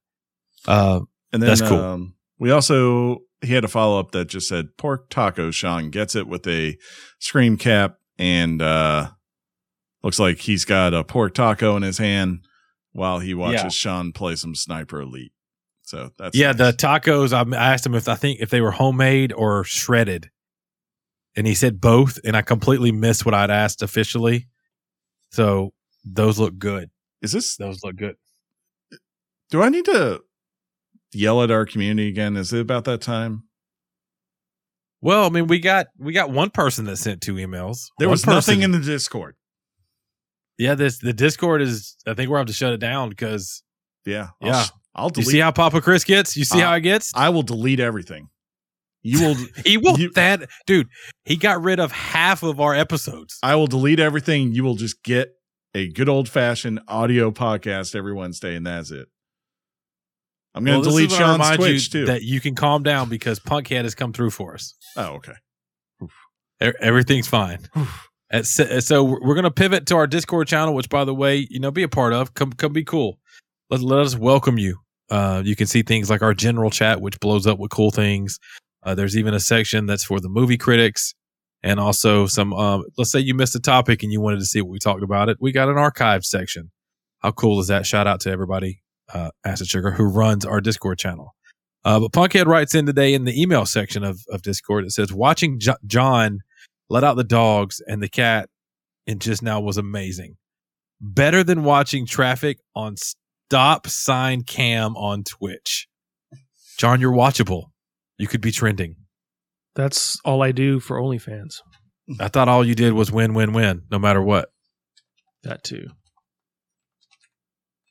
Uh, 0.68 1.02
And 1.32 1.42
then 1.42 1.50
That's 1.50 1.62
cool. 1.62 1.80
um 1.80 2.16
we 2.40 2.52
also 2.52 3.20
he 3.42 3.54
had 3.54 3.64
a 3.64 3.68
follow 3.70 4.00
up 4.00 4.12
that 4.12 4.26
just 4.30 4.48
said 4.48 4.76
pork 4.78 5.10
taco 5.10 5.52
Sean 5.52 5.90
gets 5.90 6.16
it 6.16 6.28
with 6.28 6.46
a 6.48 6.78
scream 7.20 7.58
cap 7.58 7.96
and 8.18 8.62
uh 8.62 9.10
looks 10.04 10.20
like 10.20 10.40
he's 10.40 10.66
got 10.66 10.94
a 10.94 11.04
pork 11.04 11.34
taco 11.34 11.76
in 11.78 11.84
his 11.84 11.98
hand 11.98 12.40
while 12.94 13.20
he 13.20 13.34
watches 13.34 13.64
Yeah. 13.64 13.70
Sean 13.70 14.12
play 14.12 14.36
some 14.36 14.56
Sniper 14.56 15.02
Elite. 15.02 15.32
So 15.84 16.12
that's 16.18 16.36
Yeah, 16.38 16.54
the 16.54 16.72
tacos. 16.72 17.32
I 17.34 17.42
I 17.58 17.74
asked 17.74 17.86
him 17.86 17.96
if 17.96 18.08
I 18.08 18.16
think 18.16 18.40
if 18.42 18.50
they 18.50 18.62
were 18.62 18.72
homemade 18.72 19.32
or 19.34 19.64
shredded, 19.64 20.30
and 21.36 21.46
he 21.48 21.56
said 21.56 21.80
both. 21.82 22.20
And 22.24 22.36
I 22.36 22.42
completely 22.42 22.92
missed 22.92 23.26
what 23.26 23.34
I'd 23.34 23.52
asked 23.52 23.82
officially. 23.82 24.48
So 25.32 25.74
those 26.04 26.40
look 26.40 26.58
good. 26.58 26.90
is 27.22 27.32
this. 27.34 27.56
Those 27.58 27.84
look 27.84 27.96
good. 27.96 28.16
Do 29.52 29.62
I 29.62 29.70
need 29.70 29.86
to 29.86 30.22
yell 31.12 31.42
at 31.44 31.52
our 31.52 31.66
community 31.66 32.10
again? 32.10 32.38
Is 32.38 32.54
it 32.54 32.60
about 32.62 32.86
that 32.86 33.02
time? 33.02 33.44
Well, 35.02 35.26
I 35.26 35.30
mean, 35.30 35.48
we 35.48 35.60
got 35.60 35.88
we 35.98 36.14
got 36.14 36.30
one 36.30 36.50
person 36.50 36.86
that 36.86 36.98
sent 36.98 37.22
two 37.22 37.36
emails. 37.36 37.88
There 38.00 38.08
One 38.10 38.14
was 38.14 38.28
nothing 38.28 38.64
in 38.64 38.72
the 38.72 38.80
Discord. 38.80 39.36
Yeah, 40.58 40.76
this 40.76 41.00
the 41.00 41.14
Discord 41.14 41.62
is. 41.62 41.96
I 42.06 42.14
think 42.16 42.30
we're 42.30 42.38
have 42.38 42.48
to 42.48 42.54
shut 42.54 42.74
it 42.74 42.80
down 42.80 43.10
because 43.10 43.64
Yeah, 44.06 44.30
I'll, 44.42 44.50
Yeah. 44.50 44.66
I'll 44.94 45.10
delete. 45.10 45.28
you 45.28 45.32
see 45.32 45.40
how 45.40 45.52
Papa 45.52 45.80
Chris 45.82 46.04
gets. 46.04 46.36
You 46.36 46.44
see 46.44 46.62
Uh, 46.62 46.66
how 46.68 46.74
it 46.76 46.82
gets. 46.82 47.12
I 47.16 47.30
will 47.30 47.44
delete 47.44 47.80
everything. 47.80 48.28
You 49.02 49.22
will. 49.22 49.36
he 49.66 49.78
will 49.78 49.98
you- 50.00 50.12
that 50.14 50.50
dude. 50.66 50.88
He 51.26 51.36
got 51.38 51.62
rid 51.62 51.80
of 51.80 51.92
half 51.92 52.44
of 52.44 52.60
our 52.60 52.74
episodes. 52.76 53.38
I 53.44 53.56
will 53.56 53.68
delete 53.68 54.00
everything. 54.00 54.54
You 54.54 54.64
will 54.64 54.76
just 54.76 55.04
get 55.04 55.30
a 55.74 55.88
good 55.90 56.10
old 56.10 56.28
fashioned 56.28 56.80
audio 56.88 57.32
podcast 57.32 57.96
every 57.96 58.14
Wednesday, 58.14 58.56
and 58.56 58.66
that's 58.66 58.92
it. 58.92 59.08
I'm 60.56 60.66
going 60.66 60.82
to 60.82 60.86
this 60.86 60.94
delete 60.94 61.12
Sean's 61.12 61.56
Twitch 61.58 61.92
too. 61.92 62.06
That 62.06 62.24
you 62.24 62.42
can 62.42 62.56
calm 62.56 62.84
down 62.84 63.08
because 63.08 63.40
Punkhead 63.40 63.84
has 63.84 63.94
come 63.96 64.12
through 64.14 64.32
for 64.32 64.56
us. 64.56 64.74
oh, 64.98 65.14
okay. 65.18 65.34
E- 66.62 66.74
Everything's 66.82 67.28
fine. 67.28 67.60
At 68.32 68.46
so 68.46 69.04
we're 69.04 69.20
we're 69.22 69.36
gonna 69.36 69.50
pivot 69.52 69.86
to 69.88 69.96
our 69.96 70.08
Discord 70.08 70.48
channel, 70.48 70.74
which, 70.76 70.90
by 70.90 71.04
the 71.06 71.16
way, 71.16 71.48
you 71.50 71.60
know, 71.60 71.72
be 71.72 71.84
a 71.84 71.88
part 71.88 72.14
of. 72.14 72.34
Come, 72.34 72.52
come, 72.54 72.74
be 72.74 72.84
cool. 72.84 73.20
Let 73.70 73.82
let 73.82 74.00
us 74.00 74.16
welcome 74.16 74.58
you. 74.60 74.78
Uh, 75.10 75.42
you 75.44 75.56
can 75.56 75.66
see 75.68 75.82
things 75.82 76.10
like 76.10 76.22
our 76.22 76.34
general 76.36 76.70
chat, 76.70 77.02
which 77.02 77.20
blows 77.20 77.48
up 77.48 77.58
with 77.58 77.72
cool 77.72 77.90
things. 77.92 78.38
Uh, 78.84 78.96
there's 78.96 79.18
even 79.18 79.34
a 79.34 79.40
section 79.40 79.86
that's 79.86 80.04
for 80.04 80.20
the 80.20 80.30
movie 80.30 80.58
critics, 80.58 81.14
and 81.64 81.80
also 81.80 82.26
some. 82.26 82.54
Um, 82.54 82.86
let's 82.98 83.12
say 83.12 83.20
you 83.20 83.34
missed 83.34 83.56
a 83.56 83.60
topic 83.60 84.04
and 84.04 84.12
you 84.12 84.22
wanted 84.22 84.40
to 84.40 84.46
see 84.46 84.62
what 84.62 84.72
we 84.72 84.80
talked 84.80 85.04
about 85.04 85.30
it. 85.30 85.38
We 85.40 85.52
got 85.52 85.70
an 85.70 85.78
archive 85.78 86.26
section. 86.26 86.72
How 87.20 87.32
cool 87.32 87.60
is 87.60 87.68
that? 87.68 87.86
Shout 87.86 88.08
out 88.08 88.22
to 88.22 88.32
everybody, 88.32 88.82
uh, 89.14 89.32
Acid 89.46 89.68
Sugar, 89.68 89.92
who 89.92 90.06
runs 90.06 90.46
our 90.46 90.62
Discord 90.62 90.98
channel. 91.00 91.36
Uh, 91.84 92.00
but 92.00 92.12
Punkhead 92.12 92.46
writes 92.46 92.76
in 92.76 92.86
today 92.86 93.14
in 93.14 93.26
the 93.26 93.42
email 93.42 93.66
section 93.66 94.04
of, 94.04 94.22
of 94.30 94.42
Discord. 94.42 94.86
It 94.86 94.92
says, 94.92 95.14
watching 95.14 95.60
Jo- 95.60 95.78
John 95.86 96.40
let 96.90 97.04
out 97.04 97.16
the 97.16 97.24
dogs 97.24 97.82
and 97.88 98.02
the 98.02 98.10
cat 98.10 98.50
and 99.08 99.22
just 99.22 99.42
now 99.42 99.60
was 99.60 99.78
amazing. 99.78 100.38
Better 101.02 101.44
than 101.44 101.64
watching 101.64 102.06
traffic 102.06 102.60
on 102.76 102.96
stop 102.98 103.88
sign 103.88 104.44
cam 104.44 104.96
on 104.98 105.24
Twitch. 105.24 105.88
John, 106.78 107.00
you're 107.00 107.14
watchable. 107.14 107.72
You 108.20 108.28
could 108.28 108.42
be 108.42 108.52
trending. 108.52 108.98
That's 109.76 110.20
all 110.26 110.44
I 110.44 110.52
do 110.52 110.80
for 110.80 111.00
OnlyFans. 111.00 111.62
I 112.20 112.28
thought 112.28 112.50
all 112.50 112.66
you 112.66 112.76
did 112.76 112.94
was 112.94 113.12
win, 113.12 113.34
win, 113.34 113.54
win, 113.54 113.84
no 113.90 113.98
matter 113.98 114.22
what. 114.22 114.50
That 115.44 115.64
too. 115.64 115.88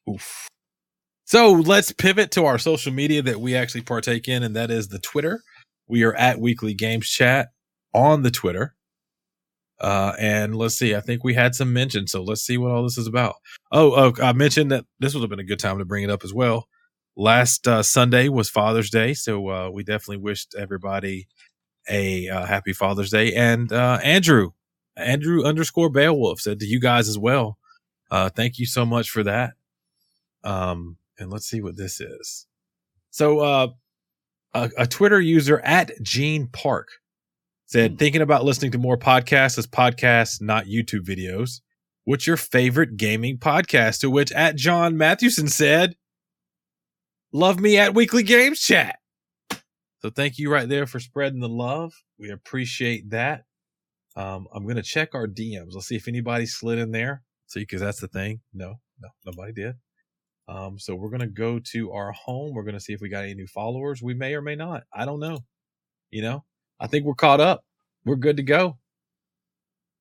Oof. 0.09 0.49
So 1.25 1.53
let's 1.53 1.93
pivot 1.93 2.31
to 2.33 2.45
our 2.45 2.59
social 2.59 2.93
media 2.93 3.23
that 3.23 3.41
we 3.41 3.55
actually 3.55 3.83
partake 3.83 4.29
in, 4.29 4.43
and 4.43 4.55
that 4.57 4.71
is 4.71 4.89
the 4.89 4.99
Twitter. 4.99 5.41
We 5.87 6.03
are 6.03 6.15
at 6.15 6.41
Weekly 6.41 6.75
Games 6.75 7.09
Chat 7.09 7.49
on 7.95 8.23
the 8.23 8.31
Twitter. 8.31 8.75
Uh, 9.81 10.13
and 10.19 10.57
let's 10.57 10.75
see, 10.75 10.95
I 10.95 11.01
think 11.01 11.23
we 11.23 11.35
had 11.35 11.55
some 11.55 11.73
mention. 11.73 12.07
So 12.07 12.23
let's 12.23 12.43
see 12.43 12.59
what 12.59 12.73
all 12.73 12.83
this 12.83 12.99
is 12.99 13.07
about. 13.07 13.37
Oh, 13.71 13.93
oh, 13.93 14.23
I 14.23 14.33
mentioned 14.33 14.73
that 14.73 14.85
this 14.99 15.15
would 15.15 15.21
have 15.23 15.31
been 15.31 15.39
a 15.39 15.45
good 15.45 15.61
time 15.61 15.79
to 15.79 15.85
bring 15.85 16.05
it 16.05 16.11
up 16.11 16.25
as 16.25 16.35
well. 16.35 16.67
Last 17.19 17.66
uh, 17.66 17.82
Sunday 17.82 18.28
was 18.28 18.49
Father's 18.49 18.90
Day. 18.90 19.12
So 19.12 19.51
uh, 19.51 19.70
we 19.70 19.82
definitely 19.82 20.19
wished 20.19 20.55
everybody 20.57 21.27
a 21.90 22.28
uh, 22.28 22.47
happy 22.47 22.73
Father's 22.73 23.11
Day. 23.11 23.35
And 23.35 23.73
uh, 23.73 23.99
Andrew, 24.05 24.53
Andrew 24.97 25.45
underscore 25.45 25.90
Beowulf 25.90 26.40
said 26.40 26.61
to 26.61 26.66
you 26.66 26.78
guys 26.78 27.09
as 27.09 27.19
well. 27.19 27.59
Uh, 28.09 28.28
thank 28.28 28.61
you 28.61 28.66
so 28.66 28.86
much 28.86 29.11
for 29.11 29.24
that. 29.24 29.55
Um, 30.45 30.97
and 31.19 31.28
let's 31.28 31.47
see 31.47 31.61
what 31.61 31.77
this 31.77 32.01
is. 32.01 32.47
So, 33.11 33.40
uh, 33.40 33.69
a, 34.55 34.70
a 34.78 34.86
Twitter 34.86 35.20
user 35.20 35.61
at 35.65 35.90
Gene 36.01 36.47
Park 36.47 36.89
said, 37.66 37.99
thinking 37.99 38.23
about 38.23 38.45
listening 38.45 38.70
to 38.70 38.78
more 38.78 38.97
podcasts 38.97 39.59
as 39.59 39.66
podcasts, 39.66 40.40
not 40.40 40.66
YouTube 40.66 41.05
videos. 41.05 41.62
What's 42.05 42.28
your 42.28 42.36
favorite 42.36 42.97
gaming 42.97 43.39
podcast? 43.39 44.01
To 44.01 44.11
which 44.11 44.31
at 44.31 44.55
John 44.55 44.97
Mathewson 44.97 45.49
said, 45.49 45.97
love 47.33 47.61
me 47.61 47.79
at 47.79 47.95
weekly 47.95 48.23
games 48.23 48.61
chat. 48.61 48.99
So 50.01 50.11
thank 50.11 50.39
you 50.39 50.51
right 50.51 50.69
there 50.69 50.87
for 50.87 51.01
spreading 51.01 51.41
the 51.41 51.49
love. 51.49 51.93
We 52.19 52.31
appreciate 52.31 53.11
that. 53.11 53.45
Um, 54.17 54.47
I'm 54.53 54.65
to 54.77 54.83
check 54.83 55.15
our 55.15 55.27
DMs. 55.27 55.73
Let's 55.73 55.89
see 55.89 55.97
if 55.97 56.09
anybody 56.09 56.47
slid 56.47 56.79
in 56.79 56.93
there. 56.93 57.23
See, 57.47 57.65
cause 57.65 57.81
that's 57.81 58.01
the 58.01 58.09
thing. 58.09 58.41
No, 58.53 58.77
no, 59.01 59.09
nobody 59.25 59.53
did. 59.53 59.75
Um, 60.49 60.79
so 60.79 60.95
we're 60.95 61.11
to 61.21 61.27
go 61.27 61.61
to 61.73 61.93
our 61.93 62.13
home. 62.13 62.55
We're 62.55 62.63
to 62.75 62.81
see 62.81 62.93
if 62.93 63.01
we 63.01 63.09
got 63.09 63.25
any 63.25 63.35
new 63.35 63.47
followers. 63.47 64.03
We 64.03 64.15
may 64.15 64.35
or 64.35 64.43
may 64.43 64.57
not. 64.57 64.85
I 64.93 65.05
don't 65.05 65.21
know. 65.21 65.41
You 66.11 66.23
know, 66.23 66.45
I 66.81 66.87
think 66.87 67.05
we're 67.05 67.15
caught 67.15 67.41
up. 67.41 67.65
We're 68.05 68.17
good 68.17 68.39
to 68.39 68.43
go. 68.43 68.79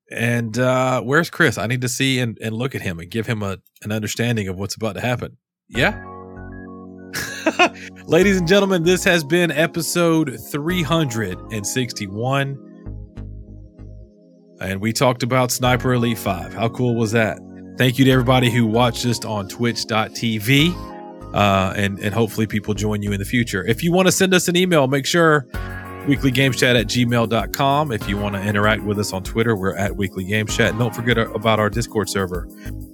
And, 0.10 0.58
uh, 0.58 1.02
where's 1.02 1.30
Chris? 1.30 1.58
I 1.58 1.68
need 1.68 1.82
to 1.82 1.90
see 1.90 2.20
and, 2.20 2.38
and 2.42 2.56
look 2.56 2.76
at 2.76 2.82
him 2.82 3.00
and 3.00 3.12
give 3.12 3.28
him 3.28 3.44
a, 3.44 3.58
an 3.82 3.92
understanding 3.92 4.48
of 4.48 4.58
what's 4.58 4.76
about 4.76 4.94
to 4.94 5.02
happen. 5.02 5.38
Yeah. 5.68 6.17
Ladies 8.06 8.38
and 8.38 8.48
gentlemen, 8.48 8.84
this 8.84 9.04
has 9.04 9.24
been 9.24 9.52
episode 9.52 10.38
361. 10.52 12.64
And 14.60 14.82
we 14.82 14.92
talked 14.92 15.24
about 15.24 15.52
Sniper 15.52 15.94
Elite 15.94 16.18
5. 16.18 16.54
How 16.54 16.70
cool 16.70 16.96
was 16.96 17.12
that? 17.12 17.40
Thank 17.78 18.00
you 18.00 18.06
to 18.06 18.12
everybody 18.12 18.50
who 18.50 18.66
watched 18.66 19.06
us 19.06 19.24
on 19.24 19.48
twitch.tv. 19.48 20.74
Uh, 21.34 21.74
and, 21.76 22.00
and 22.00 22.14
hopefully 22.14 22.48
people 22.48 22.74
join 22.74 23.04
you 23.04 23.12
in 23.12 23.20
the 23.20 23.26
future. 23.26 23.64
If 23.66 23.84
you 23.84 23.92
want 23.92 24.08
to 24.08 24.12
send 24.12 24.34
us 24.34 24.48
an 24.48 24.56
email, 24.56 24.88
make 24.88 25.06
sure 25.06 25.46
weeklygameschat 26.08 26.80
at 26.80 26.88
gmail.com. 26.88 27.92
If 27.92 28.08
you 28.08 28.18
want 28.18 28.36
to 28.36 28.42
interact 28.42 28.84
with 28.84 28.98
us 28.98 29.14
on 29.14 29.24
Twitter, 29.24 29.56
we're 29.56 29.76
at 29.76 29.96
Weekly. 29.96 30.32
And 30.34 30.48
don't 30.80 30.96
forget 30.96 31.18
about 31.18 31.60
our 31.60 31.70
Discord 31.70 32.10
server. 32.10 32.44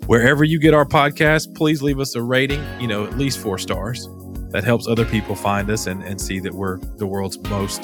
Wherever 0.08 0.44
you 0.44 0.60
get 0.60 0.74
our 0.74 0.86
podcast, 0.86 1.56
please 1.56 1.82
leave 1.82 2.00
us 2.00 2.16
a 2.16 2.22
rating, 2.22 2.64
you 2.80 2.88
know, 2.88 3.06
at 3.06 3.18
least 3.18 3.40
four 3.40 3.58
stars. 3.58 4.10
That 4.50 4.64
helps 4.64 4.88
other 4.88 5.06
people 5.06 5.36
find 5.36 5.70
us 5.70 5.88
and, 5.88 6.04
and 6.04 6.20
see 6.20 6.40
that 6.40 6.54
we're 6.54 6.78
the 6.98 7.08
world's 7.08 7.40
most 7.50 7.84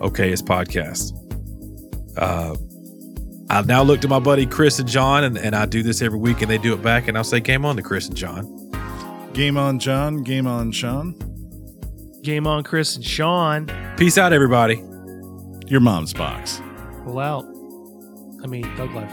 okayest 0.00 0.44
podcast. 0.44 1.18
Uh, 2.16 2.56
I've 3.50 3.66
now 3.66 3.82
looked 3.82 4.04
at 4.04 4.10
my 4.10 4.18
buddy 4.18 4.46
Chris 4.46 4.78
and 4.78 4.88
John, 4.88 5.24
and, 5.24 5.36
and 5.36 5.54
I 5.54 5.66
do 5.66 5.82
this 5.82 6.00
every 6.00 6.18
week, 6.18 6.40
and 6.40 6.50
they 6.50 6.58
do 6.58 6.72
it 6.72 6.82
back, 6.82 7.08
and 7.08 7.16
I'll 7.16 7.24
say, 7.24 7.40
Game 7.40 7.64
on 7.64 7.76
to 7.76 7.82
Chris 7.82 8.08
and 8.08 8.16
John. 8.16 8.70
Game 9.34 9.58
on, 9.58 9.78
John. 9.78 10.22
Game 10.22 10.46
on, 10.46 10.72
Sean. 10.72 11.31
Game 12.22 12.46
on, 12.46 12.62
Chris 12.62 12.94
and 12.94 13.04
Sean. 13.04 13.68
Peace 13.96 14.16
out, 14.16 14.32
everybody. 14.32 14.76
Your 15.66 15.80
mom's 15.80 16.12
box. 16.12 16.62
Pull 17.04 17.18
out. 17.18 17.44
I 18.44 18.46
mean, 18.46 18.64
Thug 18.76 18.92
Life. 18.94 19.12